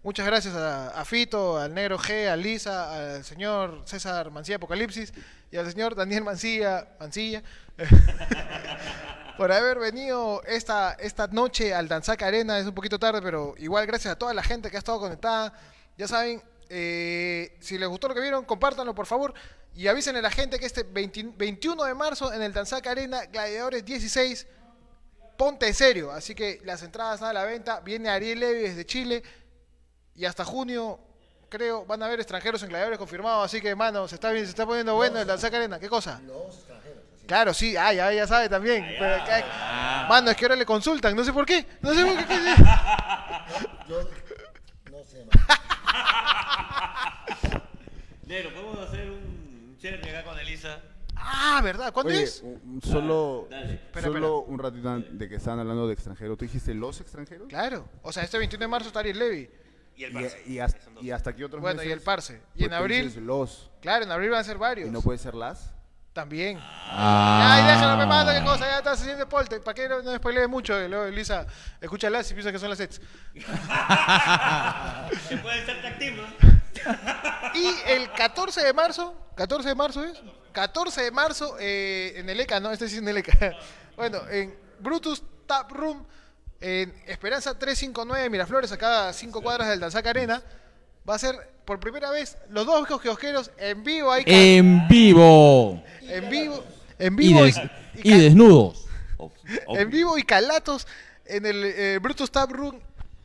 Muchas 0.04 0.26
gracias 0.26 0.56
a, 0.56 0.90
a 0.90 1.06
Fito, 1.06 1.58
al 1.58 1.74
Negro 1.74 1.98
G, 1.98 2.28
a 2.28 2.36
Lisa, 2.36 3.16
al 3.16 3.24
señor 3.24 3.84
César 3.86 4.30
Mancilla 4.32 4.58
Apocalipsis 4.58 5.14
y 5.52 5.58
al 5.58 5.70
señor 5.70 5.96
Daniel 5.96 6.24
Mancilla, 6.24 6.88
Mancilla 7.00 7.44
por 9.40 9.54
haber 9.54 9.80
venido 9.80 10.44
esta, 10.44 10.98
esta 11.00 11.28
noche 11.28 11.74
al 11.74 11.88
Danzac 11.88 12.22
Arena. 12.24 12.60
Es 12.60 12.66
un 12.66 12.76
poquito 12.76 13.00
tarde, 13.00 13.22
pero 13.22 13.56
igual 13.58 13.88
gracias 13.88 14.12
a 14.12 14.18
toda 14.18 14.34
la 14.34 14.44
gente 14.44 14.70
que 14.70 14.76
ha 14.76 14.80
estado 14.80 15.00
conectada. 15.00 15.54
Ya 15.98 16.10
saben, 16.10 16.44
eh, 16.68 17.56
si 17.62 17.78
les 17.78 17.88
gustó 17.88 18.10
lo 18.10 18.16
que 18.16 18.20
vieron, 18.20 18.44
compártanlo 18.44 18.94
por 18.94 19.06
favor. 19.06 19.34
Y 19.74 19.88
avisen 19.88 20.18
a 20.18 20.22
la 20.22 20.30
gente 20.30 20.60
que 20.60 20.66
este 20.66 20.84
20 20.84 21.36
21 21.38 21.86
de 21.86 21.94
marzo 21.94 22.34
en 22.34 22.42
el 22.42 22.52
Danzac 22.52 22.86
Arena, 22.88 23.28
Gladiadores 23.28 23.86
16, 23.86 24.46
ponte 25.38 25.74
serio. 25.74 26.12
Así 26.12 26.36
que 26.36 26.60
las 26.66 26.84
entradas 26.84 27.22
a 27.22 27.32
la 27.32 27.46
venta. 27.46 27.80
Viene 27.80 28.10
Ariel 28.10 28.42
Levy 28.42 28.60
desde 28.60 28.86
Chile. 28.86 29.24
Y 30.16 30.26
hasta 30.26 30.44
junio, 30.44 31.00
creo, 31.48 31.86
van 31.86 32.04
a 32.04 32.08
haber 32.08 32.20
extranjeros 32.20 32.62
en 32.64 32.68
gladiadores 32.68 33.00
confirmados. 33.00 33.46
Así 33.46 33.62
que, 33.62 33.74
mano, 33.74 34.06
se 34.06 34.16
está, 34.16 34.32
bien, 34.32 34.44
se 34.44 34.50
está 34.50 34.66
poniendo 34.66 34.96
bueno 34.96 35.18
el 35.18 35.26
Danzac 35.26 35.54
Arena. 35.54 35.80
¿Qué 35.80 35.88
cosa? 35.88 36.20
Claro, 37.30 37.54
sí, 37.54 37.78
ah, 37.78 37.94
ya, 37.94 38.12
ya 38.12 38.26
sabe 38.26 38.50
también. 38.50 38.84
Pero, 38.98 39.24
¿qué? 39.24 39.44
Mano, 40.10 40.32
es 40.32 40.36
que 40.36 40.46
ahora 40.46 40.56
le 40.56 40.66
consultan, 40.66 41.16
no 41.16 41.24
sé 41.24 41.32
por 41.32 41.46
qué. 41.46 41.64
No 41.80 41.94
sé 41.94 42.04
por 42.04 42.18
qué. 42.18 42.26
qué- 42.26 42.56
Yo 43.88 44.02
no 44.92 45.04
sé, 45.04 45.24
man. 45.26 45.46
Negro, 48.26 48.50
podemos 48.54 48.80
hacer 48.80 49.12
un 49.12 49.78
cherry 49.80 50.10
acá 50.10 50.24
con 50.24 50.40
Elisa. 50.40 50.82
Ah, 51.16 51.62
¿verdad? 51.64 51.94
¿Cuándo 51.94 52.12
Oye, 52.14 52.24
es? 52.24 52.42
un- 52.44 52.82
solo. 52.84 53.48
Espera, 53.52 54.08
solo 54.08 54.40
un 54.42 54.58
ratito 54.58 54.98
de 55.00 55.30
que 55.30 55.36
estaban 55.36 55.60
hablando 55.60 55.88
de 55.88 55.94
extranjeros. 55.94 56.36
¿Tú 56.38 56.46
dijiste 56.46 56.74
los 56.74 57.00
extranjeros? 57.00 57.48
Claro. 57.48 57.88
O 58.02 58.12
sea, 58.12 58.24
este 58.24 58.40
21 58.40 58.64
de 58.64 58.68
marzo 58.68 58.88
está 58.88 59.02
Ariel 59.02 59.20
Levy. 59.20 59.50
Y 59.96 60.04
el 60.06 60.14
Y, 60.14 60.16
Barça. 60.16 60.36
y 60.48 60.60
hasta, 60.60 60.80
y 61.02 61.12
hasta 61.12 61.30
aquí 61.30 61.44
otros 61.44 61.62
Bueno, 61.62 61.84
y 61.84 61.92
el 61.92 62.02
Parse. 62.02 62.42
Y 62.56 62.60
Pues 62.60 62.68
en 62.68 62.74
abril, 62.74 63.14
los. 63.26 63.70
claro, 63.82 64.06
en 64.06 64.12
abril 64.12 64.30
van 64.32 64.40
a 64.40 64.44
ser 64.44 64.58
varios. 64.58 64.88
¿Y 64.88 64.92
no 64.92 65.02
puede 65.02 65.20
ser 65.20 65.36
las? 65.36 65.74
También. 66.20 66.60
Ah. 66.62 67.54
Ay, 67.54 67.64
déjalo, 67.64 67.96
me 67.96 68.06
manda 68.06 68.38
qué 68.38 68.44
cosa, 68.44 68.68
ya 68.68 68.80
estás 68.80 69.00
haciendo 69.00 69.24
spoiler. 69.24 69.64
¿Para 69.64 69.74
qué 69.74 69.88
no, 69.88 70.02
no 70.02 70.14
spoilees 70.18 70.50
mucho? 70.50 70.78
Y 70.78 70.90
luego 70.90 71.06
Elisa, 71.06 71.48
escúchalas 71.80 72.30
y 72.30 72.34
piensa 72.34 72.52
que 72.52 72.60
son 72.60 72.68
las 72.68 72.78
sets. 72.78 73.00
Se 75.30 75.38
puede 75.38 75.66
ser 75.66 75.82
tactivo. 75.82 76.22
Y 77.54 77.74
el 77.90 78.12
14 78.12 78.66
de 78.66 78.74
marzo, 78.74 79.16
14 79.38 79.70
de 79.70 79.76
marzo 79.76 80.04
es, 80.04 80.22
14 80.52 81.04
de 81.04 81.12
marzo 81.12 81.56
eh, 81.58 82.16
en 82.18 82.30
el 82.30 82.38
ECA, 82.42 82.60
¿no? 82.60 82.70
Este 82.70 82.90
sí 82.90 82.96
es 82.96 83.02
en 83.02 83.08
el 83.08 83.16
ECA. 83.18 83.56
Bueno, 83.96 84.20
en 84.30 84.54
Brutus 84.80 85.24
Tap 85.48 85.72
Room, 85.72 86.06
en 86.60 87.02
Esperanza 87.08 87.58
359 87.58 88.30
Miraflores, 88.30 88.74
acá 88.74 89.08
a 89.08 89.14
5 89.14 89.42
cuadras 89.42 89.70
del 89.70 89.80
Danzac 89.80 90.06
Arena, 90.06 90.44
va 91.10 91.16
a 91.16 91.20
ser 91.20 91.36
por 91.66 91.80
primera 91.80 92.10
vez 92.12 92.38
los 92.50 92.66
dos 92.66 92.80
viejos 92.82 93.02
kiosqueros 93.02 93.52
en 93.58 93.84
vivo 93.84 94.12
ahí. 94.12 94.24
En 94.26 94.88
vivo. 94.88 95.82
En 96.02 96.30
vivo. 96.30 96.64
En 97.00 97.14
Y, 97.14 97.18
vivo. 97.18 97.44
des- 97.44 97.60
y 98.04 98.18
desnudos. 98.18 98.86
En 99.70 99.90
vivo 99.90 100.18
y 100.18 100.24
calatos 100.24 100.88
en 101.26 101.46
el 101.46 101.64
eh, 101.66 102.00
Brutus 102.02 102.32
Tap 102.32 102.52
Room 102.52 102.76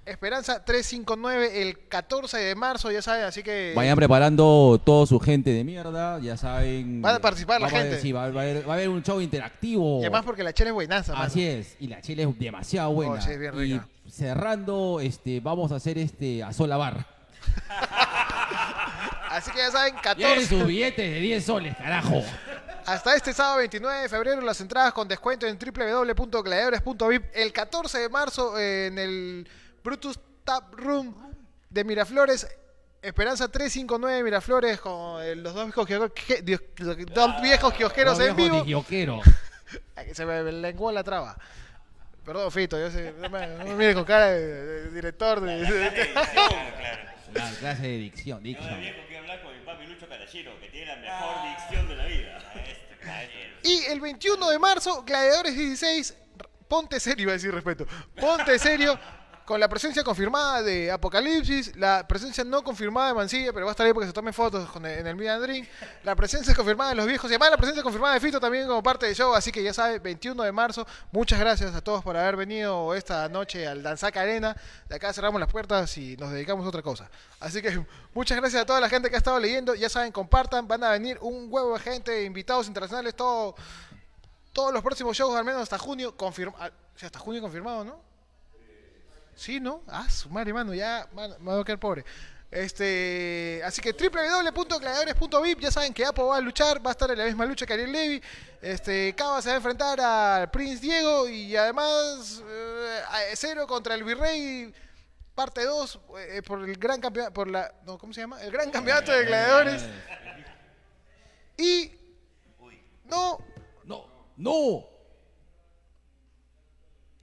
Esperanza 0.06 0.62
359 0.64 1.62
el 1.62 1.78
14 1.88 2.36
de 2.36 2.54
marzo, 2.54 2.90
ya 2.90 3.00
saben, 3.00 3.24
así 3.24 3.42
que 3.42 3.72
Vayan 3.74 3.96
preparando 3.96 4.78
todo 4.84 5.06
su 5.06 5.18
gente 5.18 5.50
de 5.50 5.64
mierda, 5.64 6.18
ya 6.20 6.36
saben. 6.36 7.02
Va 7.02 7.14
a 7.14 7.20
participar 7.20 7.60
la 7.60 7.68
a- 7.68 7.70
gente. 7.70 8.00
Sí, 8.02 8.12
va, 8.12 8.28
va 8.30 8.40
a 8.42 8.44
haber, 8.44 8.68
va 8.68 8.72
a 8.72 8.76
haber 8.76 8.90
un 8.90 9.02
show 9.02 9.18
interactivo. 9.22 9.98
y 10.00 10.02
además 10.02 10.24
porque 10.26 10.42
la 10.42 10.52
chela 10.52 10.70
es 10.70 10.74
buenaza, 10.74 11.12
mano. 11.14 11.24
Así 11.24 11.46
es, 11.46 11.76
y 11.80 11.86
la 11.88 12.02
chile 12.02 12.24
es 12.24 12.38
demasiado 12.38 12.92
buena. 12.92 13.12
Oh, 13.14 13.20
sí, 13.20 13.30
es 13.30 13.38
bien 13.38 13.80
y 14.06 14.10
cerrando, 14.10 15.00
este, 15.00 15.40
vamos 15.40 15.72
a 15.72 15.76
hacer 15.76 15.96
este 15.96 16.42
a 16.42 16.52
sola 16.52 16.76
bar. 16.76 17.06
Así 19.30 19.50
que 19.50 19.58
ya 19.58 19.70
saben, 19.70 19.94
Tienen 20.16 20.34
14 20.36 20.46
sus 20.46 20.66
billetes 20.66 21.10
de 21.12 21.20
10 21.20 21.44
soles, 21.44 21.76
carajo. 21.76 22.22
Hasta 22.86 23.16
este 23.16 23.32
sábado 23.32 23.56
29 23.58 24.02
de 24.02 24.08
febrero 24.08 24.40
las 24.42 24.60
entradas 24.60 24.92
con 24.92 25.08
descuento 25.08 25.46
en 25.46 25.58
www.gladiadores.vip. 25.58 27.24
El 27.32 27.52
14 27.52 27.98
de 27.98 28.08
marzo 28.08 28.58
en 28.58 28.98
el 28.98 29.48
Brutus 29.82 30.18
Tap 30.44 30.74
Room 30.74 31.14
de 31.70 31.84
Miraflores. 31.84 32.46
Esperanza 33.02 33.48
359 33.48 34.22
Miraflores 34.22 34.80
con 34.80 35.22
eh, 35.22 35.34
los 35.34 35.52
dos 35.54 35.64
viejos, 35.66 35.86
que- 36.14 36.42
dios- 36.42 36.60
dos 37.12 37.40
viejos 37.42 37.72
kiosqueros 37.74 38.18
en 38.20 38.36
vivo. 38.36 38.64
Se 40.12 40.24
me 40.24 40.42
lenguó 40.52 40.92
la 40.92 41.02
traba. 41.02 41.36
Perdón, 42.24 42.50
Fito, 42.52 42.78
yo 42.78 42.90
sé, 42.90 43.12
no 43.18 43.28
me, 43.28 43.46
no 43.46 43.64
me 43.64 43.74
mires 43.74 43.94
con 43.94 44.04
cara 44.04 44.28
de, 44.30 44.40
de 44.46 44.90
director. 44.90 45.40
de- 45.40 45.58
de- 45.64 47.13
La 47.34 47.50
clase 47.50 47.82
de 47.82 47.98
dicción, 47.98 48.42
dicción. 48.42 48.80
viejo 48.80 48.98
que 49.08 49.18
hablar 49.18 49.42
con 49.42 49.58
mi 49.58 49.64
papi 49.64 49.86
Lucho 49.86 50.08
Carachiro, 50.08 50.58
que 50.60 50.68
tiene 50.68 50.86
la 50.86 50.96
mejor 50.96 51.34
dicción 51.50 51.88
de 51.88 51.96
la 51.96 52.06
vida. 52.06 52.38
Y 53.62 53.84
el 53.90 54.00
21 54.00 54.50
de 54.50 54.58
marzo, 54.58 55.02
Gladiadores 55.04 55.56
16, 55.56 56.16
ponte 56.68 57.00
serio, 57.00 57.24
iba 57.24 57.32
a 57.32 57.34
decir 57.34 57.52
respeto. 57.52 57.86
Ponte 58.14 58.58
serio 58.58 58.98
con 59.44 59.60
la 59.60 59.68
presencia 59.68 60.02
confirmada 60.02 60.62
de 60.62 60.90
Apocalipsis, 60.90 61.76
la 61.76 62.06
presencia 62.08 62.44
no 62.44 62.64
confirmada 62.64 63.08
de 63.08 63.14
Mancilla, 63.14 63.52
pero 63.52 63.66
va 63.66 63.72
a 63.72 63.74
estar 63.74 63.86
ahí 63.86 63.92
porque 63.92 64.06
se 64.06 64.12
tomen 64.12 64.32
fotos 64.32 64.68
con 64.70 64.86
en 64.86 65.06
el 65.06 65.28
and 65.28 65.42
Drink, 65.42 65.68
la 66.02 66.16
presencia 66.16 66.54
confirmada 66.54 66.90
de 66.90 66.96
los 66.96 67.06
viejos 67.06 67.30
y 67.30 67.34
además 67.34 67.50
la 67.50 67.56
presencia 67.56 67.82
confirmada 67.82 68.14
de 68.14 68.20
Fito 68.20 68.40
también 68.40 68.66
como 68.66 68.82
parte 68.82 69.06
del 69.06 69.14
show, 69.14 69.34
así 69.34 69.52
que 69.52 69.62
ya 69.62 69.74
saben, 69.74 70.02
21 70.02 70.42
de 70.42 70.52
marzo, 70.52 70.86
muchas 71.12 71.38
gracias 71.38 71.74
a 71.74 71.80
todos 71.82 72.02
por 72.02 72.16
haber 72.16 72.36
venido 72.36 72.94
esta 72.94 73.28
noche 73.28 73.66
al 73.66 73.82
Danzac 73.82 74.16
Arena, 74.16 74.56
de 74.88 74.94
acá 74.94 75.12
cerramos 75.12 75.40
las 75.40 75.50
puertas 75.50 75.96
y 75.98 76.16
nos 76.16 76.30
dedicamos 76.32 76.64
a 76.64 76.68
otra 76.68 76.82
cosa. 76.82 77.10
Así 77.40 77.60
que 77.60 77.84
muchas 78.14 78.38
gracias 78.38 78.62
a 78.62 78.66
toda 78.66 78.80
la 78.80 78.88
gente 78.88 79.10
que 79.10 79.16
ha 79.16 79.18
estado 79.18 79.38
leyendo, 79.38 79.74
ya 79.74 79.88
saben, 79.88 80.12
compartan, 80.12 80.66
van 80.66 80.84
a 80.84 80.90
venir 80.90 81.18
un 81.20 81.48
huevo 81.50 81.74
de 81.74 81.80
gente, 81.80 82.24
invitados 82.24 82.66
internacionales, 82.66 83.14
todo 83.14 83.54
todos 84.54 84.72
los 84.72 84.82
próximos 84.82 85.16
shows, 85.16 85.34
al 85.36 85.44
menos 85.44 85.60
hasta 85.60 85.76
junio, 85.76 86.16
confirma, 86.16 86.54
ah, 86.60 86.70
hasta 87.02 87.18
junio 87.18 87.42
confirmado, 87.42 87.84
¿no? 87.84 88.00
Sí, 89.36 89.60
¿no? 89.60 89.82
Ah, 89.88 90.08
su 90.10 90.28
madre, 90.30 90.52
mano, 90.52 90.72
ya 90.74 91.08
man- 91.12 91.34
me 91.40 91.52
voy 91.52 91.60
a 91.60 91.64
quedar 91.64 91.78
pobre. 91.80 92.04
Este, 92.50 93.60
así 93.64 93.82
que 93.82 93.92
www.gladiadores.vip, 93.92 95.58
ya 95.58 95.70
saben 95.72 95.92
que 95.92 96.04
Apo 96.04 96.28
va 96.28 96.36
a 96.36 96.40
luchar, 96.40 96.84
va 96.84 96.90
a 96.90 96.92
estar 96.92 97.10
en 97.10 97.18
la 97.18 97.24
misma 97.24 97.44
lucha 97.46 97.66
que 97.66 97.72
Ariel 97.72 97.90
Levy. 97.90 98.22
Este, 98.62 99.12
Cava 99.16 99.42
se 99.42 99.48
va 99.48 99.54
a 99.54 99.56
enfrentar 99.56 100.00
al 100.00 100.50
Prince 100.50 100.80
Diego 100.80 101.28
y 101.28 101.56
además 101.56 102.42
eh, 102.48 103.00
Cero 103.34 103.66
contra 103.66 103.94
el 103.96 104.04
Virrey 104.04 104.72
parte 105.34 105.64
2 105.64 106.00
por 106.46 106.62
el 106.62 106.76
gran 106.76 107.00
campeonato 107.00 107.34
por 107.34 107.48
la 107.50 107.74
no, 107.84 107.98
¿cómo 107.98 108.12
se 108.12 108.20
llama? 108.20 108.40
El 108.40 108.52
gran 108.52 108.70
campeonato 108.70 109.10
de 109.10 109.24
gladiadores. 109.24 109.82
Y 111.56 111.90
no, 113.06 113.38
No, 113.84 114.06
no. 114.36 114.93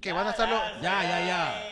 Que 0.02 0.12
van 0.12 0.28
a 0.28 0.32
estar 0.32 0.50
los 0.50 0.60
Ya, 0.82 1.04
ya, 1.04 1.26
ya. 1.26 1.64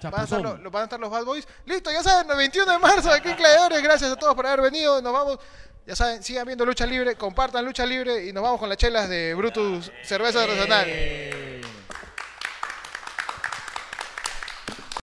que 0.00 0.08
van, 0.10 0.20
a 0.20 0.24
estar 0.24 0.40
los, 0.42 0.60
los- 0.60 0.72
van 0.72 0.80
a 0.82 0.84
estar 0.84 1.00
los 1.00 1.10
Bad 1.10 1.24
Boys. 1.24 1.46
Listo, 1.66 1.90
ya 1.90 2.02
saben, 2.02 2.30
el 2.30 2.36
21 2.36 2.70
de 2.72 2.78
marzo 2.78 3.10
aquí 3.12 3.30
en 3.30 3.36
Gladiadores. 3.36 3.82
Gracias 3.82 4.10
a 4.12 4.16
todos 4.16 4.34
por 4.34 4.46
haber 4.46 4.60
venido. 4.62 5.00
Nos 5.00 5.12
vamos. 5.12 5.38
Ya 5.86 5.94
saben, 5.94 6.22
sigan 6.22 6.46
viendo 6.46 6.64
Lucha 6.64 6.86
Libre, 6.86 7.14
compartan 7.14 7.62
Lucha 7.64 7.84
Libre 7.84 8.24
y 8.26 8.32
nos 8.32 8.42
vamos 8.42 8.58
con 8.58 8.68
las 8.70 8.78
chelas 8.78 9.06
de 9.08 9.34
Brutus 9.34 9.92
Cerveza 10.02 10.42
Artesanal. 10.42 10.86